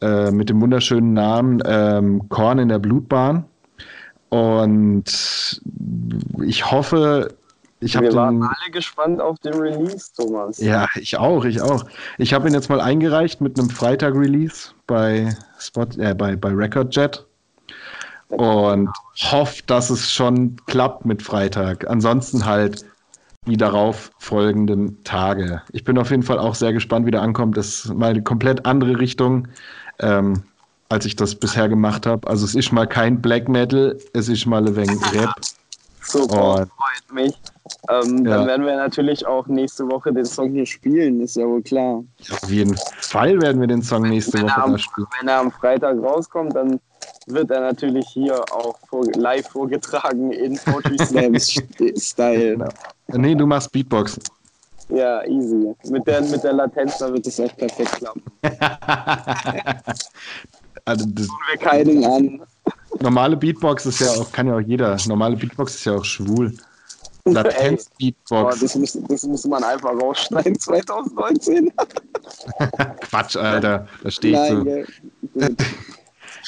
Äh, 0.01 0.29
mit 0.29 0.49
dem 0.49 0.61
wunderschönen 0.61 1.13
Namen 1.13 1.63
ähm, 1.65 2.29
Korn 2.29 2.59
in 2.59 2.69
der 2.69 2.79
Blutbahn. 2.79 3.45
Und 4.29 5.61
ich 6.43 6.71
hoffe, 6.71 7.33
ich 7.81 7.99
Wir 7.99 8.13
waren 8.13 8.43
alle 8.43 8.71
gespannt 8.71 9.21
auf 9.21 9.39
den 9.39 9.53
Release, 9.53 10.11
Thomas. 10.15 10.57
Ja, 10.57 10.87
ich 10.95 11.17
auch, 11.17 11.45
ich 11.45 11.61
auch. 11.61 11.85
Ich 12.17 12.33
habe 12.33 12.47
ihn 12.47 12.53
jetzt 12.53 12.69
mal 12.69 12.81
eingereicht 12.81 13.39
mit 13.39 13.57
einem 13.57 13.69
Freitag-Release 13.69 14.71
bei 14.85 15.35
Spot, 15.59 15.87
äh, 15.97 16.13
bei, 16.13 16.35
bei 16.35 16.49
Recordjet 16.49 17.25
und 18.29 18.89
hoffe, 19.31 19.63
dass 19.65 19.89
es 19.89 20.11
schon 20.11 20.57
klappt 20.67 21.05
mit 21.05 21.21
Freitag. 21.21 21.89
Ansonsten 21.89 22.45
halt 22.45 22.85
die 23.47 23.57
darauf 23.57 24.11
folgenden 24.19 25.03
Tage. 25.03 25.61
Ich 25.71 25.83
bin 25.83 25.97
auf 25.97 26.11
jeden 26.11 26.23
Fall 26.23 26.37
auch 26.37 26.55
sehr 26.55 26.73
gespannt, 26.73 27.05
wie 27.05 27.11
der 27.11 27.21
ankommt. 27.21 27.57
Das 27.57 27.85
ist 27.85 27.93
mal 27.93 28.11
eine 28.11 28.21
komplett 28.21 28.65
andere 28.65 28.99
Richtung, 28.99 29.47
ähm, 29.99 30.43
als 30.89 31.05
ich 31.05 31.15
das 31.15 31.35
bisher 31.35 31.69
gemacht 31.69 32.05
habe. 32.05 32.27
Also 32.27 32.45
es 32.45 32.55
ist 32.55 32.71
mal 32.71 32.87
kein 32.87 33.21
Black 33.21 33.47
Metal, 33.47 33.97
es 34.13 34.29
ist 34.29 34.45
mal 34.45 34.67
ein 34.67 34.75
wenig 34.75 34.99
Rap. 35.13 35.33
Super, 36.01 36.67
freut 36.67 37.13
mich. 37.13 37.35
Ähm, 37.89 38.25
Ja. 38.25 38.37
Dann 38.37 38.47
werden 38.47 38.65
wir 38.65 38.75
natürlich 38.75 39.25
auch 39.25 39.47
nächste 39.47 39.87
Woche 39.89 40.11
den 40.13 40.25
Song 40.25 40.51
hier 40.51 40.65
spielen, 40.65 41.21
ist 41.21 41.35
ja 41.35 41.45
wohl 41.45 41.61
klar. 41.61 42.03
Auf 42.31 42.49
jeden 42.49 42.75
Fall 43.01 43.41
werden 43.41 43.59
wir 43.61 43.67
den 43.67 43.81
Song 43.81 44.03
nächste 44.03 44.37
Wenn 44.39 44.43
Woche 44.45 44.61
am, 44.63 44.77
spielen. 44.77 45.07
wenn 45.19 45.27
er 45.27 45.39
am 45.39 45.51
Freitag 45.51 45.97
rauskommt, 46.01 46.55
dann 46.55 46.79
wird 47.27 47.51
er 47.51 47.61
natürlich 47.61 48.07
hier 48.09 48.39
auch 48.53 48.77
vor, 48.89 49.05
live 49.15 49.47
vorgetragen 49.47 50.31
in 50.31 50.57
Poetry 50.57 50.97
Slam 51.05 51.35
Style. 51.97 52.57
Genau. 52.57 52.69
Nee, 53.07 53.35
du 53.35 53.45
machst 53.45 53.71
Beatbox. 53.71 54.19
Ja, 54.89 55.23
easy. 55.25 55.73
Mit 55.89 56.07
der, 56.07 56.21
mit 56.21 56.43
der 56.43 56.53
Latenz, 56.53 56.97
da 56.97 57.13
wird 57.13 57.25
es 57.27 57.39
auch 57.39 57.55
perfekt 57.55 57.91
klappen. 57.93 58.23
Also 60.85 61.05
das 61.07 61.27
Tun 61.27 61.37
wir 61.51 61.57
keinen 61.59 62.03
an. 62.03 62.41
normale 62.99 63.37
Beatbox 63.37 63.85
ist 63.85 63.99
ja 63.99 64.07
auch, 64.11 64.31
kann 64.31 64.47
ja 64.47 64.55
auch 64.55 64.59
jeder. 64.61 64.97
Normale 65.07 65.35
Beatbox 65.35 65.75
ist 65.75 65.85
ja 65.85 65.95
auch 65.95 66.05
schwul. 66.05 66.55
Boah, 67.23 67.33
Latenz-Beatbox. 67.33 68.59
das, 68.59 68.75
muss, 68.75 68.97
das 69.07 69.23
muss 69.23 69.45
man 69.45 69.63
einfach 69.63 69.91
rausschneiden 69.91 70.57
2019. 70.59 71.71
Quatsch, 73.01 73.35
Alter. 73.35 73.87
Da 74.03 74.11
stehe 74.11 74.33
ich 74.33 74.39
Nein, 74.39 74.57
so. 74.57 74.63
gell. 74.63 74.87
Gut. 75.33 75.65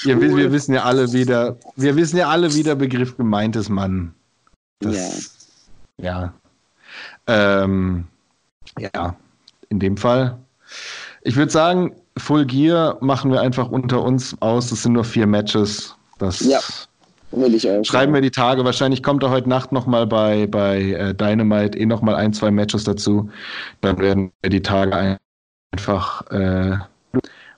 Wir, 0.04 0.20
wir, 0.20 0.52
wissen 0.52 0.74
ja 0.74 0.84
alle 0.84 1.12
wieder, 1.14 1.58
wir 1.76 1.96
wissen 1.96 2.18
ja 2.18 2.30
alle, 2.30 2.54
wie 2.56 2.64
der 2.64 2.76
Begriff 2.76 3.18
gemeint 3.18 3.56
ist, 3.56 3.70
Mann. 3.70 4.14
Das, 4.80 5.50
ja. 5.98 6.34
Ähm, 7.28 8.08
ja, 8.80 9.16
in 9.70 9.80
dem 9.80 9.98
Fall. 9.98 10.40
Ich 11.22 11.36
würde 11.36 11.52
sagen, 11.52 11.96
Full 12.18 12.46
Gear 12.46 12.98
machen 13.02 13.32
wir 13.32 13.42
einfach 13.42 13.70
unter 13.70 14.02
uns 14.02 14.36
aus. 14.42 14.70
Das 14.70 14.84
sind 14.84 14.94
nur 14.94 15.04
vier 15.04 15.28
Matches. 15.28 15.96
Das 16.18 16.40
Ja. 16.40 16.60
Will 17.32 17.56
ich 17.56 17.70
auch. 17.70 17.84
schreiben 17.84 18.14
wir 18.14 18.22
die 18.22 18.32
Tage. 18.32 18.66
Wahrscheinlich 18.66 19.04
kommt 19.04 19.24
da 19.24 19.30
heute 19.30 19.48
Nacht 19.50 19.72
nochmal 19.72 20.06
bei, 20.08 20.48
bei 20.48 20.82
äh, 20.82 21.14
Dynamite 21.14 21.78
eh 21.78 21.86
nochmal 21.86 22.16
ein, 22.16 22.34
zwei 22.34 22.52
Matches 22.52 22.84
dazu. 22.84 23.30
Dann 23.82 23.98
werden 24.00 24.32
wir 24.42 24.50
die 24.50 24.62
Tage 24.62 25.18
einfach 25.72 26.30
äh, 26.32 26.78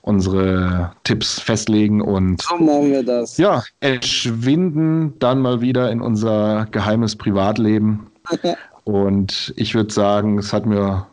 unsere 0.01 0.91
Tipps 1.03 1.39
festlegen 1.39 2.01
und 2.01 2.41
So 2.41 2.55
machen 2.57 2.91
wir 2.91 3.03
das. 3.03 3.37
ja, 3.37 3.63
entschwinden 3.79 5.13
dann 5.19 5.39
mal 5.39 5.61
wieder 5.61 5.89
in 5.91 6.01
unser 6.01 6.67
geheimes 6.71 7.15
Privatleben. 7.15 8.07
Und 8.85 9.53
ich 9.55 9.75
würde 9.75 9.93
sagen, 9.93 10.37
es 10.37 10.51
hat 10.51 10.65
mir 10.65 11.07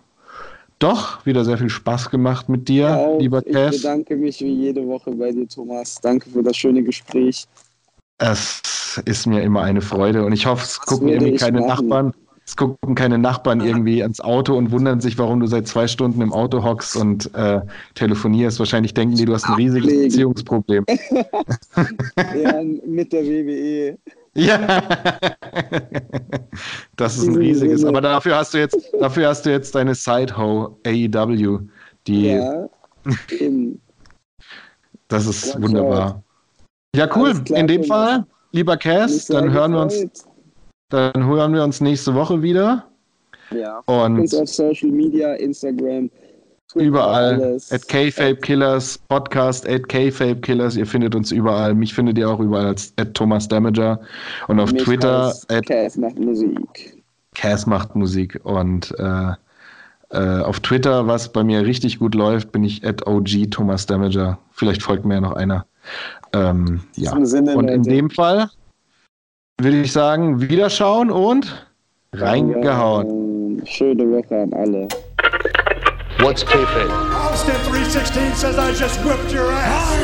doch 0.81 1.25
wieder 1.25 1.45
sehr 1.45 1.57
viel 1.57 1.69
Spaß 1.69 2.11
gemacht 2.11 2.49
mit 2.49 2.67
dir, 2.69 2.97
Auch, 2.97 3.21
lieber 3.21 3.47
ich 3.47 3.53
Cass. 3.53 3.77
bedanke 3.77 4.17
mich 4.17 4.41
wie 4.41 4.53
jede 4.53 4.85
Woche 4.89 5.13
bei 5.13 5.31
dir, 5.31 5.47
Thomas. 5.47 5.95
Danke 6.03 6.29
für 6.31 6.43
das 6.43 6.57
schöne 6.57 6.83
Gespräch. 6.83 7.47
Es 8.21 9.01
ist 9.07 9.27
mir 9.27 9.43
immer 9.43 9.63
eine 9.63 9.81
Freude 9.81 10.25
und 10.25 10.33
ich 10.33 10.45
hoffe, 10.47 10.63
es 10.65 10.79
gucken 10.81 11.09
irgendwie 11.09 11.37
keine 11.37 11.61
machen? 11.61 11.89
Nachbarn. 11.89 12.15
Es 12.47 12.57
gucken 12.57 12.95
keine 12.97 13.17
Nachbarn 13.17 13.61
irgendwie 13.61 14.03
ans 14.03 14.21
Auto 14.21 14.57
und 14.57 14.73
wundern 14.73 15.01
sich, 15.01 15.17
warum 15.19 15.41
du 15.41 15.47
seit 15.47 15.69
zwei 15.69 15.87
Stunden 15.87 16.21
im 16.21 16.33
Auto 16.33 16.65
hockst 16.65 16.97
und 16.97 17.33
äh, 17.35 17.61
telefonierst. 17.95 18.59
Wahrscheinlich 18.59 18.93
denken 18.93 19.17
die, 19.17 19.25
du 19.25 19.33
hast 19.35 19.45
ein 19.45 19.55
riesiges 19.55 19.85
Ablegen. 19.85 20.03
Beziehungsproblem. 20.09 20.85
Ja, 22.43 22.61
mit 22.87 23.13
der 23.13 23.25
WWE. 23.25 23.99
Ja, 24.35 24.83
das 26.97 27.19
ist 27.19 27.29
ein 27.29 27.37
riesiges. 27.37 27.85
Aber 27.85 28.01
dafür 28.01 28.37
hast 28.37 28.55
du 28.55 28.59
jetzt, 28.59 28.77
dafür 29.01 29.29
hast 29.29 29.47
du 29.47 29.51
jetzt 29.51 29.75
deine 29.75 29.95
Sideho 29.95 30.77
AEW, 30.87 31.61
die, 32.07 32.27
Ja, 32.27 32.69
eben. 33.31 33.81
das 35.09 35.27
ist 35.27 35.61
wunderbar. 35.61 36.23
Ja, 36.95 37.09
cool. 37.17 37.35
Klar, 37.45 37.61
In 37.61 37.67
dem. 37.69 37.85
Fall, 37.85 38.25
lieber 38.53 38.77
Cass, 38.77 39.27
dann 39.27 39.53
hören 39.53 39.73
wir 39.73 39.83
uns, 39.83 40.25
dann 40.89 41.27
hören 41.27 41.55
wir 41.55 41.63
uns 41.63 41.81
nächste 41.81 42.15
Woche 42.15 42.43
wieder 42.43 42.85
Ja. 43.53 43.79
und 43.87 44.19
Uns 44.21 44.35
auf 44.35 44.49
Social 44.49 44.91
Media, 44.91 45.35
Instagram, 45.35 46.11
Twitter, 46.69 46.85
überall 46.87 47.35
alles. 47.43 47.71
at 47.73 47.87
KFabe 47.89 48.37
Killers 48.37 48.99
Podcast 49.09 49.69
at 49.69 49.89
KFabe 49.89 50.41
Killers. 50.41 50.77
Ihr 50.77 50.87
findet 50.87 51.15
uns 51.15 51.31
überall. 51.31 51.75
Mich 51.75 51.95
findet 51.95 52.19
ihr 52.19 52.29
auch 52.29 52.41
überall 52.41 52.67
als 52.67 52.93
at 52.99 53.15
Thomas 53.15 53.47
Damager 53.47 54.01
und 54.49 54.59
auf 54.59 54.73
Mich 54.73 54.83
Twitter 54.83 55.33
at 55.49 55.67
Cass 55.67 55.97
macht 55.97 56.19
Musik. 56.19 57.03
Cass 57.37 57.67
macht 57.67 57.95
Musik 57.95 58.41
und 58.43 58.93
äh, 58.99 59.33
äh, 60.13 60.41
auf 60.43 60.59
Twitter, 60.59 61.07
was 61.07 61.31
bei 61.33 61.45
mir 61.45 61.65
richtig 61.65 62.01
gut 62.01 62.17
läuft, 62.17 62.51
bin 62.51 62.65
ich 62.65 62.85
at 62.85 63.07
OG 63.07 63.49
Thomas 63.53 63.87
Damager. 63.87 64.39
Vielleicht 64.51 64.83
folgt 64.83 65.05
mir 65.05 65.15
ja 65.15 65.21
noch 65.21 65.33
einer. 65.35 65.67
Ähm, 66.33 66.81
ja. 66.97 67.13
Und 67.13 67.69
in 67.69 67.83
dem 67.83 68.11
Fall 68.11 68.51
würde 69.61 69.83
ich 69.83 69.93
sagen, 69.93 70.41
wiederschauen 70.41 71.11
und 71.11 71.67
reingehauen. 72.15 73.63
Schöne 73.67 74.05
Woche 74.11 74.43
an 74.43 74.53
alle. 74.55 74.89
What's 76.19 76.45
kayfabe? 76.45 76.91
Austin 77.15 77.55
316 77.69 78.35
says 78.35 78.59
I 78.59 78.73
just 78.73 79.03
whipped 79.05 79.33
your 79.33 79.51
ass. 79.51 79.97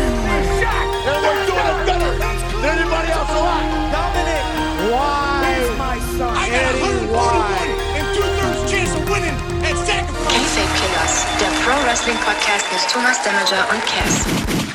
And 1.07 1.23
we're 1.23 1.47
doing 1.47 1.67
it 1.67 1.87
better 1.87 2.13
than 2.17 2.79
anybody 2.79 3.13
else 3.13 3.31
alive. 3.31 3.69
Dominic, 3.93 4.45
why? 4.91 5.37
my 5.77 5.99
son. 6.17 6.33
I 6.33 6.49
got 6.49 6.73
a 6.73 6.81
141 7.13 8.01
and 8.01 8.07
two-thirds 8.17 8.71
chance 8.71 8.93
of 8.97 9.05
winning 9.11 9.37
at 9.65 9.77
sacrifice. 9.85 10.33
Kayfabe 10.33 10.73
Killers, 10.81 11.15
der 11.41 11.53
Pro 11.65 11.77
Wrestling 11.85 12.19
Podcast 12.25 12.65
mit 12.73 12.81
Thomas 12.89 13.23
Damager 13.23 13.63
und 13.73 13.83
Cass. 13.85 14.66